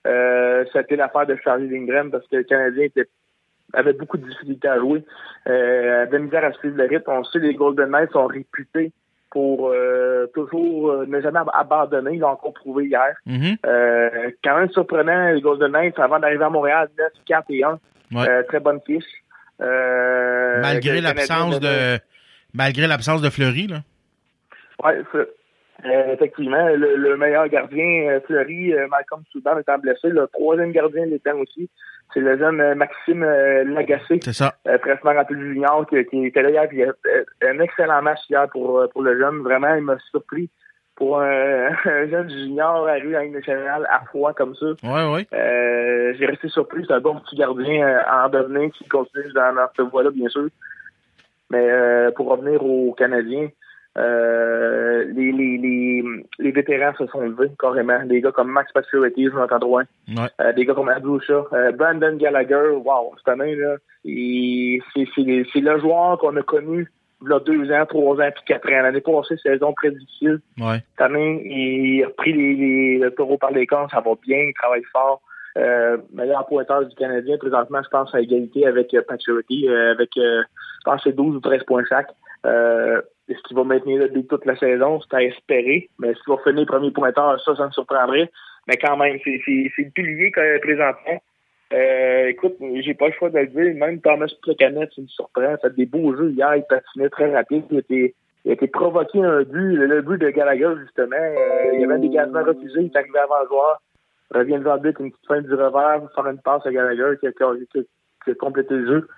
euh, 0.07 0.65
c'était 0.73 0.95
l'affaire 0.97 1.27
de 1.27 1.37
Charlie 1.43 1.69
Lindgren 1.69 2.11
parce 2.11 2.27
que 2.29 2.37
le 2.37 2.45
Canadien 2.45 2.85
était 2.85 3.09
avait 3.73 3.95
beaucoup 3.95 4.17
de 4.17 4.25
difficultés 4.29 4.69
à 4.69 4.79
jouer. 4.79 5.05
Euh, 5.49 6.03
avait 6.03 6.19
misère 6.21 6.45
à 6.45 6.53
suivre 6.53 6.77
le 6.77 6.85
rythme. 6.85 7.11
On 7.11 7.25
sait 7.25 7.41
les 7.41 7.55
Golden 7.55 7.91
Knights 7.91 8.13
sont 8.13 8.27
réputés 8.27 8.93
pour 9.33 9.71
euh, 9.71 10.29
toujours 10.33 10.91
euh, 10.93 11.05
ne 11.07 11.21
jamais 11.21 11.41
ab- 11.41 11.51
abandonner. 11.53 12.13
Ils 12.15 12.21
l'ont 12.21 12.29
encore 12.29 12.55
prouvé 12.55 12.85
hier. 12.87 13.17
Mhm. 13.27 13.57
Euh, 13.67 14.31
quand 14.45 14.57
même 14.57 14.71
surprenant, 14.71 15.31
les 15.33 15.41
Golden 15.41 15.73
Knights, 15.73 15.99
avant 15.99 16.21
d'arriver 16.21 16.45
à 16.45 16.49
Montréal, 16.51 16.89
9, 16.97 17.09
4 17.27 17.45
et 17.51 17.65
1. 17.65 17.79
Ouais. 18.15 18.29
Euh, 18.31 18.43
très 18.45 18.61
bonne 18.61 18.81
fiche. 18.87 19.05
Euh, 19.61 20.61
Malgré 20.61 21.01
l'absence 21.01 21.59
de 21.61 21.99
malgré 22.57 22.87
l'absence 22.87 23.23
de 23.23 23.31
Fleury, 23.31 23.67
là. 23.69 23.77
Ouais, 24.85 25.01
c'est- 25.13 25.29
euh, 25.85 26.15
effectivement, 26.15 26.69
le, 26.71 26.97
le 26.97 27.17
meilleur 27.19 27.49
gardien, 27.49 28.09
euh, 28.09 28.21
Fleury, 28.27 28.73
euh, 28.73 28.87
Malcolm 28.89 29.23
Soudan 29.31 29.59
étant 29.59 29.79
blessé. 29.79 30.09
Le 30.09 30.27
troisième 30.33 30.73
gardien 30.73 31.05
l'étant 31.05 31.37
aussi, 31.39 31.69
c'est 32.15 32.21
le 32.21 32.39
jeune 32.39 32.75
Maxime 32.75 33.23
Lagacé. 33.25 34.21
C'est 34.23 34.33
ça. 34.33 34.55
Euh, 34.67 34.79
fraîchement 34.79 35.13
rappelé 35.13 35.39
du 35.39 35.53
junior 35.53 35.87
qui, 35.87 36.03
qui 36.07 36.27
était 36.27 36.43
là 36.43 36.51
hier. 36.51 36.67
Puis, 36.69 36.83
un 37.47 37.59
excellent 37.61 38.01
match 38.01 38.21
hier 38.31 38.49
pour, 38.51 38.89
pour 38.91 39.03
le 39.03 39.19
jeune. 39.19 39.41
Vraiment, 39.43 39.75
il 39.75 39.83
m'a 39.83 39.99
surpris 40.11 40.49
pour 40.95 41.21
un, 41.21 41.69
un 41.85 42.09
jeune 42.09 42.31
junior 42.31 42.89
arrivé 42.89 43.15
à 43.17 43.25
une 43.25 43.33
nationale 43.35 43.87
à 43.91 44.01
froid 44.07 44.33
comme 44.33 44.55
ça. 44.55 44.67
Ouais, 44.83 45.13
ouais. 45.13 45.27
Euh, 45.35 46.15
j'ai 46.19 46.25
resté 46.25 46.49
surpris. 46.49 46.85
C'est 46.89 46.95
un 46.95 47.01
bon 47.01 47.21
petit 47.21 47.37
gardien 47.37 48.01
en 48.11 48.31
devenir 48.31 48.71
qui 48.73 48.89
continue 48.89 49.31
dans, 49.35 49.55
dans 49.55 49.67
cette 49.77 49.87
voie-là, 49.89 50.11
bien 50.11 50.29
sûr. 50.31 50.49
Mais 51.51 51.69
euh, 51.71 52.11
pour 52.11 52.29
revenir 52.29 52.65
aux 52.65 52.93
Canadiens, 52.95 53.49
euh, 53.99 55.05
les, 55.15 55.33
les, 55.33 55.57
les, 55.57 56.05
les 56.39 56.51
vétérans 56.51 56.95
se 56.99 57.07
sont 57.07 57.21
levés 57.21 57.51
carrément. 57.59 58.05
Des 58.05 58.21
gars 58.21 58.33
comme 58.33 58.51
Max 58.51 58.71
Pacioretty, 58.73 59.27
Jonathan 59.31 59.59
Drouin, 59.59 59.85
Ouais. 60.09 60.29
euh, 60.41 60.53
des 60.53 60.67
gars 60.67 60.75
comme 60.75 60.91
Shaw, 61.27 61.47
euh, 61.53 61.73
Brandon 61.73 62.17
Gallagher, 62.17 62.71
wow, 62.85 63.15
cette 63.17 63.29
année, 63.29 63.55
là, 63.55 63.77
c'est 64.05 65.61
le 65.61 65.79
joueur 65.81 66.19
qu'on 66.19 66.37
a 66.37 66.43
connu 66.43 66.87
il 67.23 67.31
y 67.31 67.33
a 67.33 67.41
deux 67.41 67.73
ans, 67.73 67.87
trois 67.87 68.17
ans, 68.21 68.31
puis 68.35 68.45
quatre 68.47 68.69
ans. 68.71 68.83
L'année 68.83 69.01
passée, 69.01 69.37
saison 69.39 69.73
très 69.73 69.91
difficile. 69.91 70.41
Ouais. 70.61 70.83
Cette 70.91 71.01
année, 71.01 71.41
il 71.47 72.05
a 72.05 72.09
repris 72.09 72.33
les, 72.35 72.55
les, 72.55 72.99
le 72.99 73.11
taureau 73.13 73.39
par 73.39 73.53
les 73.53 73.67
cornes, 73.67 73.89
ça 73.91 74.01
va 74.01 74.11
bien, 74.23 74.37
il 74.37 74.53
travaille 74.53 74.83
fort. 74.93 75.23
Euh, 75.57 75.97
meilleur 76.13 76.47
pointeur 76.47 76.85
du 76.85 76.95
Canadien, 76.97 77.39
présentement, 77.39 77.83
je 77.83 77.89
pense 77.89 78.15
à 78.15 78.21
égalité 78.21 78.67
avec 78.67 78.93
euh, 78.93 79.03
Pacioretty, 79.03 79.69
euh, 79.69 79.93
avec, 79.93 80.11
euh, 80.19 80.43
je 80.43 80.85
pense, 80.85 81.01
c'est 81.03 81.15
12 81.17 81.37
ou 81.37 81.41
13 81.41 81.63
points 81.65 81.85
chaque. 81.89 82.11
Euh, 82.45 83.01
est-ce 83.29 83.41
qu'il 83.43 83.57
va 83.57 83.65
maintenir 83.65 83.99
le 83.99 84.09
but 84.09 84.29
toute 84.29 84.45
la 84.45 84.57
saison? 84.57 85.01
C'est 85.01 85.17
à 85.17 85.23
espérer. 85.23 85.89
Mais 85.99 86.09
est-ce 86.11 86.31
va 86.31 86.37
finir 86.45 86.67
premier 86.67 86.91
pointeur? 86.91 87.41
Ça, 87.43 87.57
ça 87.57 87.67
me 87.67 87.71
surprendrait. 87.71 88.31
Mais 88.69 88.77
quand 88.77 88.97
même, 88.97 89.19
c'est 89.25 89.41
le 89.47 89.91
pilier 89.91 90.31
présentement. 90.61 91.21
Euh, 91.73 92.29
écoute, 92.29 92.57
j'ai 92.61 92.95
pas 92.95 93.09
le 93.09 93.13
choix 93.15 93.31
de 93.31 93.39
le 93.39 93.47
dire. 93.47 93.75
Même 93.75 94.01
Thomas 94.01 94.33
Plecanet, 94.43 94.89
il 94.97 95.05
me 95.05 95.09
surprend. 95.09 95.51
Il 95.51 95.59
fait 95.61 95.75
des 95.75 95.87
beaux 95.87 96.15
jeux 96.15 96.31
hier. 96.31 96.55
Il 96.57 96.65
patinait 96.69 97.09
très 97.09 97.35
rapide. 97.35 97.65
Il 97.71 97.77
a 97.77 97.81
été, 97.81 98.15
il 98.45 98.53
été 98.53 98.67
provoqué 98.69 99.21
un 99.21 99.43
but. 99.43 99.75
Le, 99.77 100.03
but 100.03 100.19
de 100.21 100.31
Gallagher, 100.31 100.75
justement. 100.83 101.17
Euh, 101.17 101.73
il 101.75 101.81
y 101.81 101.85
avait 101.85 101.95
un 101.95 101.99
dégagement 101.99 102.45
refusé. 102.45 102.81
Il 102.81 102.87
est 102.87 102.97
arrivé 102.97 103.19
avant 103.19 103.41
le 103.43 103.49
joueur. 103.49 103.83
Revient 104.35 104.59
devant 104.59 104.75
le 104.75 104.81
but, 104.81 104.97
une 104.99 105.11
petite 105.11 105.27
fin 105.27 105.41
du 105.41 105.55
revers, 105.55 106.03
faire 106.15 106.27
une 106.27 106.41
passe 106.41 106.67
à 106.67 106.73
Gallagher 106.73 107.17
qui 107.21 107.27
a, 107.29 107.33
qui 107.33 107.43
a- 107.43 107.83
qui 108.25 108.31
a- 108.31 108.35
complété 108.35 108.75
le 108.75 108.87
jeu. 108.87 109.09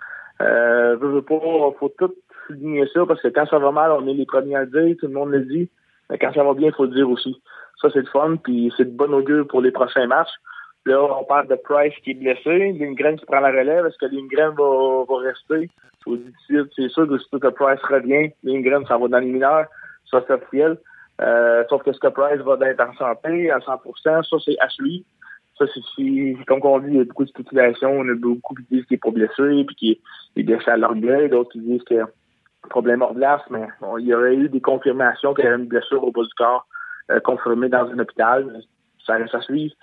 Euh, 0.43 1.21
pas, 1.23 1.41
faut 1.79 1.93
tout 1.99 2.15
souligner 2.47 2.87
ça 2.93 3.05
parce 3.07 3.21
que 3.23 3.29
quand 3.29 3.47
ça 3.47 3.59
va 3.59 3.71
mal, 3.73 3.91
on 3.93 4.07
est 4.07 4.15
les 4.15 4.27
premiers 4.27 4.57
à 4.57 4.65
le 4.65 4.67
dire, 4.67 4.97
tout 5.01 5.07
le 5.07 5.13
monde 5.15 5.31
le 5.31 5.41
dit. 5.41 5.71
Mais 6.11 6.19
quand 6.19 6.33
ça 6.33 6.45
va 6.45 6.55
bien, 6.55 6.69
il 6.69 6.75
faut 6.75 6.85
le 6.85 6.95
dire 6.95 7.09
aussi. 7.11 7.41
Ça, 7.81 7.89
c'est 7.93 8.01
le 8.01 8.07
fun, 8.07 8.37
puis 8.37 8.73
c'est 8.77 8.85
de 8.85 8.97
bon 8.97 9.13
augure 9.15 9.47
pour 9.47 9.61
les 9.63 9.71
prochains 9.71 10.07
matchs. 10.07 10.33
Là, 10.87 11.03
on 11.03 11.25
parle 11.25 11.49
de 11.49 11.55
Price 11.57 11.95
qui 12.03 12.13
est 12.13 12.15
blessé, 12.15 12.73
Lindgren 12.73 13.19
qui 13.19 13.27
prend 13.27 13.41
la 13.41 13.51
relève. 13.51 13.87
Est-ce 13.87 13.99
que 13.99 14.07
Lindgren 14.15 14.55
va, 14.57 15.05
va 15.09 15.19
rester? 15.19 15.69
Tout 16.03 16.19
C'est 16.77 16.89
sûr 16.89 17.07
que 17.07 17.15
aussitôt 17.15 17.39
que 17.39 17.49
Price 17.49 17.81
revient, 17.83 18.31
Lindgren, 18.43 18.87
ça 18.87 18.97
va 18.97 19.09
dans 19.09 19.19
les 19.19 19.27
mineurs. 19.33 19.67
Ça, 20.11 20.23
c'est 20.27 20.33
officiel. 20.35 20.79
Euh, 21.21 21.65
sauf 21.69 21.83
que 21.83 21.93
ce 21.93 21.99
que 21.99 22.09
Price 22.09 22.41
va 22.41 22.57
d'être 22.57 22.81
en 22.81 22.95
santé 22.95 23.51
à 23.51 23.59
100%, 23.59 24.23
ça, 24.23 24.37
c'est 24.45 24.59
à 24.61 24.69
suivre. 24.69 25.05
Ça, 25.59 25.65
c'est 25.75 26.45
comme 26.47 26.61
on 26.63 26.79
dit, 26.79 26.87
il 26.91 26.97
y 26.99 27.01
a 27.01 27.05
beaucoup 27.05 27.25
de 27.25 27.31
spéculations. 27.31 27.91
On 27.91 28.09
a 28.09 28.15
beaucoup 28.15 28.55
qui 28.55 28.63
disent 28.71 28.85
qu'il 28.87 28.95
est 28.95 29.03
pas 29.03 29.11
blessé, 29.11 29.65
puis 29.67 29.75
qu'il 29.77 29.97
est- 30.37 30.43
blessé 30.45 30.71
à 30.71 30.77
l'orgueil. 30.77 31.29
D'autres 31.29 31.51
qui 31.51 31.61
disent 31.61 31.83
que 31.83 31.97
problème 32.71 33.03
hors 33.03 33.15
glace, 33.15 33.41
mais 33.51 33.67
bon, 33.81 33.99
il 33.99 34.07
y 34.07 34.15
aurait 34.15 34.35
eu 34.37 34.49
des 34.49 34.61
confirmations 34.61 35.35
qu'il 35.35 35.45
y 35.45 35.49
avait 35.49 35.57
une 35.57 35.67
blessure 35.69 36.05
au 36.05 36.13
bas 36.13 36.23
du 36.23 36.35
corps 36.37 36.67
euh, 37.11 37.19
confirmée 37.21 37.69
dans 37.69 37.91
un 37.91 37.99
hôpital. 37.99 38.63
Ça 39.05 39.15
reste 39.15 39.35
à 39.35 39.41
suivre. 39.41 39.75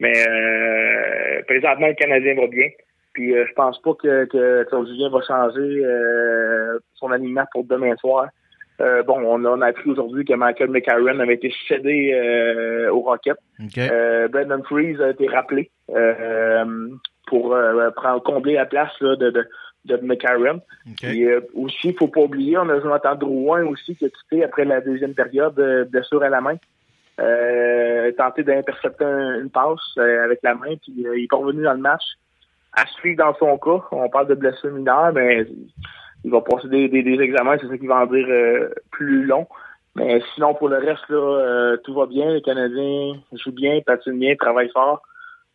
Mais 0.00 0.12
euh, 0.28 1.42
présentement, 1.46 1.88
le 1.88 1.94
Canadien 1.94 2.34
va 2.36 2.46
bien. 2.46 2.68
Puis 3.12 3.36
euh, 3.36 3.44
je 3.48 3.52
pense 3.54 3.82
pas 3.82 3.94
que, 3.94 4.24
que 4.26 4.62
Claude 4.64 4.86
Julien 4.86 5.10
va 5.10 5.20
changer 5.22 5.84
euh, 5.84 6.78
son 6.94 7.10
alignement 7.10 7.44
pour 7.52 7.64
demain 7.64 7.96
soir. 7.96 8.28
Euh, 8.80 9.02
bon, 9.02 9.18
on, 9.24 9.44
a- 9.44 9.48
on 9.50 9.60
a 9.60 9.66
appris 9.66 9.90
aujourd'hui 9.90 10.24
que 10.24 10.34
Michael 10.34 10.70
McCarron 10.70 11.18
avait 11.18 11.34
été 11.34 11.52
cédé 11.66 12.12
euh, 12.14 12.90
au 12.92 13.00
Rocket. 13.00 13.36
OK. 13.60 13.78
Euh, 13.78 14.28
Brendan 14.28 14.62
Freeze 14.64 15.00
a 15.00 15.10
été 15.10 15.26
rappelé 15.26 15.70
euh, 15.94 16.88
pour 17.26 17.54
euh, 17.54 17.90
prendre 17.90 18.22
combler 18.22 18.54
la 18.54 18.66
place 18.66 18.92
là, 19.00 19.16
de, 19.16 19.30
de, 19.30 19.46
de 19.86 19.96
McCarron. 19.96 20.60
Et 21.02 21.24
euh, 21.24 21.40
aussi, 21.54 21.88
il 21.88 21.96
faut 21.98 22.06
pas 22.08 22.20
oublier, 22.20 22.56
on 22.58 22.68
a 22.68 22.80
Jonathan 22.80 23.14
Drouin 23.16 23.64
aussi 23.66 23.96
qui 23.96 24.04
a 24.04 24.08
quitté 24.10 24.44
après 24.44 24.64
la 24.64 24.80
deuxième 24.80 25.14
période, 25.14 25.54
blessure 25.90 26.22
à 26.22 26.28
la 26.28 26.40
main. 26.40 26.56
Euh, 27.20 28.12
tenté 28.12 28.44
d'intercepter 28.44 29.04
un- 29.04 29.40
une 29.40 29.50
passe 29.50 29.80
euh, 29.98 30.24
avec 30.24 30.38
la 30.44 30.54
main, 30.54 30.76
puis 30.80 31.04
euh, 31.04 31.18
il 31.18 31.24
est 31.24 31.28
pas 31.28 31.36
revenu 31.36 31.64
dans 31.64 31.72
le 31.72 31.80
match. 31.80 32.04
À 32.74 32.86
suivre 32.86 33.18
dans 33.24 33.34
son 33.34 33.58
cas, 33.58 33.84
on 33.90 34.08
parle 34.08 34.28
de 34.28 34.34
blessure 34.34 34.70
mineure, 34.70 35.12
mais 35.12 35.44
il 36.24 36.30
va 36.30 36.40
passer 36.40 36.68
des, 36.68 36.88
des, 36.88 37.02
des 37.02 37.20
examens, 37.22 37.56
c'est 37.60 37.68
ça 37.68 37.78
qui 37.78 37.86
va 37.86 38.02
en 38.02 38.06
dire 38.06 38.26
euh, 38.28 38.68
plus 38.90 39.24
long. 39.24 39.46
Mais 39.94 40.20
sinon, 40.34 40.54
pour 40.54 40.68
le 40.68 40.78
reste, 40.78 41.08
là, 41.08 41.16
euh, 41.16 41.76
tout 41.84 41.94
va 41.94 42.06
bien. 42.06 42.32
Les 42.32 42.42
Canadiens 42.42 43.14
jouent 43.32 43.52
bien, 43.52 43.80
patinent 43.84 44.18
bien, 44.18 44.34
travaillent 44.36 44.70
fort. 44.72 45.02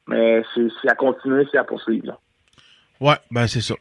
Mais 0.08 0.42
c'est 0.54 0.90
à 0.90 0.96
continuer, 0.96 1.48
c'est 1.52 1.58
à 1.58 1.64
poursuivre. 1.64 2.08
là. 2.08 2.18
Ouais, 3.00 3.16
ben 3.32 3.48
c'est 3.48 3.62
ça. 3.62 3.76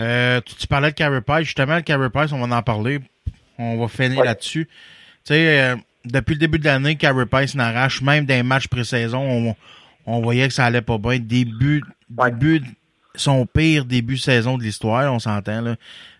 Euh, 0.00 0.40
tu, 0.44 0.54
tu 0.54 0.66
parlais 0.68 0.90
de 0.90 0.94
Carey 0.94 1.20
Price. 1.20 1.46
Justement, 1.46 1.76
le 1.76 1.82
Carey 1.82 2.10
Price, 2.10 2.32
on 2.32 2.46
va 2.46 2.56
en 2.56 2.62
parler. 2.62 3.00
On 3.58 3.76
va 3.78 3.88
finir 3.88 4.24
là-dessus. 4.24 4.66
Tu 5.24 5.34
sais, 5.34 5.60
euh, 5.60 5.76
depuis 6.04 6.34
le 6.34 6.38
début 6.38 6.60
de 6.60 6.64
l'année, 6.64 6.94
Carey 6.96 7.26
Price 7.26 7.56
n'arrache. 7.56 8.00
Même 8.02 8.24
des 8.24 8.44
matchs 8.44 8.68
pré-saison, 8.68 9.20
on, 9.20 9.56
on 10.06 10.20
voyait 10.20 10.46
que 10.46 10.54
ça 10.54 10.64
allait 10.64 10.82
pas 10.82 10.98
bien. 10.98 11.18
Début, 11.18 11.82
début, 12.08 12.62
son 13.18 13.46
pire 13.46 13.84
début 13.84 14.14
de 14.16 14.20
saison 14.20 14.56
de 14.58 14.62
l'histoire, 14.62 15.12
on 15.12 15.18
s'entend. 15.18 15.60
Là, 15.60 15.76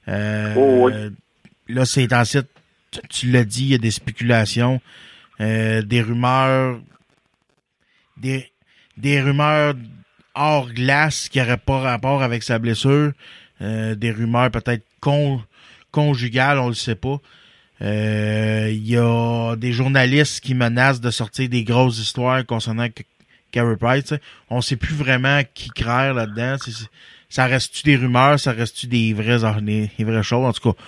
Euh, 0.09 0.55
Oh, 0.57 0.91
là 1.69 1.85
c'est 1.85 2.13
ensuite, 2.13 2.47
tu, 2.91 3.01
tu 3.09 3.31
l'as 3.31 3.45
dit, 3.45 3.65
il 3.65 3.71
y 3.71 3.75
a 3.75 3.79
des 3.79 3.91
spéculations, 3.91 4.81
euh, 5.41 5.83
des 5.83 6.01
rumeurs, 6.03 6.81
des, 8.17 8.51
des 8.97 9.21
rumeurs 9.21 9.75
hors 10.35 10.71
glace 10.73 11.29
qui 11.29 11.39
n'auraient 11.39 11.57
pas 11.57 11.81
rapport 11.81 12.23
avec 12.23 12.43
sa 12.43 12.59
blessure, 12.59 13.13
euh, 13.61 13.95
des 13.95 14.11
rumeurs 14.13 14.51
peut-être 14.51 14.85
con, 15.01 15.43
conjugales, 15.91 16.59
on 16.59 16.69
le 16.69 16.75
sait 16.75 16.95
pas. 16.95 17.21
Euh, 17.83 18.69
Il 18.73 18.87
y 18.89 18.97
a 18.97 19.55
des 19.57 19.73
journalistes 19.73 20.41
qui 20.41 20.55
menacent 20.55 21.01
de 21.01 21.11
sortir 21.11 21.49
des 21.49 21.65
grosses 21.65 21.99
histoires 21.99 22.45
concernant 22.47 22.89
Carey 23.51 23.77
Price. 23.77 24.05
tu 24.05 24.15
sais. 24.15 24.21
On 24.51 24.61
sait 24.61 24.77
plus 24.77 24.95
vraiment 24.95 25.41
qui 25.55 25.71
craire 25.71 26.15
là-dedans. 26.15 26.57
Ça 27.29 27.47
reste-tu 27.47 27.83
des 27.83 27.97
rumeurs, 27.97 28.39
ça 28.39 28.53
reste-tu 28.53 28.87
des 28.87 29.13
vraies, 29.13 29.39
des, 29.61 29.91
des 29.99 30.05
vraies 30.05 30.23
choses? 30.23 30.45
En 30.47 30.53
tout 30.53 30.73
cas, 30.73 30.79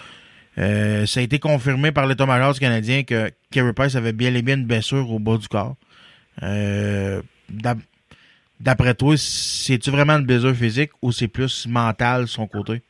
euh, 0.58 1.06
ça 1.06 1.20
a 1.20 1.22
été 1.22 1.38
confirmé 1.38 1.92
par 1.92 2.06
l'état-major 2.06 2.54
du 2.54 2.60
Canadien 2.60 3.02
que 3.02 3.30
Carey 3.50 3.72
Price 3.72 3.94
avait 3.96 4.12
bien 4.12 4.34
et 4.34 4.42
bien 4.42 4.56
une 4.56 4.66
blessure 4.66 5.10
au 5.10 5.18
bas 5.18 5.36
du 5.36 5.48
corps. 5.48 5.76
Euh, 6.42 7.20
d'ap- 7.48 7.78
D'après 8.58 8.94
toi, 8.94 9.14
c'est-tu 9.16 9.90
vraiment 9.90 10.18
une 10.18 10.26
blessure 10.26 10.54
physique 10.54 10.90
ou 11.00 11.12
c'est 11.12 11.28
plus 11.28 11.66
mental 11.66 12.28
son 12.28 12.46
côté? 12.46 12.82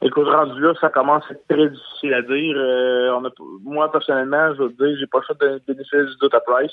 Écoute, 0.00 0.26
rendu 0.26 0.58
là, 0.60 0.72
ça 0.80 0.88
commence 0.88 1.22
à 1.28 1.32
être 1.32 1.46
très 1.48 1.68
difficile 1.68 2.14
à 2.14 2.22
dire. 2.22 2.56
Euh, 2.56 3.20
moi, 3.62 3.92
personnellement, 3.92 4.54
je 4.54 4.62
veux 4.62 4.70
dire, 4.70 4.96
j'ai 4.98 5.06
pas 5.06 5.20
fait 5.26 5.34
de 5.38 5.60
bénéfice 5.66 6.12
du 6.12 6.16
doute 6.18 6.32
à 6.34 6.40
Price. 6.40 6.72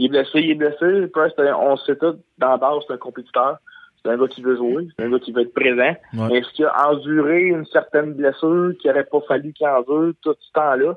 Il 0.00 0.06
est 0.06 0.08
blessé, 0.08 0.40
il 0.40 0.50
est 0.52 0.54
blessé. 0.54 1.10
On 1.58 1.76
sait 1.76 1.94
tout, 1.94 2.16
dans 2.38 2.48
la 2.52 2.56
base, 2.56 2.78
c'est 2.86 2.94
un 2.94 2.96
compétiteur. 2.96 3.58
C'est 4.02 4.10
un 4.10 4.16
gars 4.16 4.28
qui 4.28 4.40
veut 4.40 4.56
jouer, 4.56 4.88
c'est 4.96 5.04
un 5.04 5.10
gars 5.10 5.18
qui 5.18 5.30
veut 5.30 5.42
être 5.42 5.52
présent. 5.52 5.94
Ouais. 6.14 6.28
Mais 6.30 6.38
est-ce 6.38 6.50
qu'il 6.54 6.64
a 6.64 6.88
enduré 6.88 7.42
une 7.42 7.66
certaine 7.66 8.14
blessure 8.14 8.72
qu'il 8.80 8.90
n'aurait 8.90 9.04
pas 9.04 9.20
fallu 9.28 9.52
qu'il 9.52 9.68
endure 9.68 10.14
tout 10.22 10.34
ce 10.40 10.52
temps-là? 10.54 10.94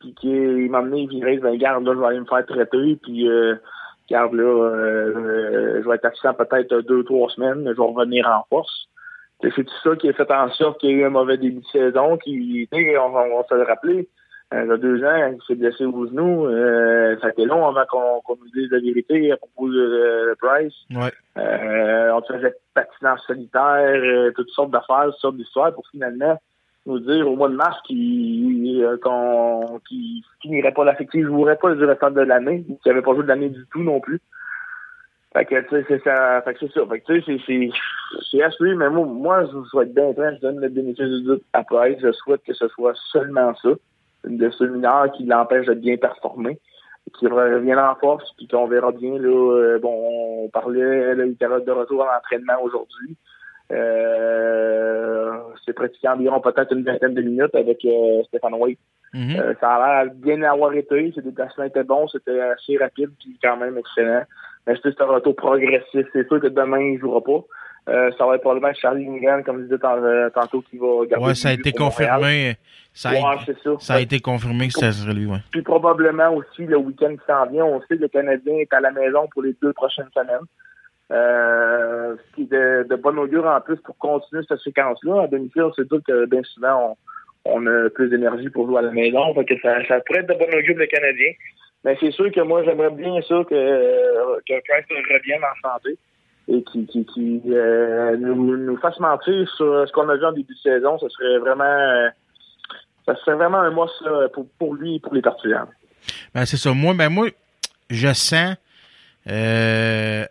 Puis 0.00 0.14
qu'il 0.20 0.70
m'a 0.70 0.78
amené 0.78 1.06
viré, 1.06 1.38
ben 1.38 1.56
garde, 1.56 1.86
là, 1.86 1.94
je 1.94 1.98
vais 1.98 2.06
aller 2.06 2.20
me 2.20 2.26
faire 2.26 2.44
traiter, 2.44 2.98
puis 3.02 3.26
euh, 3.26 3.54
garde 4.10 4.34
là, 4.34 4.42
euh, 4.42 5.14
euh, 5.16 5.82
je 5.82 5.88
vais 5.88 5.94
être 5.94 6.04
absent 6.04 6.34
peut-être 6.34 6.82
deux, 6.82 7.04
trois 7.04 7.30
semaines, 7.30 7.62
mais 7.62 7.70
je 7.70 7.76
vais 7.78 7.88
revenir 7.88 8.28
en 8.28 8.44
force. 8.50 8.86
C'est 9.40 9.64
tout 9.64 9.80
ça 9.82 9.96
qui 9.96 10.10
a 10.10 10.12
fait 10.12 10.30
en 10.30 10.50
sorte 10.50 10.78
qu'il 10.80 10.90
y 10.90 10.92
a 10.92 10.96
eu 10.96 11.04
un 11.04 11.10
mauvais 11.10 11.38
début 11.38 11.60
de 11.60 11.66
saison, 11.68 12.18
qui, 12.18 12.68
on, 12.70 13.16
on 13.16 13.38
va 13.38 13.44
se 13.48 13.54
le 13.54 13.62
rappeler. 13.62 14.10
Euh, 14.54 14.62
il 14.64 14.68
y 14.68 14.72
a 14.72 14.76
deux 14.76 15.02
ans, 15.04 15.32
il 15.32 15.38
s'est 15.46 15.56
blessé 15.56 15.84
au 15.84 16.06
genou. 16.06 16.46
Euh, 16.46 17.16
ça 17.20 17.26
a 17.28 17.30
été 17.30 17.44
long 17.46 17.66
avant 17.66 17.84
qu'on 18.24 18.36
nous 18.36 18.48
dise 18.54 18.70
la 18.70 18.78
vérité 18.78 19.32
à 19.32 19.36
propos 19.36 19.68
de, 19.68 19.74
de 20.30 20.36
Price. 20.40 20.74
Ouais. 20.92 21.12
Euh, 21.36 22.12
on 22.12 22.22
faisait 22.22 22.54
patinage 22.72 23.18
solitaire, 23.26 23.90
euh, 23.92 24.30
toutes 24.36 24.50
sortes 24.50 24.70
d'affaires, 24.70 25.06
toutes 25.06 25.16
sortes 25.20 25.36
d'histoires 25.36 25.72
pour 25.74 25.86
finalement 25.88 26.40
nous 26.86 27.00
dire 27.00 27.28
au 27.28 27.34
mois 27.34 27.48
de 27.48 27.56
mars 27.56 27.76
qu'il 27.88 28.80
euh, 28.84 28.96
qu'on 29.02 29.80
qu'il 29.88 30.22
finirait 30.40 30.72
pas 30.72 30.84
l'affectif, 30.84 31.22
il 31.22 31.26
jouerait 31.26 31.56
pas 31.56 31.74
du 31.74 31.84
restant 31.84 32.12
de 32.12 32.20
l'année, 32.20 32.64
qu'il 32.82 32.92
avait 32.92 33.02
pas 33.02 33.14
joué 33.14 33.24
de 33.24 33.28
l'année 33.28 33.48
du 33.48 33.66
tout 33.72 33.82
non 33.82 33.98
plus. 33.98 34.20
Fait 35.32 35.44
que 35.44 35.60
tu 35.62 35.68
sais, 35.70 35.84
c'est 35.88 36.02
ça. 36.04 36.40
Fait 36.42 36.54
que 36.54 36.60
c'est 36.60 36.72
ça. 36.72 36.86
Fait 36.86 37.00
que 37.00 37.12
tu 37.20 37.22
sais, 37.22 37.70
c'est- 38.30 38.42
à 38.42 38.50
suivre, 38.52 38.78
mais 38.78 38.88
moi, 38.90 39.04
moi, 39.04 39.44
je 39.52 39.68
souhaite 39.68 39.92
bien 39.92 40.12
je 40.16 40.40
donne 40.40 40.60
le 40.60 40.68
bénéfice 40.68 41.04
du 41.08 41.22
doute 41.24 41.42
à 41.52 41.64
Price. 41.64 41.98
Je 42.00 42.12
souhaite 42.12 42.42
que 42.46 42.54
ce 42.54 42.68
soit 42.68 42.94
seulement 43.10 43.52
ça. 43.56 43.70
Une 44.26 44.38
blessure 44.38 44.70
mineure 44.70 45.10
qui 45.12 45.24
l'empêche 45.24 45.66
de 45.66 45.74
bien 45.74 45.96
performer 45.96 46.58
qui 47.14 47.26
revienne 47.26 47.78
en 47.78 47.94
force, 47.94 48.32
puis 48.36 48.48
qu'on 48.48 48.66
verra 48.66 48.92
bien, 48.92 49.18
là, 49.18 49.28
euh, 49.28 49.78
bon, 49.78 50.44
on 50.44 50.48
parlait, 50.48 51.14
là, 51.14 51.24
il 51.24 51.32
était 51.32 51.46
de 51.46 51.70
retour 51.70 52.02
à 52.02 52.14
l'entraînement 52.14 52.60
aujourd'hui. 52.62 53.16
Euh, 53.72 55.32
c'est 55.64 55.72
pratiqué 55.72 56.08
environ 56.08 56.40
peut-être 56.40 56.72
une 56.72 56.84
vingtaine 56.84 57.14
de 57.14 57.22
minutes 57.22 57.54
avec 57.54 57.84
euh, 57.84 58.22
Stéphane 58.24 58.54
White. 58.54 58.78
Mhm. 59.12 59.36
Euh, 59.38 59.54
ça 59.60 59.74
a 59.74 60.04
l'air 60.04 60.14
bien 60.14 60.42
avoir 60.42 60.72
été, 60.74 61.12
ses 61.14 61.22
déplacements 61.22 61.64
étaient 61.64 61.84
bons, 61.84 62.06
c'était 62.08 62.40
assez 62.40 62.76
rapide, 62.76 63.10
puis 63.18 63.38
quand 63.42 63.56
même 63.56 63.76
excellent. 63.78 64.22
Mais 64.66 64.74
c'est 64.82 65.00
un 65.00 65.06
retour 65.06 65.34
progressif, 65.34 66.06
c'est 66.12 66.28
sûr 66.28 66.40
que 66.40 66.48
demain, 66.48 66.80
il 66.80 66.98
jouera 66.98 67.22
pas. 67.22 67.44
Euh, 67.88 68.10
ça 68.18 68.26
va 68.26 68.34
être 68.34 68.40
probablement 68.40 68.74
Charlie 68.74 69.06
Ingram, 69.06 69.44
comme 69.44 69.58
je 69.58 69.64
disais 69.64 69.78
tant- 69.78 70.02
euh, 70.02 70.28
tantôt, 70.30 70.60
qui 70.62 70.76
va 70.76 71.06
garder 71.06 71.24
Ouais, 71.26 71.34
ça 71.36 71.50
a 71.50 71.52
été 71.52 71.70
confirmé. 71.72 72.56
Ça 72.92 73.10
a, 73.10 73.12
Ouais, 73.12 73.36
c'est 73.46 73.58
ça. 73.62 73.70
ça 73.78 73.94
a 73.94 74.00
été 74.00 74.18
confirmé 74.20 74.66
que 74.68 74.72
ça 74.72 74.90
serait 74.90 75.14
lui, 75.14 75.26
ouais. 75.26 75.38
Puis 75.52 75.62
probablement 75.62 76.34
aussi 76.34 76.64
le 76.66 76.78
week-end 76.78 77.12
qui 77.14 77.24
s'en 77.26 77.46
vient, 77.46 77.64
on 77.64 77.80
sait 77.82 77.96
que 77.96 78.02
le 78.02 78.08
Canadien 78.08 78.54
est 78.56 78.72
à 78.72 78.80
la 78.80 78.90
maison 78.90 79.28
pour 79.32 79.42
les 79.42 79.54
deux 79.62 79.72
prochaines 79.72 80.08
semaines. 80.14 80.46
Euh, 81.12 82.16
ce 82.16 82.34
qui 82.34 82.42
est 82.42 82.50
de, 82.50 82.86
de 82.88 82.96
bonne 82.96 83.18
augure 83.18 83.46
en 83.46 83.60
plus 83.60 83.76
pour 83.76 83.96
continuer 83.98 84.42
cette 84.48 84.58
séquence-là. 84.60 85.22
À 85.22 85.26
domicile, 85.28 85.62
on 85.62 85.72
sait 85.72 85.84
tout 85.86 86.00
que 86.04 86.26
bien 86.26 86.42
souvent 86.42 86.96
on, 87.44 87.58
on 87.58 87.66
a 87.66 87.88
plus 87.90 88.08
d'énergie 88.08 88.48
pour 88.50 88.66
jouer 88.66 88.78
à 88.78 88.82
la 88.82 88.90
maison. 88.90 89.32
Fait 89.34 89.44
que 89.44 89.54
ça, 89.60 89.76
ça 89.86 90.00
pourrait 90.00 90.20
être 90.20 90.28
de 90.28 90.34
bonne 90.34 90.52
augure 90.58 90.76
le 90.76 90.86
Canadien. 90.86 91.32
Mais 91.84 91.96
c'est 92.00 92.10
sûr 92.10 92.32
que 92.32 92.40
moi 92.40 92.64
j'aimerais 92.64 92.90
bien 92.90 93.20
ça 93.22 93.36
que, 93.48 94.38
que 94.40 94.54
Price 94.66 94.86
revienne 95.12 95.42
en 95.44 95.68
santé 95.70 95.96
et 96.48 96.62
qui, 96.62 96.86
qui, 96.86 97.04
qui 97.06 97.42
euh, 97.48 98.16
nous, 98.16 98.56
nous 98.56 98.76
fasse 98.78 98.98
mentir 99.00 99.48
sur 99.56 99.86
ce 99.86 99.92
qu'on 99.92 100.08
a 100.08 100.16
vu 100.16 100.24
en 100.24 100.32
début 100.32 100.54
de 100.54 100.58
saison. 100.58 100.98
Ce 100.98 101.08
serait 101.08 101.38
vraiment 101.38 101.64
euh, 101.64 102.08
ça 103.06 103.14
serait 103.16 103.36
vraiment 103.36 103.58
un 103.58 103.70
must 103.70 104.00
là, 104.02 104.28
pour, 104.28 104.48
pour 104.58 104.74
lui 104.74 104.96
et 104.96 105.00
pour 105.00 105.14
les 105.14 105.22
partisans. 105.22 105.66
Ben, 106.34 106.44
c'est 106.44 106.56
ça. 106.56 106.72
Moi, 106.72 106.94
ben, 106.94 107.08
moi, 107.08 107.28
je 107.90 108.12
sens, 108.12 108.56
euh, 109.28 110.24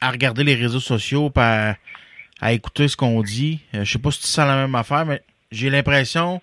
à 0.00 0.10
regarder 0.10 0.44
les 0.44 0.54
réseaux 0.54 0.80
sociaux, 0.80 1.30
pis 1.30 1.40
à, 1.40 2.52
écouter 2.52 2.88
ce 2.88 2.96
qu'on 2.96 3.22
dit. 3.22 3.60
Euh, 3.74 3.84
je 3.84 3.92
sais 3.92 3.98
pas 3.98 4.10
si 4.10 4.20
tu 4.20 4.26
sens 4.26 4.46
la 4.46 4.56
même 4.56 4.74
affaire, 4.74 5.06
mais 5.06 5.22
j'ai 5.50 5.70
l'impression, 5.70 6.40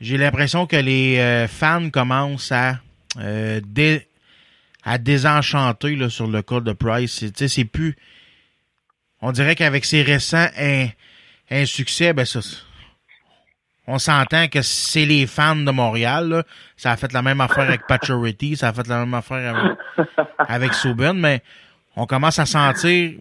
j'ai 0.00 0.16
l'impression 0.16 0.66
que 0.66 0.76
les 0.76 1.18
euh, 1.18 1.46
fans 1.46 1.90
commencent 1.90 2.50
à, 2.50 2.74
euh, 3.20 3.60
dé- 3.64 4.06
à 4.84 4.98
désenchanter, 4.98 5.96
là, 5.96 6.08
sur 6.08 6.26
le 6.26 6.42
cas 6.42 6.60
de 6.60 6.72
Price. 6.72 7.24
C'est- 7.34 7.48
plus, 7.64 7.96
on 9.20 9.32
dirait 9.32 9.54
qu'avec 9.54 9.84
ses 9.84 10.02
récents 10.02 10.48
insuccès, 11.50 12.12
ben, 12.12 12.24
ça, 12.24 12.40
on 13.86 13.98
s'entend 13.98 14.48
que 14.48 14.62
c'est 14.62 15.04
les 15.04 15.26
fans 15.26 15.56
de 15.56 15.70
Montréal. 15.70 16.44
Ça 16.76 16.92
a 16.92 16.96
fait 16.96 17.12
la 17.12 17.22
même 17.22 17.40
affaire 17.40 17.64
avec 17.64 17.86
Paturity, 17.86 18.56
ça 18.56 18.68
a 18.68 18.72
fait 18.72 18.86
la 18.86 19.00
même 19.00 19.14
affaire 19.14 19.54
avec, 19.56 19.78
avec 20.38 20.72
mais 21.14 21.42
on 21.96 22.06
commence 22.06 22.38
à 22.38 22.46
sentir, 22.46 23.12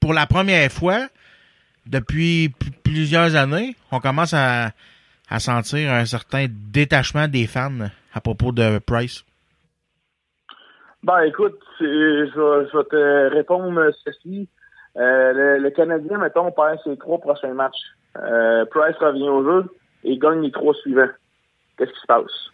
pour 0.00 0.12
la 0.12 0.26
première 0.26 0.70
fois, 0.70 1.08
depuis 1.86 2.52
plusieurs 2.84 3.34
années, 3.34 3.74
on 3.90 4.00
commence 4.00 4.34
à 4.34 4.72
sentir 5.38 5.92
un 5.92 6.04
certain 6.04 6.46
détachement 6.48 7.26
des 7.26 7.46
fans 7.46 7.88
à 8.12 8.20
propos 8.20 8.52
de 8.52 8.78
Price. 8.78 9.24
Ben, 11.02 11.20
écoute, 11.22 11.58
je 11.80 11.84
vais, 11.84 12.68
je 12.70 12.76
vais 12.76 12.84
te 12.84 13.34
répondre 13.34 13.80
ceci. 14.04 14.48
Euh, 14.96 15.32
le, 15.32 15.58
le 15.58 15.70
Canadien, 15.70 16.18
mettons, 16.18 16.50
perd 16.50 16.78
ses 16.82 16.96
trois 16.96 17.18
prochains 17.18 17.54
matchs. 17.54 17.94
Euh, 18.16 18.64
Price 18.66 18.96
revient 18.96 19.28
au 19.28 19.44
jeu 19.44 19.64
et 20.04 20.18
gagne 20.18 20.42
les 20.42 20.50
trois 20.50 20.74
suivants. 20.74 21.08
Qu'est-ce 21.76 21.92
qui 21.92 22.00
se 22.00 22.06
passe? 22.06 22.50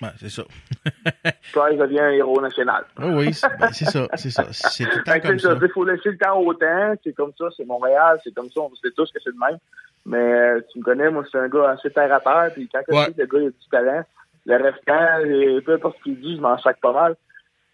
Ouais, 0.00 0.08
c'est 0.18 0.28
ça. 0.30 0.42
Price 1.52 1.78
devient 1.78 2.00
un 2.00 2.10
héros 2.10 2.40
national. 2.40 2.84
Oui, 2.98 3.14
oui, 3.14 3.34
c'est 3.34 3.48
ben, 3.58 3.70
ça, 3.72 4.06
c'est 4.14 4.30
ça. 4.30 4.44
C'est 4.52 4.84
tout 4.84 4.98
le 4.98 5.04
temps 5.04 5.20
comme 5.20 5.38
ça. 5.38 5.56
Il 5.60 5.68
faut 5.70 5.84
laisser 5.84 6.10
le 6.10 6.18
temps 6.18 6.38
au 6.40 6.54
temps. 6.54 6.94
C'est 7.04 7.12
comme 7.14 7.32
ça, 7.38 7.46
c'est 7.56 7.64
Montréal, 7.66 8.18
c'est 8.24 8.34
comme 8.34 8.50
ça. 8.50 8.60
On 8.60 8.74
sait 8.76 8.90
tous 8.96 9.10
que 9.12 9.18
c'est 9.22 9.30
le 9.30 9.36
même. 9.46 9.58
Mais 10.06 10.16
euh, 10.32 10.60
tu 10.72 10.78
me 10.78 10.84
connais, 10.84 11.10
moi, 11.10 11.22
je 11.24 11.30
suis 11.30 11.38
un 11.38 11.48
gars 11.48 11.70
assez 11.70 11.90
terre 11.90 12.12
à 12.14 12.20
terre. 12.20 12.50
Puis 12.54 12.68
quand 12.72 12.80
Ouais. 12.88 13.00
je 13.00 13.04
sais 13.06 13.12
que 13.14 13.20
le 13.20 13.26
gars 13.26 13.38
il 13.40 13.46
a 13.46 13.50
du 13.50 13.68
talent, 13.70 14.04
le 14.46 14.56
restant, 14.62 15.62
peu 15.64 15.74
importe 15.74 15.96
ce 15.98 16.02
qu'il 16.04 16.20
dit, 16.20 16.36
je 16.36 16.40
m'en 16.40 16.56
sac 16.58 16.78
pas 16.80 16.92
mal. 16.92 17.16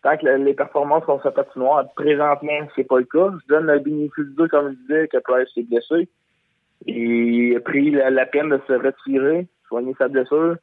Tant 0.03 0.17
que 0.17 0.27
le- 0.27 0.37
les 0.37 0.55
performances 0.55 1.05
sont 1.07 1.21
sur 1.21 1.33
patinoire, 1.33 1.85
présentement, 1.95 2.69
c'est 2.75 2.85
pas 2.85 2.99
le 2.99 3.05
cas. 3.05 3.31
Je 3.43 3.55
donne 3.55 3.67
le 3.67 3.79
bénéfice 3.79 4.27
du 4.37 4.49
comme 4.49 4.71
je 4.71 4.77
disais, 4.79 5.09
que 5.09 5.19
Price 5.19 5.49
s'est 5.55 5.63
blessé. 5.63 6.09
Il 6.87 7.57
a 7.57 7.61
pris 7.61 7.91
la, 7.93 8.27
peine 8.27 8.49
de 8.49 8.61
se 8.67 8.73
retirer, 8.73 9.47
soigner 9.69 9.95
sa 9.99 10.09
blessure. 10.09 10.57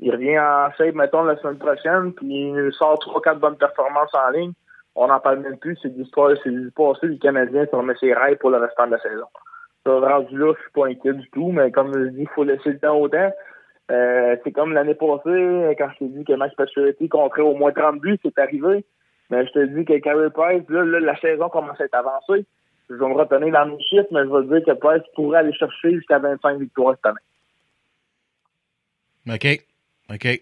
Il 0.00 0.10
revient 0.10 0.38
en 0.38 0.72
shape, 0.76 0.94
mettons, 0.94 1.22
la 1.22 1.36
semaine 1.36 1.58
prochaine, 1.58 2.12
puis 2.14 2.26
il 2.50 2.72
sort 2.72 2.98
trois, 2.98 3.20
quatre 3.20 3.38
bonnes 3.38 3.58
performances 3.58 4.14
en 4.14 4.30
ligne. 4.30 4.52
On 4.96 5.06
n'en 5.06 5.20
parle 5.20 5.40
même 5.40 5.58
plus, 5.58 5.78
c'est 5.80 5.88
l'histoire, 5.88 6.32
c'est 6.42 6.50
du 6.50 6.70
passé 6.72 7.08
du 7.08 7.18
Canadien 7.18 7.66
qui 7.66 7.76
remet 7.76 7.94
ses 8.00 8.12
rêves 8.12 8.38
pour 8.38 8.50
le 8.50 8.58
restant 8.58 8.86
de 8.86 8.92
la 8.92 9.00
saison. 9.00 9.26
Ça, 9.86 9.98
rendu 9.98 10.36
là, 10.36 10.52
je 10.56 10.60
suis 10.62 10.72
pas 10.72 10.86
inquiet 10.86 11.12
du 11.12 11.30
tout, 11.30 11.52
mais 11.52 11.70
comme 11.70 11.94
je 11.94 12.08
dis, 12.08 12.22
il 12.22 12.28
faut 12.28 12.44
laisser 12.44 12.70
le 12.70 12.78
temps 12.78 12.98
au 12.98 13.08
temps. 13.08 13.32
Euh, 13.90 14.36
c'est 14.44 14.52
comme 14.52 14.72
l'année 14.72 14.94
passée, 14.94 15.74
quand 15.78 15.90
je 15.94 15.98
t'ai 15.98 16.08
dit 16.08 16.24
que 16.24 16.32
Max 16.34 16.54
Pacioretty 16.54 17.08
compterait 17.08 17.42
au 17.42 17.54
moins 17.54 17.72
30 17.72 18.00
buts, 18.00 18.18
c'est 18.22 18.38
arrivé. 18.38 18.84
Mais 19.30 19.46
je 19.46 19.52
te 19.52 19.64
dis 19.66 19.84
que 19.84 19.98
Carey 19.98 20.30
Price, 20.30 20.62
là, 20.68 20.84
là, 20.84 21.00
la 21.00 21.18
saison 21.20 21.48
commence 21.48 21.80
à 21.80 21.84
être 21.84 21.94
avancée. 21.94 22.44
Je 22.88 22.94
vais 22.94 23.08
me 23.08 23.14
retenir 23.14 23.52
dans 23.52 23.66
mes 23.66 23.82
chiffres, 23.82 24.08
mais 24.10 24.24
je 24.24 24.28
vais 24.28 24.60
dire 24.60 24.74
que 24.74 24.78
Price 24.78 25.02
pourrait 25.14 25.38
aller 25.38 25.52
chercher 25.52 25.94
jusqu'à 25.94 26.18
25 26.18 26.58
victoires 26.58 26.96
cette 26.96 27.06
année. 27.06 27.20
OK. 29.34 29.64
OK. 30.12 30.40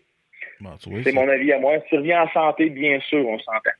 Bon, 0.60 0.70
tu 0.78 1.02
C'est 1.02 1.12
mon 1.12 1.28
avis 1.28 1.52
à 1.52 1.58
moi. 1.58 1.74
S'il 1.88 1.98
revient 1.98 2.16
en 2.16 2.28
santé, 2.30 2.70
bien 2.70 2.98
sûr, 3.00 3.26
on 3.26 3.38
s'entend. 3.38 3.70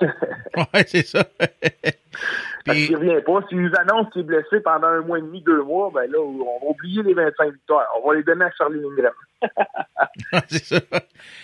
Ouais, 0.56 0.84
c'est 0.86 1.06
ça. 1.06 1.24
Parce 2.64 2.78
qu'il 2.78 2.96
revient 2.96 3.20
pas. 3.24 3.40
S'il 3.48 3.60
nous 3.62 3.72
annonce 3.78 4.10
qu'il 4.12 4.22
est 4.22 4.24
blessé 4.24 4.60
pendant 4.60 4.86
un 4.88 5.00
mois 5.00 5.18
et 5.18 5.22
demi, 5.22 5.40
deux 5.42 5.62
mois, 5.62 5.90
ben 5.92 6.10
là, 6.10 6.18
on 6.20 6.38
va 6.64 6.70
oublier 6.70 7.02
les 7.02 7.14
25 7.14 7.52
victoires. 7.54 7.86
On 8.02 8.08
va 8.08 8.14
les 8.16 8.22
donner 8.22 8.44
à 8.44 8.50
Charlie 8.52 8.80
Lindgren. 8.80 9.12
c'est 10.48 10.64
ça. 10.64 10.80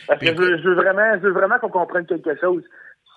Parce 0.07 0.21
que 0.21 0.27
je, 0.27 0.33
veux- 0.33 0.59
je 0.59 0.69
veux 0.69 0.75
vraiment, 0.75 1.15
je 1.15 1.21
veux 1.27 1.33
vraiment 1.33 1.59
qu'on 1.59 1.71
comprenne 1.71 2.07
quelque 2.07 2.37
chose. 2.39 2.63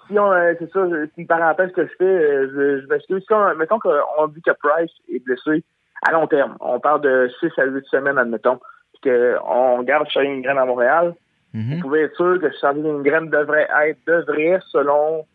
Si 0.07 0.17
on, 0.17 0.31
euh, 0.31 0.53
c'est 0.59 0.71
ça, 0.71 0.85
c'est 0.89 1.21
une 1.21 1.27
parenthèse 1.27 1.71
que 1.73 1.83
je 1.85 1.91
fais, 1.97 2.03
euh, 2.05 2.47
je, 2.53 2.81
je 2.81 2.87
m'excuse. 2.87 3.23
Si 3.27 3.33
on- 3.33 3.55
mettons 3.55 3.79
qu'on 3.79 4.27
dit 4.27 4.41
que 4.41 4.51
Price 4.51 4.91
est 5.13 5.23
blessé 5.23 5.63
à 6.07 6.11
long 6.11 6.25
terme. 6.27 6.57
On 6.59 6.79
parle 6.79 7.01
de 7.01 7.29
6 7.39 7.51
à 7.57 7.65
8 7.65 7.85
semaines, 7.85 8.17
admettons. 8.17 8.59
Puis 9.01 9.11
qu'on 9.11 9.83
garde 9.83 10.07
Charlie 10.09 10.29
Lindgren 10.29 10.57
à 10.57 10.65
Montréal. 10.65 11.13
Mhm. 11.53 11.75
Vous 11.75 11.81
pouvez 11.81 12.01
être 12.03 12.15
sûr 12.15 12.39
que 12.39 12.49
Charlie 12.59 12.81
Lindgren 12.81 13.29
devrait 13.29 13.67
être, 13.85 13.99
devrait, 14.07 14.59
selon, 14.69 15.25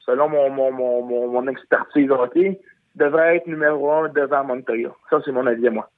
selon 0.00 0.28
mon, 0.28 0.50
mon, 0.50 0.72
mon, 0.72 1.02
mon, 1.02 1.28
mon 1.28 1.46
expertise 1.48 2.10
hockey, 2.10 2.60
devrait 2.96 3.36
être 3.36 3.46
numéro 3.46 3.90
un 3.90 4.08
devant 4.08 4.44
Montoya. 4.44 4.90
Ça, 5.08 5.20
c'est 5.24 5.32
mon 5.32 5.46
avis 5.46 5.68
à 5.68 5.70
moi. 5.70 5.88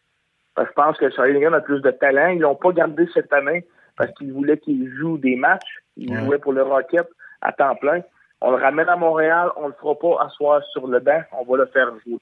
Parce 0.54 0.68
que 0.68 0.72
je 0.72 0.74
pense 0.74 0.96
que 0.98 1.10
Charlie 1.10 1.32
Lindgren 1.32 1.54
a 1.54 1.60
plus 1.60 1.80
de 1.80 1.90
talent. 1.90 2.28
Ils 2.28 2.40
l'ont 2.40 2.54
pas 2.54 2.72
gardé 2.72 3.08
cette 3.12 3.32
année 3.32 3.64
parce 3.96 4.12
qu'ils 4.12 4.32
voulaient 4.32 4.58
qu'il 4.58 4.88
joue 4.96 5.18
des 5.18 5.34
matchs. 5.36 5.82
Il 5.96 6.12
Ouais. 6.12 6.24
jouait 6.24 6.38
pour 6.38 6.52
le 6.52 6.62
Rocket 6.62 7.08
à 7.40 7.52
temps 7.52 7.74
plein. 7.76 8.02
On 8.40 8.50
le 8.50 8.56
ramène 8.62 8.88
à 8.88 8.96
Montréal, 8.96 9.48
on 9.56 9.68
le 9.68 9.74
fera 9.80 9.94
pas 9.98 10.24
asseoir 10.26 10.62
sur 10.72 10.86
le 10.86 11.00
banc, 11.00 11.22
on 11.32 11.44
va 11.44 11.58
le 11.64 11.66
faire 11.66 11.90
jouer. 12.04 12.18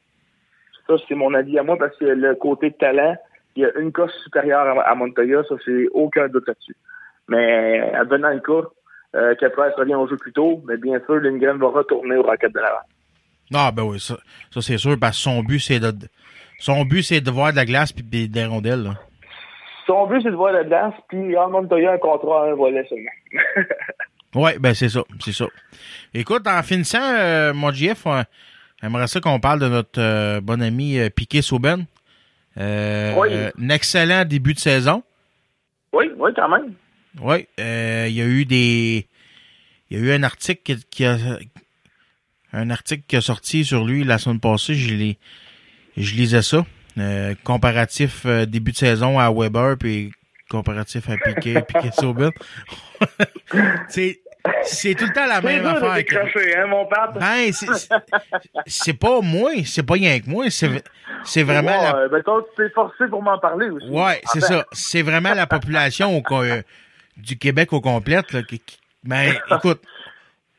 Ça, 0.86 0.94
c'est 1.08 1.14
mon 1.14 1.34
avis 1.34 1.58
à 1.58 1.62
moi 1.62 1.76
parce 1.76 1.96
que 1.96 2.04
le 2.04 2.34
côté 2.36 2.70
de 2.70 2.76
talent, 2.76 3.16
il 3.56 3.62
y 3.62 3.66
a 3.66 3.76
une 3.78 3.92
coche 3.92 4.12
supérieure 4.22 4.60
à, 4.78 4.82
à 4.82 4.94
Montoya, 4.94 5.42
ça, 5.48 5.56
c'est 5.64 5.88
aucun 5.92 6.28
doute 6.28 6.46
là-dessus. 6.46 6.76
Mais 7.28 7.80
advenant 7.94 8.30
le 8.30 8.40
cas 8.40 8.68
euh, 9.14 9.34
que 9.34 9.46
Price 9.46 9.74
revient 9.76 9.94
au 9.94 10.08
jeu 10.08 10.16
plus 10.16 10.32
tôt, 10.32 10.62
mais 10.66 10.76
bien 10.76 10.98
sûr, 11.06 11.14
Lindgren 11.16 11.58
va 11.58 11.68
retourner 11.68 12.16
au 12.16 12.22
Rocket 12.22 12.52
de 12.52 12.60
l'avant. 12.60 12.80
Ah, 13.54 13.70
ben 13.70 13.82
oui, 13.82 14.00
ça, 14.00 14.16
ça 14.50 14.62
c'est 14.62 14.78
sûr, 14.78 14.96
parce 14.98 15.16
que 15.16 15.22
son 15.22 15.42
but, 15.42 15.58
c'est 15.58 15.80
de, 15.80 15.92
son 16.58 16.84
but, 16.84 17.02
c'est 17.02 17.20
de 17.20 17.30
voir 17.30 17.52
de 17.52 17.56
la 17.56 17.64
glace 17.66 17.92
puis 17.92 18.28
des, 18.28 18.44
rondelles, 18.46 18.82
là. 18.82 18.94
Son 19.86 20.06
but, 20.06 20.22
c'est 20.22 20.30
de 20.30 20.36
voir 20.36 20.52
la 20.52 20.64
glace, 20.64 20.94
puis 21.08 21.36
en 21.36 21.50
Montoya 21.50 21.92
un 21.92 21.98
contrat 21.98 22.44
à 22.44 22.50
un 22.50 22.54
volet 22.54 22.86
seulement. 22.88 23.10
Ouais, 24.34 24.58
ben 24.58 24.72
c'est 24.72 24.88
ça, 24.88 25.02
c'est 25.20 25.32
ça. 25.32 25.44
Écoute, 26.14 26.46
en 26.46 26.62
finissant, 26.62 27.02
euh, 27.02 27.52
mon 27.52 27.70
GF, 27.70 28.06
on 28.06 28.22
aimerait 28.82 29.06
ça 29.06 29.20
qu'on 29.20 29.40
parle 29.40 29.60
de 29.60 29.68
notre 29.68 30.00
euh, 30.00 30.40
bon 30.40 30.62
ami 30.62 30.98
euh, 30.98 31.10
Piquet 31.10 31.42
Souben. 31.42 31.84
Euh, 32.58 33.14
Oui. 33.18 33.28
un 33.34 33.68
excellent 33.68 34.24
début 34.24 34.54
de 34.54 34.58
saison. 34.58 35.02
oui, 35.92 36.10
oui, 36.16 36.30
quand 36.34 36.48
même. 36.48 36.72
Oui, 37.20 37.46
euh, 37.60 38.06
il 38.08 38.14
y 38.14 38.22
a 38.22 38.26
eu 38.26 38.44
des, 38.44 39.06
il 39.90 39.98
y 39.98 40.00
a 40.00 40.04
eu 40.04 40.12
un 40.12 40.22
article 40.22 40.62
qui, 40.62 40.84
qui 40.90 41.04
a, 41.04 41.16
un 42.52 42.70
article 42.70 43.02
qui 43.06 43.16
a 43.16 43.20
sorti 43.20 43.64
sur 43.64 43.84
lui 43.84 44.04
la 44.04 44.18
semaine 44.18 44.40
passée. 44.40 44.74
Je 44.74 44.94
l'ai, 44.94 45.18
je 45.96 46.14
lisais 46.14 46.42
ça. 46.42 46.64
Euh, 46.98 47.34
comparatif 47.44 48.26
euh, 48.26 48.44
début 48.44 48.72
de 48.72 48.76
saison 48.76 49.18
à 49.18 49.30
Weber 49.32 49.78
puis 49.78 50.12
comparatif 50.50 51.08
à 51.08 51.16
Piquet, 51.16 51.62
Piquet 51.62 51.90
Souben. 51.90 52.30
c'est, 53.88 54.20
c'est 54.62 54.94
tout 54.94 55.06
le 55.06 55.12
temps 55.12 55.26
la 55.26 55.40
même 55.40 55.62
de 55.62 55.68
affaire. 55.68 56.22
hein, 56.58 56.66
mon 56.66 56.84
père? 56.86 57.12
Ben, 57.18 57.50
c'est- 58.66 58.92
pas 58.98 59.20
moi, 59.22 59.52
c'est 59.64 59.82
pas 59.82 59.94
rien 59.94 60.20
que 60.20 60.28
moi, 60.28 60.50
c'est 60.50 60.82
c'est 61.24 61.42
vraiment 61.44 61.70
Ouais, 61.70 61.82
la, 61.82 62.08
ben, 62.08 62.22
toi, 62.22 62.44
tu 62.56 62.62
t'es 62.62 62.70
forcé 62.70 63.06
pour 63.08 63.22
m'en 63.22 63.38
parler 63.38 63.70
aussi. 63.70 63.86
ouais, 63.88 64.20
c'est 64.24 64.40
ça, 64.40 64.66
c'est 64.72 65.02
vraiment 65.02 65.32
la 65.32 65.46
population 65.46 66.18
au 66.18 66.42
euh, 66.42 66.62
du 67.16 67.38
Québec 67.38 67.72
au 67.72 67.80
complète 67.80 68.32
là, 68.32 68.42
qui, 68.42 68.58
qui- 68.60 68.78
ben 69.04 69.32
écoute, 69.50 69.80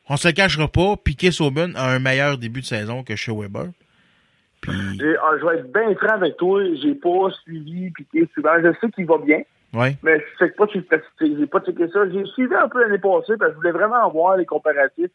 on 0.08 0.16
se 0.16 0.28
le 0.28 0.34
cachera 0.34 0.68
pas, 0.68 0.96
Piquet 1.02 1.30
Sauben 1.30 1.74
a 1.76 1.88
un 1.90 1.98
meilleur 1.98 2.36
début 2.38 2.60
de 2.60 2.66
saison 2.66 3.02
que 3.02 3.16
chez 3.16 3.32
Weber. 3.32 3.66
ah, 4.66 5.32
je 5.40 5.46
vais 5.46 5.58
être 5.58 5.72
bien 5.72 5.94
franc 5.96 6.14
avec 6.14 6.36
toi. 6.36 6.62
J'ai 6.82 6.94
pas 6.94 7.30
suivi 7.42 7.90
Piqué 7.90 8.28
souvent. 8.34 8.54
Je 8.62 8.72
sais 8.80 8.90
qu'il 8.92 9.06
va 9.06 9.18
bien. 9.18 9.42
Ouais. 9.72 9.96
Mais 10.02 10.20
je 10.20 10.44
sais 10.46 10.52
pas 10.52 10.66
si 10.68 10.80
j'ai 11.20 11.46
pas 11.46 11.60
checké 11.60 11.88
ça. 11.88 12.08
J'ai 12.10 12.24
suivi 12.26 12.54
un 12.54 12.68
peu 12.68 12.80
l'année 12.80 12.98
passée 12.98 13.34
parce 13.38 13.50
que 13.50 13.52
je 13.52 13.56
voulais 13.56 13.72
vraiment 13.72 14.08
voir 14.10 14.36
les 14.36 14.46
comparatifs. 14.46 15.10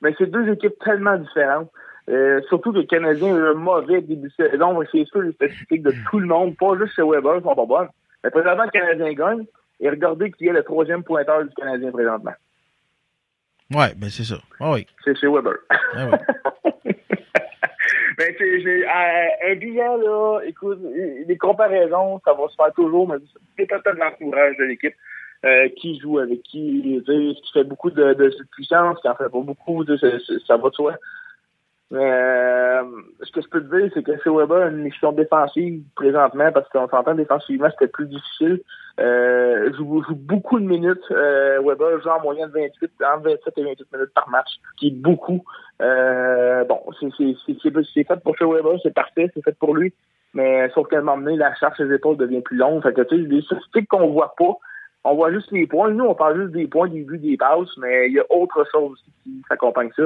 Mais 0.00 0.14
c'est 0.16 0.30
deux 0.30 0.48
équipes 0.52 0.78
tellement 0.84 1.16
différentes. 1.16 1.70
Euh, 2.08 2.40
surtout 2.48 2.72
que 2.72 2.78
le 2.78 2.84
Canadien 2.84 3.34
a 3.34 3.38
eu 3.38 3.46
un 3.48 3.54
mauvais 3.54 4.00
début 4.00 4.28
de 4.28 4.32
saison. 4.50 4.78
mais 4.78 4.86
C'est 4.92 5.04
sûr 5.06 5.22
les 5.22 5.32
statistiques 5.32 5.82
de 5.82 5.92
tout 6.10 6.20
le 6.20 6.26
monde, 6.26 6.56
pas 6.56 6.76
juste 6.78 6.94
chez 6.94 7.02
Weber, 7.02 7.40
sont 7.42 7.54
pas 7.54 7.66
bonnes. 7.66 7.88
Mais 8.22 8.30
présentement, 8.30 8.64
le 8.64 8.70
Canadien 8.70 9.12
gagne. 9.12 9.44
Et 9.80 9.90
regardez 9.90 10.30
qui 10.32 10.46
est 10.46 10.52
le 10.52 10.62
troisième 10.62 11.02
pointeur 11.02 11.44
du 11.44 11.54
Canadien 11.54 11.90
présentement. 11.90 12.34
Ouais, 13.74 13.94
ben 13.96 14.08
c'est 14.08 14.24
ça. 14.24 14.36
Ah 14.60 14.72
oui. 14.72 14.86
C'est 15.04 15.16
chez 15.18 15.26
Weber. 15.26 15.54
Ah 15.70 16.10
oui. 16.10 16.92
C'est, 18.18 18.60
j'ai, 18.60 18.84
euh, 18.84 19.50
un 19.50 19.54
bilan, 19.56 19.96
là, 19.98 20.40
écoute, 20.44 20.80
les 21.26 21.36
comparaisons, 21.36 22.18
ça 22.24 22.32
va 22.32 22.48
se 22.48 22.54
faire 22.56 22.72
toujours, 22.72 23.06
mais 23.06 23.16
c'est 23.56 23.66
peut-être 23.66 23.94
de 23.94 23.98
l'entourage 23.98 24.56
de 24.56 24.64
l'équipe. 24.64 24.94
Euh, 25.44 25.68
qui 25.76 26.00
joue 26.00 26.18
avec 26.18 26.42
qui, 26.42 27.02
qui 27.06 27.52
fait 27.52 27.62
beaucoup 27.62 27.90
de, 27.90 28.14
de 28.14 28.34
puissance, 28.52 28.98
qui 29.00 29.08
en 29.08 29.14
fait 29.14 29.28
pas 29.28 29.40
beaucoup, 29.40 29.84
ça 29.84 30.56
va 30.56 30.68
de 30.70 30.74
soi. 30.74 30.94
Mais 31.90 32.00
euh, 32.00 32.82
ce 33.22 33.30
que 33.30 33.42
je 33.42 33.48
peux 33.48 33.62
te 33.62 33.76
dire, 33.76 33.90
c'est 33.94 34.02
que 34.02 34.16
chez 34.24 34.30
Weber, 34.30 34.68
une 34.68 34.78
mission 34.82 35.12
défensive 35.12 35.82
présentement, 35.94 36.50
parce 36.52 36.68
qu'on 36.70 36.88
s'entend 36.88 37.14
défensivement, 37.14 37.68
c'était 37.70 37.92
plus 37.92 38.06
difficile. 38.06 38.60
Euh, 38.98 39.72
joue, 39.74 40.02
beaucoup 40.14 40.58
de 40.58 40.64
minutes. 40.64 41.02
Euh, 41.10 41.60
Weber 41.62 42.00
joue 42.02 42.08
en 42.08 42.20
moyenne 42.22 42.50
28, 42.54 42.90
entre 43.14 43.24
27 43.24 43.58
et 43.58 43.64
28 43.64 43.92
minutes 43.92 44.14
par 44.14 44.28
match, 44.30 44.48
ce 44.48 44.78
qui 44.78 44.88
est 44.88 44.90
beaucoup. 44.98 45.44
Euh, 45.82 46.64
bon, 46.64 46.80
c'est 47.00 48.04
fait 48.04 48.20
pour 48.22 48.36
chez 48.38 48.44
Weber, 48.46 48.78
c'est 48.82 48.94
parfait, 48.94 49.30
c'est 49.34 49.42
fait 49.44 49.56
pour 49.58 49.74
lui. 49.74 49.92
Mais 50.34 50.68
sauf 50.70 50.88
qu'à 50.88 50.98
un 50.98 51.02
moment 51.02 51.18
donné, 51.18 51.36
la 51.36 51.54
charge 51.54 51.76
ses 51.76 51.92
épaules 51.92 52.16
devient 52.16 52.40
plus 52.40 52.56
longue. 52.56 52.82
Fait 52.82 52.92
que 52.92 53.02
tu 53.02 53.16
sais, 53.16 53.22
des 53.26 53.42
statistiques 53.42 53.88
qu'on 53.88 54.08
voit 54.08 54.34
pas, 54.38 54.54
on 55.04 55.14
voit 55.14 55.32
juste 55.32 55.50
les 55.52 55.66
points. 55.66 55.90
Nous, 55.90 56.04
on 56.04 56.14
parle 56.14 56.40
juste 56.40 56.52
des 56.52 56.66
points, 56.66 56.88
des 56.88 57.02
buts, 57.02 57.18
des 57.18 57.36
passes, 57.36 57.76
mais 57.78 58.08
il 58.08 58.14
y 58.14 58.20
a 58.20 58.24
autre 58.30 58.64
chose 58.72 58.92
aussi 58.92 59.12
qui 59.24 59.42
s'accompagne 59.48 59.90
ça. 59.96 60.04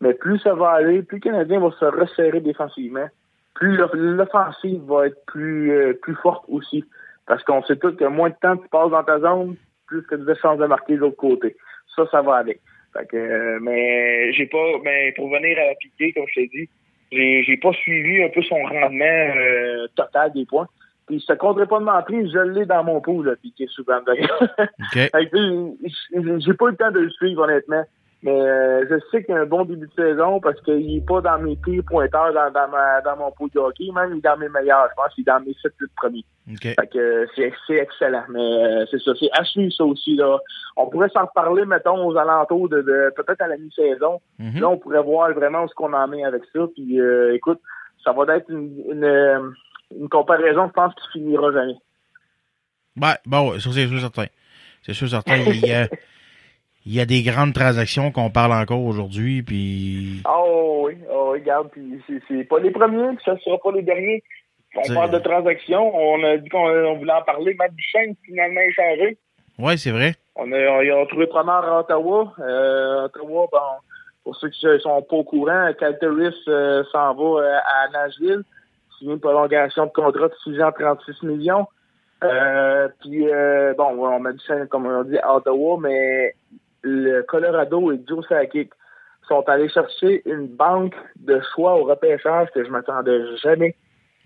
Mais 0.00 0.14
plus 0.14 0.38
ça 0.38 0.54
va 0.54 0.70
aller, 0.70 1.02
plus 1.02 1.16
le 1.16 1.20
Canadien 1.20 1.60
va 1.60 1.70
se 1.72 1.84
resserrer 1.84 2.40
défensivement, 2.40 3.06
plus 3.54 3.76
l'off- 3.76 3.92
l'offensive 3.94 4.82
va 4.86 5.06
être 5.08 5.24
plus 5.26 5.72
euh, 5.72 5.92
plus 5.94 6.14
forte 6.14 6.44
aussi. 6.48 6.84
Parce 7.30 7.44
qu'on 7.44 7.62
sait 7.62 7.76
tous 7.76 7.92
que 7.92 8.06
moins 8.06 8.30
de 8.30 8.34
temps 8.42 8.56
tu 8.56 8.68
passes 8.70 8.90
dans 8.90 9.04
ta 9.04 9.20
zone, 9.20 9.54
plus 9.86 10.02
que 10.02 10.16
tu 10.16 10.22
as 10.22 10.24
de 10.24 10.34
chances 10.34 10.58
de 10.58 10.66
marquer 10.66 10.94
de 10.94 10.98
l'autre 10.98 11.16
côté. 11.16 11.56
Ça, 11.94 12.04
ça 12.10 12.22
va 12.22 12.38
avec. 12.38 12.60
Fait 12.92 13.06
que, 13.06 13.16
euh, 13.16 13.60
mais 13.62 14.32
j'ai 14.32 14.46
pas, 14.46 14.66
mais 14.82 15.12
pour 15.12 15.30
venir 15.30 15.56
à 15.58 15.66
la 15.66 15.74
piquée, 15.76 16.12
comme 16.12 16.24
je 16.26 16.40
t'ai 16.40 16.48
dit, 16.48 16.68
j'ai, 17.12 17.44
j'ai 17.44 17.56
pas 17.56 17.72
suivi 17.72 18.20
un 18.24 18.30
peu 18.30 18.42
son 18.42 18.56
rendement 18.56 19.04
euh, 19.04 19.86
total 19.94 20.32
des 20.32 20.44
points. 20.44 20.66
Puis 21.06 21.20
je 21.20 21.32
te 21.32 21.38
compterai 21.38 21.68
pas 21.68 21.78
de 21.78 21.84
mentir, 21.84 22.18
je 22.32 22.50
l'ai 22.50 22.66
dans 22.66 22.82
mon 22.82 23.00
pot, 23.00 23.22
là, 23.22 23.36
piqué 23.40 23.68
souvent 23.68 24.00
d'ailleurs. 24.04 24.42
Fait 24.92 25.08
que, 25.30 25.76
sais, 25.86 26.40
j'ai 26.40 26.54
pas 26.54 26.64
eu 26.66 26.70
le 26.70 26.76
temps 26.76 26.90
de 26.90 26.98
le 26.98 27.10
suivre, 27.10 27.44
honnêtement. 27.44 27.84
Mais 28.22 28.38
euh, 28.38 28.84
je 28.90 28.96
sais 29.10 29.24
qu'il 29.24 29.34
y 29.34 29.38
a 29.38 29.40
un 29.40 29.46
bon 29.46 29.64
début 29.64 29.86
de 29.86 29.92
saison 29.94 30.40
parce 30.40 30.60
qu'il 30.60 30.96
est 30.96 31.06
pas 31.06 31.22
dans 31.22 31.38
mes 31.38 31.56
pires 31.56 31.82
pointeurs 31.86 32.34
dans, 32.34 32.50
dans, 32.50 32.68
ma, 32.68 33.00
dans 33.00 33.16
mon 33.16 33.30
pot 33.30 33.48
de 33.54 33.58
hockey, 33.58 33.88
même 33.94 34.12
il 34.12 34.18
est 34.18 34.20
dans 34.20 34.36
mes 34.36 34.50
meilleurs. 34.50 34.88
Je 34.90 34.94
pense 34.94 35.14
qu'il 35.14 35.22
est 35.22 35.32
dans 35.32 35.40
mes 35.40 35.56
7 35.62 35.72
8 35.80 35.90
premiers. 35.96 36.24
OK. 36.52 36.62
Fait 36.62 36.90
que 36.92 36.98
euh, 36.98 37.26
c'est, 37.34 37.50
c'est 37.66 37.76
excellent. 37.76 38.24
Mais 38.28 38.38
euh, 38.40 38.84
c'est 38.90 39.00
ça, 39.00 39.12
c'est 39.18 39.30
à 39.32 39.42
suivre 39.44 39.72
ça 39.72 39.84
aussi. 39.84 40.16
Là. 40.16 40.38
On 40.76 40.88
pourrait 40.88 41.08
s'en 41.08 41.24
reparler, 41.24 41.64
mettons, 41.64 42.06
aux 42.06 42.16
alentours 42.16 42.68
de, 42.68 42.82
de 42.82 43.12
peut-être 43.16 43.40
à 43.40 43.48
la 43.48 43.56
mi-saison. 43.56 44.20
Mhm. 44.38 44.60
Là, 44.60 44.68
on 44.68 44.76
pourrait 44.76 45.02
voir 45.02 45.32
vraiment 45.32 45.66
ce 45.66 45.74
qu'on 45.74 45.92
en 45.94 46.06
met 46.06 46.22
avec 46.22 46.42
ça. 46.52 46.60
Puis 46.74 47.00
euh, 47.00 47.34
écoute, 47.34 47.60
ça 48.04 48.12
va 48.12 48.36
être 48.36 48.50
une, 48.50 48.82
une, 48.90 49.04
euh, 49.04 49.50
une 49.98 50.10
comparaison, 50.10 50.66
je 50.68 50.72
pense, 50.72 50.94
qui 50.94 51.20
finira 51.20 51.52
jamais. 51.52 51.76
Ben, 52.96 53.14
bon, 53.24 53.58
ça 53.58 53.70
c'est 53.72 53.86
sûr 53.86 54.00
certain. 54.00 54.26
C'est 54.82 54.92
sûr 54.92 55.08
certain. 55.08 55.36
Il 55.46 55.72
a, 55.72 55.88
il 56.86 56.94
y 56.94 57.00
a 57.00 57.04
des 57.04 57.22
grandes 57.22 57.52
transactions 57.52 58.10
qu'on 58.10 58.30
parle 58.30 58.52
encore 58.52 58.82
aujourd'hui, 58.82 59.42
puis 59.42 60.22
Oh 60.28 60.84
oui, 60.86 60.94
oh, 61.10 61.30
regarde, 61.30 61.68
puis 61.70 62.02
c'est, 62.28 62.44
pas 62.44 62.58
les 62.58 62.70
premiers, 62.70 63.14
puis 63.16 63.24
ça 63.24 63.36
sera 63.38 63.58
pas 63.58 63.72
les 63.72 63.82
derniers. 63.82 64.22
On 64.76 64.94
parle 64.94 65.10
de 65.10 65.18
transactions, 65.18 65.94
on 65.94 66.22
a 66.24 66.36
dit 66.36 66.48
qu'on 66.48 66.68
on 66.68 66.98
voulait 66.98 67.12
en 67.12 67.22
parler. 67.22 67.54
Matt 67.54 67.74
Duchesne, 67.74 68.14
finalement 68.24 68.60
échangé. 68.60 69.18
ouais, 69.58 69.76
c'est 69.76 69.90
vrai. 69.90 70.14
On 70.36 70.50
a, 70.52 70.56
on 70.56 71.02
a 71.02 71.06
trouvé 71.06 71.26
preneur 71.26 71.64
à 71.64 71.80
Ottawa. 71.80 72.32
Euh, 72.38 73.04
Ottawa, 73.06 73.46
bon, 73.52 73.58
pour 74.24 74.36
ceux 74.36 74.48
qui 74.48 74.64
ne 74.66 74.78
sont 74.78 75.02
pas 75.02 75.16
au 75.16 75.24
courant, 75.24 75.70
Calteris 75.78 76.34
euh, 76.48 76.84
s'en 76.92 77.14
va 77.14 77.42
euh, 77.42 77.58
à 77.58 77.88
Nashville. 77.92 78.42
Signé 78.98 79.14
une 79.14 79.20
prolongation 79.20 79.86
de 79.86 79.90
contrat 79.90 80.28
de 80.28 80.34
6 80.44 80.62
ans, 80.62 80.72
36 80.72 81.22
millions. 81.24 81.66
Euh, 82.22 82.88
puis, 83.00 83.28
euh, 83.28 83.72
bon, 83.76 83.96
on 83.98 84.24
a 84.24 84.32
dit 84.32 84.42
ça, 84.46 84.54
comme 84.66 84.86
on 84.86 85.04
dit, 85.04 85.18
à 85.18 85.36
Ottawa, 85.36 85.78
mais 85.80 86.34
le 86.82 87.22
Colorado 87.22 87.92
et 87.92 88.00
Joe 88.08 88.26
Sakic 88.28 88.70
sont 89.28 89.48
allés 89.48 89.68
chercher 89.68 90.22
une 90.28 90.46
banque 90.48 90.94
de 91.16 91.40
choix 91.54 91.74
au 91.74 91.84
repêchage 91.84 92.48
que 92.54 92.64
je 92.64 92.70
m'attendais 92.70 93.20
jamais. 93.36 93.74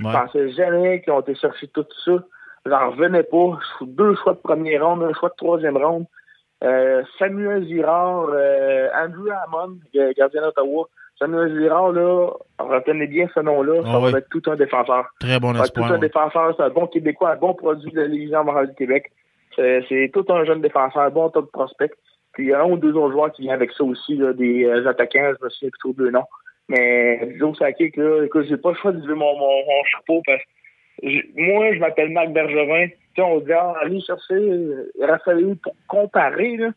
Je 0.01 0.05
pensais 0.05 0.51
jamais 0.53 1.03
qu'ils 1.03 1.13
ont 1.13 1.21
été 1.21 1.35
chercher 1.35 1.69
tout 1.69 1.85
ça. 2.05 2.13
J'en 2.67 2.91
revenais 2.91 3.23
pas. 3.23 3.59
Deux 3.83 4.15
choix 4.17 4.33
de 4.33 4.39
première 4.39 4.85
ronde, 4.87 5.03
un 5.03 5.13
choix 5.13 5.29
de 5.29 5.35
troisième 5.37 5.77
ronde. 5.77 6.07
Euh, 6.63 7.03
Samuel 7.19 7.67
Girard, 7.67 8.29
euh, 8.33 8.89
Andrew 8.97 9.29
Hammond, 9.31 9.77
gardien 10.17 10.41
d'Ottawa. 10.43 10.89
Samuel 11.19 11.55
Girard, 11.61 11.93
là, 11.93 12.31
retenez 12.59 13.07
bien 13.07 13.29
ce 13.35 13.41
nom-là, 13.41 13.83
ça 13.83 13.89
Ah 13.95 13.99
va 13.99 14.07
oui. 14.07 14.15
être 14.17 14.29
tout 14.31 14.43
un 14.51 14.57
défenseur. 14.57 15.05
Très 15.21 15.39
bon 15.39 15.53
Ça 15.53 15.59
va 15.59 15.65
être 15.67 15.75
tout 15.75 15.81
espoir. 15.81 15.91
un 15.91 15.95
ouais. 15.95 16.01
défenseur, 16.01 16.55
c'est 16.57 16.63
un 16.63 16.71
bon 16.71 16.87
Québécois, 16.87 17.33
un 17.33 17.37
bon 17.37 17.55
produit 17.55 17.93
de 17.93 18.01
la 18.01 18.07
Légion 18.09 18.43
morale 18.45 18.69
du 18.69 18.75
Québec. 18.75 19.13
C'est 19.55 19.85
c'est 19.89 20.11
tout 20.13 20.25
un 20.31 20.45
jeune 20.45 20.61
défenseur, 20.63 21.03
un 21.03 21.11
bon 21.11 21.29
top 21.29 21.53
prospect. 21.53 21.93
Puis 22.35 22.45
il 22.45 22.49
y 22.51 22.53
a 22.53 22.61
un 22.63 22.71
ou 22.71 22.77
deux 22.77 22.93
autres 22.95 23.13
joueurs 23.13 23.33
qui 23.33 23.43
viennent 23.43 23.55
avec 23.55 23.73
ça 23.73 23.85
aussi, 23.85 24.17
là, 24.17 24.33
des 24.33 24.65
euh, 24.65 24.87
attaquants, 24.89 25.33
je 25.39 25.45
me 25.45 25.51
souviens 25.51 25.71
plutôt 25.71 25.93
de 25.93 26.05
deux 26.05 26.11
noms. 26.11 26.27
Mais 26.69 27.37
Joe 27.39 27.57
Sakic, 27.59 27.97
là, 27.97 28.25
écoute, 28.25 28.47
j'ai 28.49 28.57
pas 28.57 28.71
le 28.71 28.77
choix 28.77 28.93
de 28.93 29.01
lever 29.01 29.15
mon, 29.15 29.37
mon, 29.39 29.49
mon 29.67 29.85
chapeau 29.85 30.23
parce 30.27 30.41
que 31.03 31.07
moi, 31.37 31.75
je 31.75 31.79
m'appelle 31.81 32.11
Marc 32.11 32.31
Bergevin. 32.31 32.89
Tu 32.89 32.95
sais, 33.17 33.23
on 33.23 33.41
dit, 33.41 33.53
ah, 33.53 33.75
allez 33.83 34.01
chercher, 34.01 34.35
il 34.35 34.87
aurait 35.03 35.19
fallu 35.25 35.57
pour 35.57 35.75
comparer, 35.89 36.57
là, 36.57 36.71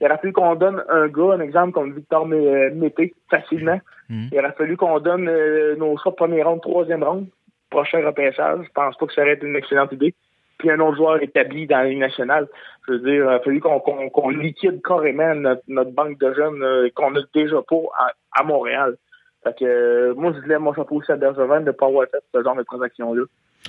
il 0.00 0.06
aurait 0.06 0.18
fallu 0.18 0.32
qu'on 0.32 0.54
donne 0.56 0.82
un 0.88 1.08
gars, 1.08 1.34
un 1.34 1.40
exemple 1.40 1.72
comme 1.72 1.92
Victor 1.94 2.26
Mé- 2.26 2.36
euh, 2.46 2.74
Mété, 2.74 3.14
facilement. 3.30 3.80
Mhm. 4.08 4.28
Il 4.32 4.38
aurait 4.38 4.52
fallu 4.52 4.76
qu'on 4.76 4.98
donne 5.00 5.28
euh, 5.28 5.76
nos 5.76 5.96
choix 5.98 6.12
de 6.12 6.16
première 6.16 6.48
ronde, 6.48 6.60
troisième 6.62 7.02
ronde, 7.04 7.26
prochain 7.70 8.04
repêchage. 8.04 8.60
Je 8.64 8.72
pense 8.74 8.96
pas 8.96 9.06
que 9.06 9.12
ça 9.12 9.22
aurait 9.22 9.34
été 9.34 9.46
une 9.46 9.56
excellente 9.56 9.92
idée. 9.92 10.14
Puis 10.58 10.70
un 10.70 10.80
autre 10.80 10.96
joueur 10.96 11.22
établi 11.22 11.66
dans 11.66 11.78
la 11.78 11.86
Ligue 11.86 11.98
nationale. 11.98 12.48
Je 12.86 12.92
veux 12.92 12.98
dire, 13.00 13.14
il 13.14 13.22
aurait 13.22 13.40
fallu 13.40 13.60
qu'on 13.60 14.28
liquide 14.30 14.80
carrément 14.82 15.34
notre, 15.34 15.62
notre 15.68 15.90
banque 15.90 16.18
de 16.18 16.32
jeunes 16.34 16.62
euh, 16.62 16.88
qu'on 16.94 17.14
a 17.14 17.20
déjà 17.34 17.60
pas 17.62 17.82
à, 17.98 18.12
à 18.40 18.42
Montréal. 18.44 18.96
Fait 19.44 19.56
que 19.58 19.64
euh, 19.64 20.14
moi, 20.14 20.32
je 20.32 20.48
lève 20.48 20.60
mon 20.60 20.72
chapeau 20.74 20.96
aussi 20.96 21.12
à 21.12 21.16
Bergevin 21.16 21.60
de 21.60 21.66
ne 21.66 21.70
pas 21.72 21.86
avoir 21.86 22.06
fait 22.08 22.22
ce 22.34 22.42
genre 22.42 22.56
de 22.56 22.62
transaction-là. 22.62 23.24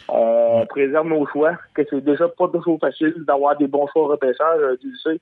On 0.10 0.66
préserve 0.68 1.08
nos 1.08 1.26
choix, 1.28 1.58
que 1.74 1.82
c'est 1.90 2.02
déjà 2.02 2.28
pas 2.28 2.48
toujours 2.48 2.80
facile 2.80 3.14
d'avoir 3.26 3.58
des 3.58 3.68
bons 3.68 3.88
choix 3.88 4.04
au 4.04 4.08
repêchage, 4.08 4.60
euh, 4.62 4.78
tu 4.80 4.90
le 4.90 4.98
sais. 4.98 5.20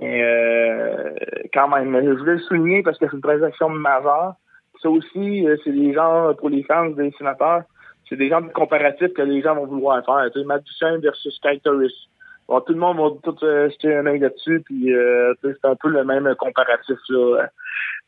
Mais 0.00 0.22
euh, 0.22 1.14
quand 1.54 1.68
même, 1.68 1.94
je 2.04 2.18
voulais 2.18 2.34
le 2.34 2.40
souligner 2.40 2.82
parce 2.82 2.98
que 2.98 3.06
c'est 3.06 3.16
une 3.16 3.22
transaction 3.22 3.68
majeure 3.68 4.34
ça 4.82 4.90
aussi, 4.90 5.46
euh, 5.46 5.56
c'est 5.64 5.72
des 5.72 5.92
gens, 5.92 6.34
pour 6.34 6.50
les 6.50 6.62
fans 6.62 6.90
des 6.90 7.10
sénateurs, 7.18 7.62
c'est 8.08 8.16
des 8.16 8.28
gens 8.28 8.40
de 8.40 8.48
comparatifs 8.48 9.12
que 9.12 9.22
les 9.22 9.42
gens 9.42 9.54
vont 9.54 9.66
vouloir 9.66 10.04
faire. 10.04 10.30
Tu 10.32 10.40
sais, 10.40 10.60
Duchesne 10.64 11.00
versus 11.00 11.40
Turris. 11.40 12.08
Bon, 12.48 12.60
tout 12.60 12.72
le 12.72 12.78
monde 12.78 12.96
va 12.96 13.10
tout 13.22 13.44
euh, 13.44 13.68
jeter 13.68 13.94
un 13.94 14.06
œil 14.06 14.20
là-dessus, 14.20 14.62
puis 14.64 14.94
euh, 14.94 15.34
c'est 15.42 15.64
un 15.64 15.76
peu 15.76 15.88
le 15.90 16.02
même 16.04 16.34
comparatif. 16.36 16.96
Là. 17.10 17.48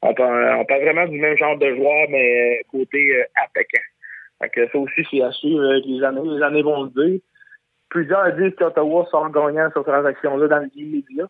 On, 0.02 0.14
parle, 0.14 0.64
vraiment 0.66 1.06
du 1.06 1.20
même 1.20 1.36
genre 1.36 1.59
de 1.59 1.74
joueur, 1.74 2.06
mais 2.09 2.62
côté 2.70 3.16
euh, 3.16 3.24
attaquant. 3.44 3.82
Fait 4.40 4.48
que 4.48 4.66
ça 4.68 4.78
aussi, 4.78 5.06
c'est 5.10 5.22
à 5.22 5.31
suivre 5.32 5.62
avec 5.70 5.85
les 5.85 6.02
années. 6.02 6.22
Les 6.24 6.43
années 6.43 6.62
vont 6.62 6.85
le 6.85 6.90
dire. 6.90 7.20
Plusieurs 7.90 8.32
disent 8.35 8.55
qu'Ottawa 8.56 9.06
sort 9.10 9.31
gagnant 9.31 9.70
sur 9.72 9.85
cette 9.85 9.93
transaction-là 9.93 10.48
dans 10.48 10.70
l'immédiat. 10.74 11.28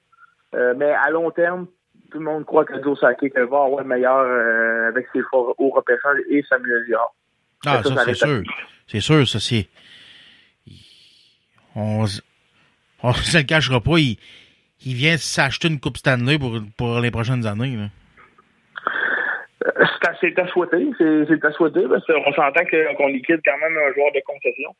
Euh, 0.55 0.75
mais 0.77 0.93
à 0.93 1.11
long 1.11 1.31
terme, 1.31 1.67
tout 2.13 2.19
le 2.19 2.25
monde 2.25 2.45
croit 2.45 2.65
que 2.65 2.81
Joe 2.83 2.99
Sakic 2.99 3.37
va 3.37 3.43
avoir 3.43 3.81
le 3.81 3.85
meilleur 3.85 4.21
euh, 4.21 4.89
avec 4.89 5.07
ses 5.13 5.23
au 5.33 5.71
repêchage 5.71 6.19
et 6.29 6.43
Samuel 6.49 6.85
Girard. 6.87 7.15
Ah, 7.67 7.83
Ça, 7.83 8.05
c'est 8.05 8.15
sûr. 8.15 8.43
C'est 8.87 9.01
sûr, 9.01 9.29
ça, 9.29 9.39
c'est. 9.41 9.69
On, 11.77 12.05
on 13.03 13.13
se 13.15 13.37
le 13.39 13.43
cachera 13.45 13.81
pas, 13.81 13.99
il, 13.99 14.17
il 14.85 14.95
vient 14.95 15.17
s'acheter 15.17 15.69
une 15.69 15.81
Coupe 15.81 15.97
Stanley 15.99 16.39
pour, 16.39 16.59
pour 16.77 17.01
les 17.01 17.11
prochaines 17.11 17.47
années. 17.47 17.77
Là. 17.77 17.89
Euh, 19.67 19.85
C'est 20.03 20.09
à, 20.09 20.15
c'est 20.21 20.39
à 20.39 20.47
souhaiter, 20.49 20.89
c'est 20.99 21.27
c'est 21.29 21.45
à 21.45 21.53
souhaiter 21.53 21.85
parce 21.89 22.05
qu'on 22.07 22.33
s'entend 22.33 22.65
que- 22.65 22.97
qu'on 22.97 23.09
liquide 23.09 23.41
quand 23.45 23.59
même 23.59 23.77
un 23.77 23.93
joueur 23.95 24.11
de 24.15 24.21
concession. 24.27 24.75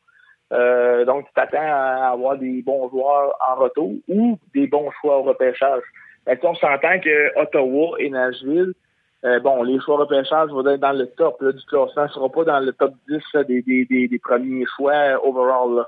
Euh, 0.53 1.05
donc, 1.05 1.25
tu 1.27 1.33
t'attends 1.33 1.61
à 1.61 2.09
avoir 2.11 2.37
des 2.37 2.61
bons 2.61 2.89
joueurs 2.89 3.33
en 3.47 3.55
retour 3.55 3.93
ou 4.09 4.37
des 4.53 4.67
bons 4.67 4.89
choix 4.99 5.19
au 5.19 5.23
repêchage. 5.23 5.81
Sais, 6.27 6.37
on 6.43 6.55
s'entend 6.55 6.99
que 6.99 7.39
Ottawa 7.39 7.95
et 7.99 8.09
Nashville, 8.09 8.73
euh, 9.23 9.39
bon, 9.39 9.61
les 9.61 9.79
choix 9.79 9.97
repêchage 9.97 10.49
vont 10.49 10.65
être 10.65 10.79
dans 10.79 10.97
le 10.97 11.05
top 11.05 11.41
là, 11.41 11.51
du 11.51 11.63
classement, 11.65 12.03
ne 12.03 12.07
sera 12.07 12.29
pas 12.29 12.43
dans 12.43 12.59
le 12.59 12.73
top 12.73 12.93
10 13.07 13.19
là, 13.35 13.43
des, 13.43 13.61
des, 13.61 13.85
des, 13.85 14.07
des 14.07 14.19
premiers 14.19 14.65
choix 14.75 14.93
euh, 14.93 15.17
overall. 15.23 15.75
Là. 15.75 15.87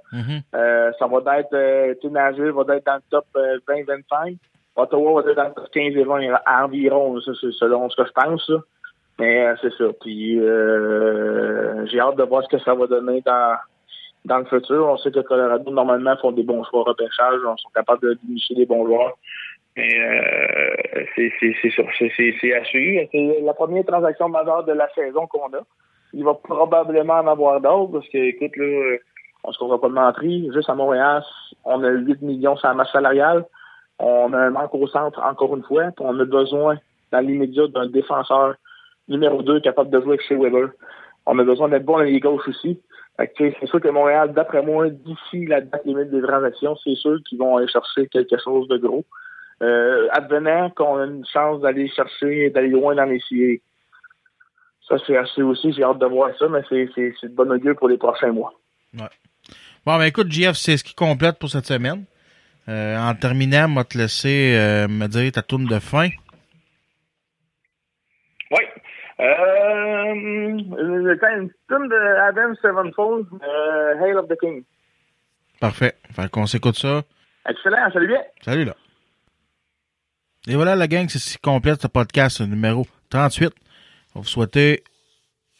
Euh, 0.55 0.91
ça 0.99 1.07
va 1.07 1.39
être, 1.39 1.53
euh, 1.53 1.95
Nashville 2.03 2.51
va 2.51 2.75
être 2.75 2.85
dans 2.85 2.95
le 2.95 3.01
top 3.09 3.25
euh, 3.35 3.57
20-25. 3.67 4.37
Ottawa 4.75 5.21
va 5.21 5.29
être 5.31 5.35
dans 5.35 5.47
le 5.47 5.53
top 5.53 5.71
15 5.71 5.95
et 5.95 6.03
20 6.03 6.21
environ, 6.61 7.19
ça, 7.21 7.31
selon 7.33 7.89
ce 7.89 7.95
que 7.95 8.07
je 8.07 8.11
pense. 8.11 8.49
Là. 8.49 8.57
Mais 9.19 9.45
euh, 9.45 9.55
c'est 9.61 9.73
ça. 9.77 9.85
Puis 10.01 10.39
euh, 10.39 11.85
j'ai 11.87 11.99
hâte 11.99 12.17
de 12.17 12.23
voir 12.23 12.43
ce 12.43 12.55
que 12.55 12.63
ça 12.63 12.73
va 12.75 12.85
donner 12.85 13.21
dans, 13.21 13.55
dans 14.25 14.37
le 14.37 14.45
futur. 14.45 14.87
On 14.87 14.97
sait 14.97 15.11
que 15.11 15.19
Colorado, 15.19 15.71
normalement, 15.71 16.15
font 16.17 16.31
des 16.31 16.43
bons 16.43 16.63
choix 16.65 16.83
repêchage. 16.83 17.39
Ils 17.39 17.61
sont 17.61 17.69
capables 17.73 18.01
de 18.01 18.17
dénicher 18.23 18.55
des 18.55 18.65
bons 18.65 18.85
joueurs. 18.85 19.17
Mais 19.75 19.89
euh, 19.99 21.05
c'est 21.15 22.53
à 22.53 22.63
suivre. 22.65 23.07
C'est 23.11 23.41
la 23.41 23.53
première 23.53 23.85
transaction 23.85 24.29
majeure 24.29 24.63
de 24.65 24.73
la 24.73 24.87
saison 24.89 25.25
qu'on 25.27 25.47
a. 25.53 25.61
Il 26.13 26.23
va 26.23 26.35
probablement 26.35 27.15
en 27.15 27.27
avoir 27.27 27.59
d'autres 27.59 27.93
parce 27.93 28.09
que, 28.09 28.17
écoute, 28.17 28.55
là, 28.55 28.97
on 29.43 29.51
se 29.51 29.57
comprend 29.57 29.79
pas 29.79 29.89
de 29.89 29.93
mentir. 29.93 30.53
Juste 30.53 30.69
à 30.69 30.75
Montréal, 30.75 31.23
on 31.65 31.83
a 31.83 31.89
8 31.89 32.21
millions 32.21 32.55
sur 32.55 32.67
la 32.67 32.75
masse 32.75 32.91
salariale. 32.91 33.45
On 33.99 34.31
a 34.33 34.37
un 34.37 34.51
manque 34.51 34.75
au 34.75 34.87
centre, 34.87 35.19
encore 35.23 35.55
une 35.55 35.63
fois. 35.63 35.85
On 35.99 36.19
a 36.19 36.25
besoin, 36.25 36.77
dans 37.11 37.19
l'immédiat, 37.19 37.67
d'un 37.67 37.87
défenseur 37.87 38.55
numéro 39.07 39.41
2 39.41 39.59
capable 39.61 39.89
de 39.89 39.99
jouer 39.99 40.13
avec 40.13 40.21
chez 40.21 40.35
Weber. 40.35 40.69
On 41.25 41.39
a 41.39 41.43
besoin 41.43 41.69
d'être 41.69 41.85
bon 41.85 41.97
dans 41.97 42.03
les 42.03 42.19
gauches 42.19 42.47
aussi. 42.47 42.79
C'est 43.37 43.65
sûr 43.65 43.79
que 43.79 43.87
Montréal, 43.89 44.33
d'après 44.33 44.61
moi, 44.61 44.89
d'ici 44.89 45.45
la 45.45 45.61
date 45.61 45.85
limite 45.85 46.09
des 46.09 46.21
transactions, 46.21 46.75
c'est 46.83 46.95
sûr 46.95 47.19
qu'ils 47.27 47.37
vont 47.37 47.57
aller 47.57 47.67
chercher 47.67 48.07
quelque 48.07 48.37
chose 48.37 48.67
de 48.67 48.77
gros. 48.77 49.05
Euh, 49.63 50.07
advenant 50.11 50.69
qu'on 50.71 50.97
a 50.97 51.05
une 51.05 51.25
chance 51.25 51.61
d'aller 51.61 51.87
chercher, 51.89 52.49
d'aller 52.49 52.67
loin 52.67 52.95
dans 52.95 53.05
les 53.05 53.21
séries. 53.29 53.61
Ça, 54.89 54.97
c'est 55.07 55.15
assez 55.15 55.41
aussi. 55.41 55.71
J'ai 55.71 55.83
hâte 55.83 55.99
de 55.99 56.05
voir 56.05 56.31
ça, 56.37 56.49
mais 56.49 56.61
c'est, 56.67 56.89
c'est, 56.93 57.13
c'est 57.21 57.29
de 57.29 57.35
bon 57.35 57.49
augure 57.49 57.75
pour 57.77 57.87
les 57.87 57.97
prochains 57.97 58.33
mois. 58.33 58.53
Ouais. 58.93 59.07
Bon, 59.85 59.97
ben 59.97 60.03
écoute, 60.03 60.29
JF, 60.29 60.55
c'est 60.55 60.75
ce 60.75 60.83
qui 60.83 60.95
complète 60.95 61.39
pour 61.39 61.49
cette 61.49 61.65
semaine. 61.65 62.03
Euh, 62.67 62.97
en 62.97 63.13
terminant, 63.15 63.67
moi 63.69 63.85
te 63.85 63.97
laisser 63.97 64.55
euh, 64.57 64.87
me 64.89 65.07
dire 65.07 65.31
ta 65.31 65.41
tourne 65.41 65.65
de 65.65 65.79
fin. 65.79 66.09
Oui. 68.51 68.63
Euh, 69.19 70.13
une 70.13 71.51
tune 71.69 71.87
de 71.87 72.29
Adam 72.29 72.53
Sevenfold, 72.61 73.27
euh, 73.41 74.01
Hail 74.01 74.15
of 74.15 74.27
the 74.27 74.37
King. 74.39 74.63
Parfait. 75.59 75.93
Fait 76.11 76.29
qu'on 76.29 76.45
s'écoute 76.45 76.75
ça. 76.75 77.03
Excellent, 77.47 77.89
salut 77.91 78.07
bien. 78.07 78.21
Salut 78.41 78.65
là. 78.65 78.75
Et 80.47 80.55
voilà 80.55 80.75
la 80.75 80.89
gang, 80.89 81.07
c'est 81.07 81.19
ce 81.19 81.33
qui 81.33 81.37
complète 81.37 81.81
ce 81.81 81.87
podcast 81.87 82.41
numéro 82.41 82.85
38. 83.09 83.53
On 84.13 84.19
vous 84.21 84.27
souhaiter 84.27 84.83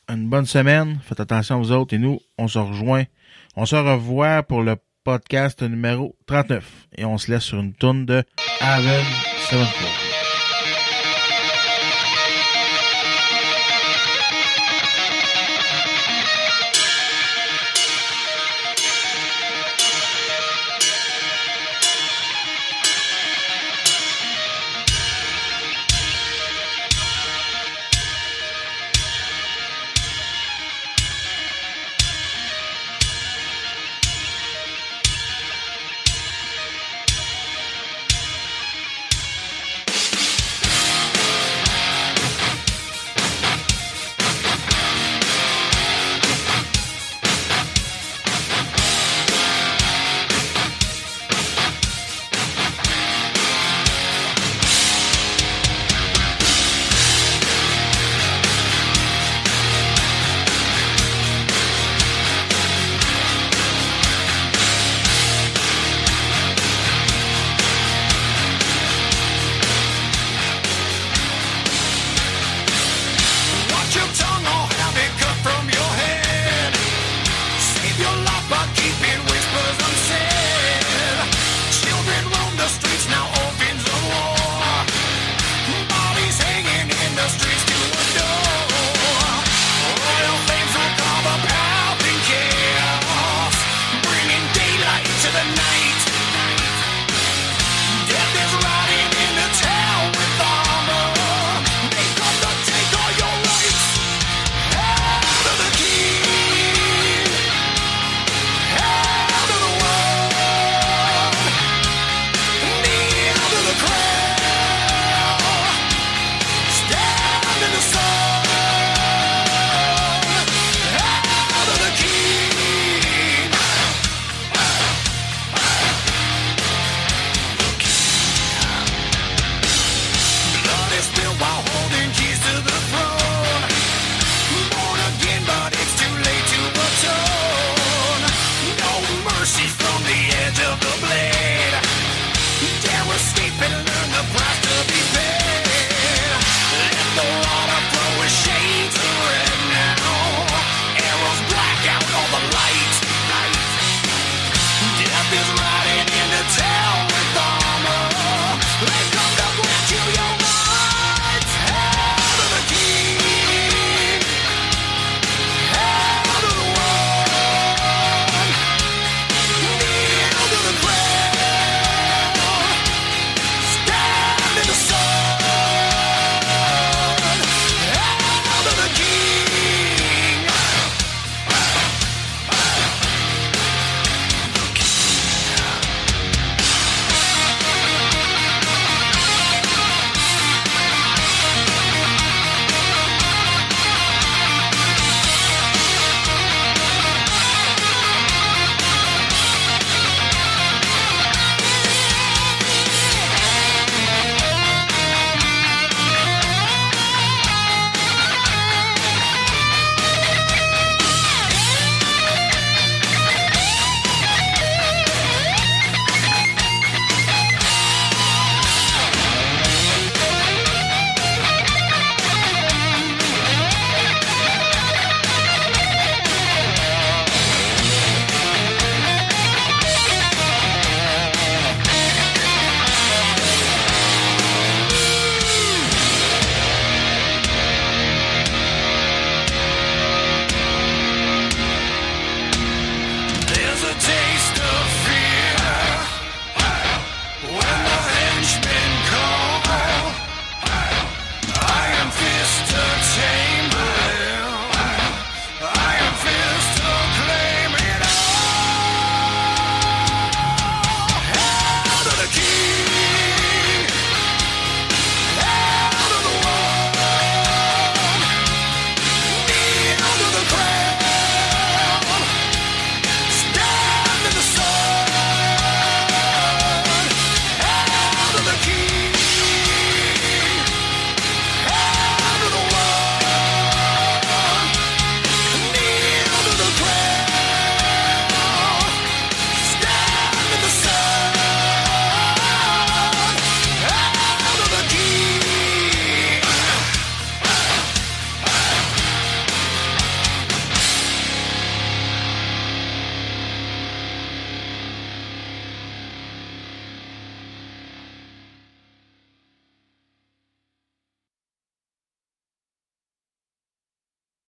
une 0.09 0.27
bonne 0.27 0.45
semaine. 0.45 0.99
Faites 1.05 1.21
attention 1.21 1.61
aux 1.61 1.71
autres 1.71 1.93
et 1.93 1.97
nous, 1.97 2.19
on 2.37 2.49
se 2.49 2.59
rejoint. 2.59 3.05
On 3.55 3.65
se 3.65 3.77
revoit 3.77 4.43
pour 4.43 4.61
le 4.61 4.75
podcast 5.05 5.61
numéro 5.63 6.17
39. 6.25 6.87
Et 6.97 7.05
on 7.05 7.17
se 7.17 7.31
laisse 7.31 7.43
sur 7.43 7.59
une 7.59 7.73
tourne 7.73 8.05
de 8.05 8.23
Aven 8.59 9.05
Sevenfold. 9.49 10.12